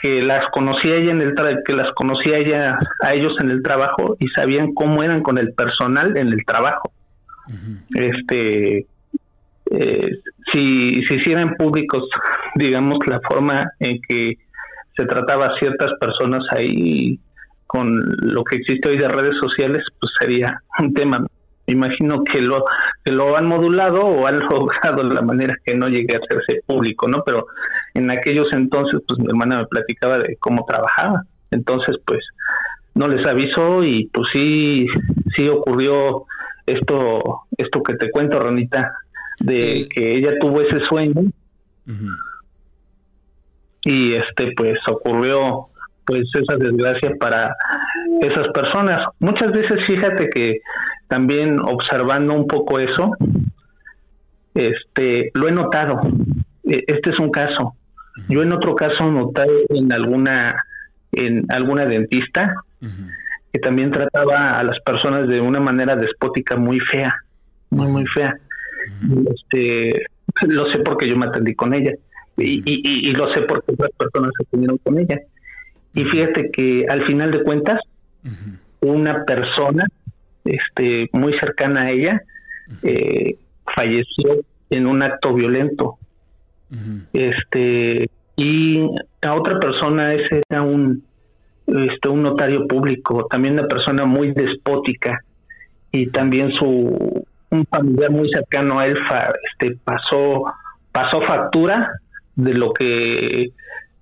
que 0.00 0.22
las 0.22 0.48
conocía 0.50 0.94
ella 0.94 1.10
en 1.10 1.20
el 1.20 1.34
que 1.64 1.72
las 1.72 1.92
conocía 1.92 2.38
ella 2.38 2.78
a 3.02 3.14
ellos 3.14 3.34
en 3.40 3.50
el 3.50 3.62
trabajo 3.62 4.16
y 4.20 4.28
sabían 4.28 4.72
cómo 4.72 5.02
eran 5.02 5.22
con 5.22 5.38
el 5.38 5.52
personal 5.54 6.16
en 6.16 6.28
el 6.28 6.44
trabajo. 6.44 6.92
Este 7.94 8.86
eh, 9.70 10.10
si 10.52 11.02
se 11.04 11.14
hicieran 11.16 11.54
públicos, 11.56 12.08
digamos, 12.54 12.98
la 13.06 13.20
forma 13.28 13.70
en 13.80 14.00
que 14.02 14.38
se 14.96 15.04
trataba 15.04 15.46
a 15.46 15.58
ciertas 15.58 15.92
personas 16.00 16.42
ahí 16.50 17.18
con 17.66 18.00
lo 18.22 18.44
que 18.44 18.56
existe 18.56 18.88
hoy 18.88 18.98
de 18.98 19.08
redes 19.08 19.36
sociales, 19.38 19.84
pues 20.00 20.12
sería 20.18 20.62
un 20.78 20.94
tema. 20.94 21.26
Imagino 21.68 22.24
que 22.24 22.40
lo 22.40 22.64
que 23.04 23.12
lo 23.12 23.36
han 23.36 23.46
modulado 23.46 24.00
o 24.00 24.26
han 24.26 24.40
logrado 24.50 25.08
de 25.08 25.14
la 25.14 25.22
manera 25.22 25.54
que 25.64 25.74
no 25.74 25.88
llegue 25.88 26.14
a 26.14 26.18
hacerse 26.18 26.62
público, 26.66 27.06
¿no? 27.08 27.22
Pero 27.24 27.46
en 27.94 28.10
aquellos 28.10 28.48
entonces, 28.52 29.00
pues 29.06 29.18
mi 29.18 29.26
hermana 29.26 29.58
me 29.58 29.66
platicaba 29.66 30.18
de 30.18 30.36
cómo 30.40 30.64
trabajaba. 30.66 31.22
Entonces, 31.50 31.96
pues 32.04 32.20
no 32.94 33.06
les 33.06 33.26
avisó 33.26 33.84
y 33.84 34.06
pues 34.12 34.28
sí, 34.32 34.86
sí 35.36 35.48
ocurrió 35.48 36.24
esto, 36.66 37.42
esto 37.56 37.82
que 37.82 37.94
te 37.94 38.10
cuento, 38.10 38.40
Ronita, 38.40 38.92
de 39.40 39.88
que 39.94 40.18
ella 40.18 40.38
tuvo 40.40 40.62
ese 40.62 40.80
sueño 40.80 41.22
y 43.82 44.14
este 44.14 44.52
pues 44.56 44.78
ocurrió 44.90 45.67
pues 46.08 46.24
esa 46.32 46.56
desgracia 46.56 47.14
para 47.20 47.54
esas 48.22 48.48
personas. 48.48 49.08
Muchas 49.20 49.52
veces 49.52 49.84
fíjate 49.86 50.30
que 50.30 50.60
también 51.06 51.60
observando 51.60 52.32
un 52.32 52.46
poco 52.46 52.78
eso, 52.78 53.12
este 54.54 55.30
lo 55.34 55.48
he 55.48 55.52
notado. 55.52 56.00
E, 56.64 56.82
este 56.86 57.10
es 57.10 57.18
un 57.18 57.30
caso. 57.30 57.74
Yo 58.30 58.42
en 58.42 58.54
otro 58.54 58.74
caso 58.74 59.04
noté 59.12 59.44
en 59.68 59.92
alguna 59.92 60.64
en 61.12 61.44
alguna 61.50 61.84
dentista 61.84 62.54
que 63.52 63.60
también 63.60 63.90
trataba 63.90 64.52
a 64.52 64.62
las 64.62 64.80
personas 64.80 65.28
de 65.28 65.42
una 65.42 65.60
manera 65.60 65.94
despótica 65.94 66.56
muy 66.56 66.80
fea, 66.80 67.14
muy 67.68 67.86
muy 67.86 68.06
fea. 68.06 68.34
Este, 69.34 70.06
lo 70.46 70.72
sé 70.72 70.78
porque 70.78 71.06
yo 71.06 71.18
me 71.18 71.26
atendí 71.26 71.54
con 71.54 71.74
ella 71.74 71.92
y, 72.38 72.62
y, 72.64 73.12
lo 73.12 73.30
sé 73.34 73.42
porque 73.42 73.72
otras 73.72 73.90
personas 73.98 74.30
se 74.38 74.44
atendieron 74.44 74.78
con 74.78 74.98
ella. 74.98 75.18
Y 75.98 76.04
fíjate 76.04 76.52
que 76.52 76.86
al 76.88 77.02
final 77.06 77.32
de 77.32 77.42
cuentas, 77.42 77.80
una 78.80 79.24
persona 79.24 79.84
este, 80.44 81.10
muy 81.12 81.36
cercana 81.40 81.82
a 81.82 81.90
ella 81.90 82.22
eh, 82.84 83.36
falleció 83.74 84.36
en 84.70 84.86
un 84.86 85.02
acto 85.02 85.34
violento. 85.34 85.98
Este 87.12 88.08
y 88.36 88.80
a 89.22 89.34
otra 89.34 89.58
persona 89.58 90.14
ese 90.14 90.42
era 90.48 90.62
un 90.62 91.02
este 91.66 92.08
un 92.08 92.22
notario 92.22 92.68
público, 92.68 93.26
también 93.28 93.54
una 93.54 93.66
persona 93.66 94.04
muy 94.04 94.30
despótica 94.30 95.24
y 95.90 96.06
también 96.10 96.52
su 96.52 97.26
un 97.50 97.66
familiar 97.66 98.12
muy 98.12 98.30
cercano 98.30 98.78
a 98.78 98.86
él 98.86 98.98
este, 99.50 99.76
pasó 99.82 100.44
pasó 100.92 101.22
factura 101.22 101.90
de 102.36 102.54
lo 102.54 102.72
que 102.72 103.50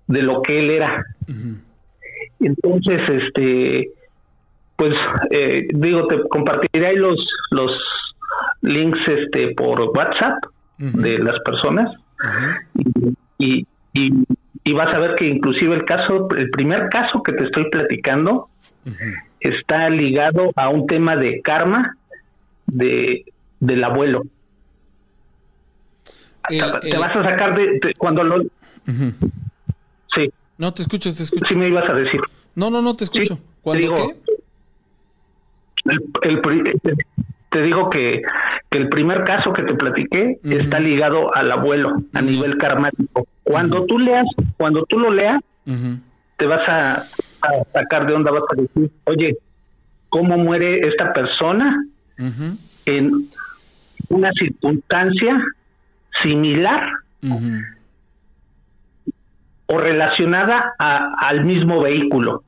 de 0.09 0.23
lo 0.23 0.43
que 0.43 0.59
él 0.59 0.71
era 0.71 1.03
entonces 2.47 3.03
este 3.09 3.91
pues 4.77 4.95
eh, 5.31 5.67
digo 5.75 6.07
te 6.07 6.21
compartiré 6.29 6.87
ahí 6.87 6.97
los 6.97 7.19
los 7.51 7.73
links 8.63 9.07
este 9.09 9.55
por 9.55 9.81
WhatsApp 9.81 10.45
de 10.79 11.19
las 11.19 11.41
personas 11.41 11.91
y, 13.39 13.67
y, 13.95 14.13
y, 14.65 14.73
vas 14.73 14.95
a 14.95 14.99
ver 14.99 15.15
que 15.15 15.27
inclusive 15.27 15.75
el 15.75 15.85
caso 15.85 16.29
el 16.37 16.51
primer 16.51 16.89
caso 16.91 17.23
que 17.23 17.33
te 17.33 17.45
estoy 17.45 17.71
platicando 17.71 18.49
está 19.41 19.89
ligado 19.89 20.53
a 20.57 20.69
un 20.69 20.87
tema 20.87 21.17
de 21.17 21.41
karma 21.41 21.97
de 22.67 23.25
del 23.61 23.85
abuelo. 23.85 24.23
te, 26.49 26.97
vas 26.97 27.17
a 27.17 27.25
sacar 27.25 27.57
de, 27.57 27.95
cuando 27.97 28.23
lo... 28.23 28.43
Sí. 30.15 30.33
No, 30.59 30.73
te 30.73 30.83
escucho, 30.83 31.15
te 31.15 31.23
escucho. 31.23 31.47
Sí 31.47 31.57
me 31.57 31.69
ibas 31.69 31.89
a 31.89 31.95
decir. 31.95 32.21
No, 32.57 32.71
no, 32.71 32.83
no, 32.83 32.97
te 32.97 33.05
escucho. 33.05 33.39
¿Cuándo 33.63 33.95
qué? 33.95 34.17
El, 36.23 36.41
te 37.51 37.63
digo 37.63 37.89
que, 37.91 38.23
que, 38.71 38.79
el 38.79 38.89
primer 38.89 39.23
caso 39.25 39.53
que 39.53 39.63
te 39.63 39.75
platiqué 39.75 40.41
está 40.43 40.81
ligado 40.81 41.33
al 41.35 41.53
abuelo 41.53 42.03
a 42.13 42.23
nivel 42.23 42.57
karmático. 42.59 43.29
Cuando 43.45 43.85
tú 43.85 43.99
leas, 43.99 44.27
cuando 44.57 44.85
tú 44.87 44.99
lo 44.99 45.13
leas, 45.13 45.39
te 46.37 46.47
vas 46.47 46.69
a, 46.69 46.95
a, 46.95 47.65
sacar 47.73 48.07
de 48.07 48.15
onda, 48.15 48.33
vas 48.33 48.45
a 48.51 48.61
decir, 48.61 48.91
oye, 49.05 49.37
¿cómo 50.09 50.37
muere 50.39 50.81
esta 50.89 51.13
persona 51.13 51.85
en 52.87 53.29
una 54.09 54.33
circunstancia 54.33 55.39
similar 56.23 56.91
o 59.67 59.79
relacionada 59.79 60.75
al 60.79 61.45
mismo 61.45 61.83
vehículo. 61.83 62.43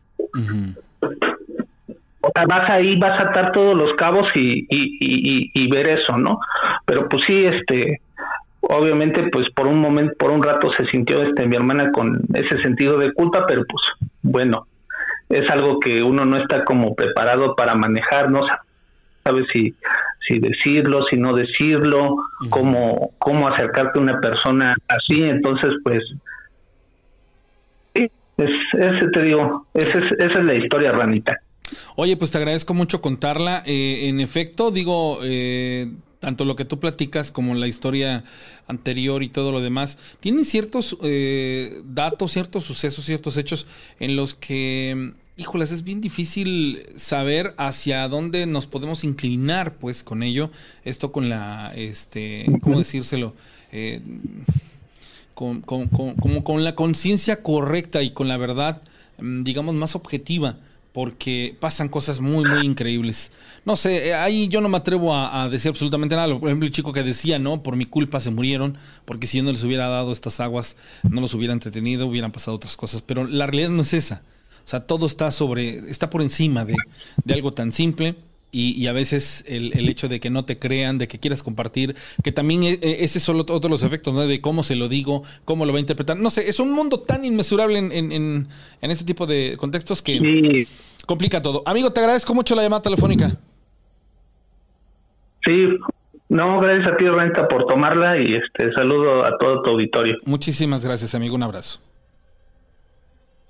O 2.21 2.31
sea, 2.35 2.45
vas 2.47 2.71
ahí, 2.71 2.99
vas 2.99 3.21
a 3.21 3.29
atar 3.29 3.53
todos 3.53 3.77
los 3.77 3.95
cabos 3.95 4.31
y, 4.35 4.67
y, 4.69 5.71
ver 5.71 5.89
eso, 5.89 6.17
¿no? 6.17 6.41
Pero 6.85 7.09
pues 7.09 7.23
sí, 7.27 7.45
este, 7.45 8.01
obviamente, 8.61 9.29
pues 9.31 9.49
por 9.51 9.67
un 9.67 9.81
momento, 9.81 10.15
por 10.19 10.31
un 10.31 10.43
rato 10.43 10.73
se 10.73 10.87
sintió 10.87 11.23
este 11.23 11.47
mi 11.47 11.57
hermana 11.57 11.91
con 11.93 12.21
ese 12.35 12.61
sentido 12.63 12.99
de 12.99 13.13
culpa, 13.13 13.47
pero 13.47 13.65
pues 13.67 13.83
bueno, 14.23 14.67
es 15.29 15.49
algo 15.51 15.79
que 15.81 16.03
uno 16.03 16.25
no 16.25 16.39
está 16.39 16.65
como 16.65 16.95
preparado 16.95 17.55
para 17.55 17.75
manejar, 17.75 18.31
no 18.31 18.47
sabe 19.25 19.47
si 19.53 19.75
si 20.29 20.39
decirlo, 20.39 21.05
si 21.09 21.17
no 21.17 21.33
decirlo, 21.33 22.17
cómo, 22.51 23.13
cómo 23.19 23.49
acercarte 23.49 23.99
a 23.99 24.03
una 24.03 24.21
persona 24.21 24.77
así, 24.89 25.23
entonces 25.23 25.73
pues 25.83 26.05
es, 28.39 28.51
ese 28.73 29.09
te 29.13 29.23
digo, 29.23 29.67
esa 29.75 29.99
es, 29.99 30.13
esa 30.13 30.39
es 30.39 30.45
la 30.45 30.55
historia, 30.55 30.93
Ranita. 30.93 31.37
Oye, 31.97 32.17
pues 32.17 32.31
te 32.31 32.39
agradezco 32.39 32.73
mucho 32.73 33.01
contarla. 33.01 33.63
Eh, 33.67 34.09
en 34.09 34.21
efecto, 34.21 34.71
digo, 34.71 35.19
eh, 35.23 35.91
tanto 36.21 36.45
lo 36.45 36.57
que 36.57 36.65
tú 36.65 36.79
platicas 36.79 37.31
como 37.31 37.55
la 37.55 37.67
historia 37.67 38.25
anterior 38.67 39.23
y 39.23 39.29
todo 39.29 39.53
lo 39.53 39.61
demás, 39.61 39.99
tienen 40.21 40.45
ciertos 40.45 40.97
eh, 41.03 41.81
datos, 41.85 42.33
ciertos 42.33 42.65
sucesos, 42.65 43.05
ciertos 43.05 43.37
hechos 43.37 43.67
en 44.01 44.17
los 44.17 44.35
que 44.35 45.13
híjoles, 45.37 45.71
es 45.71 45.85
bien 45.85 46.01
difícil 46.01 46.85
saber 46.97 47.55
hacia 47.59 48.09
dónde 48.09 48.47
nos 48.47 48.67
podemos 48.67 49.05
inclinar, 49.05 49.75
pues, 49.75 50.03
con 50.03 50.25
ello. 50.25 50.51
Esto 50.85 51.13
con 51.13 51.29
la, 51.29 51.73
este, 51.77 52.47
¿cómo 52.61 52.79
decírselo? 52.79 53.35
Eh, 55.41 55.61
con, 55.65 55.89
como 56.17 56.45
con 56.45 56.65
la 56.65 56.75
conciencia 56.75 57.43
correcta 57.43 58.03
y 58.03 58.11
con 58.11 58.29
la 58.29 58.37
verdad, 58.37 58.83
mm, 59.19 59.45
digamos, 59.45 59.75
más 59.75 59.95
objetiva, 59.95 60.59
porque 60.93 61.57
pasan 61.61 61.89
cosas 61.89 62.21
muy, 62.21 62.45
muy 62.45 62.67
increíbles. 62.67 63.31
No 63.65 63.77
sé, 63.77 64.09
eh, 64.09 64.15
ahí 64.15 64.49
yo 64.49 64.61
no 64.61 64.69
me 64.69 64.79
atrevo 64.79 65.15
a, 65.15 65.49
decir 65.49 65.69
absolutamente 65.69 66.17
nada. 66.17 66.39
Por 66.39 66.49
ejemplo, 66.49 66.67
el 66.67 66.73
chico 66.73 66.93
que 66.93 67.03
decía, 67.03 67.39
¿no? 67.39 67.63
Por 67.63 67.77
mi 67.77 67.87
culpa 67.87 68.21
se 68.21 68.31
murieron, 68.31 68.79
porque 69.05 69.27
si 69.27 69.39
yo 69.39 69.45
no 69.45 69.53
les 69.53 69.63
hubiera 69.63 69.89
dado 69.89 70.11
estas 70.11 70.41
aguas, 70.41 70.77
no 71.09 71.21
los 71.21 71.35
hubiera 71.35 71.53
entretenido, 71.53 72.07
hubieran 72.07 72.33
pasado 72.33 72.57
otras 72.57 72.77
cosas. 72.77 73.03
Pero 73.03 73.25
la 73.25 73.47
realidad 73.47 73.71
no 73.71 73.83
es 73.83 73.95
esa. 73.95 74.23
O 74.65 74.71
sea, 74.71 74.81
todo 74.81 75.07
está 75.07 75.31
sobre, 75.31 75.91
está 75.91 76.11
por 76.11 76.21
encima 76.21 76.65
de, 76.65 76.75
algo 77.33 77.53
tan 77.53 77.73
simple. 77.73 78.17
Y, 78.51 78.87
a 78.87 78.93
veces 78.93 79.45
el, 79.47 79.89
hecho 79.91 80.09
de 80.09 80.21
que 80.21 80.31
no 80.31 80.47
te 80.47 80.59
crean, 80.59 80.97
de 80.97 81.07
que 81.07 81.19
quieras 81.19 81.43
compartir, 81.43 81.95
que 82.25 82.33
también 82.33 82.63
e, 82.63 82.79
e, 82.81 83.05
ese 83.05 83.19
es 83.19 83.25
solo 83.25 83.41
otro 83.41 83.61
de 83.61 83.69
los 83.69 83.83
efectos, 83.83 84.15
¿no? 84.15 84.27
De 84.27 84.41
cómo 84.41 84.63
se 84.63 84.75
lo 84.75 84.89
digo, 84.89 85.23
cómo 85.45 85.67
lo 85.67 85.73
va 85.73 85.79
a 85.79 85.81
interpretar. 85.81 86.17
No 86.17 86.31
sé, 86.31 86.49
es 86.49 86.59
un 86.59 86.73
mundo 86.73 87.01
tan 87.01 87.27
inmesurable 87.27 87.79
en, 87.79 87.93
en, 87.93 88.13
en, 88.13 88.91
ese 88.91 89.05
tipo 89.05 89.27
de 89.27 89.57
contextos 89.59 90.01
que 90.01 90.67
complica 91.05 91.43
todo. 91.43 91.63
Amigo, 91.67 91.93
te 91.93 92.01
agradezco 92.01 92.35
mucho 92.35 92.55
la 92.55 92.63
llamada 92.63 92.83
telefónica. 92.83 93.37
Sí, 95.45 95.69
no, 96.29 96.61
gracias 96.61 96.89
a 96.89 96.97
ti, 96.97 97.07
Renta, 97.07 97.49
por 97.49 97.67
tomarla 97.67 98.19
y 98.19 98.35
este 98.35 98.73
saludo 98.73 99.25
a 99.25 99.37
todo 99.39 99.63
tu 99.63 99.71
auditorio. 99.71 100.17
Muchísimas 100.25 100.85
gracias, 100.85 101.15
amigo. 101.15 101.35
Un 101.35 101.43
abrazo. 101.43 101.81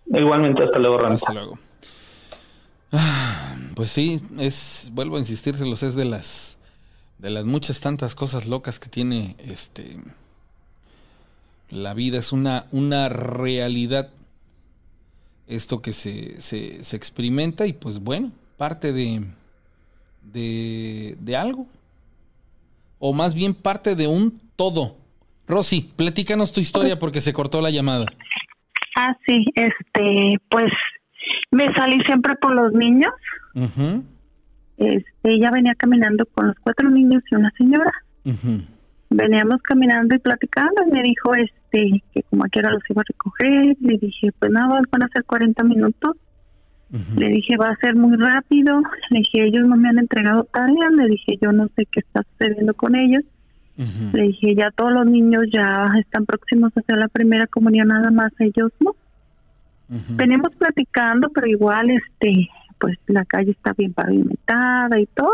Igualmente, 0.06 0.64
hasta 0.64 0.78
luego, 0.78 1.04
Hasta 1.04 1.32
luego. 1.32 1.58
Ah, 2.92 3.56
pues 3.74 3.90
sí, 3.90 4.20
es, 4.38 4.90
vuelvo 4.92 5.16
a 5.16 5.18
insistírselos, 5.20 5.82
es 5.82 5.94
de 5.94 6.04
las, 6.04 6.56
de 7.18 7.30
las 7.30 7.44
muchas 7.44 7.80
tantas 7.80 8.14
cosas 8.14 8.46
locas 8.46 8.78
que 8.78 8.88
tiene 8.88 9.36
este, 9.38 9.98
La 11.70 11.94
vida 11.94 12.18
es 12.18 12.32
una, 12.32 12.66
una 12.72 13.08
realidad. 13.08 14.10
Esto 15.46 15.80
que 15.80 15.94
se, 15.94 16.40
se, 16.42 16.84
se 16.84 16.96
experimenta 16.96 17.66
y 17.66 17.72
pues 17.72 18.00
bueno, 18.00 18.32
parte 18.58 18.92
de, 18.92 19.24
de, 20.22 21.16
de 21.18 21.36
algo. 21.36 21.66
O 22.98 23.12
más 23.12 23.34
bien 23.34 23.54
parte 23.54 23.94
de 23.96 24.06
un 24.06 24.40
todo. 24.56 24.96
Rosy, 25.46 25.90
platícanos 25.96 26.52
tu 26.52 26.60
historia 26.60 26.98
porque 26.98 27.22
se 27.22 27.32
cortó 27.32 27.62
la 27.62 27.70
llamada. 27.70 28.06
Ah, 28.96 29.16
sí, 29.26 29.46
este, 29.54 30.38
pues 30.50 30.70
me 31.50 31.72
salí 31.74 32.02
siempre 32.04 32.34
por 32.36 32.54
los 32.54 32.72
niños. 32.72 33.12
este, 34.78 35.04
ella 35.24 35.50
venía 35.50 35.74
caminando 35.74 36.24
con 36.26 36.48
los 36.48 36.56
cuatro 36.60 36.88
niños 36.90 37.22
y 37.30 37.34
una 37.34 37.50
señora. 37.56 37.92
Veníamos 39.10 39.62
caminando 39.62 40.14
y 40.14 40.18
platicando 40.18 40.82
y 40.86 40.92
me 40.92 41.02
dijo 41.02 41.34
este 41.34 42.02
que 42.12 42.22
como 42.24 42.44
aquí 42.44 42.58
era 42.58 42.70
los 42.70 42.82
iba 42.88 43.02
a 43.02 43.04
recoger. 43.08 43.76
Le 43.80 43.98
dije, 43.98 44.30
pues 44.38 44.52
nada, 44.52 44.80
van 44.90 45.02
a 45.02 45.08
ser 45.08 45.24
40 45.24 45.64
minutos. 45.64 46.16
Le 47.16 47.28
dije, 47.28 47.56
va 47.58 47.68
a 47.70 47.76
ser 47.76 47.96
muy 47.96 48.16
rápido. 48.16 48.80
Le 49.10 49.18
dije, 49.18 49.44
ellos 49.44 49.66
no 49.66 49.76
me 49.76 49.88
han 49.88 49.98
entregado 49.98 50.44
tarea. 50.44 50.90
Le 50.90 51.08
dije, 51.08 51.38
yo 51.40 51.52
no 51.52 51.68
sé 51.76 51.86
qué 51.90 52.00
está 52.00 52.22
sucediendo 52.32 52.74
con 52.74 52.94
ellos. 52.94 53.24
Le 54.12 54.22
dije, 54.22 54.54
ya 54.56 54.70
todos 54.72 54.92
los 54.92 55.06
niños 55.06 55.44
ya 55.52 55.86
están 56.00 56.26
próximos 56.26 56.72
a 56.76 56.80
hacer 56.80 56.96
la 56.96 57.08
primera 57.08 57.46
comunión, 57.46 57.88
nada 57.88 58.10
más 58.10 58.32
ellos 58.40 58.72
no. 58.80 58.96
Venimos 59.88 60.54
platicando, 60.56 61.30
pero 61.30 61.46
igual, 61.46 61.90
este, 61.90 62.48
pues 62.78 62.98
la 63.06 63.24
calle 63.24 63.52
está 63.52 63.72
bien 63.72 63.92
pavimentada 63.92 65.00
y 65.00 65.06
todo. 65.06 65.32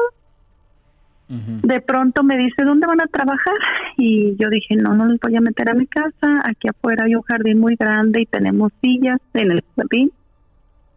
De 1.26 1.80
pronto 1.80 2.22
me 2.22 2.36
dice, 2.36 2.64
¿dónde 2.64 2.86
van 2.86 3.00
a 3.00 3.06
trabajar? 3.06 3.56
Y 3.96 4.36
yo 4.36 4.48
dije, 4.50 4.76
no, 4.76 4.94
no 4.94 5.06
los 5.06 5.18
voy 5.20 5.34
a 5.34 5.40
meter 5.40 5.70
a 5.70 5.74
mi 5.74 5.86
casa. 5.86 6.42
Aquí 6.44 6.68
afuera 6.68 7.04
hay 7.04 7.14
un 7.16 7.22
jardín 7.22 7.58
muy 7.58 7.76
grande 7.76 8.22
y 8.22 8.26
tenemos 8.26 8.72
sillas 8.80 9.18
en 9.32 9.50
el 9.50 9.64
jardín. 9.74 10.12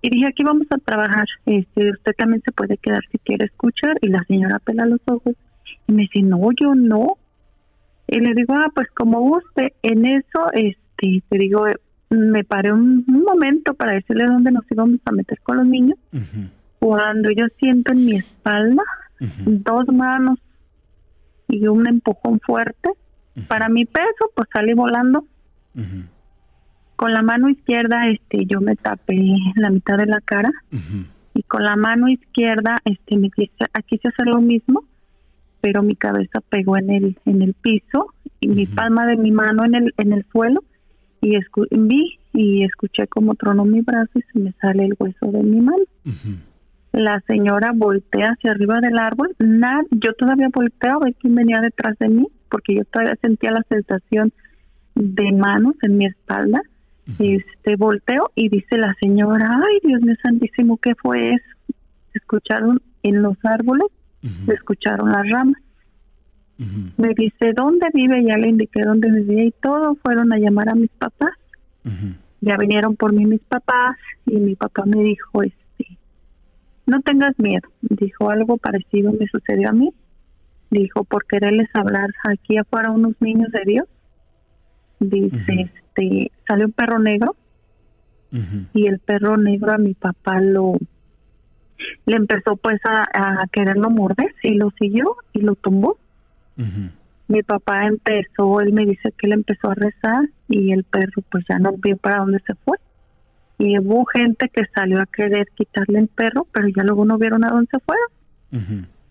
Y 0.01 0.09
dije, 0.09 0.27
aquí 0.27 0.43
vamos 0.43 0.67
a 0.69 0.77
trabajar. 0.77 1.25
Este, 1.45 1.91
usted 1.91 2.11
también 2.17 2.41
se 2.43 2.51
puede 2.51 2.77
quedar 2.77 3.01
si 3.11 3.17
quiere 3.19 3.45
escuchar. 3.45 3.97
Y 4.01 4.09
la 4.09 4.19
señora 4.27 4.59
pela 4.59 4.85
los 4.85 5.01
ojos 5.05 5.33
y 5.87 5.91
me 5.93 6.03
dice, 6.03 6.21
no, 6.21 6.39
yo 6.59 6.75
no. 6.75 7.17
Y 8.07 8.19
le 8.19 8.33
digo, 8.35 8.53
ah, 8.53 8.69
pues 8.75 8.89
como 8.91 9.21
guste. 9.21 9.73
En 9.81 10.05
eso, 10.05 10.51
este, 10.53 11.23
te 11.29 11.37
digo, 11.37 11.65
me 12.09 12.43
paré 12.43 12.71
un, 12.71 13.05
momento 13.07 13.73
para 13.73 13.93
decirle 13.93 14.25
dónde 14.25 14.51
nos 14.51 14.63
íbamos 14.71 14.99
a 15.05 15.11
meter 15.11 15.39
con 15.41 15.57
los 15.57 15.65
niños. 15.65 15.97
Cuando 16.79 17.29
yo 17.31 17.45
siento 17.59 17.93
en 17.93 18.05
mi 18.05 18.15
espalda 18.15 18.83
dos 19.45 19.87
manos 19.87 20.39
y 21.47 21.67
un 21.67 21.87
empujón 21.87 22.39
fuerte, 22.39 22.89
para 23.47 23.69
mi 23.69 23.85
peso, 23.85 24.31
pues 24.35 24.47
salí 24.53 24.73
volando. 24.73 25.25
Con 26.95 27.13
la 27.13 27.21
mano 27.21 27.49
izquierda, 27.49 28.07
este, 28.09 28.45
yo 28.45 28.59
me 28.61 28.75
tapé 28.75 29.15
la 29.55 29.69
mitad 29.69 29.97
de 29.97 30.07
la 30.07 30.21
cara 30.21 30.51
y 31.35 31.43
con 31.43 31.63
la 31.63 31.75
mano 31.75 32.07
izquierda, 32.07 32.79
este, 32.85 33.17
me 33.17 33.29
quise, 33.29 33.51
quise 33.87 34.07
hacer 34.07 34.25
lo 34.27 34.41
mismo 34.41 34.83
pero 35.61 35.83
mi 35.83 35.95
cabeza 35.95 36.39
pegó 36.49 36.77
en 36.77 36.89
el 36.91 37.17
en 37.25 37.41
el 37.41 37.53
piso 37.53 38.13
y 38.39 38.47
mi 38.47 38.65
palma 38.65 39.05
de 39.05 39.17
mi 39.17 39.31
mano 39.31 39.65
en 39.65 39.75
el 39.75 39.93
en 39.97 40.13
el 40.13 40.25
suelo 40.31 40.63
y 41.21 41.37
vi 41.71 42.19
y 42.33 42.63
escuché 42.63 43.07
como 43.07 43.35
tronó 43.35 43.65
mi 43.65 43.81
brazo 43.81 44.19
y 44.19 44.21
se 44.33 44.39
me 44.39 44.51
sale 44.53 44.85
el 44.85 44.95
hueso 44.99 45.31
de 45.31 45.43
mi 45.43 45.61
mano. 45.61 45.83
La 46.91 47.21
señora 47.27 47.71
voltea 47.75 48.29
hacia 48.29 48.51
arriba 48.51 48.79
del 48.79 48.97
árbol, 48.97 49.35
nada, 49.39 49.83
yo 49.91 50.13
todavía 50.13 50.49
volteo 50.53 50.95
a 50.95 51.05
ver 51.05 51.15
quién 51.19 51.35
venía 51.35 51.59
detrás 51.61 51.97
de 51.99 52.09
mí, 52.09 52.27
porque 52.49 52.75
yo 52.75 52.85
todavía 52.85 53.15
sentía 53.21 53.51
la 53.51 53.63
sensación 53.69 54.31
de 54.95 55.31
manos 55.31 55.75
en 55.83 55.97
mi 55.97 56.05
espalda. 56.05 56.61
Este 57.19 57.75
volteo 57.77 58.31
y 58.35 58.49
dice 58.49 58.77
la 58.77 58.93
señora, 58.99 59.61
ay 59.65 59.79
Dios 59.83 60.01
mío 60.01 60.15
santísimo, 60.21 60.77
¿qué 60.77 60.93
fue 60.95 61.33
eso? 61.33 61.75
Escucharon 62.13 62.81
en 63.03 63.21
los 63.21 63.37
árboles 63.43 63.87
me 64.45 64.53
escucharon 64.53 65.11
las 65.11 65.29
ramas. 65.29 65.61
Me 66.57 67.13
dice, 67.15 67.53
¿dónde 67.55 67.87
vive? 67.93 68.23
Ya 68.23 68.37
le 68.37 68.49
indiqué 68.49 68.81
dónde 68.81 69.11
vivía 69.11 69.45
y 69.45 69.51
todo. 69.51 69.95
Fueron 70.03 70.33
a 70.33 70.37
llamar 70.37 70.69
a 70.69 70.75
mis 70.75 70.89
papás. 70.91 71.33
Ya 72.41 72.57
vinieron 72.57 72.95
por 72.95 73.13
mí 73.13 73.25
mis 73.25 73.41
papás 73.41 73.97
y 74.25 74.37
mi 74.37 74.55
papá 74.55 74.83
me 74.85 75.03
dijo, 75.03 75.43
este, 75.43 75.97
no 76.85 77.01
tengas 77.01 77.37
miedo. 77.39 77.67
Dijo, 77.81 78.29
algo 78.29 78.57
parecido 78.57 79.13
me 79.13 79.27
sucedió 79.27 79.69
a 79.69 79.73
mí. 79.73 79.93
Dijo, 80.69 81.03
por 81.03 81.25
quererles 81.25 81.69
hablar 81.73 82.09
aquí 82.27 82.57
afuera 82.57 82.91
unos 82.91 83.13
niños 83.19 83.51
de 83.51 83.61
Dios. 83.65 83.87
Dice, 84.99 85.71
este, 85.71 86.31
sale 86.47 86.65
un 86.65 86.71
perro 86.71 86.99
negro 86.99 87.35
y 88.73 88.87
el 88.87 88.99
perro 88.99 89.37
negro 89.37 89.71
a 89.71 89.77
mi 89.77 89.93
papá 89.93 90.41
lo 90.41 90.73
le 92.05 92.15
empezó 92.15 92.57
pues 92.57 92.79
a, 92.85 93.45
quererlo 93.51 93.89
morder 93.89 94.33
y 94.43 94.55
lo 94.55 94.71
siguió 94.79 95.15
y 95.33 95.41
lo 95.41 95.55
tumbó. 95.55 95.97
Mi 97.27 97.43
papá 97.43 97.85
empezó, 97.85 98.61
él 98.61 98.73
me 98.73 98.85
dice 98.85 99.11
que 99.17 99.27
él 99.27 99.33
empezó 99.33 99.71
a 99.71 99.75
rezar 99.75 100.29
y 100.47 100.71
el 100.71 100.83
perro 100.83 101.21
pues 101.29 101.43
ya 101.49 101.59
no 101.59 101.73
vio 101.73 101.97
para 101.97 102.19
dónde 102.19 102.39
se 102.45 102.55
fue. 102.55 102.77
Y 103.59 103.77
hubo 103.79 104.05
gente 104.05 104.49
que 104.49 104.63
salió 104.73 105.01
a 105.01 105.05
querer 105.07 105.47
quitarle 105.55 105.99
el 105.99 106.07
perro, 106.07 106.47
pero 106.51 106.67
ya 106.67 106.83
luego 106.83 107.05
no 107.05 107.17
vieron 107.17 107.43
a 107.43 107.49
dónde 107.49 107.67
se 107.71 107.79
fue. 107.79 107.97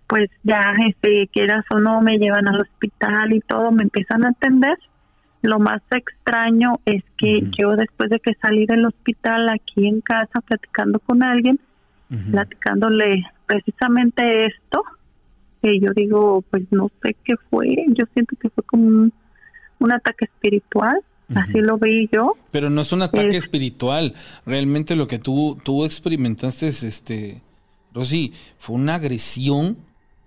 Pues 0.06 0.30
ya, 0.44 0.62
este, 0.88 1.28
quieras 1.28 1.64
o 1.70 1.80
no, 1.80 2.00
me 2.00 2.18
llevan 2.18 2.48
al 2.48 2.60
hospital 2.60 3.32
y 3.32 3.40
todo, 3.40 3.72
me 3.72 3.82
empiezan 3.82 4.24
a 4.24 4.30
atender. 4.30 4.78
Lo 5.42 5.58
más 5.58 5.82
extraño 5.90 6.80
es 6.86 7.04
que 7.18 7.42
yo 7.58 7.76
después 7.76 8.08
de 8.10 8.20
que 8.20 8.34
salí 8.40 8.66
del 8.66 8.86
hospital 8.86 9.48
aquí 9.48 9.86
en 9.86 10.00
casa 10.00 10.40
platicando 10.40 11.00
con 11.00 11.22
alguien, 11.22 11.60
platicándole 12.30 13.24
precisamente 13.46 14.46
esto, 14.46 14.82
que 15.66 15.80
yo 15.80 15.92
digo, 15.94 16.44
pues 16.50 16.62
no 16.70 16.90
sé 17.02 17.16
qué 17.24 17.34
fue, 17.50 17.66
yo 17.88 18.04
siento 18.14 18.36
que 18.40 18.48
fue 18.50 18.62
como 18.64 18.86
un, 18.86 19.92
ataque 19.92 20.26
espiritual, 20.26 21.00
así 21.34 21.60
lo 21.60 21.78
vi 21.78 22.08
yo. 22.12 22.34
Pero 22.52 22.70
no 22.70 22.82
es 22.82 22.92
un 22.92 23.02
ataque 23.02 23.36
espiritual, 23.36 24.14
realmente 24.44 24.96
lo 24.96 25.08
que 25.08 25.18
tú, 25.18 25.58
tú 25.64 25.84
experimentaste 25.84 26.68
es, 26.68 26.82
este, 26.82 27.42
Rosy, 27.92 28.32
fue 28.58 28.76
una 28.76 28.94
agresión 28.96 29.76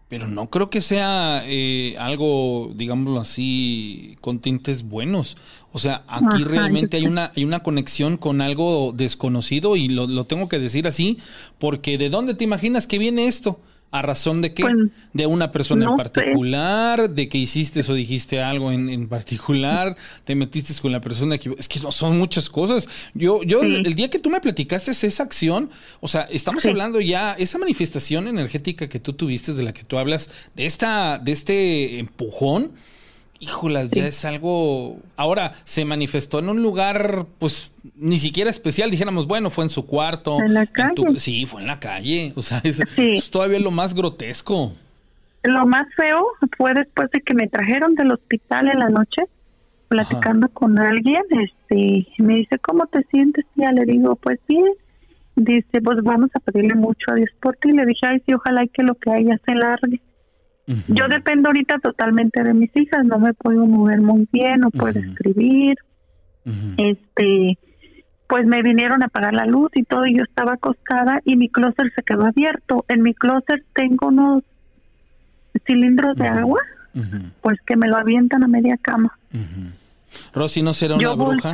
pero 0.09 0.27
no 0.27 0.49
creo 0.49 0.71
que 0.71 0.81
sea 0.81 1.43
eh, 1.45 1.95
algo, 1.99 2.71
digámoslo 2.73 3.19
así, 3.19 4.17
con 4.21 4.39
tintes 4.39 4.81
buenos. 4.81 5.37
O 5.71 5.77
sea, 5.77 6.03
aquí 6.07 6.43
realmente 6.43 6.97
hay 6.97 7.05
una, 7.05 7.31
hay 7.35 7.45
una 7.45 7.61
conexión 7.61 8.17
con 8.17 8.41
algo 8.41 8.91
desconocido 8.91 9.75
y 9.75 9.87
lo, 9.87 10.07
lo, 10.07 10.23
tengo 10.25 10.49
que 10.49 10.57
decir 10.57 10.87
así, 10.87 11.19
porque 11.59 11.99
¿de 11.99 12.09
dónde 12.09 12.33
te 12.33 12.43
imaginas 12.43 12.87
que 12.87 12.97
viene 12.97 13.27
esto? 13.27 13.59
¿A 13.91 14.03
razón 14.03 14.41
de 14.41 14.53
qué? 14.53 14.61
Pues, 14.61 14.75
¿De 15.13 15.25
una 15.25 15.51
persona 15.51 15.85
en 15.85 15.95
particular? 15.95 17.09
¿De 17.09 17.27
que 17.27 17.39
hiciste 17.39 17.83
o 17.87 17.93
dijiste 17.95 18.39
algo 18.39 18.71
en, 18.71 19.07
particular? 19.07 19.95
¿Te 20.25 20.35
metiste 20.35 20.79
con 20.79 20.91
la 20.91 21.01
persona 21.01 21.39
que... 21.39 21.55
Es 21.57 21.67
que 21.67 21.79
no 21.79 21.91
son 21.91 22.17
muchas 22.17 22.49
cosas. 22.49 22.87
Yo, 23.15 23.41
yo 23.41 23.63
el 23.63 23.95
día 23.95 24.09
que 24.11 24.19
tú 24.19 24.29
me 24.29 24.41
platicaste 24.41 24.91
esa 24.91 25.23
acción, 25.23 25.71
o 26.01 26.07
sea, 26.07 26.27
estamos 26.31 26.63
hablando 26.67 27.01
ya, 27.01 27.33
esa 27.33 27.57
manifestación 27.57 28.27
energética 28.27 28.87
que 28.87 28.99
tú 28.99 29.13
tuviste, 29.13 29.53
de 29.53 29.63
la 29.63 29.73
que 29.73 29.83
tú 29.83 29.97
hablas, 29.97 30.29
de, 30.55 30.67
esta, 30.67 31.17
de 31.17 31.31
este 31.31 31.97
empujón, 31.97 32.73
Híjolas, 33.41 33.89
ya 33.91 34.05
es 34.05 34.25
algo. 34.25 34.97
Ahora 35.15 35.53
se 35.63 35.85
manifestó 35.85 36.39
en 36.39 36.49
un 36.49 36.61
lugar, 36.61 37.25
pues 37.39 37.71
ni 37.95 38.19
siquiera 38.19 38.49
especial. 38.49 38.91
Dijéramos, 38.91 39.27
bueno, 39.27 39.49
fue 39.49 39.63
en 39.63 39.69
su 39.69 39.85
cuarto. 39.85 40.39
En 40.41 40.53
la 40.53 40.65
calle. 40.65 41.17
Sí, 41.19 41.45
fue 41.45 41.61
en 41.61 41.67
la 41.67 41.79
calle. 41.79 42.33
O 42.35 42.41
sea, 42.41 42.59
es, 42.63 42.81
todavía 43.31 43.59
lo 43.59 43.71
más 43.71 43.93
grotesco. 43.93 44.73
Lo 45.43 45.65
más 45.65 45.87
feo 45.95 46.21
fue 46.57 46.73
después 46.73 47.09
de 47.11 47.21
que 47.21 47.33
me 47.33 47.47
trajeron 47.47 47.95
del 47.95 48.11
hospital 48.11 48.67
en 48.67 48.79
la 48.79 48.89
noche, 48.89 49.21
platicando 49.87 50.49
con 50.49 50.77
alguien. 50.77 51.23
Este, 51.29 52.07
me 52.17 52.35
dice, 52.35 52.59
¿cómo 52.59 52.87
te 52.87 53.03
sientes? 53.03 53.45
Ya 53.55 53.71
le 53.71 53.85
digo, 53.85 54.17
pues 54.17 54.39
bien. 54.49 54.73
Dice, 55.37 55.81
pues 55.81 56.03
vamos 56.03 56.29
a 56.33 56.39
pedirle 56.41 56.75
mucho 56.75 57.05
a 57.11 57.15
Dios 57.15 57.29
por 57.41 57.55
ti. 57.55 57.71
Le 57.71 57.85
dije, 57.85 58.05
ay, 58.05 58.21
sí, 58.25 58.33
ojalá 58.33 58.67
que 58.67 58.83
lo 58.83 58.95
que 58.95 59.11
haya 59.11 59.39
se 59.45 59.55
largue. 59.55 60.01
Yo 60.87 61.07
dependo 61.07 61.49
ahorita 61.49 61.79
totalmente 61.79 62.43
de 62.43 62.53
mis 62.53 62.75
hijas, 62.75 63.03
no 63.03 63.17
me 63.17 63.33
puedo 63.33 63.65
mover 63.65 64.01
muy 64.01 64.27
bien, 64.31 64.59
no 64.59 64.69
puedo 64.69 64.99
escribir. 64.99 65.75
Este, 66.77 67.57
pues 68.27 68.45
me 68.45 68.61
vinieron 68.61 69.01
a 69.01 69.07
apagar 69.07 69.33
la 69.33 69.45
luz 69.45 69.71
y 69.73 69.83
todo, 69.83 70.05
y 70.05 70.17
yo 70.17 70.23
estaba 70.23 70.53
acostada 70.53 71.21
y 71.25 71.35
mi 71.35 71.49
closet 71.49 71.91
se 71.95 72.03
quedó 72.03 72.25
abierto. 72.25 72.85
En 72.87 73.01
mi 73.01 73.15
closet 73.15 73.65
tengo 73.73 74.07
unos 74.07 74.43
cilindros 75.65 76.15
de 76.17 76.27
agua, 76.27 76.61
pues 77.41 77.57
que 77.65 77.75
me 77.75 77.87
lo 77.87 77.97
avientan 77.97 78.43
a 78.43 78.47
media 78.47 78.77
cama. 78.77 79.17
Rosy, 80.33 80.61
¿no 80.61 80.73
será 80.75 80.95
una 80.95 81.13
bruja? 81.13 81.51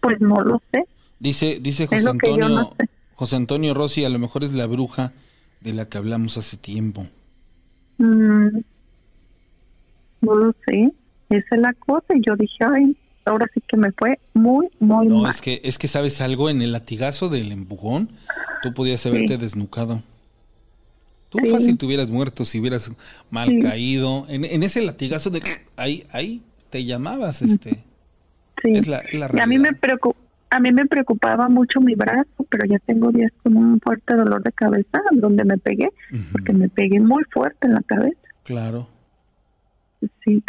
pues 0.00 0.20
no 0.20 0.42
lo 0.42 0.60
sé. 0.72 0.84
Dice, 1.20 1.58
dice 1.60 1.86
José 1.86 2.08
Antonio, 2.08 2.74
José 3.14 3.36
Antonio 3.36 3.74
Rosy, 3.74 4.04
a 4.04 4.08
lo 4.08 4.18
mejor 4.18 4.44
es 4.44 4.52
la 4.52 4.66
bruja 4.66 5.12
de 5.60 5.72
la 5.72 5.88
que 5.88 5.98
hablamos 5.98 6.36
hace 6.36 6.56
tiempo. 6.56 7.06
Mm, 7.98 8.58
no 10.20 10.34
lo 10.34 10.54
sé, 10.66 10.92
esa 11.30 11.54
es 11.54 11.60
la 11.60 11.72
cosa. 11.74 12.06
Y 12.16 12.22
yo 12.26 12.36
dije, 12.36 12.56
ay, 12.64 12.96
ahora 13.24 13.46
sí 13.52 13.62
que 13.66 13.76
me 13.76 13.92
fue 13.92 14.18
muy, 14.34 14.68
muy 14.78 15.08
mal. 15.08 15.22
No, 15.22 15.28
es 15.28 15.40
que, 15.40 15.60
es 15.64 15.78
que 15.78 15.88
sabes 15.88 16.20
algo, 16.20 16.50
en 16.50 16.62
el 16.62 16.72
latigazo 16.72 17.28
del 17.28 17.52
empujón, 17.52 18.10
tú 18.62 18.72
podías 18.74 19.04
haberte 19.06 19.38
desnucado. 19.38 20.02
Tú 21.28 21.38
fácil 21.50 21.76
te 21.76 21.84
hubieras 21.84 22.10
muerto 22.10 22.46
si 22.46 22.58
hubieras 22.58 22.90
mal 23.30 23.58
caído. 23.60 24.24
En, 24.30 24.62
ese 24.62 24.80
latigazo 24.80 25.28
de 25.28 25.42
ahí, 25.76 26.04
ahí 26.10 26.42
te 26.70 26.84
llamabas, 26.84 27.42
este. 27.42 27.84
Sí. 28.62 28.72
Es 28.74 28.86
la, 28.86 29.02
a 29.40 29.46
mí 29.46 29.58
me 29.58 29.74
preocupa 29.74 30.18
a 30.50 30.60
mí 30.60 30.72
me 30.72 30.86
preocupaba 30.86 31.48
mucho 31.48 31.80
mi 31.80 31.94
brazo, 31.94 32.46
pero 32.48 32.66
ya 32.66 32.78
tengo 32.80 33.12
días 33.12 33.32
con 33.42 33.56
un 33.56 33.80
fuerte 33.80 34.14
dolor 34.14 34.42
de 34.42 34.52
cabeza 34.52 35.00
donde 35.12 35.44
me 35.44 35.58
pegué, 35.58 35.90
porque 36.32 36.52
me 36.52 36.68
pegué 36.68 37.00
muy 37.00 37.24
fuerte 37.30 37.66
en 37.66 37.74
la 37.74 37.82
cabeza. 37.82 38.20
Claro. 38.44 38.88
Sí. 40.24 40.42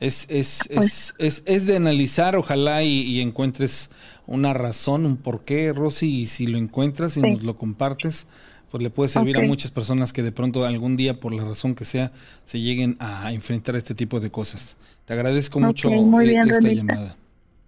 Es, 0.00 0.26
es, 0.28 0.68
pues 0.74 1.14
es, 1.18 1.42
es, 1.46 1.66
de 1.66 1.76
analizar, 1.76 2.34
ojalá 2.34 2.82
y, 2.82 3.20
encuentres 3.20 3.90
una 4.26 4.52
razón, 4.52 5.06
un 5.06 5.16
porqué, 5.16 5.72
Rosy, 5.72 6.22
y 6.22 6.26
si 6.26 6.48
lo 6.48 6.58
encuentras 6.58 7.16
y 7.16 7.20
nos 7.20 7.44
lo 7.44 7.56
compartes, 7.56 8.26
pues 8.70 8.82
le 8.82 8.90
puede 8.90 9.08
servir 9.08 9.36
a 9.36 9.42
muchas 9.42 9.70
personas 9.70 10.12
que 10.12 10.22
de 10.24 10.32
pronto 10.32 10.64
algún 10.64 10.96
día, 10.96 11.20
por 11.20 11.32
la 11.32 11.44
razón 11.44 11.76
que 11.76 11.84
sea, 11.84 12.10
se 12.44 12.60
lleguen 12.60 12.96
a 12.98 13.32
enfrentar 13.32 13.76
este 13.76 13.94
tipo 13.94 14.18
de 14.18 14.30
cosas. 14.30 14.76
Te 15.04 15.12
agradezco 15.12 15.60
mucho 15.60 15.88
eh, 15.90 16.40
esta 16.48 16.72
llamada. 16.72 17.16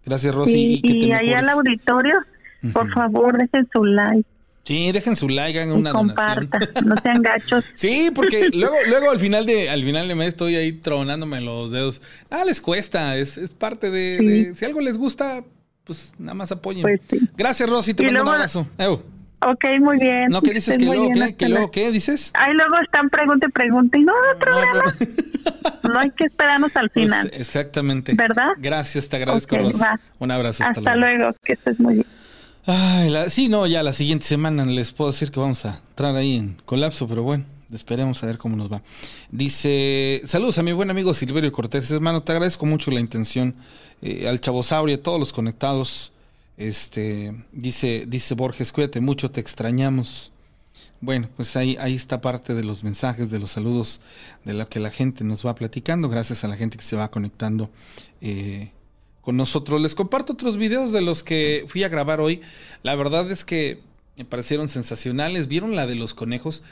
Gracias, 0.05 0.35
Rosy. 0.35 0.81
y, 0.83 1.13
ahí 1.13 1.33
al 1.33 1.49
auditorio, 1.49 2.17
por 2.73 2.91
favor, 2.93 3.39
dejen 3.39 3.69
su 3.73 3.85
like. 3.85 4.27
Sí, 4.65 4.93
dejen 4.93 5.15
su 5.15 5.29
like, 5.29 5.61
hagan 5.61 5.77
una 5.77 5.93
comparta, 5.93 6.59
no 6.85 6.97
sean 6.97 7.21
gachos. 7.21 7.65
sí, 7.75 8.11
porque 8.15 8.49
luego, 8.49 8.77
luego 8.89 9.11
al 9.11 9.19
final 9.19 9.45
de, 9.45 9.69
al 9.69 9.83
final 9.83 10.09
de 10.09 10.15
mes 10.15 10.29
estoy 10.29 10.57
ahí 10.57 10.73
tronándome 10.73 11.43
los 11.43 11.71
dedos. 11.71 12.01
Ah, 12.31 12.45
les 12.47 12.63
cuesta, 12.63 13.19
es, 13.19 13.37
es 13.37 13.53
parte 13.53 13.91
de, 13.91 14.55
si 14.55 14.65
algo 14.65 14.81
les 14.81 14.97
gusta, 14.97 15.45
pues 15.85 16.15
nada 16.19 16.35
más 16.35 16.51
apoyen. 16.51 16.83
Pues 16.83 17.01
Gracias, 17.37 17.69
Rosy, 17.69 17.93
te 17.93 18.05
mando 18.05 18.23
un 18.23 18.29
abrazo. 18.29 18.67
Ok, 19.47 19.65
muy 19.81 19.99
bien. 19.99 20.29
No, 20.31 20.41
¿qué 20.41 20.53
dices? 20.55 20.79
¿Que 20.79 20.85
luego, 20.87 21.11
qué? 21.13 21.37
¿Que 21.37 21.49
luego 21.49 21.71
qué 21.71 21.93
dices? 21.93 22.33
Ahí 22.35 22.55
luego 22.55 22.77
están 22.83 23.11
pregunta 23.11 23.47
y 23.47 23.51
pregunta 23.51 23.99
y 23.99 24.03
no 24.03 24.13
hay 24.13 24.39
problema. 24.39 24.83
No, 25.83 26.01
hay 26.01 26.11
que 26.11 26.25
esperarnos 26.25 26.75
al 26.77 26.89
pues, 26.89 27.05
final. 27.05 27.31
exactamente. 27.35 28.15
¿Verdad? 28.15 28.53
Gracias, 28.57 29.09
te 29.09 29.17
agradezco. 29.17 29.57
Un 30.19 30.31
abrazo. 30.31 30.65
Hasta, 30.65 30.81
hasta 30.81 30.97
luego. 30.97 31.35
que 31.45 31.53
estés 31.53 31.79
muy 31.79 31.95
bien. 31.95 32.07
Ay, 32.67 33.11
la, 33.11 33.29
sí, 33.29 33.49
no, 33.49 33.67
ya 33.67 33.83
la 33.83 33.93
siguiente 33.93 34.25
semana 34.25 34.65
les 34.65 34.93
puedo 34.93 35.11
decir 35.11 35.31
que 35.31 35.39
vamos 35.39 35.67
a 35.67 35.81
entrar 35.89 36.17
ahí 36.17 36.37
en 36.37 36.57
colapso, 36.65 37.07
pero 37.07 37.23
bueno, 37.23 37.45
esperemos 37.71 38.23
a 38.23 38.27
ver 38.27 38.39
cómo 38.39 38.57
nos 38.57 38.73
va. 38.73 38.81
Dice, 39.31 40.23
saludos 40.25 40.57
a 40.57 40.63
mi 40.63 40.73
buen 40.73 40.89
amigo 40.89 41.13
Silverio 41.13 41.53
Cortés, 41.53 41.91
hermano, 41.91 42.23
te 42.23 42.33
agradezco 42.33 42.65
mucho 42.65 42.91
la 42.91 43.01
intención, 43.01 43.55
eh, 44.01 44.27
al 44.27 44.41
Chavosaurio, 44.41 44.97
a 44.97 45.03
todos 45.03 45.21
los 45.21 45.33
conectados. 45.35 46.14
Este, 46.57 47.35
dice, 47.53 48.05
dice 48.07 48.35
Borges, 48.35 48.73
cuídate 48.73 49.01
mucho, 49.01 49.31
te 49.31 49.41
extrañamos. 49.41 50.33
Bueno, 51.01 51.29
pues 51.37 51.57
ahí, 51.57 51.77
ahí 51.81 51.95
está 51.95 52.21
parte 52.21 52.55
de 52.55 52.65
los 52.65 52.83
mensajes, 52.83 53.31
de 53.31 53.39
los 53.39 53.53
saludos, 53.53 54.01
de 54.45 54.55
lo 54.55 54.69
que 54.69 54.81
la 54.81 54.91
gente 54.91 55.25
nos 55.25 55.45
va 55.45 55.55
platicando, 55.55 56.09
gracias 56.09 56.45
a 56.45 56.49
la 56.49 56.57
gente 56.57 56.79
que 56.79 56.85
se 56.85 56.97
va 56.97 57.11
conectando 57.11 57.71
eh, 58.21 58.71
con 59.21 59.37
nosotros. 59.37 59.81
Les 59.81 59.95
comparto 59.95 60.33
otros 60.33 60.57
videos 60.57 60.93
de 60.93 61.03
los 61.03 61.23
que 61.23 61.65
fui 61.69 61.83
a 61.85 61.89
grabar 61.89 62.21
hoy. 62.21 62.41
La 62.83 62.95
verdad 62.95 63.31
es 63.31 63.45
que 63.45 63.83
me 64.17 64.25
parecieron 64.25 64.69
sensacionales. 64.69 65.49
¿Vieron 65.49 65.75
la 65.75 65.87
de 65.87 65.97
los 65.97 66.15
conejos? 66.15 66.63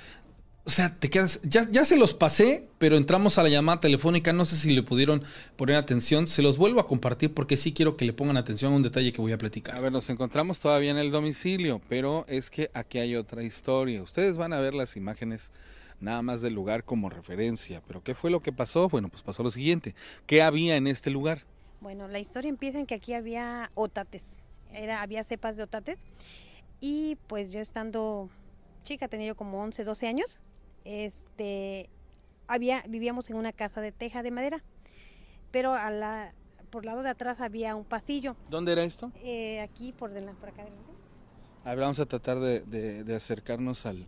O 0.65 0.71
sea, 0.71 0.97
te 0.97 1.11
quedas, 1.11 1.41
ya, 1.43 1.69
ya 1.71 1.85
se 1.85 1.97
los 1.97 2.15
pasé, 2.15 2.69
pero 2.79 2.97
entramos 2.97 3.37
a 3.37 3.43
la 3.43 3.49
llamada 3.49 3.81
telefónica, 3.81 4.33
no 4.33 4.45
sé 4.45 4.57
si 4.57 4.71
le 4.71 4.85
pudieron 4.85 5.25
poner 5.57 5.75
atención, 5.75 6.29
se 6.29 6.41
los 6.41 6.57
vuelvo 6.57 6.79
a 6.79 6.87
compartir 6.87 7.35
porque 7.35 7.57
sí 7.57 7.73
quiero 7.73 7.97
que 7.97 8.05
le 8.05 8.13
pongan 8.13 8.37
atención 8.37 8.73
a 8.73 8.77
un 8.77 8.83
detalle 8.85 9.13
que 9.13 9.21
voy 9.21 9.33
a 9.33 9.39
platicar. 9.39 9.75
A 9.75 9.81
ver, 9.81 9.91
nos 9.91 10.09
encontramos 10.09 10.61
todavía 10.61 10.93
en 10.93 10.99
el 10.99 11.11
domicilio, 11.11 11.81
pero 11.89 12.25
es 12.29 12.49
que 12.49 12.71
aquí 12.75 12.99
hay 12.99 13.17
otra 13.17 13.43
historia. 13.43 14.03
Ustedes 14.03 14.37
van 14.37 14.53
a 14.53 14.61
ver 14.61 14.73
las 14.73 14.97
imágenes 14.97 15.51
nada 15.99 16.23
más 16.23 16.41
del 16.41 16.55
lugar 16.55 16.85
como 16.85 17.11
referencia, 17.11 17.83
pero 17.87 18.03
¿qué 18.03 18.15
fue 18.15 18.31
lo 18.31 18.41
que 18.41 18.53
pasó? 18.53 18.89
Bueno, 18.89 19.09
pues 19.09 19.23
pasó 19.23 19.43
lo 19.43 19.51
siguiente, 19.51 19.97
¿qué 20.27 20.43
había 20.43 20.77
en 20.77 20.87
este 20.87 21.11
lugar? 21.11 21.43
Bueno, 21.81 22.07
la 22.07 22.21
historia 22.21 22.49
empieza 22.49 22.79
en 22.79 22.87
que 22.87 22.95
aquí 22.95 23.15
había 23.15 23.73
otates, 23.75 24.25
era, 24.73 25.03
había 25.03 25.25
cepas 25.25 25.57
de 25.57 25.65
otates 25.65 25.99
y 26.81 27.17
pues 27.27 27.53
yo 27.53 27.61
estando 27.61 28.29
chica, 28.85 29.09
tenía 29.09 29.29
yo 29.29 29.37
como 29.37 29.63
11, 29.63 29.85
12 29.85 30.07
años, 30.07 30.41
este, 30.85 31.91
había, 32.47 32.83
vivíamos 32.89 33.31
en 33.31 33.37
una 33.37 33.53
casa 33.53 33.81
de 33.81 33.93
teja 33.93 34.23
de 34.23 34.31
madera, 34.31 34.63
pero 35.51 35.75
a 35.75 35.91
la, 35.91 36.33
por 36.71 36.85
lado 36.85 37.03
de 37.03 37.11
atrás 37.11 37.41
había 37.41 37.75
un 37.77 37.85
pasillo. 37.85 38.37
¿Dónde 38.49 38.73
era 38.73 38.85
esto? 38.85 39.13
Eh, 39.23 39.61
aquí, 39.61 39.93
por, 39.93 40.11
delante, 40.11 40.41
por 40.41 40.49
acá 40.49 40.63
adelante. 40.63 40.93
A 41.65 41.71
ver, 41.71 41.81
vamos 41.81 42.01
a 42.01 42.07
tratar 42.07 42.41
de, 42.41 42.61
de, 43.05 43.15
acercarnos 43.15 43.87
al, 43.87 44.07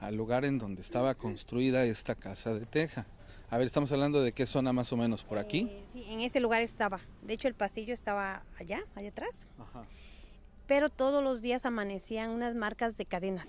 al 0.00 0.16
lugar 0.16 0.44
en 0.44 0.58
donde 0.58 0.82
estaba 0.82 1.14
construida 1.14 1.84
esta 1.84 2.14
casa 2.14 2.52
de 2.54 2.66
teja. 2.66 3.06
A 3.48 3.58
ver, 3.58 3.66
estamos 3.66 3.92
hablando 3.92 4.22
de 4.22 4.32
qué 4.32 4.46
zona 4.46 4.72
más 4.72 4.92
o 4.92 4.96
menos, 4.96 5.22
por 5.22 5.38
aquí. 5.38 5.68
Eh, 5.70 5.84
sí, 5.92 6.04
en 6.08 6.20
ese 6.20 6.40
lugar 6.40 6.62
estaba. 6.62 7.00
De 7.22 7.34
hecho, 7.34 7.48
el 7.48 7.54
pasillo 7.54 7.94
estaba 7.94 8.42
allá, 8.58 8.80
allá 8.94 9.08
atrás. 9.10 9.46
Ajá. 9.58 9.84
Pero 10.66 10.88
todos 10.88 11.22
los 11.22 11.42
días 11.42 11.66
amanecían 11.66 12.30
unas 12.30 12.54
marcas 12.54 12.96
de 12.96 13.04
cadenas, 13.04 13.48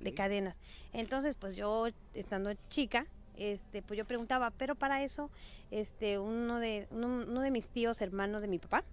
de 0.00 0.14
cadenas. 0.14 0.56
Entonces, 0.92 1.34
pues 1.34 1.56
yo, 1.56 1.86
estando 2.14 2.52
chica, 2.68 3.06
este, 3.36 3.82
pues 3.82 3.98
yo 3.98 4.04
preguntaba, 4.04 4.50
pero 4.50 4.74
para 4.74 5.02
eso, 5.02 5.30
este, 5.70 6.18
uno 6.18 6.58
de, 6.58 6.86
uno, 6.90 7.40
de 7.40 7.50
mis 7.50 7.68
tíos, 7.68 8.00
hermanos 8.00 8.42
de 8.42 8.48
mi 8.48 8.58
papá, 8.58 8.84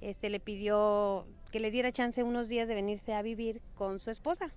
este, 0.00 0.30
le 0.30 0.40
pidió 0.40 1.26
que 1.50 1.60
le 1.60 1.70
diera 1.70 1.90
chance 1.90 2.22
unos 2.22 2.48
días 2.48 2.68
de 2.68 2.74
venirse 2.74 3.14
a 3.14 3.22
vivir 3.22 3.60
con 3.74 4.00
su 4.00 4.10
esposa. 4.10 4.50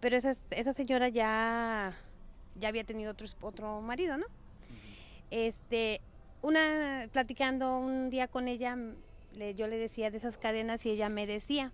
Pero 0.00 0.16
esa, 0.16 0.32
esa 0.50 0.72
señora 0.72 1.08
ya, 1.08 1.96
ya 2.56 2.68
había 2.68 2.84
tenido 2.84 3.12
otro, 3.12 3.26
otro 3.40 3.80
marido, 3.80 4.16
¿no? 4.16 4.26
Este, 5.30 6.00
una, 6.42 7.08
platicando 7.12 7.78
un 7.78 8.10
día 8.10 8.28
con 8.28 8.48
ella, 8.48 8.76
yo 9.54 9.66
le 9.66 9.78
decía 9.78 10.10
de 10.10 10.16
esas 10.16 10.38
cadenas 10.38 10.84
y 10.86 10.90
ella 10.90 11.08
me 11.08 11.26
decía 11.26 11.72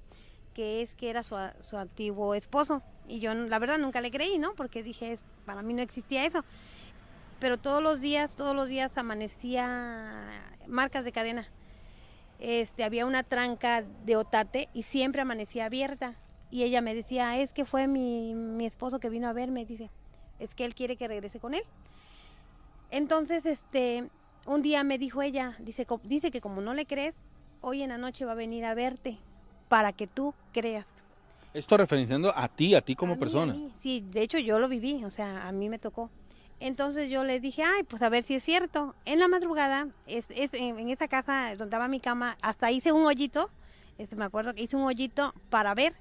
que 0.52 0.82
es 0.82 0.94
que 0.94 1.10
era 1.10 1.22
su, 1.22 1.36
su 1.60 1.76
antiguo 1.76 2.34
esposo. 2.34 2.82
Y 3.08 3.20
yo 3.20 3.34
la 3.34 3.58
verdad 3.58 3.78
nunca 3.78 4.00
le 4.00 4.10
creí, 4.10 4.38
¿no? 4.38 4.54
Porque 4.54 4.82
dije, 4.82 5.16
para 5.44 5.62
mí 5.62 5.74
no 5.74 5.82
existía 5.82 6.24
eso. 6.24 6.44
Pero 7.40 7.58
todos 7.58 7.82
los 7.82 8.00
días, 8.00 8.36
todos 8.36 8.54
los 8.54 8.68
días 8.68 8.96
amanecía 8.96 10.28
marcas 10.68 11.04
de 11.04 11.12
cadena. 11.12 11.48
Este, 12.38 12.84
había 12.84 13.06
una 13.06 13.22
tranca 13.22 13.82
de 13.82 14.16
otate 14.16 14.68
y 14.72 14.84
siempre 14.84 15.22
amanecía 15.22 15.66
abierta. 15.66 16.14
Y 16.50 16.62
ella 16.62 16.80
me 16.80 16.94
decía, 16.94 17.38
es 17.38 17.52
que 17.52 17.64
fue 17.64 17.86
mi, 17.88 18.34
mi 18.34 18.66
esposo 18.66 19.00
que 19.00 19.08
vino 19.08 19.28
a 19.28 19.32
verme, 19.32 19.64
dice, 19.64 19.90
es 20.38 20.54
que 20.54 20.64
él 20.64 20.74
quiere 20.74 20.96
que 20.96 21.08
regrese 21.08 21.40
con 21.40 21.54
él. 21.54 21.64
Entonces, 22.90 23.46
este, 23.46 24.10
un 24.46 24.60
día 24.60 24.84
me 24.84 24.98
dijo 24.98 25.22
ella, 25.22 25.56
dice, 25.60 25.86
dice 26.04 26.30
que 26.30 26.40
como 26.40 26.60
no 26.60 26.74
le 26.74 26.84
crees, 26.84 27.14
hoy 27.60 27.82
en 27.82 27.88
la 27.88 27.98
noche 27.98 28.24
va 28.24 28.32
a 28.32 28.36
venir 28.36 28.64
a 28.66 28.74
verte 28.74 29.18
para 29.72 29.94
que 29.94 30.06
tú 30.06 30.34
creas. 30.52 30.84
Esto 31.54 31.78
referenciando 31.78 32.30
a 32.36 32.46
ti, 32.48 32.74
a 32.74 32.82
ti 32.82 32.94
como 32.94 33.18
persona. 33.18 33.56
Sí, 33.78 34.04
de 34.10 34.20
hecho 34.20 34.36
yo 34.36 34.58
lo 34.58 34.68
viví, 34.68 35.02
o 35.02 35.08
sea, 35.08 35.48
a 35.48 35.52
mí 35.52 35.70
me 35.70 35.78
tocó. 35.78 36.10
Entonces 36.60 37.08
yo 37.08 37.24
les 37.24 37.40
dije, 37.40 37.62
ay, 37.62 37.82
pues 37.84 38.02
a 38.02 38.10
ver 38.10 38.22
si 38.22 38.34
es 38.34 38.42
cierto. 38.42 38.94
En 39.06 39.18
la 39.18 39.28
madrugada, 39.28 39.88
es, 40.06 40.26
en, 40.28 40.90
esa 40.90 41.08
casa 41.08 41.46
donde 41.56 41.64
estaba 41.64 41.88
mi 41.88 42.00
cama, 42.00 42.36
hasta 42.42 42.70
hice 42.70 42.92
un 42.92 43.06
hoyito, 43.06 43.48
este, 43.96 44.14
me 44.14 44.26
acuerdo 44.26 44.52
que 44.52 44.62
hice 44.62 44.76
un 44.76 44.82
hoyito 44.82 45.32
para 45.48 45.74
ver. 45.74 45.94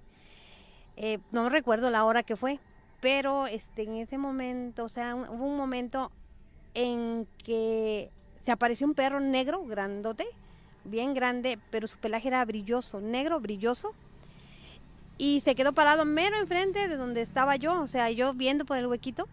Eh, 0.97 1.19
no 1.31 1.47
recuerdo 1.47 1.89
la 1.89 2.03
hora 2.03 2.23
que 2.23 2.35
fue, 2.35 2.59
pero 2.99 3.47
este, 3.47 3.83
en 3.83 3.95
ese 3.95 4.17
momento, 4.17 4.83
o 4.83 4.89
sea, 4.89 5.15
hubo 5.15 5.45
un 5.45 5.55
momento 5.55 6.11
en 6.73 7.25
que 7.41 8.09
se 8.43 8.51
apareció 8.51 8.85
un 8.85 8.95
perro 8.95 9.21
negro, 9.21 9.63
grandote, 9.63 10.27
bien 10.83 11.13
grande, 11.13 11.59
pero 11.69 11.87
su 11.87 11.97
pelaje 11.97 12.27
era 12.27 12.43
brilloso, 12.45 13.01
negro, 13.01 13.39
brilloso. 13.39 13.93
Y 15.17 15.41
se 15.41 15.55
quedó 15.55 15.73
parado 15.73 16.05
mero 16.05 16.37
enfrente 16.37 16.87
de 16.87 16.97
donde 16.97 17.21
estaba 17.21 17.55
yo, 17.55 17.81
o 17.81 17.87
sea, 17.87 18.09
yo 18.11 18.33
viendo 18.33 18.65
por 18.65 18.77
el 18.77 18.87
huequito. 18.87 19.27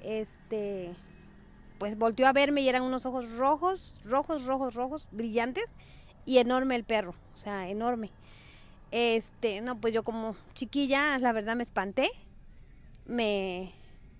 Este, 0.00 0.94
pues 1.78 1.96
volteó 1.96 2.26
a 2.26 2.32
verme 2.32 2.62
y 2.62 2.68
eran 2.68 2.82
unos 2.82 3.06
ojos 3.06 3.30
rojos, 3.36 3.94
rojos, 4.04 4.44
rojos, 4.44 4.74
rojos, 4.74 5.08
brillantes 5.12 5.64
y 6.24 6.38
enorme 6.38 6.74
el 6.74 6.84
perro, 6.84 7.14
o 7.34 7.38
sea, 7.38 7.68
enorme. 7.68 8.10
Este, 8.90 9.60
no, 9.60 9.80
pues 9.80 9.94
yo 9.94 10.02
como 10.02 10.34
chiquilla, 10.54 11.18
la 11.18 11.32
verdad 11.32 11.56
me 11.56 11.62
espanté. 11.62 12.10
Me, 13.06 13.72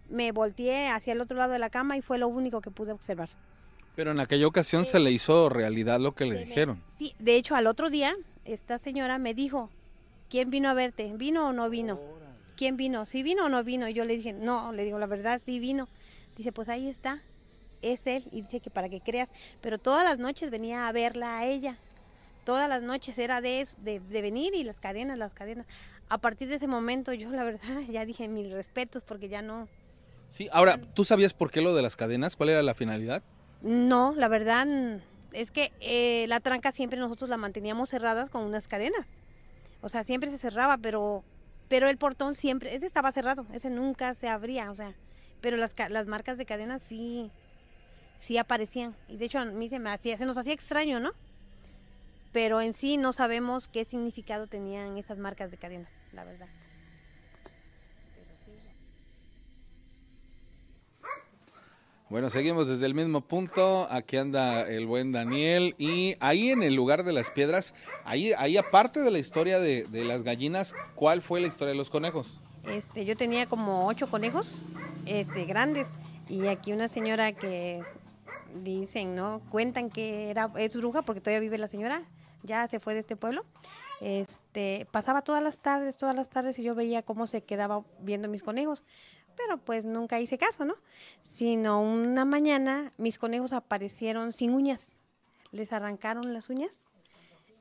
me 0.09 0.33
volteé 0.33 0.89
hacia 0.89 1.13
el 1.13 1.21
otro 1.21 1.37
lado 1.37 1.53
de 1.53 1.59
la 1.59 1.71
cama 1.71 1.97
y 1.97 2.03
fue 2.03 2.19
lo 2.19 2.29
único 2.29 2.61
que 2.61 2.71
pude 2.71 2.93
observar. 2.93 3.29
Pero 3.99 4.13
en 4.13 4.21
aquella 4.21 4.47
ocasión 4.47 4.85
se 4.85 5.01
le 5.01 5.11
hizo 5.11 5.49
realidad 5.49 5.99
lo 5.99 6.15
que 6.15 6.25
le 6.25 6.45
dijeron. 6.45 6.81
Sí, 7.01 7.17
de 7.19 7.35
hecho 7.35 7.57
al 7.57 7.67
otro 7.67 7.91
día 7.91 8.15
esta 8.45 8.79
señora 8.79 9.19
me 9.19 9.35
dijo, 9.35 9.71
¿quién 10.31 10.51
vino 10.51 10.69
a 10.69 10.73
verte? 10.73 11.13
¿Vino 11.17 11.49
o 11.49 11.53
no 11.53 11.69
vino? 11.69 11.99
¿Quién 12.57 12.77
vino? 12.77 13.07
¿Sí 13.07 13.25
vino 13.25 13.47
o 13.47 13.49
no 13.49 13.65
vino? 13.65 13.89
Y 13.89 13.95
yo 13.95 14.05
le 14.05 14.17
dije, 14.17 14.33
no, 14.33 14.71
le 14.71 14.85
digo 14.85 15.01
la 15.01 15.09
verdad, 15.09 15.43
sí 15.45 15.59
vino. 15.59 15.89
Dice, 16.37 16.53
pues 16.53 16.69
ahí 16.69 16.89
está, 16.89 17.25
es 17.83 18.07
él. 18.07 18.23
Y 18.31 18.43
dice 18.43 18.61
que 18.61 18.71
para 18.71 18.89
que 18.89 19.01
creas, 19.01 19.31
pero 19.61 19.79
todas 19.79 20.05
las 20.05 20.21
noches 20.21 20.49
venía 20.53 20.87
a 20.87 20.93
verla 20.93 21.39
a 21.39 21.47
ella. 21.47 21.77
todas 22.45 22.69
las 22.69 22.83
noches 22.85 23.19
era 23.19 23.41
de, 23.41 23.67
de, 23.79 23.99
de 23.99 24.23
venir 24.23 24.55
y 24.55 24.63
las 24.63 24.79
cadenas, 24.79 25.19
las 25.19 25.33
cadenas. 25.35 25.67
A 26.09 26.19
partir 26.19 26.49
de 26.49 26.55
ese 26.55 26.69
momento 26.69 27.13
yo 27.15 27.33
la 27.33 27.43
verdad 27.43 27.81
ya 27.91 28.05
dije 28.05 28.29
mis 28.29 28.53
respetos 28.53 29.03
porque 29.03 29.29
ya 29.29 29.43
no... 29.43 29.67
Sí, 30.31 30.49
ahora, 30.53 30.81
¿tú 30.95 31.03
sabías 31.03 31.35
por 31.35 31.51
qué 31.51 31.63
lo 31.63 31.75
de 31.75 31.83
las 31.83 31.97
cadenas? 31.97 32.37
¿Cuál 32.37 32.51
era 32.51 32.63
la 32.63 32.77
finalidad? 32.77 33.25
No, 33.63 34.15
la 34.15 34.29
verdad 34.29 34.67
es 35.33 35.51
que 35.51 35.73
eh, 35.81 36.27
la 36.29 36.41
tranca 36.41 36.73
siempre 36.73 36.99
nosotros 36.99 37.29
la 37.29 37.37
manteníamos 37.37 37.91
cerradas 37.91 38.31
con 38.31 38.43
unas 38.43 38.69
cadenas. 38.69 39.07
O 39.81 39.89
sea, 39.89 40.05
siempre 40.05 40.31
se 40.31 40.39
cerraba, 40.39 40.79
pero 40.79 41.25
pero 41.69 41.89
el 41.89 41.99
portón 41.99 42.35
siempre, 42.35 42.75
ese 42.75 42.87
estaba 42.87 43.13
cerrado, 43.13 43.47
ese 43.53 43.69
nunca 43.69 44.15
se 44.15 44.27
abría, 44.27 44.71
o 44.71 44.75
sea, 44.75 44.95
pero 45.43 45.59
las, 45.59 45.75
las 45.91 46.07
marcas 46.07 46.39
de 46.39 46.47
cadenas 46.47 46.83
sí 46.83 47.31
sí 48.19 48.37
aparecían. 48.37 48.95
Y 49.09 49.17
de 49.17 49.27
hecho 49.27 49.39
a 49.39 49.45
mí 49.45 49.69
se 49.69 49.79
me 49.79 49.91
hacía, 49.91 50.17
se 50.17 50.27
nos 50.27 50.39
hacía 50.39 50.53
extraño, 50.53 51.01
¿no? 51.01 51.13
Pero 52.33 52.61
en 52.61 52.75
sí 52.75 52.97
no 52.97 53.13
sabemos 53.13 53.69
qué 53.69 53.85
significado 53.85 54.47
tenían 54.47 54.99
esas 54.99 55.19
marcas 55.19 55.51
de 55.51 55.57
cadenas, 55.57 55.91
la 56.13 56.25
verdad. 56.25 56.49
Bueno, 62.11 62.31
seguimos 62.31 62.69
desde 62.69 62.87
el 62.87 62.95
mismo 62.95 63.21
punto. 63.21 63.87
Aquí 63.91 64.17
anda 64.17 64.63
el 64.63 64.87
buen 64.87 65.13
Daniel. 65.13 65.75
Y 65.77 66.17
ahí 66.21 66.49
en 66.51 66.63
el 66.63 66.75
lugar 66.75 67.05
de 67.05 67.13
las 67.13 67.31
piedras, 67.31 67.75
ahí, 68.05 68.33
ahí 68.39 68.57
aparte 68.57 69.01
de 69.01 69.11
la 69.11 69.19
historia 69.19 69.59
de, 69.61 69.85
de 69.85 70.05
las 70.05 70.23
gallinas, 70.23 70.75
¿cuál 70.95 71.21
fue 71.21 71.43
la 71.43 71.49
historia 71.49 71.73
de 71.73 71.79
los 71.79 71.91
conejos? 71.91 72.41
Este, 72.65 73.05
yo 73.05 73.15
tenía 73.15 73.47
como 73.47 73.87
ocho 73.87 74.11
conejos, 74.11 74.63
este, 75.05 75.45
grandes. 75.45 75.89
Y 76.31 76.47
aquí 76.47 76.73
una 76.73 76.89
señora 76.89 77.33
que 77.33 77.83
dicen, 78.63 79.15
¿no? 79.15 79.43
Cuentan 79.51 79.91
que 79.91 80.31
era, 80.31 80.51
es 80.57 80.77
bruja 80.77 81.03
porque 81.03 81.21
todavía 81.21 81.41
vive 81.41 81.59
la 81.59 81.69
señora, 81.69 82.05
ya 82.43 82.67
se 82.69 82.81
fue 82.81 82.95
de 82.95 83.01
este 83.01 83.17
pueblo. 83.17 83.45
Este, 84.01 84.87
pasaba 84.93 85.21
todas 85.21 85.43
las 85.43 85.59
tardes, 85.59 85.99
todas 85.99 86.17
las 86.17 86.31
tardes 86.31 86.59
y 86.59 86.63
yo 86.63 86.75
veía 86.75 87.03
cómo 87.03 87.27
se 87.27 87.43
quedaba 87.43 87.83
viendo 88.01 88.29
mis 88.29 88.43
conejos 88.43 88.85
pero 89.39 89.57
pues 89.57 89.85
nunca 89.85 90.21
hice 90.21 90.37
caso, 90.37 90.65
¿no? 90.65 90.75
Sino 91.23 91.81
una 91.81 92.25
mañana 92.25 92.93
mis 92.99 93.19
conejos 93.19 93.53
aparecieron 93.53 94.33
sin 94.33 94.53
uñas, 94.53 94.91
les 95.53 95.73
arrancaron 95.73 96.35
las 96.35 96.51
uñas 96.51 96.73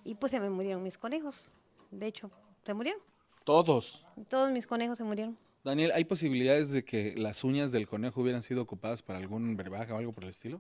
y 0.04 0.16
pues 0.16 0.32
se 0.32 0.40
me 0.40 0.50
murieron 0.50 0.84
mis 0.84 0.98
conejos. 0.98 1.50
De 1.92 2.08
hecho, 2.08 2.32
se 2.66 2.74
murieron. 2.74 3.00
Todos. 3.44 4.06
Todos 4.30 4.52
mis 4.52 4.68
conejos 4.68 4.98
se 4.98 5.04
murieron. 5.04 5.38
Daniel, 5.64 5.92
¿hay 5.94 6.06
posibilidades 6.06 6.72
de 6.72 6.84
que 6.84 7.14
las 7.16 7.44
uñas 7.44 7.72
del 7.72 7.88
conejo 7.88 8.22
hubieran 8.22 8.42
sido 8.42 8.62
ocupadas 8.62 9.02
para 9.04 9.20
algún 9.20 9.56
brebaje 9.56 9.92
o 9.92 9.98
algo 9.98 10.14
por 10.14 10.24
el 10.24 10.32
estilo? 10.32 10.60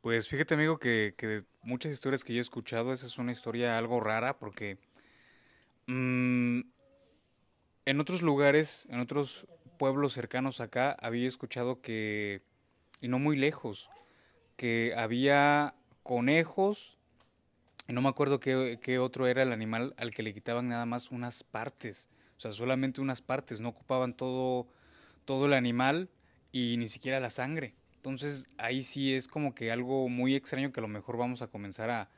Pues 0.00 0.28
fíjate 0.28 0.54
amigo 0.54 0.78
que, 0.78 1.14
que 1.16 1.44
muchas 1.62 1.92
historias 1.92 2.24
que 2.24 2.32
yo 2.32 2.38
he 2.38 2.42
escuchado, 2.42 2.92
esa 2.92 3.06
es 3.06 3.18
una 3.18 3.32
historia 3.32 3.78
algo 3.78 4.00
rara 4.00 4.38
porque 4.38 4.78
mmm, 5.86 6.60
en 7.84 8.00
otros 8.00 8.22
lugares, 8.22 8.86
en 8.90 9.00
otros 9.00 9.46
pueblos 9.78 10.12
cercanos 10.12 10.60
acá 10.60 10.96
había 11.00 11.26
escuchado 11.26 11.80
que, 11.80 12.42
y 13.00 13.08
no 13.08 13.18
muy 13.18 13.36
lejos, 13.36 13.90
que 14.56 14.94
había 14.96 15.74
conejos, 16.02 16.98
y 17.88 17.92
no 17.92 18.02
me 18.02 18.08
acuerdo 18.08 18.40
qué, 18.40 18.78
qué, 18.82 18.98
otro 18.98 19.26
era 19.26 19.42
el 19.42 19.52
animal 19.52 19.94
al 19.96 20.12
que 20.12 20.22
le 20.22 20.34
quitaban 20.34 20.68
nada 20.68 20.86
más 20.86 21.10
unas 21.10 21.44
partes, 21.44 22.08
o 22.36 22.40
sea, 22.40 22.52
solamente 22.52 23.00
unas 23.00 23.22
partes, 23.22 23.60
no 23.60 23.68
ocupaban 23.68 24.14
todo, 24.14 24.66
todo 25.24 25.46
el 25.46 25.52
animal 25.52 26.08
y 26.52 26.76
ni 26.78 26.88
siquiera 26.88 27.20
la 27.20 27.30
sangre. 27.30 27.74
Entonces 27.96 28.48
ahí 28.58 28.82
sí 28.82 29.14
es 29.14 29.28
como 29.28 29.54
que 29.54 29.72
algo 29.72 30.08
muy 30.08 30.34
extraño 30.34 30.72
que 30.72 30.80
a 30.80 30.82
lo 30.82 30.88
mejor 30.88 31.16
vamos 31.16 31.42
a 31.42 31.48
comenzar 31.48 31.90
a, 31.90 32.10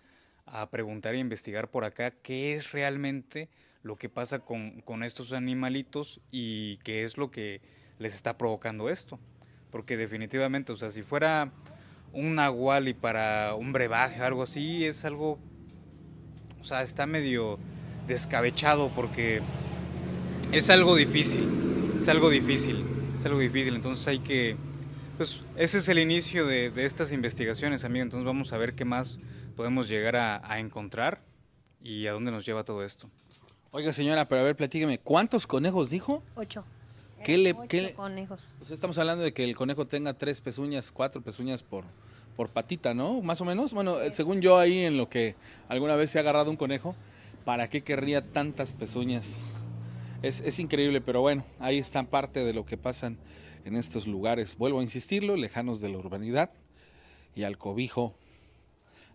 a 0.46 0.70
preguntar 0.70 1.14
e 1.14 1.18
investigar 1.18 1.70
por 1.70 1.84
acá 1.84 2.10
qué 2.10 2.52
es 2.52 2.72
realmente 2.72 3.48
lo 3.88 3.96
que 3.96 4.10
pasa 4.10 4.40
con, 4.40 4.82
con 4.82 5.02
estos 5.02 5.32
animalitos 5.32 6.20
y 6.30 6.76
qué 6.84 7.04
es 7.04 7.16
lo 7.16 7.30
que 7.30 7.62
les 7.98 8.14
está 8.14 8.36
provocando 8.36 8.90
esto. 8.90 9.18
Porque 9.70 9.96
definitivamente, 9.96 10.72
o 10.72 10.76
sea, 10.76 10.90
si 10.90 11.00
fuera 11.02 11.50
un 12.12 12.34
nahual 12.34 12.88
y 12.88 12.92
para 12.92 13.54
un 13.54 13.72
brebaje 13.72 14.20
o 14.20 14.26
algo 14.26 14.42
así, 14.42 14.84
es 14.84 15.06
algo, 15.06 15.38
o 16.60 16.64
sea, 16.64 16.82
está 16.82 17.06
medio 17.06 17.58
descabechado 18.06 18.92
porque 18.94 19.40
es 20.52 20.68
algo 20.68 20.94
difícil, 20.94 21.48
es 21.98 22.08
algo 22.08 22.28
difícil, 22.28 22.84
es 23.18 23.24
algo 23.24 23.38
difícil. 23.38 23.74
Entonces 23.74 24.06
hay 24.06 24.18
que, 24.18 24.54
pues 25.16 25.44
ese 25.56 25.78
es 25.78 25.88
el 25.88 25.98
inicio 25.98 26.46
de, 26.46 26.70
de 26.70 26.84
estas 26.84 27.10
investigaciones, 27.10 27.86
amigo. 27.86 28.02
Entonces 28.02 28.26
vamos 28.26 28.52
a 28.52 28.58
ver 28.58 28.74
qué 28.74 28.84
más 28.84 29.18
podemos 29.56 29.88
llegar 29.88 30.16
a, 30.16 30.42
a 30.44 30.58
encontrar 30.58 31.22
y 31.82 32.06
a 32.06 32.12
dónde 32.12 32.30
nos 32.30 32.44
lleva 32.44 32.64
todo 32.64 32.84
esto. 32.84 33.10
Oiga, 33.70 33.92
señora, 33.92 34.26
pero 34.26 34.40
a 34.40 34.44
ver, 34.44 34.56
platíqueme, 34.56 34.98
¿cuántos 34.98 35.46
conejos 35.46 35.90
dijo? 35.90 36.22
Ocho. 36.36 36.64
¿Qué 37.22 37.36
le, 37.36 37.52
Ocho 37.52 37.66
qué 37.68 37.92
conejos. 37.92 38.56
Estamos 38.70 38.96
hablando 38.96 39.22
de 39.22 39.34
que 39.34 39.44
el 39.44 39.54
conejo 39.54 39.86
tenga 39.86 40.14
tres 40.14 40.40
pezuñas, 40.40 40.90
cuatro 40.90 41.20
pezuñas 41.20 41.62
por, 41.62 41.84
por 42.34 42.48
patita, 42.48 42.94
¿no? 42.94 43.20
Más 43.20 43.42
o 43.42 43.44
menos. 43.44 43.74
Bueno, 43.74 43.96
sí. 44.04 44.14
según 44.14 44.40
yo 44.40 44.56
ahí 44.56 44.84
en 44.84 44.96
lo 44.96 45.10
que 45.10 45.34
alguna 45.68 45.96
vez 45.96 46.10
se 46.10 46.18
ha 46.18 46.22
agarrado 46.22 46.50
un 46.50 46.56
conejo, 46.56 46.94
¿para 47.44 47.68
qué 47.68 47.82
querría 47.82 48.22
tantas 48.22 48.72
pezuñas? 48.72 49.52
Es, 50.22 50.40
es 50.40 50.58
increíble, 50.58 51.02
pero 51.02 51.20
bueno, 51.20 51.44
ahí 51.58 51.76
están 51.76 52.06
parte 52.06 52.44
de 52.44 52.54
lo 52.54 52.64
que 52.64 52.78
pasan 52.78 53.18
en 53.66 53.76
estos 53.76 54.06
lugares. 54.06 54.56
Vuelvo 54.56 54.80
a 54.80 54.82
insistirlo, 54.82 55.36
lejanos 55.36 55.82
de 55.82 55.90
la 55.90 55.98
urbanidad 55.98 56.48
y 57.36 57.42
al 57.42 57.58
cobijo, 57.58 58.14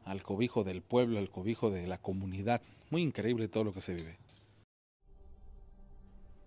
al 0.06 0.22
cobijo 0.22 0.64
del 0.64 0.84
pueblo, 0.84 1.18
al 1.18 1.32
cobijo 1.32 1.72
de 1.72 1.88
la 1.88 1.98
comunidad. 1.98 2.62
Muy 2.92 3.02
increíble 3.02 3.48
todo 3.48 3.64
lo 3.64 3.74
que 3.74 3.82
se 3.82 3.96
vive. 3.96 4.23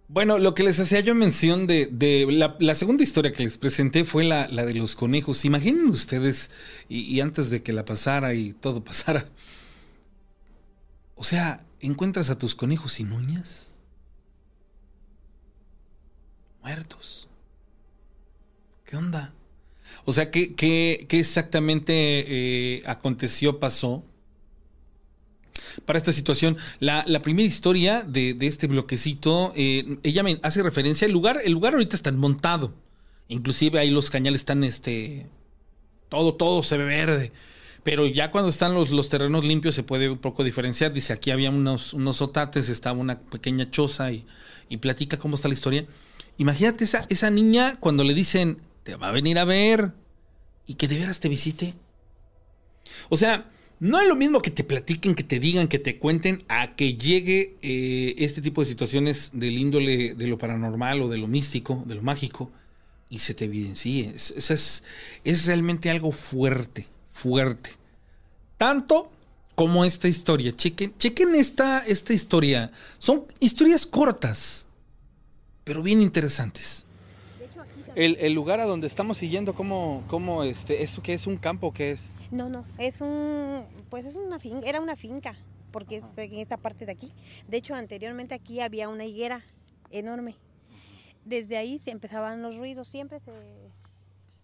Bueno, 0.09 0.39
lo 0.39 0.55
que 0.55 0.63
les 0.63 0.79
hacía 0.79 1.01
yo 1.01 1.17
mención 1.17 1.67
de, 1.67 1.87
de 1.87 2.27
la, 2.31 2.75
segunda 2.77 3.03
historia 3.03 3.33
que 3.33 3.43
les 3.43 3.59
presenté 3.59 4.05
fue 4.05 4.23
la, 4.23 4.47
la 4.49 4.65
de 4.65 4.75
los 4.75 4.95
conejos. 4.95 5.45
Imaginen 5.45 5.89
ustedes, 5.89 6.51
y, 6.89 7.01
y, 7.01 7.21
antes 7.21 7.51
de 7.51 7.63
que 7.63 7.73
la 7.73 7.85
pasara 7.85 8.35
y 8.35 8.53
todo 8.53 8.85
pasara, 8.85 9.27
o 11.17 11.25
sea, 11.25 11.65
encuentras 11.81 12.31
a 12.31 12.39
tus 12.39 12.55
conejos 12.55 12.93
sin 12.93 13.13
uñas, 13.13 13.73
muertos. 16.63 17.29
¿Qué 18.85 18.97
onda? 18.97 19.35
O 20.05 20.13
sea, 20.13 20.31
¿qué, 20.31 20.55
qué, 20.55 21.07
qué 21.09 21.19
exactamente 21.19 22.75
eh, 22.77 22.83
aconteció, 22.87 23.59
pasó? 23.59 24.05
Para 25.85 25.99
esta 25.99 26.13
situación. 26.13 26.57
La, 26.81 27.05
la 27.07 27.23
primera 27.23 27.47
historia 27.47 28.03
de, 28.03 28.37
este 28.41 28.67
bloquecito, 28.67 29.53
eh, 29.57 29.99
ella 30.03 30.25
hace 30.43 30.63
referencia 30.63 31.07
al 31.07 31.13
lugar. 31.13 31.41
El 31.45 31.53
lugar 31.53 31.75
ahorita 31.75 31.97
está 31.97 32.13
montado. 32.13 32.73
Inclusive 33.29 33.79
ahí 33.79 33.91
los 33.91 34.11
cañales 34.11 34.43
están, 34.43 34.65
este, 34.65 35.27
todo, 36.09 36.35
todo 36.35 36.63
se 36.63 36.77
ve 36.77 36.85
verde. 36.85 37.33
Pero 37.83 38.07
ya 38.07 38.31
cuando 38.31 38.49
están 38.49 38.75
los, 38.75 39.09
terrenos 39.09 39.45
limpios 39.45 39.75
se 39.75 39.83
puede 39.83 40.11
un 40.11 40.19
poco 40.19 40.43
diferenciar. 40.43 40.93
Dice, 40.93 41.13
aquí 41.13 41.31
había 41.31 41.51
unos, 41.51 41.95
unos 41.95 42.21
otates, 42.21 42.69
estaba 42.69 42.99
una 42.99 43.21
pequeña 43.21 43.71
choza 43.71 44.11
y, 44.13 44.27
y 44.69 44.79
platica 44.79 45.19
cómo 45.19 45.37
está 45.37 45.49
la 45.49 45.55
historia. 45.55 45.87
Imagínate 46.39 46.85
esa, 46.85 47.07
esa 47.09 47.31
niña 47.31 47.77
cuando 47.79 48.05
le 48.05 48.15
dicen, 48.15 48.59
te 48.83 48.97
va 48.97 49.09
a 49.09 49.13
venir 49.13 49.39
a 49.39 49.45
ver 49.45 49.93
y 50.67 50.75
que 50.75 50.89
de 50.89 50.99
veras 50.99 51.21
te 51.21 51.29
visite. 51.29 51.75
O 53.09 53.17
sea, 53.17 53.51
no 53.79 54.01
es 54.01 54.09
lo 54.09 54.17
mismo 54.17 54.41
que 54.41 54.51
te 54.51 54.65
platiquen, 54.65 55.15
que 55.15 55.23
te 55.23 55.39
digan, 55.39 55.69
que 55.69 55.79
te 55.79 55.99
cuenten, 55.99 56.45
a 56.49 56.77
que 56.77 56.95
llegue 56.95 57.57
eh, 57.61 58.15
este 58.19 58.41
tipo 58.41 58.63
de 58.63 58.69
situaciones 58.69 59.31
del 59.35 59.59
índole 59.59 60.15
de 60.15 60.27
lo 60.27 60.39
paranormal 60.39 61.03
o 61.03 61.09
de 61.09 61.19
lo 61.19 61.27
místico, 61.27 61.83
de 61.87 61.97
lo 61.97 62.03
mágico, 62.03 62.51
y 63.11 63.19
se 63.19 63.35
te 63.35 63.45
evidencie. 63.45 64.13
Es, 64.15 64.51
es, 64.51 64.83
es, 65.25 65.47
realmente 65.47 65.91
algo 65.91 66.11
fuerte, 66.11 66.87
fuerte. 67.11 67.71
Tanto 68.57 69.11
como 69.55 69.85
esta 69.85 70.09
historia. 70.09 70.53
Chequen, 70.53 70.97
chequen 70.97 71.35
esta, 71.35 71.81
esta 71.81 72.15
historia. 72.15 72.73
Son 72.99 73.25
historias 73.41 73.85
cortas, 73.85 74.67
pero 75.65 75.83
bien 75.83 76.01
interesantes. 76.01 76.86
El, 77.97 78.19
el, 78.21 78.35
lugar 78.35 78.61
a 78.61 78.67
donde 78.67 78.87
estamos 78.87 79.17
siguiendo, 79.17 79.55
¿cómo, 79.55 80.05
cómo 80.07 80.45
este, 80.45 80.83
¿eso 80.83 81.03
qué 81.03 81.15
es? 81.15 81.27
¿Un 81.27 81.39
campo? 81.39 81.73
¿Qué 81.73 81.93
es? 81.93 82.13
No, 82.31 82.51
no, 82.51 82.67
es 82.77 83.01
un, 83.01 83.65
pues 83.89 84.05
es 84.05 84.17
una 84.17 84.39
finca, 84.39 84.69
era 84.69 84.83
una 84.83 84.97
finca, 84.97 85.35
porque 85.71 85.97
es 85.97 86.05
en 86.19 86.35
esta 86.35 86.59
parte 86.59 86.85
de 86.85 86.93
aquí. 86.93 87.11
De 87.49 87.57
hecho, 87.57 87.75
anteriormente 87.75 88.35
aquí 88.35 88.61
había 88.61 88.91
una 88.91 89.07
higuera 89.07 89.43
enorme. 89.91 90.37
Desde 91.25 91.57
ahí 91.57 91.79
se 91.79 91.91
empezaban 91.91 92.43
los 92.43 92.55
ruidos, 92.57 92.87
siempre 92.87 93.19
se, 93.19 93.33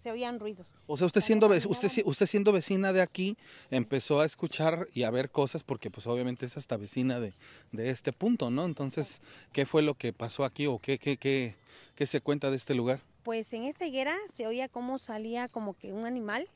se 0.03 0.11
oían 0.11 0.41
ruidos. 0.41 0.74
O 0.87 0.97
sea, 0.97 1.07
usted 1.07 1.20
siendo, 1.20 1.47
usted, 1.49 2.03
usted 2.07 2.27
siendo 2.27 2.53
vecina 2.53 2.95
de 2.95 3.03
aquí, 3.03 3.37
empezó 3.70 4.23
a 4.23 4.24
escuchar 4.24 4.89
y 4.95 5.03
a 5.03 5.11
ver 5.11 5.31
cosas, 5.31 5.62
porque 5.62 5.91
pues 5.91 6.07
obviamente 6.07 6.47
es 6.47 6.57
hasta 6.57 6.79
vecina 6.79 7.20
de, 7.20 7.35
de 7.70 7.91
este 7.91 8.15
punto, 8.15 8.49
¿no? 8.49 8.65
Entonces, 8.65 9.20
¿qué 9.53 9.66
fue 9.66 9.83
lo 9.83 9.93
que 9.93 10.15
pasó 10.15 10.47
aquí 10.47 10.66
o 10.66 10.79
qué, 10.79 10.99
qué, 10.99 11.19
qué, 11.19 11.55
qué 11.95 12.07
se 12.07 12.23
cuenta 12.23 12.51
de 12.51 12.57
este 12.57 12.74
lugar? 12.74 13.01
Pues 13.23 13.53
en 13.53 13.65
esta 13.65 13.86
higuera 13.86 14.16
se 14.35 14.47
oía 14.47 14.69
cómo 14.69 14.99
salía 14.99 15.49
como 15.49 15.74
que 15.74 15.93
un 15.93 16.07
animal 16.07 16.49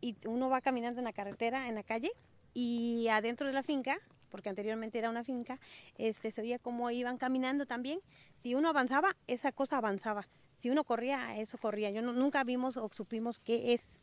y 0.00 0.16
uno 0.26 0.48
va 0.48 0.60
caminando 0.60 1.00
en 1.00 1.04
la 1.04 1.12
carretera, 1.12 1.68
en 1.68 1.74
la 1.74 1.82
calle, 1.82 2.12
y 2.54 3.08
adentro 3.08 3.46
de 3.46 3.52
la 3.52 3.62
finca 3.62 3.98
porque 4.34 4.48
anteriormente 4.48 4.98
era 4.98 5.10
una 5.10 5.22
finca, 5.22 5.60
este, 5.96 6.32
se 6.32 6.40
oía 6.40 6.58
cómo 6.58 6.90
iban 6.90 7.18
caminando 7.18 7.66
también. 7.66 8.00
Si 8.34 8.56
uno 8.56 8.68
avanzaba, 8.68 9.16
esa 9.28 9.52
cosa 9.52 9.76
avanzaba. 9.76 10.26
Si 10.54 10.70
uno 10.70 10.82
corría, 10.82 11.38
eso 11.38 11.56
corría. 11.56 11.92
Yo 11.92 12.02
nunca 12.02 12.42
vimos 12.42 12.76
o 12.76 12.90
supimos 12.92 13.38
qué 13.38 13.74
es, 13.74 13.96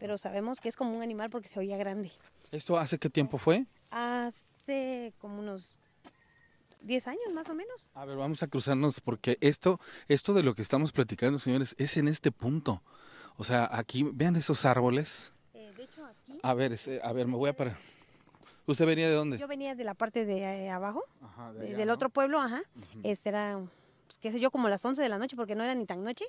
pero 0.00 0.18
sabemos 0.18 0.58
que 0.58 0.68
es 0.68 0.74
como 0.74 0.96
un 0.96 1.02
animal 1.04 1.30
porque 1.30 1.46
se 1.46 1.60
oía 1.60 1.76
grande. 1.76 2.10
¿Esto 2.50 2.76
hace 2.76 2.98
qué 2.98 3.08
tiempo 3.08 3.38
fue? 3.38 3.66
Hace 3.92 5.14
como 5.18 5.38
unos 5.38 5.78
10 6.82 7.08
años 7.08 7.32
más 7.32 7.48
o 7.48 7.54
menos. 7.54 7.86
A 7.94 8.04
ver, 8.04 8.16
vamos 8.16 8.42
a 8.42 8.46
cruzarnos 8.46 9.00
porque 9.00 9.38
esto, 9.40 9.80
esto 10.08 10.34
de 10.34 10.42
lo 10.42 10.54
que 10.54 10.62
estamos 10.62 10.92
platicando, 10.92 11.38
señores, 11.38 11.74
es 11.78 11.96
en 11.96 12.08
este 12.08 12.30
punto. 12.30 12.82
O 13.36 13.44
sea, 13.44 13.68
aquí, 13.70 14.02
vean 14.02 14.36
esos 14.36 14.64
árboles. 14.64 15.32
Eh, 15.54 15.72
de 15.76 15.84
hecho, 15.84 16.04
aquí. 16.04 16.38
A 16.42 16.54
ver, 16.54 16.76
a 17.02 17.12
ver, 17.12 17.26
me 17.26 17.36
voy 17.36 17.50
a 17.50 17.56
parar. 17.56 17.76
¿Usted 18.66 18.84
venía 18.84 19.08
de 19.08 19.14
dónde? 19.14 19.38
Yo 19.38 19.48
venía 19.48 19.74
de 19.74 19.84
la 19.84 19.94
parte 19.94 20.26
de 20.26 20.40
eh, 20.40 20.70
abajo, 20.70 21.02
ajá, 21.22 21.54
del 21.54 21.88
otro 21.88 22.10
pueblo, 22.10 22.38
ajá. 22.38 22.62
Este 23.02 23.30
era, 23.30 23.58
pues, 24.06 24.18
qué 24.18 24.30
sé 24.30 24.40
yo, 24.40 24.50
como 24.50 24.68
las 24.68 24.84
11 24.84 25.00
de 25.00 25.08
la 25.08 25.16
noche, 25.16 25.36
porque 25.36 25.54
no 25.54 25.64
era 25.64 25.74
ni 25.74 25.86
tan 25.86 26.04
noche. 26.04 26.26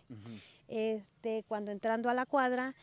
Este, 0.70 1.44
cuando 1.50 1.72
entrando 1.72 2.10
a 2.10 2.14
la 2.14 2.26
cuadra, 2.26 2.76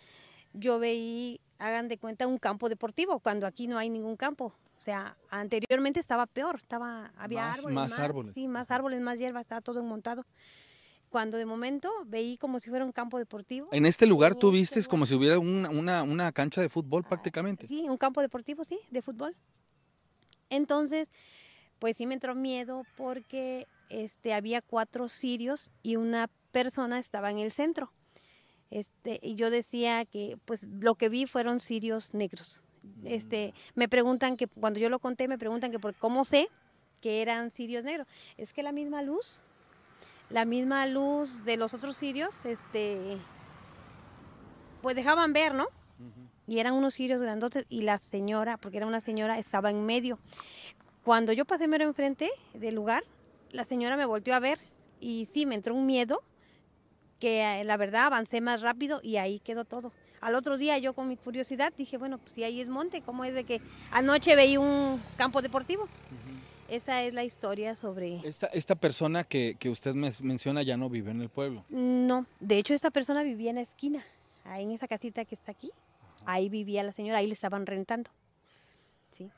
yo 0.52 0.78
veí, 0.78 1.40
hagan 1.58 1.88
de 1.88 1.96
cuenta, 1.96 2.26
un 2.26 2.36
campo 2.36 2.68
deportivo, 2.68 3.18
cuando 3.20 3.46
aquí 3.46 3.66
no 3.66 3.78
hay 3.78 3.88
ningún 3.88 4.16
campo. 4.16 4.52
O 4.76 4.80
sea, 4.80 5.16
anteriormente 5.30 6.00
estaba 6.00 6.26
peor, 6.26 6.56
estaba, 6.56 7.12
había 7.16 7.50
árboles. 7.50 7.74
Más, 7.74 7.98
árboles. 7.98 8.34
Sí, 8.34 8.46
más 8.46 8.70
árboles, 8.70 9.00
más 9.00 9.18
hierba, 9.18 9.40
estaba 9.40 9.60
todo 9.60 9.82
montado. 9.82 10.24
Cuando 11.08 11.38
de 11.38 11.46
momento 11.46 11.90
veí 12.04 12.36
como 12.36 12.60
si 12.60 12.68
fuera 12.68 12.84
un 12.84 12.92
campo 12.92 13.18
deportivo. 13.18 13.68
En 13.72 13.86
este 13.86 14.06
lugar 14.06 14.34
tú 14.34 14.48
este 14.48 14.58
viste 14.76 14.90
como 14.90 15.06
si 15.06 15.14
hubiera 15.14 15.38
una, 15.38 16.02
una, 16.02 16.32
cancha 16.32 16.60
de 16.60 16.68
fútbol 16.68 17.02
ah, 17.06 17.08
prácticamente. 17.08 17.66
Sí, 17.68 17.88
un 17.88 17.96
campo 17.96 18.20
deportivo, 18.20 18.64
sí, 18.64 18.78
de 18.90 19.00
fútbol. 19.00 19.34
Entonces, 20.50 21.08
pues 21.78 21.96
sí 21.96 22.06
me 22.06 22.14
entró 22.14 22.34
miedo 22.34 22.82
porque 22.96 23.66
este, 23.88 24.34
había 24.34 24.60
cuatro 24.60 25.08
sirios 25.08 25.70
y 25.82 25.96
una 25.96 26.28
persona 26.52 26.98
estaba 26.98 27.30
en 27.30 27.38
el 27.38 27.50
centro. 27.50 27.92
Este, 28.70 29.20
y 29.22 29.36
yo 29.36 29.50
decía 29.50 30.04
que 30.04 30.38
pues 30.44 30.64
lo 30.64 30.96
que 30.96 31.08
vi 31.08 31.26
fueron 31.26 31.60
sirios 31.60 32.14
negros. 32.14 32.62
Este, 33.04 33.54
me 33.74 33.88
preguntan 33.88 34.36
que 34.36 34.46
cuando 34.46 34.80
yo 34.80 34.88
lo 34.88 34.98
conté, 34.98 35.28
me 35.28 35.38
preguntan 35.38 35.70
que 35.70 35.78
por 35.78 35.94
cómo 35.94 36.24
sé 36.24 36.48
que 37.00 37.22
eran 37.22 37.50
sirios 37.50 37.84
negros. 37.84 38.06
Es 38.36 38.52
que 38.52 38.62
la 38.62 38.72
misma 38.72 39.02
luz, 39.02 39.40
la 40.30 40.44
misma 40.44 40.86
luz 40.86 41.44
de 41.44 41.56
los 41.56 41.74
otros 41.74 41.96
sirios, 41.96 42.44
este, 42.44 43.16
pues 44.82 44.96
dejaban 44.96 45.32
ver, 45.32 45.54
¿no? 45.54 45.66
Y 46.48 46.60
eran 46.60 46.74
unos 46.74 46.94
sirios 46.94 47.20
grandotes 47.20 47.66
y 47.68 47.82
la 47.82 47.98
señora, 47.98 48.56
porque 48.56 48.76
era 48.76 48.86
una 48.86 49.00
señora, 49.00 49.38
estaba 49.38 49.70
en 49.70 49.84
medio. 49.84 50.18
Cuando 51.04 51.32
yo 51.32 51.44
pasé 51.44 51.66
mero 51.66 51.84
enfrente 51.84 52.30
del 52.54 52.74
lugar, 52.74 53.02
la 53.50 53.64
señora 53.64 53.96
me 53.96 54.04
volteó 54.04 54.34
a 54.34 54.40
ver 54.40 54.60
y 55.00 55.26
sí, 55.32 55.46
me 55.46 55.54
entró 55.54 55.74
un 55.74 55.86
miedo 55.86 56.22
que 57.18 57.42
eh, 57.42 57.64
la 57.64 57.76
verdad 57.76 58.06
avancé 58.06 58.40
más 58.40 58.60
rápido 58.60 59.00
y 59.02 59.16
ahí 59.16 59.40
quedó 59.40 59.64
todo. 59.64 59.92
Al 60.20 60.34
otro 60.34 60.56
día 60.58 60.78
yo 60.78 60.94
con 60.94 61.08
mi 61.08 61.16
curiosidad 61.16 61.72
dije, 61.76 61.96
bueno, 61.98 62.18
pues 62.18 62.32
si 62.32 62.44
ahí 62.44 62.60
es 62.60 62.68
monte, 62.68 63.02
¿cómo 63.02 63.24
es 63.24 63.34
de 63.34 63.44
que 63.44 63.60
anoche 63.90 64.36
veí 64.36 64.56
un 64.56 65.00
campo 65.16 65.42
deportivo? 65.42 65.88
Esa 66.68 67.02
es 67.04 67.14
la 67.14 67.22
historia 67.22 67.76
sobre... 67.76 68.16
Esta, 68.26 68.46
esta 68.48 68.74
persona 68.74 69.22
que, 69.22 69.56
que 69.58 69.70
usted 69.70 69.94
me 69.94 70.12
menciona 70.20 70.62
ya 70.62 70.76
no 70.76 70.88
vive 70.90 71.12
en 71.12 71.20
el 71.20 71.28
pueblo. 71.28 71.64
No, 71.68 72.26
de 72.40 72.58
hecho 72.58 72.74
esta 72.74 72.90
persona 72.90 73.22
vivía 73.22 73.50
en 73.50 73.56
la 73.56 73.62
esquina, 73.62 74.04
ahí 74.44 74.64
en 74.64 74.72
esa 74.72 74.88
casita 74.88 75.24
que 75.24 75.36
está 75.36 75.52
aquí. 75.52 75.70
Ahí 76.24 76.48
vivía 76.48 76.82
la 76.82 76.92
señora, 76.92 77.18
ahí 77.18 77.28
le 77.28 77.34
estaban 77.34 77.66
rentando. 77.66 78.10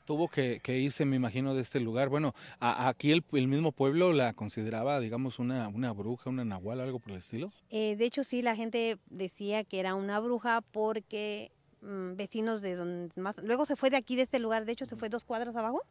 Tuvo 0.05 0.27
que, 0.27 0.61
irse, 0.67 1.05
me 1.05 1.15
imagino, 1.15 1.53
de 1.53 1.61
este 1.61 1.79
lugar. 1.79 2.09
Bueno, 2.09 2.33
aquí 2.59 3.11
el, 3.11 3.47
mismo 3.47 3.71
pueblo 3.71 4.13
la 4.13 4.33
consideraba, 4.33 4.99
digamos, 4.99 5.39
una, 5.39 5.67
una 5.67 5.91
bruja, 5.91 6.29
una 6.29 6.45
nahual, 6.45 6.79
algo 6.81 6.99
por 6.99 7.11
el 7.11 7.17
estilo. 7.17 7.51
Eh, 7.69 7.95
de 7.95 8.05
hecho, 8.05 8.23
sí, 8.23 8.41
la 8.41 8.55
gente 8.55 8.97
decía 9.09 9.63
que 9.63 9.79
era 9.79 9.95
una 9.95 10.19
bruja 10.19 10.61
porque 10.71 11.51
mm, 11.81 12.15
vecinos 12.15 12.61
de 12.61 12.75
donde 12.75 13.21
más... 13.21 13.37
Luego 13.39 13.65
se 13.65 13.75
fue 13.75 13.89
de 13.89 13.97
aquí, 13.97 14.15
de 14.15 14.23
este 14.23 14.39
lugar, 14.39 14.65
de 14.65 14.73
hecho, 14.73 14.85
se 14.85 14.95
fue 14.95 15.09
dos 15.09 15.25
cuadras 15.25 15.55
abajo. 15.55 15.81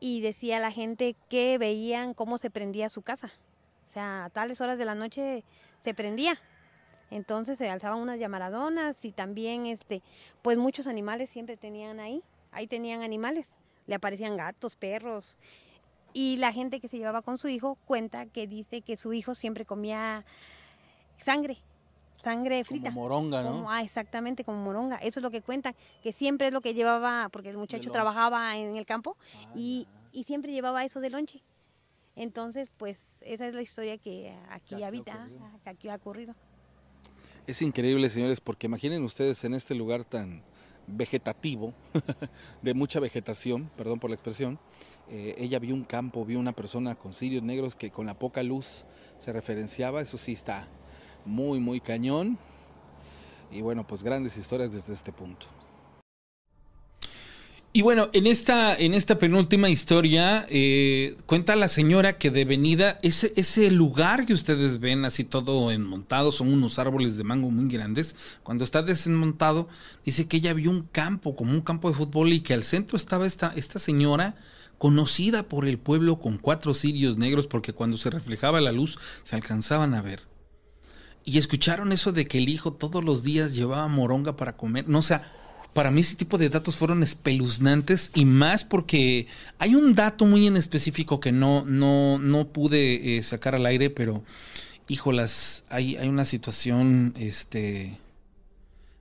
Y 0.00 0.20
decía 0.20 0.58
la 0.60 0.70
gente 0.70 1.16
que 1.28 1.58
veían 1.58 2.14
cómo 2.14 2.38
se 2.38 2.50
prendía 2.50 2.88
su 2.88 3.02
casa. 3.02 3.32
O 3.86 3.92
sea, 3.92 4.26
a 4.26 4.30
tales 4.30 4.60
horas 4.60 4.78
de 4.78 4.84
la 4.84 4.94
noche 4.94 5.44
se 5.82 5.94
prendía. 5.94 6.38
Entonces 7.10 7.56
se 7.56 7.70
alzaban 7.70 8.00
unas 8.00 8.18
llamaradonas 8.18 8.96
y 9.04 9.12
también, 9.12 9.66
este, 9.66 10.02
pues 10.42 10.58
muchos 10.58 10.86
animales 10.86 11.30
siempre 11.30 11.56
tenían 11.56 12.00
ahí 12.00 12.22
ahí 12.56 12.66
tenían 12.66 13.02
animales, 13.02 13.46
le 13.86 13.94
aparecían 13.94 14.36
gatos, 14.36 14.76
perros. 14.76 15.36
Y 16.12 16.38
la 16.38 16.52
gente 16.52 16.80
que 16.80 16.88
se 16.88 16.96
llevaba 16.96 17.20
con 17.20 17.36
su 17.36 17.48
hijo 17.48 17.76
cuenta 17.84 18.24
que 18.26 18.46
dice 18.46 18.80
que 18.80 18.96
su 18.96 19.12
hijo 19.12 19.34
siempre 19.34 19.66
comía 19.66 20.24
sangre, 21.18 21.58
sangre 22.16 22.64
frita. 22.64 22.88
Como 22.88 23.02
moronga, 23.02 23.42
¿no? 23.42 23.70
ah, 23.70 23.82
exactamente, 23.82 24.42
como 24.42 24.64
moronga. 24.64 24.96
Eso 24.96 25.20
es 25.20 25.22
lo 25.22 25.30
que 25.30 25.42
cuentan, 25.42 25.76
que 26.02 26.12
siempre 26.12 26.48
es 26.48 26.54
lo 26.54 26.62
que 26.62 26.72
llevaba, 26.72 27.28
porque 27.30 27.50
el 27.50 27.58
muchacho 27.58 27.90
trabajaba 27.90 28.56
en 28.56 28.76
el 28.76 28.86
campo 28.86 29.18
ah, 29.20 29.52
y, 29.54 29.86
siempre 30.26 30.52
llevaba 30.52 30.82
eso 30.82 31.00
de 31.00 31.10
lonche. 31.10 31.42
Entonces, 32.16 32.72
pues 32.74 32.98
esa 33.20 33.46
es 33.46 33.52
la 33.52 33.60
historia 33.60 33.98
que 33.98 34.34
aquí 34.48 34.82
habita, 34.82 35.28
que 35.62 35.68
aquí 35.68 35.88
ha 35.90 35.96
ocurrido. 35.96 36.34
Es 37.46 37.60
increíble, 37.60 38.08
señores, 38.08 38.40
porque 38.40 38.66
imaginen 38.66 39.04
ustedes 39.04 39.44
en 39.44 39.52
este 39.52 39.74
lugar 39.74 40.04
tan, 40.04 40.42
vegetativo, 40.86 41.72
de 42.62 42.74
mucha 42.74 43.00
vegetación, 43.00 43.70
perdón 43.76 43.98
por 43.98 44.10
la 44.10 44.16
expresión, 44.16 44.58
eh, 45.08 45.34
ella 45.38 45.58
vio 45.58 45.74
un 45.74 45.84
campo, 45.84 46.24
vio 46.24 46.38
una 46.38 46.52
persona 46.52 46.94
con 46.94 47.14
cirios 47.14 47.42
negros 47.42 47.76
que 47.76 47.90
con 47.90 48.06
la 48.06 48.14
poca 48.14 48.42
luz 48.42 48.84
se 49.18 49.32
referenciaba, 49.32 50.00
eso 50.00 50.18
sí 50.18 50.32
está 50.32 50.68
muy, 51.24 51.60
muy 51.60 51.80
cañón. 51.80 52.38
Y 53.52 53.60
bueno, 53.60 53.86
pues 53.86 54.02
grandes 54.02 54.36
historias 54.36 54.72
desde 54.72 54.92
este 54.92 55.12
punto. 55.12 55.46
Y 57.76 57.82
bueno, 57.82 58.08
en 58.14 58.26
esta, 58.26 58.74
en 58.74 58.94
esta 58.94 59.18
penúltima 59.18 59.68
historia, 59.68 60.46
eh, 60.48 61.14
cuenta 61.26 61.54
la 61.56 61.68
señora 61.68 62.16
que 62.16 62.30
de 62.30 62.46
venida, 62.46 62.98
ese, 63.02 63.34
ese 63.36 63.70
lugar 63.70 64.24
que 64.24 64.32
ustedes 64.32 64.80
ven 64.80 65.04
así 65.04 65.24
todo 65.24 65.70
enmontado, 65.70 66.32
son 66.32 66.54
unos 66.54 66.78
árboles 66.78 67.18
de 67.18 67.24
mango 67.24 67.50
muy 67.50 67.68
grandes. 67.68 68.16
Cuando 68.42 68.64
está 68.64 68.80
desmontado, 68.80 69.68
dice 70.06 70.26
que 70.26 70.38
ella 70.38 70.54
vio 70.54 70.70
un 70.70 70.84
campo, 70.84 71.36
como 71.36 71.52
un 71.52 71.60
campo 71.60 71.90
de 71.90 71.96
fútbol, 71.96 72.32
y 72.32 72.40
que 72.40 72.54
al 72.54 72.64
centro 72.64 72.96
estaba 72.96 73.26
esta, 73.26 73.52
esta 73.54 73.78
señora 73.78 74.36
conocida 74.78 75.42
por 75.42 75.68
el 75.68 75.76
pueblo 75.76 76.18
con 76.18 76.38
cuatro 76.38 76.72
cirios 76.72 77.18
negros, 77.18 77.46
porque 77.46 77.74
cuando 77.74 77.98
se 77.98 78.08
reflejaba 78.08 78.62
la 78.62 78.72
luz 78.72 78.98
se 79.22 79.36
alcanzaban 79.36 79.92
a 79.92 80.00
ver. 80.00 80.22
Y 81.26 81.36
escucharon 81.36 81.92
eso 81.92 82.12
de 82.12 82.26
que 82.26 82.38
el 82.38 82.48
hijo 82.48 82.72
todos 82.72 83.04
los 83.04 83.22
días 83.22 83.54
llevaba 83.54 83.86
moronga 83.88 84.34
para 84.34 84.56
comer. 84.56 84.88
No, 84.88 85.02
sea, 85.02 85.30
para 85.76 85.90
mí 85.90 86.00
ese 86.00 86.16
tipo 86.16 86.38
de 86.38 86.48
datos 86.48 86.74
fueron 86.74 87.02
espeluznantes 87.02 88.10
y 88.14 88.24
más 88.24 88.64
porque 88.64 89.26
hay 89.58 89.74
un 89.74 89.94
dato 89.94 90.24
muy 90.24 90.46
en 90.46 90.56
específico 90.56 91.20
que 91.20 91.32
no, 91.32 91.66
no, 91.66 92.18
no 92.18 92.48
pude 92.48 93.18
eh, 93.18 93.22
sacar 93.22 93.54
al 93.54 93.66
aire, 93.66 93.90
pero 93.90 94.24
híjolas, 94.88 95.64
hay, 95.68 95.96
hay 95.96 96.08
una 96.08 96.24
situación 96.24 97.12
este, 97.18 97.98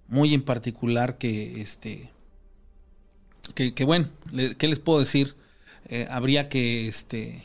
muy 0.09 0.33
en 0.33 0.41
particular 0.41 1.17
que, 1.17 1.61
este, 1.61 2.09
que, 3.53 3.85
bueno, 3.85 4.09
¿qué 4.57 4.67
les 4.67 4.79
puedo 4.79 4.99
decir? 4.99 5.33
Eh, 5.87 6.07
habría 6.09 6.49
que, 6.49 6.89
este, 6.89 7.41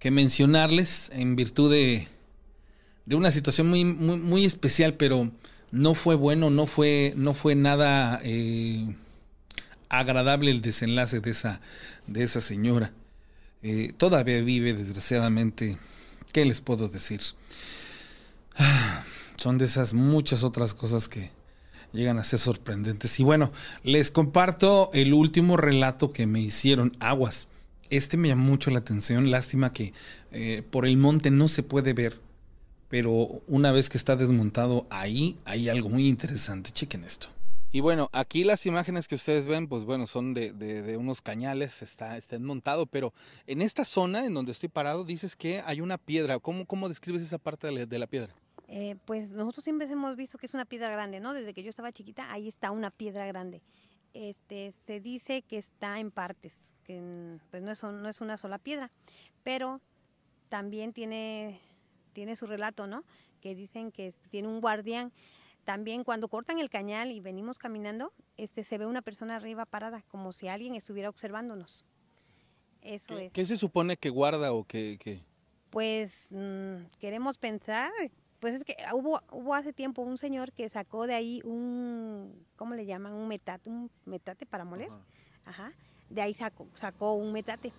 que 0.00 0.10
mencionarles 0.10 1.12
en 1.14 1.36
virtud 1.36 1.70
de, 1.70 2.08
de 3.06 3.14
una 3.14 3.30
situación 3.30 3.68
muy, 3.70 3.84
muy, 3.84 4.16
muy 4.16 4.44
especial, 4.44 4.94
pero 4.94 5.30
no 5.74 5.94
fue 5.94 6.14
bueno, 6.14 6.50
no 6.50 6.66
fue, 6.66 7.14
no 7.16 7.34
fue 7.34 7.56
nada 7.56 8.20
eh, 8.22 8.94
agradable 9.88 10.52
el 10.52 10.62
desenlace 10.62 11.20
de 11.20 11.32
esa, 11.32 11.60
de 12.06 12.22
esa 12.22 12.40
señora. 12.40 12.92
Eh, 13.62 13.92
todavía 13.96 14.40
vive, 14.40 14.72
desgraciadamente. 14.74 15.76
¿Qué 16.32 16.44
les 16.44 16.60
puedo 16.60 16.88
decir? 16.88 17.20
son 19.36 19.58
de 19.58 19.64
esas 19.64 19.94
muchas 19.94 20.44
otras 20.44 20.74
cosas 20.74 21.08
que 21.08 21.32
llegan 21.92 22.18
a 22.18 22.24
ser 22.24 22.38
sorprendentes. 22.38 23.18
Y 23.18 23.24
bueno, 23.24 23.50
les 23.82 24.12
comparto 24.12 24.90
el 24.94 25.12
último 25.12 25.56
relato 25.56 26.12
que 26.12 26.28
me 26.28 26.40
hicieron 26.40 26.92
aguas. 27.00 27.48
Este 27.90 28.16
me 28.16 28.28
llamó 28.28 28.44
mucho 28.44 28.70
la 28.70 28.78
atención. 28.78 29.32
Lástima 29.32 29.72
que 29.72 29.92
eh, 30.30 30.62
por 30.70 30.86
el 30.86 30.96
monte 30.96 31.32
no 31.32 31.48
se 31.48 31.64
puede 31.64 31.94
ver 31.94 32.20
pero 32.94 33.42
una 33.48 33.72
vez 33.72 33.90
que 33.90 33.98
está 33.98 34.14
desmontado 34.14 34.86
ahí 34.88 35.36
hay 35.44 35.68
algo 35.68 35.88
muy 35.88 36.06
interesante. 36.06 36.70
Chequen 36.70 37.02
esto. 37.02 37.26
Y 37.72 37.80
bueno, 37.80 38.08
aquí 38.12 38.44
las 38.44 38.66
imágenes 38.66 39.08
que 39.08 39.16
ustedes 39.16 39.48
ven, 39.48 39.66
pues 39.66 39.84
bueno, 39.84 40.06
son 40.06 40.32
de, 40.32 40.52
de, 40.52 40.96
unos 40.96 41.20
cañales, 41.20 41.82
está, 41.82 42.16
está 42.16 42.36
desmontado, 42.36 42.86
pero 42.86 43.12
en 43.48 43.62
esta 43.62 43.84
zona 43.84 44.26
en 44.26 44.34
donde 44.34 44.52
estoy 44.52 44.68
parado 44.68 45.02
dices 45.02 45.34
que 45.34 45.60
hay 45.66 45.80
una 45.80 45.98
piedra. 45.98 46.38
¿Cómo, 46.38 46.66
cómo 46.66 46.88
describes 46.88 47.20
esa 47.22 47.38
parte 47.38 47.66
de 47.66 47.98
la, 47.98 48.06
piedra? 48.06 48.32
Eh, 48.68 48.94
pues 49.06 49.32
nosotros 49.32 49.64
siempre 49.64 49.90
hemos 49.90 50.14
visto 50.14 50.38
que 50.38 50.46
es 50.46 50.54
una 50.54 50.64
piedra 50.64 50.88
grande, 50.88 51.18
¿no? 51.18 51.34
Desde 51.34 51.52
que 51.52 51.64
yo 51.64 51.70
estaba 51.70 51.90
chiquita, 51.90 52.30
ahí 52.30 52.46
está 52.46 52.70
una 52.70 52.92
piedra 52.92 53.26
grande. 53.26 53.60
este, 54.12 54.72
se 54.86 55.00
dice 55.00 55.42
que 55.42 55.58
está 55.58 55.98
en 55.98 56.12
partes, 56.12 56.54
que 56.84 57.40
pues 57.50 57.60
no 57.60 57.72
es, 57.72 57.82
no 57.82 58.08
es 58.08 58.20
una 58.20 58.38
sola 58.38 58.58
piedra, 58.58 58.92
pero 59.42 59.80
también 60.48 60.92
tiene, 60.92 61.60
tiene 62.14 62.36
su 62.36 62.46
relato, 62.46 62.86
¿no? 62.86 63.04
Que 63.42 63.54
dicen 63.54 63.92
que 63.92 64.14
tiene 64.30 64.48
un 64.48 64.62
guardián. 64.62 65.12
También 65.64 66.04
cuando 66.04 66.28
cortan 66.28 66.58
el 66.58 66.70
cañal 66.70 67.10
y 67.10 67.20
venimos 67.20 67.58
caminando, 67.58 68.12
este, 68.36 68.64
se 68.64 68.78
ve 68.78 68.86
una 68.86 69.02
persona 69.02 69.36
arriba 69.36 69.66
parada, 69.66 70.02
como 70.08 70.32
si 70.32 70.48
alguien 70.48 70.74
estuviera 70.74 71.10
observándonos. 71.10 71.84
Eso 72.80 73.16
¿Qué, 73.16 73.26
es. 73.26 73.32
¿Qué 73.32 73.46
se 73.46 73.56
supone 73.56 73.96
que 73.96 74.10
guarda 74.10 74.52
o 74.52 74.64
que...? 74.64 75.22
Pues 75.70 76.28
mm, 76.30 76.84
queremos 77.00 77.36
pensar, 77.36 77.90
pues 78.38 78.54
es 78.54 78.64
que 78.64 78.76
hubo, 78.92 79.20
hubo 79.32 79.54
hace 79.54 79.72
tiempo 79.72 80.02
un 80.02 80.18
señor 80.18 80.52
que 80.52 80.68
sacó 80.68 81.06
de 81.06 81.14
ahí 81.14 81.40
un, 81.44 82.46
¿cómo 82.56 82.74
le 82.74 82.86
llaman? 82.86 83.12
Un 83.14 83.26
metate, 83.26 83.70
un 83.70 83.90
metate 84.04 84.46
para 84.46 84.64
moler. 84.64 84.90
Ajá. 85.44 85.72
De 86.10 86.20
ahí 86.20 86.34
sacó, 86.34 86.68
sacó 86.74 87.14
un 87.14 87.32
metate. 87.32 87.72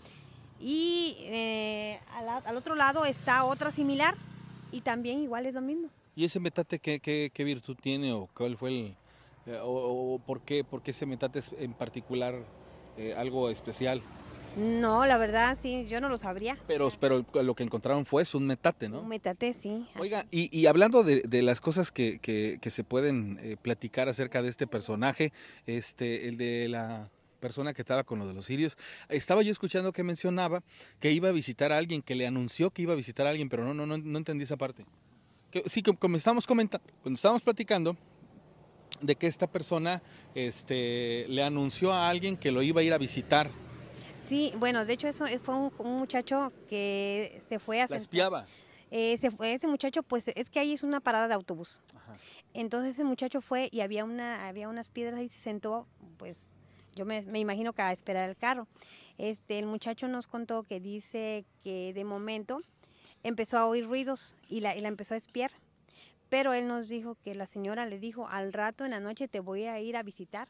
Y 0.60 1.18
eh, 1.22 2.00
al, 2.46 2.58
otro 2.58 2.76
lado 2.76 3.06
está 3.06 3.44
otra 3.44 3.72
similar 3.72 4.16
y 4.76 4.82
también 4.82 5.20
igual 5.20 5.46
es 5.46 5.54
lo 5.54 5.62
mismo. 5.62 5.90
¿Y 6.16 6.26
ese 6.26 6.40
metate 6.40 6.80
qué, 6.80 7.00
qué, 7.00 7.44
virtud 7.44 7.78
tiene 7.82 8.12
o 8.12 8.28
cuál 8.36 8.58
fue 8.58 8.70
el... 8.70 8.96
Eh, 9.46 9.60
o, 9.62 10.20
por, 10.26 10.42
qué, 10.42 10.64
por 10.64 10.82
qué 10.82 10.92
ese 10.92 11.06
metate 11.06 11.40
es 11.40 11.52
en 11.60 11.74
particular 11.74 12.36
eh, 12.98 13.14
algo 13.16 13.50
especial? 13.50 14.02
No, 14.58 15.06
la 15.06 15.18
verdad, 15.18 15.58
sí, 15.62 15.86
yo 15.88 16.00
no 16.00 16.10
lo 16.10 16.18
sabría. 16.18 16.58
Pero, 16.68 16.90
pero 17.00 17.26
lo 17.34 17.56
que 17.56 17.64
encontraron 17.64 18.06
fue 18.06 18.24
un 18.34 18.48
metate, 18.48 18.88
¿no? 18.88 19.02
Un 19.02 19.10
metate, 19.10 19.54
sí. 19.54 19.86
Oiga, 20.00 20.26
y, 20.32 20.66
hablando 20.66 21.04
de, 21.04 21.42
las 21.42 21.60
cosas 21.60 21.92
que, 21.92 22.20
que, 22.20 22.58
que 22.62 22.70
se 22.70 22.86
pueden 22.86 23.38
eh, 23.42 23.58
platicar 23.62 24.08
acerca 24.08 24.42
de 24.42 24.50
este 24.50 24.66
personaje, 24.66 25.34
este, 25.66 26.30
el 26.30 26.38
de 26.38 26.70
la 26.70 27.10
persona 27.46 27.74
que 27.74 27.82
estaba 27.82 28.04
con 28.04 28.18
lo 28.18 28.28
de 28.28 28.34
los 28.34 28.46
sirios, 28.46 28.78
estaba 29.08 29.44
yo 29.44 29.52
escuchando 29.52 29.94
que 29.94 30.04
mencionaba 30.04 30.64
que 31.00 31.12
iba 31.12 31.30
a 31.30 31.32
visitar 31.32 31.72
a 31.72 31.78
alguien, 31.78 32.02
que 32.02 32.16
le 32.16 32.26
anunció 32.26 32.72
que 32.72 32.82
iba 32.82 32.94
a 32.94 32.96
visitar 32.96 33.28
a 33.28 33.30
alguien, 33.30 33.50
pero 33.50 33.64
no, 33.64 33.74
no, 33.74 33.86
no, 33.86 33.98
no 33.98 34.18
entendí 34.18 34.44
esa 34.44 34.58
parte. 34.58 34.86
Que, 35.52 35.64
sí, 35.68 35.84
como 35.84 36.18
estábamos 36.18 36.48
comentando, 36.48 36.88
cuando 37.04 37.16
estábamos 37.16 37.44
platicando, 37.44 37.96
de 39.02 39.16
que 39.16 39.28
esta 39.28 39.46
persona 39.46 40.02
este, 40.34 41.26
le 41.28 41.44
anunció 41.44 41.94
a 41.94 42.10
alguien 42.10 42.38
que 42.38 42.52
lo 42.52 42.64
iba 42.64 42.82
a 42.82 42.84
ir 42.84 42.94
a 42.94 42.98
visitar 42.98 43.52
Sí, 44.26 44.52
bueno, 44.58 44.86
de 44.86 44.94
hecho 44.94 45.08
eso 45.08 45.26
fue 45.40 45.56
un, 45.56 45.72
muchacho 46.00 46.52
que 46.68 47.40
se 47.48 47.60
fue 47.60 47.82
a... 47.82 47.88
La 47.88 47.98
espiaba. 47.98 48.48
Eh, 48.90 49.18
fue, 49.38 49.54
ese 49.54 49.68
muchacho, 49.68 50.02
pues 50.02 50.28
es 50.30 50.50
que 50.50 50.60
ahí 50.60 50.74
es 50.74 50.84
una 50.84 51.00
parada 51.00 51.28
de 51.28 51.36
autobús. 51.36 51.82
Entonces 52.54 52.96
ese 52.96 53.04
muchacho 53.04 53.42
fue 53.42 53.70
y 53.72 53.82
había, 53.82 54.04
una, 54.04 54.48
había 54.48 54.68
unas 54.68 54.90
piedras 54.90 55.22
y 55.22 55.30
se 55.30 55.40
sentó, 55.40 55.88
pues 56.18 56.40
yo 56.96 57.06
me, 57.06 57.20
imagino 57.40 57.74
que 57.74 57.82
a 57.82 57.92
esperar 57.92 58.30
el 58.30 58.36
carro. 58.36 58.68
Este, 59.18 59.60
el 59.60 59.66
muchacho 59.66 60.08
nos 60.08 60.28
contó 60.28 60.64
que 60.64 60.80
dice 60.80 61.46
que 61.64 61.94
de 61.94 62.04
momento 62.04 62.62
empezó 63.24 63.58
a 63.58 63.66
oír 63.66 63.86
ruidos 63.86 64.36
y 64.48 64.62
la, 64.62 64.76
y 64.76 64.82
la 64.82 64.88
empezó 64.88 65.14
a 65.14 65.18
espiar. 65.18 65.52
Pero 66.30 66.54
él 66.54 66.68
nos 66.68 66.90
dijo 66.90 67.16
que 67.24 67.36
la 67.36 67.46
señora 67.46 67.86
le 67.86 68.00
dijo, 68.00 68.28
al 68.28 68.52
rato 68.52 68.84
en 68.86 68.92
la 68.92 69.00
noche 69.00 69.28
te 69.28 69.40
voy 69.40 69.66
a 69.66 69.80
ir 69.80 69.96
a 69.96 70.04
visitar. 70.04 70.48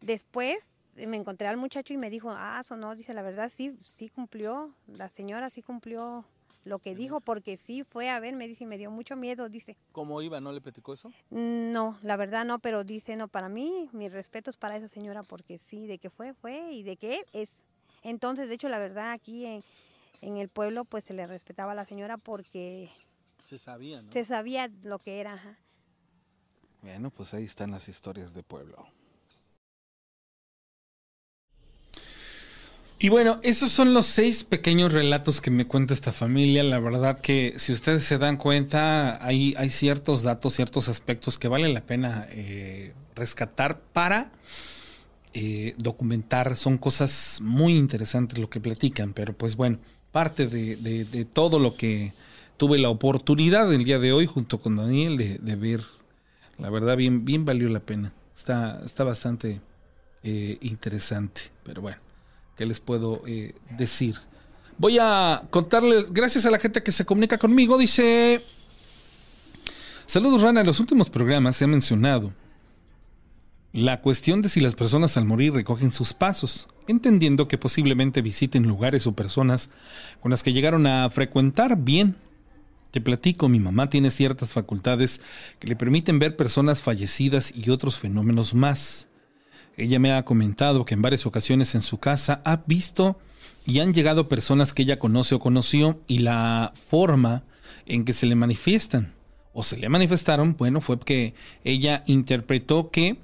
Después 0.00 0.80
me 0.94 1.16
encontré 1.16 1.48
al 1.48 1.56
muchacho 1.56 1.92
y 1.92 1.96
me 1.96 2.10
dijo, 2.10 2.30
ah, 2.30 2.58
eso 2.60 2.76
no, 2.76 2.94
dice, 2.94 3.14
la 3.14 3.22
verdad 3.22 3.50
sí, 3.54 3.76
sí 3.82 4.08
cumplió, 4.08 4.74
la 4.86 5.08
señora 5.08 5.50
sí 5.50 5.62
cumplió 5.62 6.24
lo 6.68 6.78
que 6.78 6.94
dijo, 6.94 7.20
porque 7.20 7.56
sí 7.56 7.82
fue 7.82 8.10
a 8.10 8.20
ver, 8.20 8.36
me 8.36 8.46
dice, 8.46 8.64
y 8.64 8.66
me 8.66 8.78
dio 8.78 8.90
mucho 8.90 9.16
miedo, 9.16 9.48
dice. 9.48 9.76
¿Cómo 9.92 10.22
iba? 10.22 10.40
¿No 10.40 10.52
le 10.52 10.60
platicó 10.60 10.94
eso? 10.94 11.12
No, 11.30 11.98
la 12.02 12.16
verdad 12.16 12.44
no, 12.44 12.58
pero 12.58 12.84
dice, 12.84 13.16
no, 13.16 13.28
para 13.28 13.48
mí, 13.48 13.88
mis 13.92 14.12
respetos 14.12 14.56
para 14.56 14.76
esa 14.76 14.88
señora, 14.88 15.22
porque 15.22 15.58
sí, 15.58 15.86
de 15.86 15.98
que 15.98 16.10
fue, 16.10 16.34
fue, 16.34 16.72
y 16.72 16.82
de 16.82 16.96
que 16.96 17.24
es. 17.32 17.64
Entonces, 18.02 18.48
de 18.48 18.54
hecho, 18.54 18.68
la 18.68 18.78
verdad, 18.78 19.10
aquí 19.12 19.44
en, 19.46 19.64
en 20.20 20.36
el 20.36 20.48
pueblo, 20.48 20.84
pues 20.84 21.04
se 21.04 21.14
le 21.14 21.26
respetaba 21.26 21.72
a 21.72 21.74
la 21.74 21.84
señora 21.84 22.16
porque... 22.16 22.90
Se 23.44 23.58
sabía, 23.58 24.02
¿no? 24.02 24.12
Se 24.12 24.24
sabía 24.24 24.70
lo 24.82 24.98
que 24.98 25.20
era. 25.20 25.58
Bueno, 26.82 27.10
pues 27.10 27.34
ahí 27.34 27.44
están 27.44 27.70
las 27.70 27.88
historias 27.88 28.34
de 28.34 28.42
pueblo. 28.42 28.86
Y 33.00 33.10
bueno, 33.10 33.38
esos 33.44 33.70
son 33.70 33.94
los 33.94 34.06
seis 34.06 34.42
pequeños 34.42 34.92
relatos 34.92 35.40
que 35.40 35.52
me 35.52 35.68
cuenta 35.68 35.94
esta 35.94 36.10
familia. 36.10 36.64
La 36.64 36.80
verdad 36.80 37.20
que 37.20 37.54
si 37.56 37.72
ustedes 37.72 38.04
se 38.04 38.18
dan 38.18 38.36
cuenta, 38.36 39.24
hay, 39.24 39.54
hay 39.56 39.70
ciertos 39.70 40.24
datos, 40.24 40.54
ciertos 40.54 40.88
aspectos 40.88 41.38
que 41.38 41.46
vale 41.46 41.72
la 41.72 41.82
pena 41.82 42.26
eh, 42.32 42.94
rescatar 43.14 43.78
para 43.92 44.32
eh, 45.32 45.74
documentar. 45.78 46.56
Son 46.56 46.76
cosas 46.76 47.38
muy 47.40 47.76
interesantes 47.76 48.36
lo 48.36 48.50
que 48.50 48.58
platican, 48.58 49.12
pero 49.12 49.32
pues 49.32 49.54
bueno, 49.54 49.78
parte 50.10 50.48
de, 50.48 51.24
todo 51.32 51.60
lo 51.60 51.76
que 51.76 52.12
tuve 52.56 52.78
la 52.78 52.88
oportunidad 52.88 53.72
el 53.72 53.84
día 53.84 54.00
de 54.00 54.12
hoy 54.12 54.26
junto 54.26 54.60
con 54.60 54.74
Daniel 54.74 55.16
de, 55.16 55.56
ver, 55.56 55.84
la 56.58 56.68
verdad 56.68 56.96
bien, 56.96 57.24
bien 57.24 57.44
valió 57.44 57.68
la 57.68 57.78
pena. 57.78 58.12
Está, 58.34 58.82
está 58.84 59.04
bastante 59.04 59.60
eh, 60.24 60.58
interesante, 60.62 61.42
pero 61.62 61.80
bueno. 61.80 62.07
¿Qué 62.58 62.66
les 62.66 62.80
puedo 62.80 63.22
eh, 63.26 63.54
decir? 63.78 64.16
Voy 64.78 64.98
a 65.00 65.44
contarles, 65.50 66.12
gracias 66.12 66.44
a 66.44 66.50
la 66.50 66.58
gente 66.58 66.82
que 66.82 66.92
se 66.92 67.06
comunica 67.06 67.38
conmigo, 67.38 67.78
dice... 67.78 68.44
Saludos 70.06 70.42
Rana, 70.42 70.60
en 70.60 70.66
los 70.66 70.80
últimos 70.80 71.08
programas 71.08 71.56
se 71.56 71.64
ha 71.64 71.68
mencionado 71.68 72.32
la 73.72 74.00
cuestión 74.00 74.42
de 74.42 74.48
si 74.48 74.60
las 74.60 74.74
personas 74.74 75.16
al 75.16 75.24
morir 75.24 75.52
recogen 75.52 75.90
sus 75.90 76.14
pasos, 76.14 76.68
entendiendo 76.86 77.46
que 77.46 77.58
posiblemente 77.58 78.22
visiten 78.22 78.66
lugares 78.66 79.06
o 79.06 79.12
personas 79.12 79.70
con 80.20 80.30
las 80.30 80.42
que 80.42 80.52
llegaron 80.52 80.86
a 80.86 81.08
frecuentar 81.10 81.76
bien. 81.76 82.16
Te 82.90 83.00
platico, 83.00 83.48
mi 83.48 83.60
mamá 83.60 83.90
tiene 83.90 84.10
ciertas 84.10 84.48
facultades 84.48 85.20
que 85.58 85.68
le 85.68 85.76
permiten 85.76 86.18
ver 86.18 86.36
personas 86.36 86.80
fallecidas 86.80 87.52
y 87.54 87.68
otros 87.70 87.98
fenómenos 87.98 88.54
más. 88.54 89.07
Ella 89.78 90.00
me 90.00 90.12
ha 90.12 90.24
comentado 90.24 90.84
que 90.84 90.94
en 90.94 91.02
varias 91.02 91.24
ocasiones 91.24 91.76
en 91.76 91.82
su 91.82 91.98
casa 91.98 92.42
ha 92.44 92.64
visto 92.66 93.16
y 93.64 93.78
han 93.78 93.94
llegado 93.94 94.28
personas 94.28 94.74
que 94.74 94.82
ella 94.82 94.98
conoce 94.98 95.36
o 95.36 95.40
conoció 95.40 96.00
y 96.08 96.18
la 96.18 96.72
forma 96.88 97.44
en 97.86 98.04
que 98.04 98.12
se 98.12 98.26
le 98.26 98.34
manifiestan 98.34 99.14
o 99.52 99.62
se 99.62 99.76
le 99.76 99.88
manifestaron, 99.88 100.56
bueno, 100.56 100.80
fue 100.80 100.98
que 100.98 101.34
ella 101.62 102.02
interpretó 102.06 102.90
que 102.90 103.18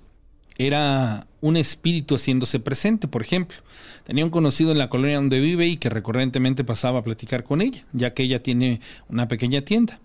era 0.57 1.27
un 1.41 1.57
espíritu 1.57 2.15
haciéndose 2.15 2.61
presente, 2.61 3.09
por 3.09 3.23
ejemplo. 3.23 3.59
Tenía 4.05 4.25
un 4.25 4.31
conocido 4.31 4.71
en 4.71 4.79
la 4.79 4.89
colonia 4.89 5.17
donde 5.17 5.41
vive 5.41 5.67
y 5.67 5.77
que 5.77 5.91
recurrentemente 5.91 6.63
pasaba 6.63 7.01
a 7.01 7.05
platicar 7.05 7.43
con 7.43 7.63
ella, 7.63 7.85
ya 7.93 8.15
que 8.15 8.23
ella 8.23 8.45
tiene 8.45 8.81
una 9.09 9.27
pequeña 9.27 9.63
tienda. 9.63 9.99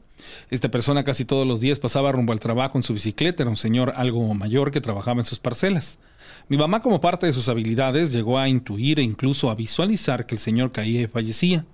Esta 0.49 0.71
persona 0.71 1.03
casi 1.03 1.25
todos 1.25 1.47
los 1.47 1.59
días 1.59 1.79
pasaba 1.79 2.11
rumbo 2.11 2.33
al 2.33 2.39
trabajo 2.39 2.77
en 2.79 2.83
su 2.83 2.93
bicicleta, 2.93 3.43
era 3.43 3.51
un 3.51 3.57
señor 3.57 3.93
algo 3.95 4.33
mayor 4.33 4.71
que 4.71 4.81
trabajaba 4.81 5.19
en 5.19 5.25
sus 5.25 5.37
parcelas. 5.37 5.99
Mi 6.49 6.57
mamá, 6.57 6.81
como 6.81 6.99
parte 6.99 7.27
de 7.27 7.33
sus 7.33 7.47
habilidades, 7.47 8.11
llegó 8.11 8.39
a 8.39 8.49
intuir 8.49 8.97
e 8.99 9.03
incluso 9.03 9.51
a 9.51 9.55
visualizar 9.55 10.25
que 10.25 10.33
el 10.33 10.39
señor 10.39 10.71
caía 10.71 11.01
y 11.01 11.07
fallecía. 11.07 11.67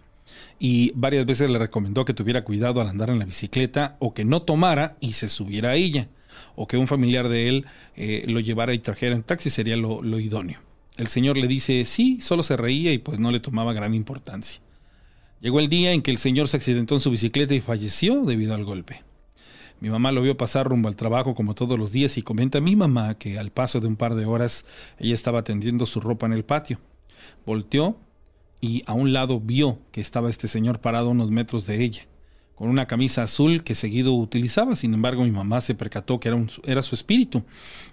Y 0.59 0.91
varias 0.95 1.25
veces 1.25 1.49
le 1.49 1.57
recomendó 1.57 2.03
que 2.03 2.13
tuviera 2.13 2.43
cuidado 2.43 2.81
al 2.81 2.89
andar 2.89 3.09
en 3.09 3.17
la 3.17 3.23
bicicleta 3.23 3.95
o 3.99 4.13
que 4.13 4.25
no 4.25 4.41
tomara 4.41 4.97
y 4.99 5.13
se 5.13 5.29
subiera 5.29 5.69
a 5.69 5.75
ella, 5.75 6.09
o 6.57 6.67
que 6.67 6.75
un 6.75 6.87
familiar 6.87 7.29
de 7.29 7.47
él 7.47 7.65
eh, 7.95 8.25
lo 8.27 8.41
llevara 8.41 8.73
y 8.73 8.79
trajera 8.79 9.15
en 9.15 9.23
taxi 9.23 9.49
sería 9.49 9.77
lo, 9.77 10.01
lo 10.01 10.19
idóneo. 10.19 10.59
El 10.97 11.07
señor 11.07 11.37
le 11.37 11.47
dice 11.47 11.85
sí, 11.85 12.19
solo 12.19 12.43
se 12.43 12.57
reía 12.57 12.91
y 12.91 12.97
pues 12.97 13.17
no 13.17 13.31
le 13.31 13.39
tomaba 13.39 13.71
gran 13.71 13.93
importancia. 13.93 14.59
Llegó 15.39 15.61
el 15.61 15.69
día 15.69 15.93
en 15.93 16.01
que 16.01 16.11
el 16.11 16.17
señor 16.17 16.49
se 16.49 16.57
accidentó 16.57 16.95
en 16.95 17.01
su 17.01 17.11
bicicleta 17.11 17.53
y 17.53 17.61
falleció 17.61 18.25
debido 18.25 18.53
al 18.53 18.65
golpe. 18.65 19.03
Mi 19.79 19.89
mamá 19.89 20.11
lo 20.11 20.21
vio 20.21 20.37
pasar 20.37 20.67
rumbo 20.67 20.87
al 20.87 20.95
trabajo 20.95 21.35
como 21.35 21.53
todos 21.53 21.77
los 21.77 21.91
días 21.91 22.17
y 22.17 22.21
comenta 22.21 22.59
a 22.59 22.61
mi 22.61 22.75
mamá 22.75 23.15
que 23.17 23.37
al 23.37 23.51
paso 23.51 23.79
de 23.79 23.87
un 23.87 23.95
par 23.95 24.15
de 24.15 24.25
horas 24.25 24.65
ella 24.99 25.13
estaba 25.13 25.43
tendiendo 25.43 25.85
su 25.85 25.99
ropa 25.99 26.25
en 26.25 26.33
el 26.33 26.45
patio. 26.45 26.79
Volteó 27.45 27.97
y 28.61 28.83
a 28.85 28.93
un 28.93 29.13
lado 29.13 29.39
vio 29.39 29.79
que 29.91 30.01
estaba 30.01 30.29
este 30.29 30.47
señor 30.47 30.79
parado 30.79 31.09
unos 31.09 31.29
metros 31.29 31.65
de 31.65 31.83
ella, 31.83 32.03
con 32.55 32.69
una 32.69 32.87
camisa 32.87 33.23
azul 33.23 33.63
que 33.63 33.75
seguido 33.75 34.13
utilizaba. 34.13 34.75
Sin 34.75 34.93
embargo, 34.93 35.23
mi 35.23 35.31
mamá 35.31 35.61
se 35.61 35.75
percató 35.75 36.19
que 36.19 36.29
era, 36.29 36.45
era 36.63 36.81
su 36.81 36.95
espíritu, 36.95 37.43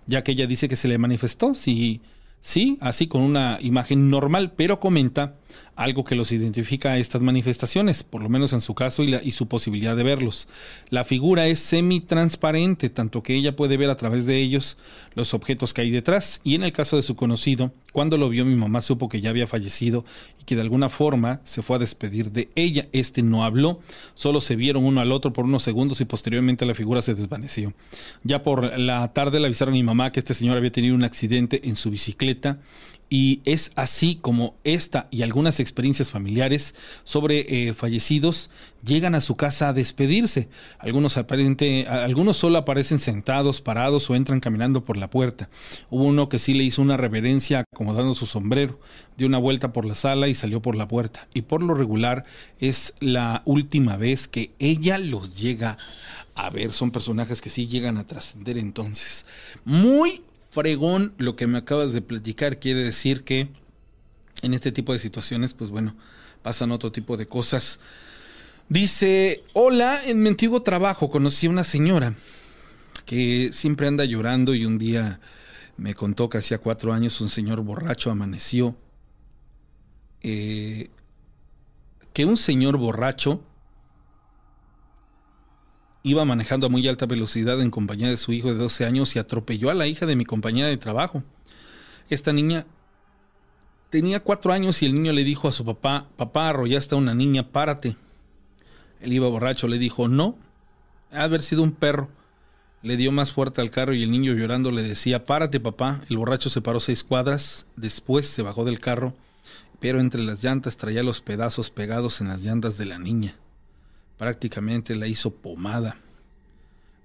ya 0.06 0.22
que 0.22 0.32
ella 0.32 0.46
dice 0.46 0.68
que 0.68 0.76
se 0.76 0.88
le 0.88 0.98
manifestó. 0.98 1.54
Si 1.54 2.00
Sí, 2.44 2.77
así 2.81 3.06
con 3.06 3.23
una 3.23 3.59
imagen 3.60 4.10
normal, 4.10 4.52
pero 4.56 4.81
comenta 4.81 5.36
algo 5.77 6.05
que 6.05 6.16
los 6.16 6.32
identifica 6.32 6.90
a 6.90 6.98
estas 6.98 7.23
manifestaciones, 7.23 8.02
por 8.02 8.20
lo 8.20 8.28
menos 8.28 8.52
en 8.52 8.60
su 8.60 8.74
caso 8.74 9.05
y, 9.05 9.14
y 9.23 9.31
su 9.31 9.47
posibilidad 9.47 9.97
de 9.97 10.02
verlos. 10.02 10.48
La 10.90 11.05
figura 11.05 11.47
es 11.47 11.60
semi-transparente, 11.60 12.90
tanto 12.90 13.23
que 13.23 13.36
ella 13.36 13.55
puede 13.55 13.77
ver 13.77 13.90
a 13.90 13.97
través 13.97 14.27
de 14.27 14.39
ellos 14.39 14.77
los 15.14 15.35
objetos 15.35 15.73
que 15.73 15.82
hay 15.82 15.90
detrás, 15.93 16.40
y 16.43 16.56
en 16.56 16.64
el 16.64 16.73
caso 16.73 16.97
de 16.97 17.05
su 17.05 17.14
conocido, 17.14 17.73
Cuando 17.93 18.16
lo 18.16 18.28
vio 18.28 18.44
mi 18.44 18.56
mamá 18.56 18.81
supo 18.81 19.09
que 19.09 19.20
ya 19.20 19.31
había 19.31 19.47
fallecido 19.47 20.05
y 20.40 20.44
que 20.44 20.56
de 20.56 20.62
alguna 20.62 20.89
forma 20.89 21.40
se 21.44 21.62
fue 21.62 21.77
a 21.77 21.78
despedir 21.78 22.32
de 22.32 22.48
ella. 22.55 22.89
Este 22.93 23.23
no 23.23 23.44
habló, 23.44 23.81
solo 24.14 24.40
se 24.40 24.56
vieron 24.56 24.85
uno 24.85 25.01
al 25.01 25.12
otro 25.12 25.32
por 25.32 25.44
unos 25.44 25.62
segundos 25.62 26.01
y 26.01 26.06
posteriormente 26.06 26.64
la 26.64 26.74
figura 26.74 27.02
se 27.02 27.14
desvaneció. 27.14 27.74
Ya 28.24 28.43
por 28.43 28.78
la 28.78 29.12
tarde 29.12 29.40
le 29.40 29.47
avisaron 29.47 29.74
a 29.74 29.77
mi 29.77 29.82
mamá 29.82 30.10
que 30.10 30.20
este 30.20 30.35
señor 30.35 30.56
había 30.56 30.73
tenido 30.73 30.94
un 30.94 31.05
accidente 31.05 31.69
en 31.69 31.77
su 31.77 31.90
bicicleta 31.90 32.59
y 33.12 33.43
es 33.44 33.72
así 33.74 34.16
como 34.18 34.55
esta 34.64 35.06
y 35.10 35.20
algunas 35.20 35.60
experiencias 35.60 36.09
familiares 36.09 36.74
sobre 37.05 37.68
eh, 37.68 37.74
fallecidos 37.74 38.48
llegan 38.82 39.14
a 39.14 39.20
su 39.20 39.34
casa 39.34 39.68
a 39.68 39.72
despedirse. 39.74 40.48
Algunos, 40.78 41.18
aparente, 41.18 41.86
algunos 41.86 42.39
solo 42.39 42.56
aparecen 42.56 42.98
sentados, 42.98 43.60
parados 43.60 44.09
o 44.09 44.14
entran 44.14 44.40
caminando 44.40 44.86
por 44.86 44.97
la 44.97 45.10
puerta. 45.10 45.51
Hubo 45.90 46.05
uno 46.05 46.30
que 46.30 46.39
sí 46.39 46.55
le 46.55 46.64
hizo 46.64 46.80
una 46.80 46.97
reverencia 46.97 47.66
acomodando 47.70 48.14
su 48.14 48.24
sombrero, 48.24 48.80
dio 49.18 49.26
una 49.26 49.36
vuelta 49.36 49.74
por 49.74 49.84
la 49.84 49.94
sala 49.94 50.28
y 50.28 50.34
salió 50.34 50.62
por 50.62 50.74
la 50.74 50.89
puerta. 50.89 51.28
Y 51.34 51.43
por 51.43 51.62
lo 51.62 51.74
regular 51.74 52.24
es 52.60 52.94
la 53.01 53.43
última 53.44 53.98
vez 53.98 54.26
que 54.26 54.52
ella 54.59 54.97
los 54.97 55.36
llega 55.36 55.76
a 56.34 56.48
ver. 56.48 56.72
Son 56.72 56.90
personajes 56.90 57.43
que 57.43 57.51
sí 57.51 57.68
llegan 57.68 57.98
a 57.98 58.06
trascender 58.06 58.56
entonces. 58.56 59.26
Muy 59.66 60.22
fregón 60.52 61.14
lo 61.16 61.34
que 61.34 61.46
me 61.46 61.58
acabas 61.58 61.94
de 61.94 62.02
platicar. 62.02 62.60
Quiere 62.60 62.84
decir 62.84 63.24
que 63.24 63.48
en 64.42 64.52
este 64.52 64.70
tipo 64.70 64.92
de 64.92 64.98
situaciones, 64.98 65.54
pues 65.54 65.70
bueno, 65.70 65.96
pasan 66.42 66.72
otro 66.72 66.92
tipo 66.92 67.16
de 67.16 67.26
cosas. 67.26 67.80
Dice, 68.68 69.42
hola, 69.54 70.04
en 70.04 70.22
mi 70.22 70.28
antiguo 70.28 70.62
trabajo 70.62 71.10
conocí 71.10 71.46
a 71.46 71.50
una 71.50 71.64
señora 71.64 72.14
que 73.06 73.50
siempre 73.52 73.86
anda 73.86 74.04
llorando 74.04 74.54
y 74.54 74.66
un 74.66 74.78
día 74.78 75.20
me 75.78 75.94
contó 75.94 76.28
que 76.28 76.38
hacía 76.38 76.58
cuatro 76.58 76.92
años 76.92 77.20
un 77.22 77.30
señor 77.30 77.62
borracho 77.62 78.10
amaneció. 78.10 78.76
Eh, 80.20 80.90
que 82.12 82.26
un 82.26 82.36
señor 82.36 82.76
borracho 82.76 83.42
Iba 86.04 86.24
manejando 86.24 86.66
a 86.66 86.70
muy 86.70 86.86
alta 86.88 87.06
velocidad 87.06 87.60
en 87.60 87.70
compañía 87.70 88.08
de 88.08 88.16
su 88.16 88.32
hijo 88.32 88.48
de 88.48 88.58
12 88.58 88.84
años 88.84 89.14
y 89.14 89.20
atropelló 89.20 89.70
a 89.70 89.74
la 89.74 89.86
hija 89.86 90.04
de 90.04 90.16
mi 90.16 90.24
compañera 90.24 90.68
de 90.68 90.76
trabajo. 90.76 91.22
Esta 92.10 92.32
niña 92.32 92.66
tenía 93.88 94.20
cuatro 94.20 94.52
años 94.52 94.82
y 94.82 94.86
el 94.86 94.94
niño 94.94 95.12
le 95.12 95.22
dijo 95.22 95.46
a 95.46 95.52
su 95.52 95.64
papá, 95.64 96.08
papá, 96.16 96.48
arrollaste 96.48 96.96
a 96.96 96.98
una 96.98 97.14
niña, 97.14 97.52
párate. 97.52 97.96
Él 99.00 99.12
iba 99.12 99.28
borracho, 99.28 99.68
le 99.68 99.78
dijo, 99.78 100.08
no, 100.08 100.36
ha 101.12 101.22
haber 101.22 101.42
sido 101.42 101.62
un 101.62 101.72
perro. 101.72 102.08
Le 102.82 102.96
dio 102.96 103.12
más 103.12 103.30
fuerte 103.30 103.60
al 103.60 103.70
carro 103.70 103.94
y 103.94 104.02
el 104.02 104.10
niño 104.10 104.32
llorando 104.32 104.72
le 104.72 104.82
decía, 104.82 105.24
párate 105.24 105.60
papá. 105.60 106.00
El 106.08 106.18
borracho 106.18 106.50
se 106.50 106.60
paró 106.60 106.80
seis 106.80 107.04
cuadras, 107.04 107.66
después 107.76 108.26
se 108.26 108.42
bajó 108.42 108.64
del 108.64 108.80
carro, 108.80 109.14
pero 109.78 110.00
entre 110.00 110.22
las 110.22 110.42
llantas 110.42 110.76
traía 110.76 111.04
los 111.04 111.20
pedazos 111.20 111.70
pegados 111.70 112.20
en 112.20 112.26
las 112.28 112.42
llantas 112.42 112.76
de 112.76 112.86
la 112.86 112.98
niña 112.98 113.36
prácticamente 114.18 114.94
la 114.94 115.06
hizo 115.06 115.30
pomada. 115.30 115.97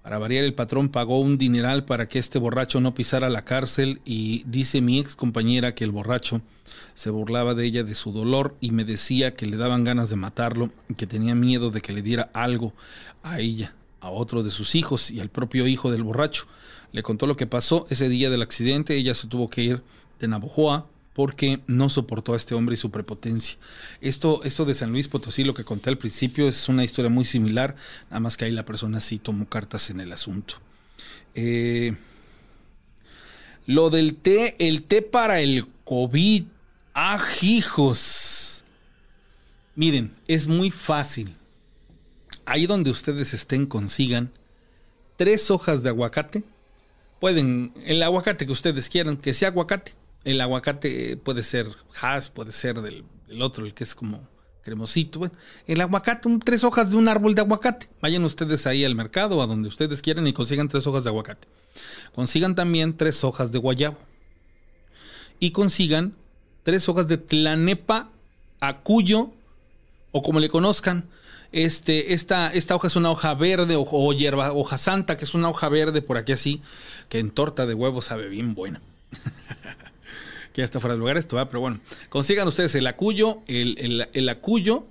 Para 0.02 0.18
variar, 0.18 0.44
el 0.44 0.54
patrón 0.54 0.88
pagó 0.88 1.20
un 1.20 1.36
dineral 1.36 1.84
para 1.84 2.08
que 2.08 2.18
este 2.18 2.38
borracho 2.38 2.80
no 2.80 2.94
pisara 2.94 3.28
la 3.28 3.44
cárcel 3.44 4.00
y 4.06 4.42
dice 4.46 4.80
mi 4.80 4.98
ex 5.00 5.14
compañera 5.14 5.74
que 5.74 5.84
el 5.84 5.90
borracho 5.90 6.40
se 6.94 7.10
burlaba 7.10 7.54
de 7.54 7.66
ella 7.66 7.82
de 7.82 7.94
su 7.94 8.12
dolor 8.12 8.56
y 8.60 8.70
me 8.70 8.84
decía 8.84 9.34
que 9.34 9.46
le 9.46 9.56
daban 9.56 9.84
ganas 9.84 10.08
de 10.08 10.16
matarlo 10.16 10.70
y 10.88 10.94
que 10.94 11.06
tenía 11.06 11.34
miedo 11.34 11.70
de 11.70 11.82
que 11.82 11.92
le 11.92 12.00
diera 12.00 12.30
algo 12.32 12.72
a 13.22 13.40
ella, 13.40 13.74
a 14.00 14.10
otro 14.10 14.42
de 14.42 14.50
sus 14.50 14.74
hijos 14.74 15.10
y 15.10 15.20
al 15.20 15.28
propio 15.28 15.66
hijo 15.66 15.92
del 15.92 16.04
borracho. 16.04 16.46
Le 16.92 17.02
contó 17.02 17.26
lo 17.26 17.36
que 17.36 17.46
pasó 17.46 17.86
ese 17.90 18.08
día 18.08 18.30
del 18.30 18.42
accidente, 18.42 18.96
ella 18.96 19.14
se 19.14 19.26
tuvo 19.26 19.50
que 19.50 19.62
ir 19.62 19.82
de 20.20 20.28
Navojoa 20.28 20.86
porque 21.18 21.58
no 21.66 21.88
soportó 21.88 22.34
a 22.34 22.36
este 22.36 22.54
hombre 22.54 22.74
y 22.74 22.78
su 22.78 22.92
prepotencia. 22.92 23.58
Esto, 24.00 24.40
esto 24.44 24.64
de 24.64 24.72
San 24.72 24.92
Luis 24.92 25.08
Potosí, 25.08 25.42
lo 25.42 25.52
que 25.52 25.64
conté 25.64 25.90
al 25.90 25.98
principio, 25.98 26.46
es 26.46 26.68
una 26.68 26.84
historia 26.84 27.10
muy 27.10 27.24
similar, 27.24 27.74
nada 28.08 28.20
más 28.20 28.36
que 28.36 28.44
ahí 28.44 28.52
la 28.52 28.64
persona 28.64 29.00
sí 29.00 29.18
tomó 29.18 29.48
cartas 29.48 29.90
en 29.90 29.98
el 29.98 30.12
asunto. 30.12 30.54
Eh, 31.34 31.96
lo 33.66 33.90
del 33.90 34.14
té, 34.14 34.54
el 34.60 34.84
té 34.84 35.02
para 35.02 35.40
el 35.40 35.66
COVID. 35.82 36.44
¡Ajijos! 36.94 38.62
Miren, 39.74 40.14
es 40.28 40.46
muy 40.46 40.70
fácil. 40.70 41.34
Ahí 42.44 42.68
donde 42.68 42.90
ustedes 42.90 43.34
estén, 43.34 43.66
consigan 43.66 44.30
tres 45.16 45.50
hojas 45.50 45.82
de 45.82 45.88
aguacate. 45.88 46.44
Pueden, 47.18 47.72
el 47.84 48.04
aguacate 48.04 48.46
que 48.46 48.52
ustedes 48.52 48.88
quieran, 48.88 49.16
que 49.16 49.34
sea 49.34 49.48
aguacate 49.48 49.97
el 50.30 50.40
aguacate 50.42 51.16
puede 51.16 51.42
ser 51.42 51.68
has, 52.00 52.28
puede 52.28 52.52
ser 52.52 52.82
del, 52.82 53.04
otro, 53.40 53.64
el 53.64 53.72
que 53.72 53.84
es 53.84 53.94
como 53.94 54.28
cremosito. 54.62 55.30
el 55.66 55.80
aguacate, 55.80 56.28
tres 56.44 56.64
hojas 56.64 56.90
de 56.90 56.96
un 56.96 57.08
árbol 57.08 57.34
de 57.34 57.40
aguacate. 57.40 57.88
Vayan 58.02 58.24
ustedes 58.24 58.66
ahí 58.66 58.84
al 58.84 58.94
mercado, 58.94 59.40
a 59.40 59.46
donde 59.46 59.68
ustedes 59.68 60.02
quieran 60.02 60.26
y 60.26 60.34
consigan 60.34 60.68
tres 60.68 60.86
hojas 60.86 61.04
de 61.04 61.10
aguacate. 61.10 61.48
Consigan 62.14 62.54
también 62.54 62.94
tres 62.94 63.24
hojas 63.24 63.52
de 63.52 63.58
guayabo. 63.58 63.96
Y 65.40 65.52
consigan 65.52 66.14
tres 66.62 66.86
hojas 66.90 67.08
de 67.08 67.16
tlanepa 67.16 68.10
acuyo, 68.60 69.30
o 70.12 70.22
como 70.22 70.40
le 70.40 70.50
conozcan. 70.50 71.08
Este, 71.52 72.12
esta, 72.12 72.52
esta 72.52 72.76
hoja 72.76 72.88
es 72.88 72.96
una 72.96 73.10
hoja 73.10 73.32
verde 73.32 73.76
o, 73.76 73.86
o 73.90 74.12
hierba, 74.12 74.52
hoja 74.52 74.76
santa, 74.76 75.16
que 75.16 75.24
es 75.24 75.32
una 75.32 75.48
hoja 75.48 75.70
verde 75.70 76.02
por 76.02 76.18
aquí 76.18 76.32
así, 76.32 76.60
que 77.08 77.18
en 77.18 77.30
torta 77.30 77.64
de 77.64 77.72
huevo 77.72 78.02
sabe 78.02 78.28
bien 78.28 78.54
buena. 78.54 78.82
ya 80.58 80.64
está 80.64 80.80
fuera 80.80 80.94
de 80.94 80.98
lugar 80.98 81.16
esto, 81.16 81.36
pero 81.46 81.60
bueno, 81.60 81.78
consigan 82.08 82.48
ustedes 82.48 82.74
el 82.74 82.86
acuyo, 82.88 83.38
el, 83.46 84.08
el, 84.12 84.28
acuyo, 84.28 84.86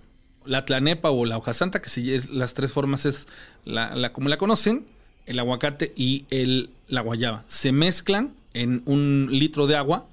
la 0.45 0.63
tlanepa 0.63 1.11
o 1.11 1.25
la 1.25 1.37
hoja 1.37 1.53
santa, 1.53 1.81
que 1.81 1.89
si 1.89 2.13
es, 2.13 2.29
las 2.29 2.53
tres 2.53 2.71
formas 2.71 3.05
es 3.05 3.27
la, 3.65 4.13
como 4.13 4.29
la 4.29 4.37
conocen, 4.37 4.85
el 5.25 5.39
aguacate 5.39 5.91
y 5.95 6.23
el, 6.29 6.69
la 6.87 7.01
guayaba. 7.01 7.43
Se 7.49 7.73
mezclan 7.73 8.33
en 8.53 8.81
un 8.85 9.27
litro 9.29 9.67
de 9.67 9.75
agua. 9.75 10.07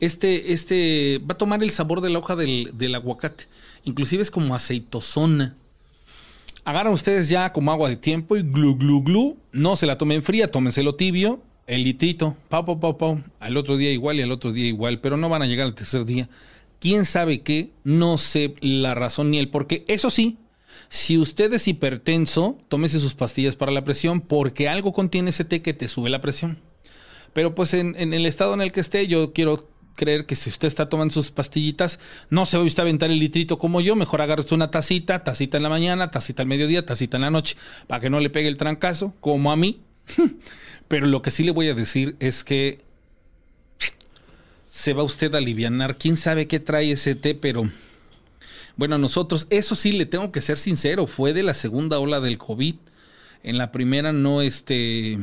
Este, 0.00 0.52
este 0.52 1.18
va 1.20 1.32
a 1.32 1.38
tomar 1.38 1.62
el 1.62 1.70
sabor 1.70 2.02
de 2.02 2.10
la 2.10 2.18
hoja 2.18 2.36
del, 2.36 2.72
del 2.74 2.94
aguacate. 2.94 3.46
Inclusive 3.84 4.22
es 4.22 4.30
como 4.30 4.54
aceitosona. 4.54 5.56
Agarran 6.64 6.92
ustedes 6.92 7.30
ya 7.30 7.54
como 7.54 7.72
agua 7.72 7.88
de 7.88 7.96
tiempo 7.96 8.36
y 8.36 8.42
glu, 8.42 8.76
glu, 8.76 9.02
glu. 9.02 9.36
No 9.50 9.76
se 9.76 9.86
la 9.86 9.96
tomen 9.96 10.22
fría, 10.22 10.50
tómenselo 10.50 10.94
tibio 10.94 11.40
el 11.66 11.84
litrito, 11.84 12.36
pau, 12.48 12.64
pau, 12.64 12.80
pau, 12.80 12.98
pau, 12.98 13.24
al 13.40 13.56
otro 13.56 13.76
día 13.76 13.90
igual 13.92 14.18
y 14.18 14.22
al 14.22 14.32
otro 14.32 14.52
día 14.52 14.66
igual, 14.66 15.00
pero 15.00 15.16
no 15.16 15.28
van 15.28 15.42
a 15.42 15.46
llegar 15.46 15.66
al 15.66 15.74
tercer 15.74 16.04
día. 16.04 16.28
¿Quién 16.80 17.04
sabe 17.04 17.42
qué? 17.42 17.70
No 17.84 18.18
sé 18.18 18.54
la 18.60 18.94
razón 18.94 19.30
ni 19.30 19.38
el 19.38 19.48
por 19.48 19.68
qué. 19.68 19.84
Eso 19.86 20.10
sí, 20.10 20.38
si 20.88 21.16
usted 21.16 21.52
es 21.54 21.68
hipertenso, 21.68 22.58
tómese 22.68 23.00
sus 23.00 23.14
pastillas 23.14 23.56
para 23.56 23.72
la 23.72 23.84
presión, 23.84 24.20
porque 24.20 24.68
algo 24.68 24.92
contiene 24.92 25.30
ese 25.30 25.44
té 25.44 25.62
que 25.62 25.74
te 25.74 25.88
sube 25.88 26.10
la 26.10 26.20
presión. 26.20 26.58
Pero 27.32 27.54
pues 27.54 27.72
en, 27.74 27.94
el 27.96 28.26
estado 28.26 28.54
en 28.54 28.60
el 28.60 28.72
que 28.72 28.80
esté, 28.80 29.06
yo 29.06 29.32
quiero 29.32 29.68
creer 29.94 30.26
que 30.26 30.36
si 30.36 30.50
usted 30.50 30.68
está 30.68 30.88
tomando 30.88 31.14
sus 31.14 31.30
pastillitas, 31.30 31.98
no 32.30 32.46
se 32.46 32.56
va 32.56 32.64
a 32.64 32.66
usted 32.66 32.82
aventar 32.82 33.10
el 33.10 33.18
litrito 33.18 33.58
como 33.58 33.80
yo, 33.80 33.96
mejor 33.96 34.20
agarre 34.20 34.40
usted 34.40 34.56
una 34.56 34.70
tacita, 34.70 35.24
tacita 35.24 35.56
en 35.56 35.62
la 35.62 35.68
mañana, 35.68 36.10
tacita 36.10 36.42
al 36.42 36.48
mediodía, 36.48 36.84
tacita 36.84 37.16
en 37.16 37.22
la 37.22 37.30
noche, 37.30 37.56
para 37.86 38.00
que 38.00 38.10
no 38.10 38.20
le 38.20 38.30
pegue 38.30 38.48
el 38.48 38.56
trancazo, 38.56 39.14
como 39.20 39.52
a 39.52 39.56
mí. 39.56 39.80
Pero 40.92 41.06
lo 41.06 41.22
que 41.22 41.30
sí 41.30 41.42
le 41.42 41.52
voy 41.52 41.70
a 41.70 41.74
decir 41.74 42.16
es 42.20 42.44
que 42.44 42.82
se 44.68 44.92
va 44.92 45.02
usted 45.02 45.34
a 45.34 45.38
alivianar. 45.38 45.96
¿Quién 45.96 46.16
sabe 46.18 46.46
qué 46.46 46.60
trae 46.60 46.92
ese 46.92 47.14
té? 47.14 47.34
Pero 47.34 47.66
bueno, 48.76 48.98
nosotros, 48.98 49.46
eso 49.48 49.74
sí 49.74 49.92
le 49.92 50.04
tengo 50.04 50.30
que 50.32 50.42
ser 50.42 50.58
sincero, 50.58 51.06
fue 51.06 51.32
de 51.32 51.44
la 51.44 51.54
segunda 51.54 51.98
ola 51.98 52.20
del 52.20 52.36
COVID. 52.36 52.74
En 53.42 53.56
la 53.56 53.72
primera 53.72 54.12
no, 54.12 54.42
este, 54.42 55.18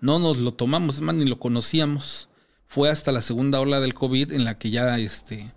no 0.00 0.18
nos 0.18 0.38
lo 0.38 0.54
tomamos, 0.54 1.00
más 1.00 1.14
ni 1.14 1.24
lo 1.24 1.38
conocíamos. 1.38 2.28
Fue 2.66 2.90
hasta 2.90 3.12
la 3.12 3.22
segunda 3.22 3.60
ola 3.60 3.78
del 3.78 3.94
COVID 3.94 4.32
en 4.32 4.42
la 4.42 4.58
que 4.58 4.70
ya, 4.70 4.98
este, 4.98 5.52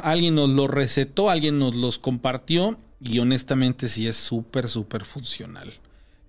alguien 0.00 0.34
nos 0.34 0.48
lo 0.48 0.66
recetó, 0.66 1.30
alguien 1.30 1.60
nos 1.60 1.76
los 1.76 2.00
compartió 2.00 2.76
y 3.00 3.20
honestamente 3.20 3.86
sí 3.86 4.08
es 4.08 4.16
súper, 4.16 4.68
súper 4.68 5.04
funcional. 5.04 5.74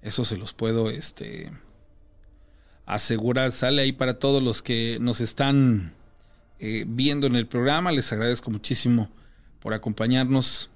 Eso 0.08 0.24
se 0.24 0.38
los 0.38 0.54
puedo 0.54 0.90
este, 0.90 1.52
asegurar. 2.86 3.52
Sale 3.52 3.82
ahí 3.82 3.92
para 3.92 4.20
todos 4.20 4.42
los 4.42 4.62
que 4.62 5.00
nos 5.02 5.20
están 5.20 5.92
eh, 6.60 6.86
viendo 6.88 7.28
en 7.28 7.36
el 7.36 7.46
programa. 7.46 7.92
Les 7.92 8.14
agradezco 8.14 8.50
muchísimo 8.50 9.10
por 9.60 9.74
acompañarnos 9.74 10.70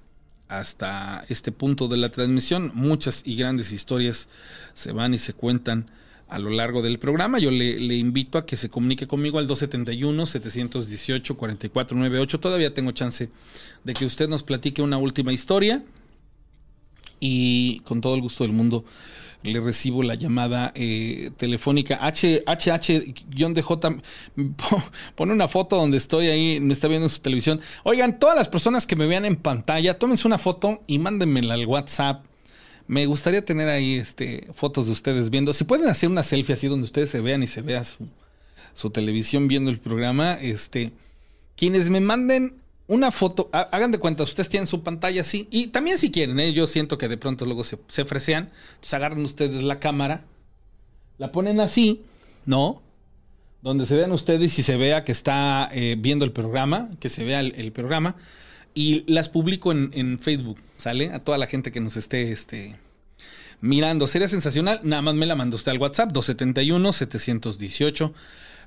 hasta 0.48 1.24
este 1.30 1.50
punto 1.50 1.88
de 1.88 1.96
la 1.96 2.10
transmisión. 2.10 2.72
Muchas 2.74 3.22
y 3.24 3.36
grandes 3.36 3.72
historias 3.72 4.28
se 4.74 4.92
van 4.92 5.14
y 5.14 5.18
se 5.18 5.32
cuentan 5.32 5.90
a 6.28 6.38
lo 6.38 6.50
largo 6.50 6.82
del 6.82 6.98
programa. 6.98 7.38
Yo 7.38 7.50
le, 7.50 7.80
le 7.80 7.96
invito 7.96 8.36
a 8.36 8.44
que 8.44 8.58
se 8.58 8.68
comunique 8.68 9.06
conmigo 9.06 9.38
al 9.38 9.48
271-718-4498. 9.48 12.38
Todavía 12.38 12.74
tengo 12.74 12.92
chance 12.92 13.30
de 13.82 13.92
que 13.94 14.04
usted 14.04 14.28
nos 14.28 14.42
platique 14.42 14.82
una 14.82 14.98
última 14.98 15.32
historia 15.32 15.82
y 17.24 17.78
con 17.84 18.00
todo 18.00 18.16
el 18.16 18.20
gusto 18.20 18.44
del 18.44 18.52
mundo 18.52 18.84
le 19.42 19.60
recibo 19.60 20.02
la 20.02 20.14
llamada 20.14 20.72
eh, 20.74 21.30
telefónica. 21.36 21.98
HHH-DJ 22.00 24.02
pone 25.14 25.32
una 25.32 25.48
foto 25.48 25.76
donde 25.76 25.96
estoy 25.96 26.28
ahí, 26.28 26.60
me 26.60 26.72
está 26.72 26.88
viendo 26.88 27.06
en 27.06 27.10
su 27.10 27.20
televisión. 27.20 27.60
Oigan, 27.84 28.18
todas 28.18 28.36
las 28.36 28.48
personas 28.48 28.86
que 28.86 28.96
me 28.96 29.06
vean 29.06 29.24
en 29.24 29.36
pantalla, 29.36 29.98
tómense 29.98 30.26
una 30.26 30.38
foto 30.38 30.82
y 30.86 30.98
mándenmela 30.98 31.54
al 31.54 31.66
WhatsApp. 31.66 32.24
Me 32.86 33.06
gustaría 33.06 33.44
tener 33.44 33.68
ahí 33.68 33.94
este, 33.94 34.48
fotos 34.54 34.86
de 34.86 34.92
ustedes 34.92 35.30
viendo. 35.30 35.52
Si 35.52 35.64
pueden 35.64 35.88
hacer 35.88 36.08
una 36.08 36.22
selfie 36.22 36.54
así 36.54 36.66
donde 36.66 36.84
ustedes 36.84 37.10
se 37.10 37.20
vean 37.20 37.42
y 37.42 37.46
se 37.46 37.62
vea 37.62 37.84
su, 37.84 38.08
su 38.74 38.90
televisión 38.90 39.48
viendo 39.48 39.70
el 39.70 39.78
programa, 39.78 40.34
este, 40.34 40.92
quienes 41.56 41.90
me 41.90 42.00
manden 42.00 42.61
una 42.86 43.10
foto, 43.10 43.48
hagan 43.52 43.92
de 43.92 43.98
cuenta, 43.98 44.24
ustedes 44.24 44.48
tienen 44.48 44.66
su 44.66 44.82
pantalla 44.82 45.22
así, 45.22 45.48
y 45.50 45.68
también 45.68 45.98
si 45.98 46.10
quieren, 46.10 46.38
¿eh? 46.40 46.52
yo 46.52 46.66
siento 46.66 46.98
que 46.98 47.08
de 47.08 47.16
pronto 47.16 47.44
luego 47.44 47.64
se, 47.64 47.78
se 47.88 48.04
fresean, 48.04 48.50
entonces 48.74 48.94
agarran 48.94 49.24
ustedes 49.24 49.62
la 49.62 49.78
cámara, 49.78 50.24
la 51.18 51.32
ponen 51.32 51.60
así, 51.60 52.02
¿no? 52.46 52.82
Donde 53.62 53.86
se 53.86 53.94
vean 53.94 54.12
ustedes 54.12 54.58
y 54.58 54.62
se 54.62 54.76
vea 54.76 55.04
que 55.04 55.12
está 55.12 55.68
eh, 55.72 55.96
viendo 55.98 56.24
el 56.24 56.32
programa, 56.32 56.90
que 56.98 57.08
se 57.08 57.24
vea 57.24 57.40
el, 57.40 57.72
programa, 57.72 58.16
y 58.74 59.04
las 59.10 59.28
publico 59.28 59.70
en, 59.70 59.90
en, 59.94 60.18
Facebook, 60.18 60.58
¿sale? 60.78 61.12
A 61.12 61.20
toda 61.20 61.38
la 61.38 61.46
gente 61.46 61.70
que 61.70 61.80
nos 61.80 61.96
esté 61.96 62.32
este, 62.32 62.76
mirando. 63.60 64.08
Sería 64.08 64.28
sensacional, 64.28 64.80
nada 64.82 65.02
más 65.02 65.14
me 65.14 65.26
la 65.26 65.36
mandó 65.36 65.56
usted 65.56 65.72
al 65.72 65.78
WhatsApp, 65.78 66.10
271-718. 66.12 68.12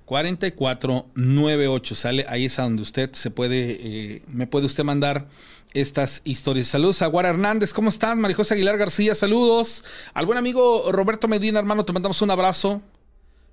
4498 0.06 1.95
sale 1.95 2.26
ahí 2.30 2.45
es 2.45 2.60
a 2.60 2.64
donde 2.64 2.82
usted 2.82 3.14
se 3.14 3.32
puede 3.32 3.80
eh, 3.82 4.22
me 4.27 4.48
puede 4.48 4.68
usted 4.68 4.84
mandar 4.84 5.27
estas 5.73 6.22
historias. 6.23 6.68
Saludos 6.68 7.02
a 7.02 7.07
Guara 7.07 7.30
Hernández, 7.30 7.73
¿cómo 7.73 7.90
estás? 7.90 8.15
Marijosa 8.15 8.53
Aguilar 8.53 8.77
García, 8.77 9.14
saludos. 9.14 9.84
Al 10.14 10.26
buen 10.26 10.38
amigo 10.38 10.90
Roberto 10.91 11.27
Medina, 11.27 11.60
hermano, 11.60 11.84
te 11.84 11.91
mandamos 11.91 12.22
un 12.22 12.32
abrazo. 12.32 12.82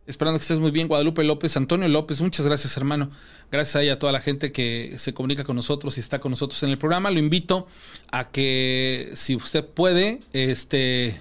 Esperando 0.07 0.39
que 0.39 0.43
estés 0.43 0.59
muy 0.59 0.71
bien, 0.71 0.89
Guadalupe 0.89 1.23
López, 1.25 1.57
Antonio 1.57 1.89
López, 1.89 2.21
muchas 2.21 2.47
gracias, 2.47 2.77
hermano. 2.77 3.11
Gracias 3.51 3.77
a 3.77 3.83
ella, 3.83 3.93
a 3.95 3.99
toda 3.99 4.13
la 4.13 4.21
gente 4.21 4.51
que 4.53 4.95
se 4.99 5.15
comunica 5.15 5.45
con 5.45 5.57
nosotros 5.57 5.97
y 5.97 6.01
está 6.01 6.21
con 6.21 6.31
nosotros 6.31 6.63
en 6.63 6.71
el 6.71 6.79
programa. 6.79 7.11
Lo 7.11 7.19
invito 7.19 7.67
a 8.11 8.31
que, 8.31 9.11
si 9.15 9.37
usted 9.37 9.65
puede, 9.65 10.21
este, 10.33 11.21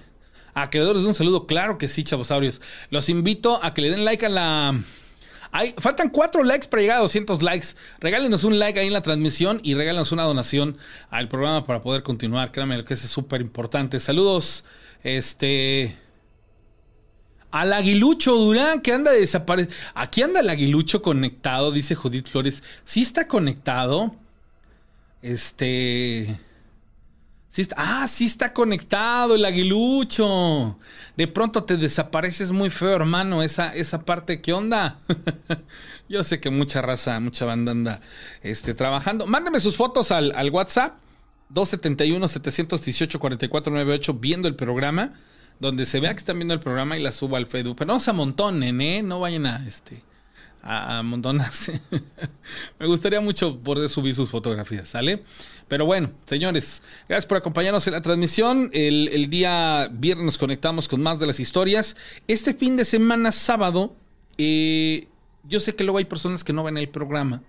a 0.54 0.70
que 0.70 0.78
le 0.78 0.90
un 0.90 1.14
saludo, 1.14 1.46
claro 1.46 1.78
que 1.78 1.88
sí, 1.88 2.02
chavosaurios. 2.04 2.60
Los 2.90 3.08
invito 3.08 3.62
a 3.62 3.74
que 3.74 3.82
le 3.82 3.90
den 3.90 4.04
like 4.04 4.26
a 4.26 4.28
la 4.28 4.80
faltan 5.78 6.08
cuatro 6.08 6.42
likes 6.42 6.66
para 6.68 6.82
llegar 6.82 6.96
a 6.98 7.00
200 7.00 7.42
likes. 7.42 7.68
Regálenos 8.00 8.44
un 8.44 8.58
like 8.58 8.78
ahí 8.78 8.86
en 8.86 8.92
la 8.92 9.02
transmisión 9.02 9.60
y 9.62 9.74
regálenos 9.74 10.12
una 10.12 10.22
donación 10.24 10.78
al 11.10 11.28
programa 11.28 11.64
para 11.64 11.82
poder 11.82 12.02
continuar. 12.02 12.52
Créanme 12.52 12.84
que 12.84 12.94
es 12.94 13.00
súper 13.00 13.40
importante. 13.40 14.00
Saludos, 14.00 14.64
este... 15.02 15.96
Al 17.50 17.74
aguilucho 17.74 18.34
Durán, 18.34 18.80
que 18.80 18.94
anda 18.94 19.12
desaparecido. 19.12 19.74
Aquí 19.94 20.22
anda 20.22 20.40
el 20.40 20.48
aguilucho 20.48 21.02
conectado, 21.02 21.70
dice 21.70 21.94
Judith 21.94 22.28
Flores. 22.28 22.62
Sí 22.86 23.02
está 23.02 23.28
conectado. 23.28 24.16
Este 25.20 26.34
ah, 27.76 28.08
sí 28.08 28.24
está 28.24 28.52
conectado 28.52 29.34
el 29.34 29.44
aguilucho. 29.44 30.78
De 31.16 31.28
pronto 31.28 31.64
te 31.64 31.76
desapareces 31.76 32.50
muy 32.50 32.70
feo, 32.70 32.96
hermano. 32.96 33.42
Esa, 33.42 33.74
esa 33.74 33.98
parte, 34.00 34.40
¿qué 34.40 34.54
onda? 34.54 35.00
Yo 36.08 36.24
sé 36.24 36.40
que 36.40 36.50
mucha 36.50 36.82
raza, 36.82 37.20
mucha 37.20 37.44
banda 37.44 37.70
anda 37.72 38.00
este, 38.42 38.74
trabajando. 38.74 39.26
Mándame 39.26 39.60
sus 39.60 39.76
fotos 39.76 40.10
al, 40.10 40.50
WhatsApp. 40.50 40.96
271-718-4498 41.52 44.18
viendo 44.18 44.48
el 44.48 44.56
programa. 44.56 45.12
Donde 45.60 45.84
se 45.84 46.00
vea 46.00 46.14
que 46.14 46.20
están 46.20 46.38
viendo 46.38 46.54
el 46.54 46.60
programa 46.60 46.96
y 46.96 47.02
la 47.02 47.12
subo 47.12 47.36
al 47.36 47.46
Facebook. 47.46 47.76
Pero 47.78 47.92
no 47.92 48.00
se 48.00 48.08
amontonen, 48.10 48.80
¿eh? 48.80 49.02
No 49.02 49.20
vayan 49.20 49.44
a 49.46 49.62
este 49.66 50.02
a 50.62 50.98
amontonarse. 50.98 51.80
Me 52.78 52.86
gustaría 52.86 53.20
mucho 53.20 53.58
poder 53.58 53.88
subir 53.88 54.14
sus 54.14 54.30
fotografías, 54.30 54.88
¿sale? 54.88 55.24
Pero 55.68 55.84
bueno, 55.86 56.12
señores, 56.24 56.82
gracias 57.08 57.26
por 57.26 57.38
acompañarnos 57.38 57.86
en 57.88 57.94
la 57.94 58.00
transmisión. 58.00 58.70
El, 58.72 59.28
día 59.28 59.88
viernes 59.92 60.24
nos 60.24 60.38
conectamos 60.38 60.88
con 60.88 61.02
más 61.02 61.18
de 61.18 61.26
las 61.26 61.40
historias. 61.40 61.96
Este 62.28 62.54
fin 62.54 62.76
de 62.76 62.84
semana, 62.84 63.32
sábado, 63.32 63.96
eh, 64.38 65.08
yo 65.44 65.58
sé 65.58 65.74
que 65.74 65.82
luego 65.82 65.98
hay 65.98 66.04
personas 66.04 66.44
que 66.44 66.52
no 66.52 66.62
ven 66.62 66.78
el 66.78 66.88
programa. 66.88 67.42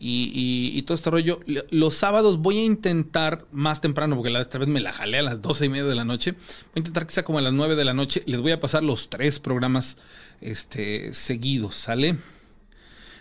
Y, 0.00 0.80
todo 0.82 0.94
este 0.94 1.10
rollo. 1.10 1.40
Los 1.70 1.94
sábados 1.94 2.38
voy 2.38 2.58
a 2.58 2.64
intentar 2.64 3.46
más 3.50 3.80
temprano, 3.80 4.14
porque 4.14 4.30
la 4.30 4.40
otra 4.40 4.60
vez 4.60 4.68
me 4.68 4.80
la 4.80 4.92
jalé 4.92 5.18
a 5.18 5.22
las 5.22 5.42
doce 5.42 5.66
y 5.66 5.68
media 5.68 5.84
de 5.84 5.94
la 5.94 6.04
noche. 6.04 6.32
Voy 6.32 6.72
a 6.76 6.78
intentar 6.78 7.06
que 7.06 7.14
sea 7.14 7.24
como 7.24 7.38
a 7.38 7.42
las 7.42 7.52
9 7.52 7.74
de 7.74 7.84
la 7.84 7.94
noche. 7.94 8.22
Les 8.26 8.40
voy 8.40 8.52
a 8.52 8.60
pasar 8.60 8.84
los 8.84 9.08
tres 9.10 9.40
programas 9.40 9.96
este, 10.40 11.12
seguidos, 11.12 11.74
¿sale? 11.74 12.16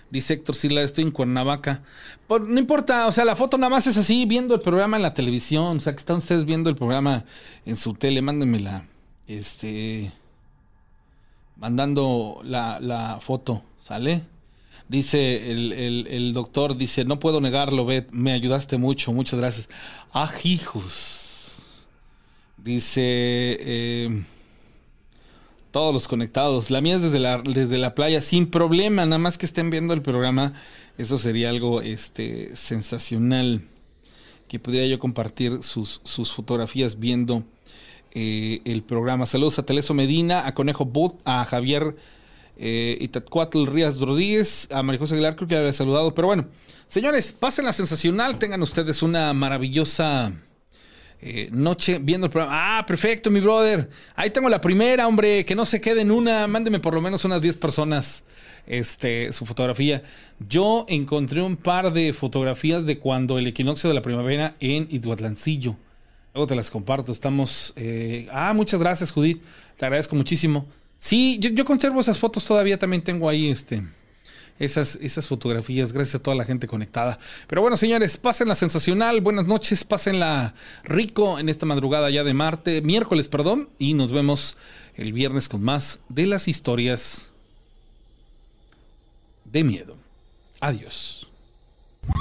Dice 0.10 0.36
Héctor 0.36 0.56
Sila, 0.56 0.82
estoy 0.84 1.04
en 1.04 1.12
Cuernavaca. 1.12 1.82
no 2.30 2.60
importa, 2.60 3.08
o 3.08 3.12
sea, 3.12 3.26
la 3.26 3.36
foto 3.36 3.58
nada 3.58 3.70
más 3.70 3.88
es 3.88 3.98
así, 3.98 4.26
viendo 4.26 4.56
el 4.56 4.62
programa 4.62 4.98
en 4.98 5.04
la 5.04 5.14
televisión. 5.14 5.78
O 5.78 5.80
sea, 5.80 5.94
que 5.94 6.00
están 6.00 6.18
ustedes 6.18 6.46
viendo 6.46 6.70
el 6.70 6.76
programa 6.76 7.26
en 7.66 7.76
su 7.76 7.94
tele, 7.94 8.22
mándenmela. 8.22 8.86
Este. 9.28 10.14
Mandando 11.58 12.40
la, 12.44 12.80
la 12.80 13.20
foto, 13.20 13.64
¿sale? 13.82 14.24
Dice 14.90 15.52
el, 15.52 16.08
el, 16.08 16.34
doctor, 16.34 16.78
dice, 16.78 17.04
no 17.04 17.20
puedo 17.20 17.42
negarlo, 17.42 17.86
Bet, 17.86 18.10
me 18.12 18.32
ayudaste 18.32 18.78
mucho, 18.78 19.12
muchas 19.12 19.38
gracias. 19.38 19.70
Ah, 20.14 20.32
hijos. 20.44 21.58
Dice, 22.58 23.02
eh, 23.04 24.24
todos 25.72 25.94
los 25.94 26.08
conectados. 26.08 26.72
La 26.72 26.80
mía 26.80 26.96
es 26.96 27.02
desde 27.02 27.20
la, 27.20 27.42
desde 27.42 27.78
la 27.78 27.96
playa, 27.96 28.22
sin 28.22 28.48
problema, 28.48 29.06
nada 29.06 29.18
más 29.18 29.38
que 29.38 29.46
estén 29.46 29.70
viendo 29.70 29.94
el 29.94 30.02
programa. 30.02 30.54
Eso 30.98 31.18
sería 31.18 31.50
algo 31.50 31.82
este, 31.82 32.56
sensacional. 32.56 33.62
Que 34.48 34.60
pudiera 34.60 34.88
yo 34.88 34.98
compartir 35.00 35.64
sus, 35.64 36.00
sus 36.06 36.32
fotografías 36.32 36.98
viendo 36.98 37.44
eh, 38.12 38.62
el 38.64 38.82
programa. 38.84 39.26
Saludos 39.26 39.60
a 39.60 39.66
Teleso 39.66 39.94
Medina, 39.94 40.48
a 40.48 40.54
Conejo 40.54 40.86
Bot, 40.86 41.20
a 41.26 41.44
Javier 41.44 41.98
eh, 42.58 42.98
Itatcuatl 43.02 43.66
Rías 43.68 43.98
Rodríguez, 44.00 44.68
a 44.72 44.84
María 44.84 45.00
José 45.00 45.16
Aguilar, 45.16 45.36
creo 45.36 45.48
que 45.48 45.56
había 45.56 45.74
saludado. 45.74 46.14
Pero 46.14 46.28
bueno, 46.28 46.48
señores, 46.88 47.34
pasen 47.34 47.66
la 47.66 47.74
sensacional, 47.74 48.40
tengan 48.40 48.62
ustedes 48.62 49.02
una 49.04 49.34
maravillosa 49.34 50.34
eh, 51.20 51.50
noche 51.52 52.00
viendo 52.02 52.28
el 52.28 52.32
programa. 52.32 52.80
Ah, 52.80 52.86
perfecto, 52.86 53.32
mi 53.32 53.40
brother. 53.40 53.90
Ahí 54.16 54.30
tengo 54.30 54.50
la 54.50 54.62
primera, 54.62 55.08
hombre. 55.08 55.46
Que 55.46 55.56
no 55.56 55.66
se 55.66 55.82
quede 55.82 56.02
en 56.02 56.12
una. 56.12 56.48
Mándeme 56.48 56.80
por 56.80 56.94
lo 56.94 57.02
menos 57.02 57.26
unas 57.26 57.42
10 57.42 57.58
personas 57.58 58.24
este, 58.68 59.34
su 59.34 59.46
fotografía. 59.46 60.04
Yo 60.48 60.86
encontré 60.88 61.42
un 61.42 61.58
par 61.58 61.92
de 61.92 62.14
fotografías 62.14 62.86
de 62.86 63.00
cuando 63.00 63.40
el 63.40 63.48
equinoccio 63.48 63.90
de 63.90 63.96
la 63.96 64.02
primavera 64.02 64.56
en 64.60 64.88
Ituatlancillo. 64.92 65.76
Luego 66.34 66.48
te 66.48 66.56
las 66.56 66.70
comparto. 66.70 67.12
Estamos. 67.12 67.74
Eh, 67.76 68.28
ah, 68.32 68.54
muchas 68.54 68.80
gracias, 68.80 69.12
Judith. 69.12 69.42
Te 69.78 69.86
agradezco 69.86 70.16
muchísimo. 70.16 70.68
Sí, 71.00 71.40
yo, 71.40 71.66
conservo 71.66 72.02
esas 72.02 72.18
fotos 72.18 72.46
todavía. 72.46 72.78
También 72.78 73.04
tengo 73.04 73.30
ahí 73.30 73.50
este 73.50 73.84
esas, 74.60 74.98
esas 75.02 75.28
fotografías. 75.28 75.94
Gracias 75.94 76.16
a 76.16 76.24
toda 76.24 76.36
la 76.36 76.46
gente 76.46 76.68
conectada. 76.68 77.20
Pero 77.48 77.62
bueno, 77.62 77.78
señores, 77.78 78.18
pasen 78.18 78.48
la 78.48 78.56
sensacional. 78.56 79.22
Buenas 79.22 79.46
noches, 79.46 79.84
pásenla 79.84 80.56
rico 80.84 81.40
en 81.40 81.50
esta 81.50 81.66
madrugada 81.66 82.10
ya 82.10 82.24
de 82.24 82.34
Marte, 82.34 82.82
miércoles, 82.82 83.28
perdón. 83.28 83.70
Y 83.78 83.94
nos 83.94 84.12
vemos 84.12 84.58
el 84.96 85.14
viernes 85.14 85.48
con 85.50 85.64
más 85.64 86.00
de 86.10 86.26
las 86.26 86.48
historias 86.48 87.30
de 89.46 89.64
miedo. 89.64 89.96
Adiós. 90.60 91.28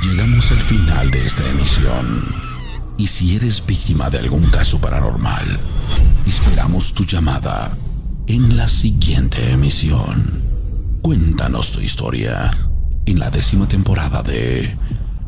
Llegamos 0.03 0.51
al 0.51 0.59
final 0.59 1.11
de 1.11 1.25
esta 1.25 1.49
emisión. 1.49 2.25
Y 2.99 3.07
si 3.07 3.37
eres 3.37 3.65
víctima 3.65 4.11
de 4.11 4.19
algún 4.19 4.49
caso 4.51 4.81
paranormal, 4.81 5.61
esperamos 6.27 6.95
tu 6.95 7.05
llamada 7.05 7.77
en 8.27 8.57
la 8.57 8.69
siguiente 8.69 9.53
emisión. 9.53 10.43
Cuéntanos 11.03 11.73
tu 11.73 11.81
historia 11.81 12.51
en 13.07 13.19
la 13.19 13.31
décima 13.31 13.69
temporada 13.69 14.23
de 14.23 14.77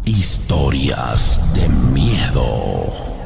Historias 0.05 1.41
de 1.55 1.69
Miedo. 1.69 3.18